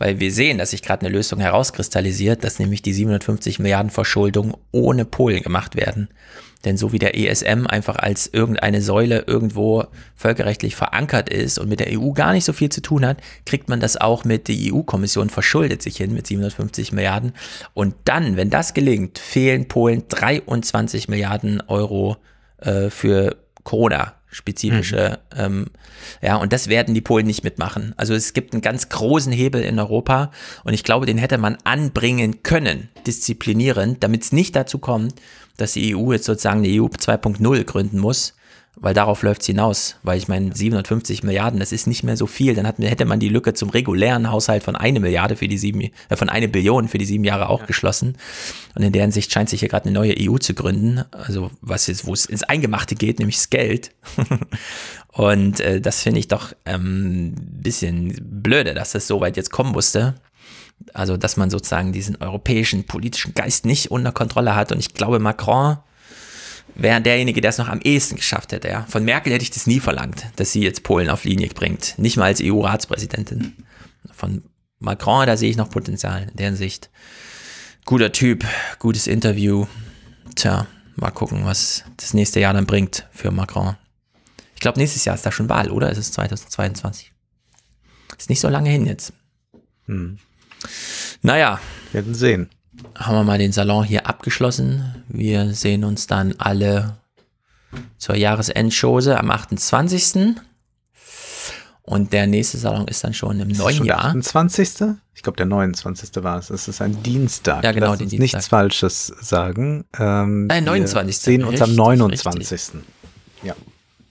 Weil 0.00 0.18
wir 0.18 0.32
sehen, 0.32 0.56
dass 0.56 0.70
sich 0.70 0.80
gerade 0.80 1.04
eine 1.04 1.14
Lösung 1.14 1.40
herauskristallisiert, 1.40 2.42
dass 2.42 2.58
nämlich 2.58 2.80
die 2.80 2.94
750 2.94 3.58
Milliarden 3.58 3.90
Verschuldung 3.90 4.56
ohne 4.72 5.04
Polen 5.04 5.42
gemacht 5.42 5.76
werden. 5.76 6.08
Denn 6.64 6.78
so 6.78 6.92
wie 6.92 6.98
der 6.98 7.18
ESM 7.18 7.66
einfach 7.66 7.96
als 7.96 8.26
irgendeine 8.26 8.80
Säule 8.80 9.24
irgendwo 9.26 9.84
völkerrechtlich 10.16 10.74
verankert 10.74 11.28
ist 11.28 11.58
und 11.58 11.68
mit 11.68 11.80
der 11.80 11.98
EU 11.98 12.12
gar 12.12 12.32
nicht 12.32 12.46
so 12.46 12.54
viel 12.54 12.70
zu 12.70 12.80
tun 12.80 13.04
hat, 13.04 13.18
kriegt 13.44 13.68
man 13.68 13.78
das 13.78 13.98
auch 13.98 14.24
mit 14.24 14.48
der 14.48 14.56
EU-Kommission 14.58 15.28
verschuldet 15.28 15.82
sich 15.82 15.98
hin 15.98 16.14
mit 16.14 16.26
750 16.26 16.92
Milliarden. 16.92 17.34
Und 17.74 17.94
dann, 18.04 18.36
wenn 18.36 18.48
das 18.48 18.72
gelingt, 18.72 19.18
fehlen 19.18 19.68
Polen 19.68 20.04
23 20.08 21.08
Milliarden 21.08 21.60
Euro 21.68 22.16
äh, 22.56 22.88
für 22.88 23.36
Corona-spezifische, 24.30 25.18
mhm. 25.34 25.40
ähm, 25.40 25.66
ja, 26.22 26.36
und 26.36 26.52
das 26.52 26.68
werden 26.68 26.94
die 26.94 27.00
Polen 27.00 27.26
nicht 27.26 27.44
mitmachen. 27.44 27.94
Also 27.96 28.14
es 28.14 28.32
gibt 28.32 28.52
einen 28.52 28.62
ganz 28.62 28.88
großen 28.88 29.32
Hebel 29.32 29.62
in 29.62 29.78
Europa 29.78 30.30
und 30.64 30.72
ich 30.72 30.84
glaube, 30.84 31.06
den 31.06 31.18
hätte 31.18 31.38
man 31.38 31.58
anbringen 31.64 32.42
können, 32.42 32.88
disziplinierend, 33.06 34.02
damit 34.02 34.22
es 34.22 34.32
nicht 34.32 34.56
dazu 34.56 34.78
kommt, 34.78 35.14
dass 35.56 35.72
die 35.72 35.94
EU 35.94 36.12
jetzt 36.12 36.24
sozusagen 36.24 36.64
eine 36.64 36.68
EU 36.68 36.86
2.0 36.86 37.64
gründen 37.64 37.98
muss, 37.98 38.34
weil 38.76 38.94
darauf 38.94 39.22
läuft 39.22 39.42
es 39.42 39.46
hinaus. 39.46 39.96
Weil 40.02 40.18
ich 40.18 40.28
meine, 40.28 40.54
750 40.54 41.22
Milliarden, 41.22 41.60
das 41.60 41.72
ist 41.72 41.86
nicht 41.86 42.02
mehr 42.02 42.16
so 42.16 42.26
viel. 42.26 42.54
Dann 42.54 42.66
hat, 42.66 42.78
hätte 42.78 43.04
man 43.04 43.20
die 43.20 43.28
Lücke 43.28 43.52
zum 43.52 43.68
regulären 43.70 44.30
Haushalt 44.30 44.62
von 44.62 44.76
eine 44.76 45.00
Milliarde 45.00 45.36
für 45.36 45.48
die 45.48 45.58
sieben, 45.58 45.80
äh, 45.80 46.16
von 46.16 46.28
eine 46.28 46.48
Billion 46.48 46.88
für 46.88 46.98
die 46.98 47.04
sieben 47.04 47.24
Jahre 47.24 47.48
auch 47.48 47.60
ja. 47.60 47.66
geschlossen. 47.66 48.16
Und 48.74 48.82
in 48.82 48.92
deren 48.92 49.12
Sicht 49.12 49.32
scheint 49.32 49.50
sich 49.50 49.60
hier 49.60 49.68
gerade 49.68 49.86
eine 49.86 49.94
neue 49.94 50.14
EU 50.18 50.38
zu 50.38 50.54
gründen. 50.54 51.04
Also 51.10 51.50
was 51.60 51.86
jetzt, 51.88 52.06
wo 52.06 52.12
es 52.12 52.26
ins 52.26 52.42
Eingemachte 52.42 52.94
geht, 52.94 53.18
nämlich 53.18 53.36
das 53.36 53.50
Geld. 53.50 53.92
Und 55.12 55.60
äh, 55.60 55.80
das 55.80 56.02
finde 56.02 56.20
ich 56.20 56.28
doch 56.28 56.52
ein 56.64 56.74
ähm, 56.74 57.34
bisschen 57.36 58.16
blöde, 58.20 58.74
dass 58.74 58.92
das 58.92 59.06
so 59.06 59.20
weit 59.20 59.36
jetzt 59.36 59.50
kommen 59.50 59.72
musste. 59.72 60.14
Also, 60.94 61.18
dass 61.18 61.36
man 61.36 61.50
sozusagen 61.50 61.92
diesen 61.92 62.16
europäischen 62.16 62.84
politischen 62.84 63.34
Geist 63.34 63.66
nicht 63.66 63.90
unter 63.90 64.12
Kontrolle 64.12 64.54
hat. 64.54 64.72
Und 64.72 64.78
ich 64.78 64.94
glaube, 64.94 65.18
Macron 65.18 65.76
wäre 66.74 67.00
derjenige, 67.00 67.40
der 67.40 67.50
es 67.50 67.58
noch 67.58 67.68
am 67.68 67.80
ehesten 67.80 68.16
geschafft 68.16 68.52
hätte. 68.52 68.68
Ja. 68.68 68.86
Von 68.88 69.04
Merkel 69.04 69.32
hätte 69.32 69.42
ich 69.42 69.50
das 69.50 69.66
nie 69.66 69.80
verlangt, 69.80 70.26
dass 70.36 70.52
sie 70.52 70.62
jetzt 70.62 70.82
Polen 70.82 71.10
auf 71.10 71.24
Linie 71.24 71.48
bringt. 71.48 71.98
Nicht 71.98 72.16
mal 72.16 72.26
als 72.26 72.40
EU-Ratspräsidentin. 72.42 73.56
Von 74.12 74.42
Macron, 74.78 75.26
da 75.26 75.36
sehe 75.36 75.50
ich 75.50 75.56
noch 75.56 75.70
Potenzial 75.70 76.28
in 76.30 76.36
der 76.36 76.46
Hinsicht. 76.46 76.90
Guter 77.84 78.12
Typ, 78.12 78.44
gutes 78.78 79.06
Interview. 79.06 79.66
Tja, 80.36 80.66
mal 80.96 81.10
gucken, 81.10 81.44
was 81.44 81.84
das 81.96 82.14
nächste 82.14 82.40
Jahr 82.40 82.54
dann 82.54 82.66
bringt 82.66 83.06
für 83.12 83.30
Macron. 83.30 83.76
Ich 84.54 84.60
glaube, 84.60 84.78
nächstes 84.78 85.04
Jahr 85.04 85.14
ist 85.14 85.24
da 85.24 85.32
schon 85.32 85.48
Wahl, 85.48 85.70
oder? 85.70 85.90
Es 85.90 85.98
ist 85.98 86.14
2022. 86.14 87.12
Ist 88.18 88.30
nicht 88.30 88.40
so 88.40 88.48
lange 88.48 88.70
hin 88.70 88.86
jetzt. 88.86 89.12
Hm. 89.86 90.18
Naja. 91.22 91.60
Werden 91.92 92.14
sehen 92.14 92.50
haben 92.96 93.14
wir 93.14 93.24
mal 93.24 93.38
den 93.38 93.52
Salon 93.52 93.84
hier 93.84 94.06
abgeschlossen. 94.06 95.04
Wir 95.08 95.52
sehen 95.54 95.84
uns 95.84 96.06
dann 96.06 96.34
alle 96.38 96.96
zur 97.98 98.16
Jahresendschose 98.16 99.18
am 99.18 99.30
28. 99.30 100.36
Und 101.82 102.12
der 102.12 102.26
nächste 102.26 102.58
Salon 102.58 102.86
ist 102.86 103.02
dann 103.02 103.14
schon 103.14 103.40
im 103.40 103.50
Ist 103.50 103.58
neuen 103.58 103.76
schon 103.78 103.86
Jahr. 103.86 103.98
Der 104.00 104.08
28. 104.10 104.82
Ich 105.14 105.22
glaube, 105.22 105.36
der 105.36 105.46
29. 105.46 106.10
war 106.22 106.38
es. 106.38 106.50
Es 106.50 106.68
ist 106.68 106.80
ein 106.80 107.02
Dienstag. 107.02 107.64
Ja, 107.64 107.72
genau, 107.72 107.88
Lass 107.88 107.98
den 107.98 108.04
uns 108.04 108.10
Dienstag. 108.10 108.36
nichts 108.38 108.48
Falsches 108.48 109.06
sagen. 109.20 109.84
Ähm, 109.98 110.46
Nein, 110.46 110.64
wir 110.64 110.72
29.. 110.72 111.16
sehen 111.18 111.44
uns 111.44 111.60
am 111.60 111.70
Richtig, 111.70 111.76
29. 111.78 112.82
Ja. 113.42 113.54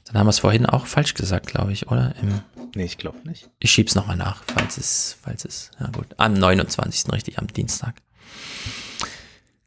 Dann 0.06 0.20
haben 0.20 0.26
wir 0.28 0.32
es 0.32 0.40
vorhin 0.40 0.66
auch 0.66 0.88
falsch 0.88 1.14
gesagt, 1.14 1.48
glaube 1.48 1.72
ich, 1.72 1.88
oder? 1.90 2.14
Im, 2.22 2.42
Nee, 2.76 2.86
ich 2.86 2.98
glaube 2.98 3.18
nicht. 3.28 3.50
ich 3.60 3.72
schieb's 3.72 3.96
nochmal 3.96 4.16
nach, 4.18 4.44
falls 4.54 4.78
es, 4.78 5.18
falls 5.24 5.44
es, 5.46 5.72
ja 5.80 5.88
gut, 5.88 6.06
am 6.18 6.34
29. 6.34 7.12
richtig, 7.12 7.40
am 7.40 7.48
Dienstag. 7.48 7.96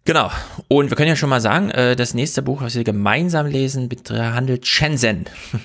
Genau. 0.05 0.31
Und 0.69 0.91
wir 0.91 0.97
können 0.97 1.09
ja 1.09 1.17
schon 1.17 1.31
mal 1.31 1.41
sagen, 1.41 1.71
äh, 1.71 1.95
das 1.95 2.15
nächste 2.15 2.43
Buch, 2.43 2.61
was 2.63 2.75
wir 2.75 2.85
gemeinsam 2.85 3.47
lesen, 3.47 3.89
handelt 4.11 4.67
Shenzhen. 4.67 5.27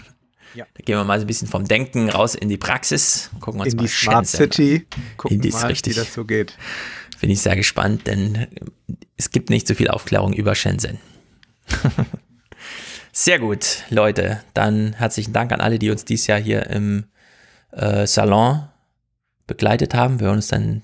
Ja. 0.53 0.65
Da 0.73 0.83
gehen 0.83 0.97
wir 0.97 1.03
mal 1.03 1.19
so 1.19 1.25
ein 1.25 1.27
bisschen 1.27 1.47
vom 1.47 1.65
Denken 1.65 2.09
raus 2.09 2.33
in 2.33 2.49
die 2.49 2.57
Praxis. 2.57 3.29
Gucken 3.39 3.59
wir 3.59 3.65
uns 3.65 3.73
In 3.73 3.77
mal 3.77 3.83
die 3.83 3.89
Smart 3.89 4.27
Shenzhen. 4.27 4.37
City. 4.39 4.87
Gucken 5.15 5.37
In 5.37 5.43
ist 5.47 5.53
mal, 5.53 5.67
richtig. 5.67 5.95
wie 5.95 5.99
das 5.99 6.13
so 6.13 6.25
geht. 6.25 6.57
Bin 7.21 7.29
ich 7.29 7.41
sehr 7.41 7.55
gespannt, 7.55 8.07
denn 8.07 8.47
es 9.17 9.29
gibt 9.29 9.51
nicht 9.51 9.67
so 9.67 9.75
viel 9.75 9.89
Aufklärung 9.89 10.33
über 10.33 10.55
Shenzhen. 10.55 10.97
sehr 13.11 13.37
gut, 13.37 13.83
Leute. 13.91 14.41
Dann 14.55 14.93
herzlichen 14.93 15.33
Dank 15.33 15.51
an 15.51 15.61
alle, 15.61 15.77
die 15.77 15.91
uns 15.91 16.05
dieses 16.05 16.25
Jahr 16.25 16.39
hier 16.39 16.65
im 16.67 17.05
äh, 17.71 18.07
Salon 18.07 18.67
begleitet 19.45 19.93
haben. 19.93 20.19
Wir 20.19 20.27
hören 20.27 20.37
uns 20.37 20.47
dann 20.47 20.81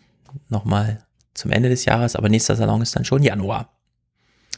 nochmal 0.50 1.03
zum 1.34 1.52
Ende 1.52 1.70
des 1.70 1.86
Jahres, 1.86 2.16
aber 2.16 2.30
nächster 2.30 2.56
Salon 2.56 2.82
ist 2.82 2.96
dann 2.96 3.06
schon 3.06 3.24
Januar. 3.24 3.70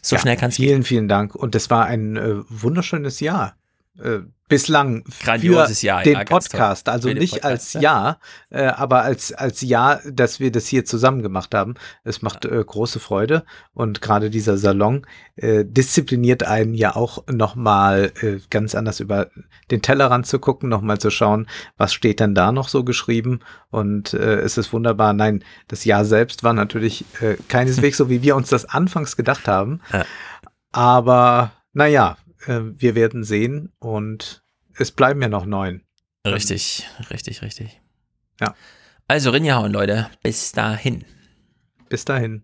So 0.02 0.16
Ja, 0.16 0.22
schnell 0.22 0.38
kann 0.38 0.50
es 0.50 0.56
Vielen, 0.56 0.84
vielen 0.84 1.08
Dank. 1.08 1.36
Und 1.36 1.56
es 1.56 1.70
war 1.70 1.86
ein 1.86 2.18
äh, 2.18 2.36
wunderschönes 2.50 3.20
Jahr. 3.20 3.56
Äh, 4.02 4.20
bislang 4.48 5.04
Grandioses 5.24 5.80
für 5.80 5.88
Jahr, 5.88 6.04
den 6.04 6.14
ja. 6.14 6.24
Podcast. 6.24 6.88
Also 6.88 7.10
nicht 7.10 7.34
Podcast, 7.34 7.46
als 7.46 7.74
ja. 7.74 7.82
Jahr, 7.82 8.20
äh, 8.50 8.66
aber 8.66 9.02
als, 9.02 9.34
als 9.34 9.62
Jahr, 9.62 10.02
dass 10.06 10.40
wir 10.40 10.52
das 10.52 10.68
hier 10.68 10.86
zusammen 10.86 11.24
gemacht 11.24 11.56
haben. 11.56 11.76
Es 12.04 12.22
macht 12.22 12.46
äh, 12.46 12.64
große 12.64 13.00
Freude. 13.00 13.44
Und 13.74 14.02
gerade 14.02 14.30
dieser 14.30 14.58
Salon 14.58 15.08
äh, 15.36 15.66
diszipliniert 15.66 16.44
einen 16.44 16.76
ja 16.76 16.96
auch 16.96 17.24
nochmal 17.28 18.12
äh, 18.22 18.38
ganz 18.50 18.76
anders 18.76 19.00
über 19.00 19.30
den 19.72 19.82
Tellerrand 19.82 20.28
zu 20.28 20.40
gucken, 20.40 20.70
nochmal 20.70 21.00
zu 21.00 21.10
schauen, 21.10 21.48
was 21.78 21.94
steht 21.94 22.20
denn 22.20 22.36
da 22.36 22.52
noch 22.52 22.70
so 22.70 22.84
geschrieben. 22.84 23.40
Und 23.72 24.14
äh, 24.14 24.36
es 24.42 24.58
ist 24.58 24.72
wunderbar. 24.74 25.14
Nein, 25.14 25.44
das 25.68 25.86
Jahr 25.86 26.06
selbst 26.06 26.44
war 26.44 26.54
natürlich 26.54 27.06
äh, 27.22 27.36
keineswegs 27.48 27.98
so, 27.98 28.10
wie 28.10 28.22
wir 28.22 28.36
uns 28.36 28.50
das 28.50 28.66
anfangs 28.66 29.16
gedacht 29.16 29.48
haben. 29.48 29.82
Ja. 29.92 30.06
Aber 30.72 31.52
naja, 31.74 32.18
äh, 32.48 32.62
wir 32.64 32.96
werden 32.96 33.24
sehen 33.24 33.72
und 33.80 34.44
es 34.78 34.92
bleiben 34.92 35.22
ja 35.22 35.30
noch 35.30 35.46
neun. 35.46 35.82
Richtig, 36.26 36.88
ähm, 37.00 37.06
richtig, 37.12 37.42
richtig. 37.42 37.82
Ja. 38.40 38.56
Also 39.08 39.30
rinjahauen, 39.30 39.72
Leute. 39.72 40.10
Bis 40.24 40.52
dahin. 40.52 41.06
Bis 41.90 42.06
dahin. 42.06 42.44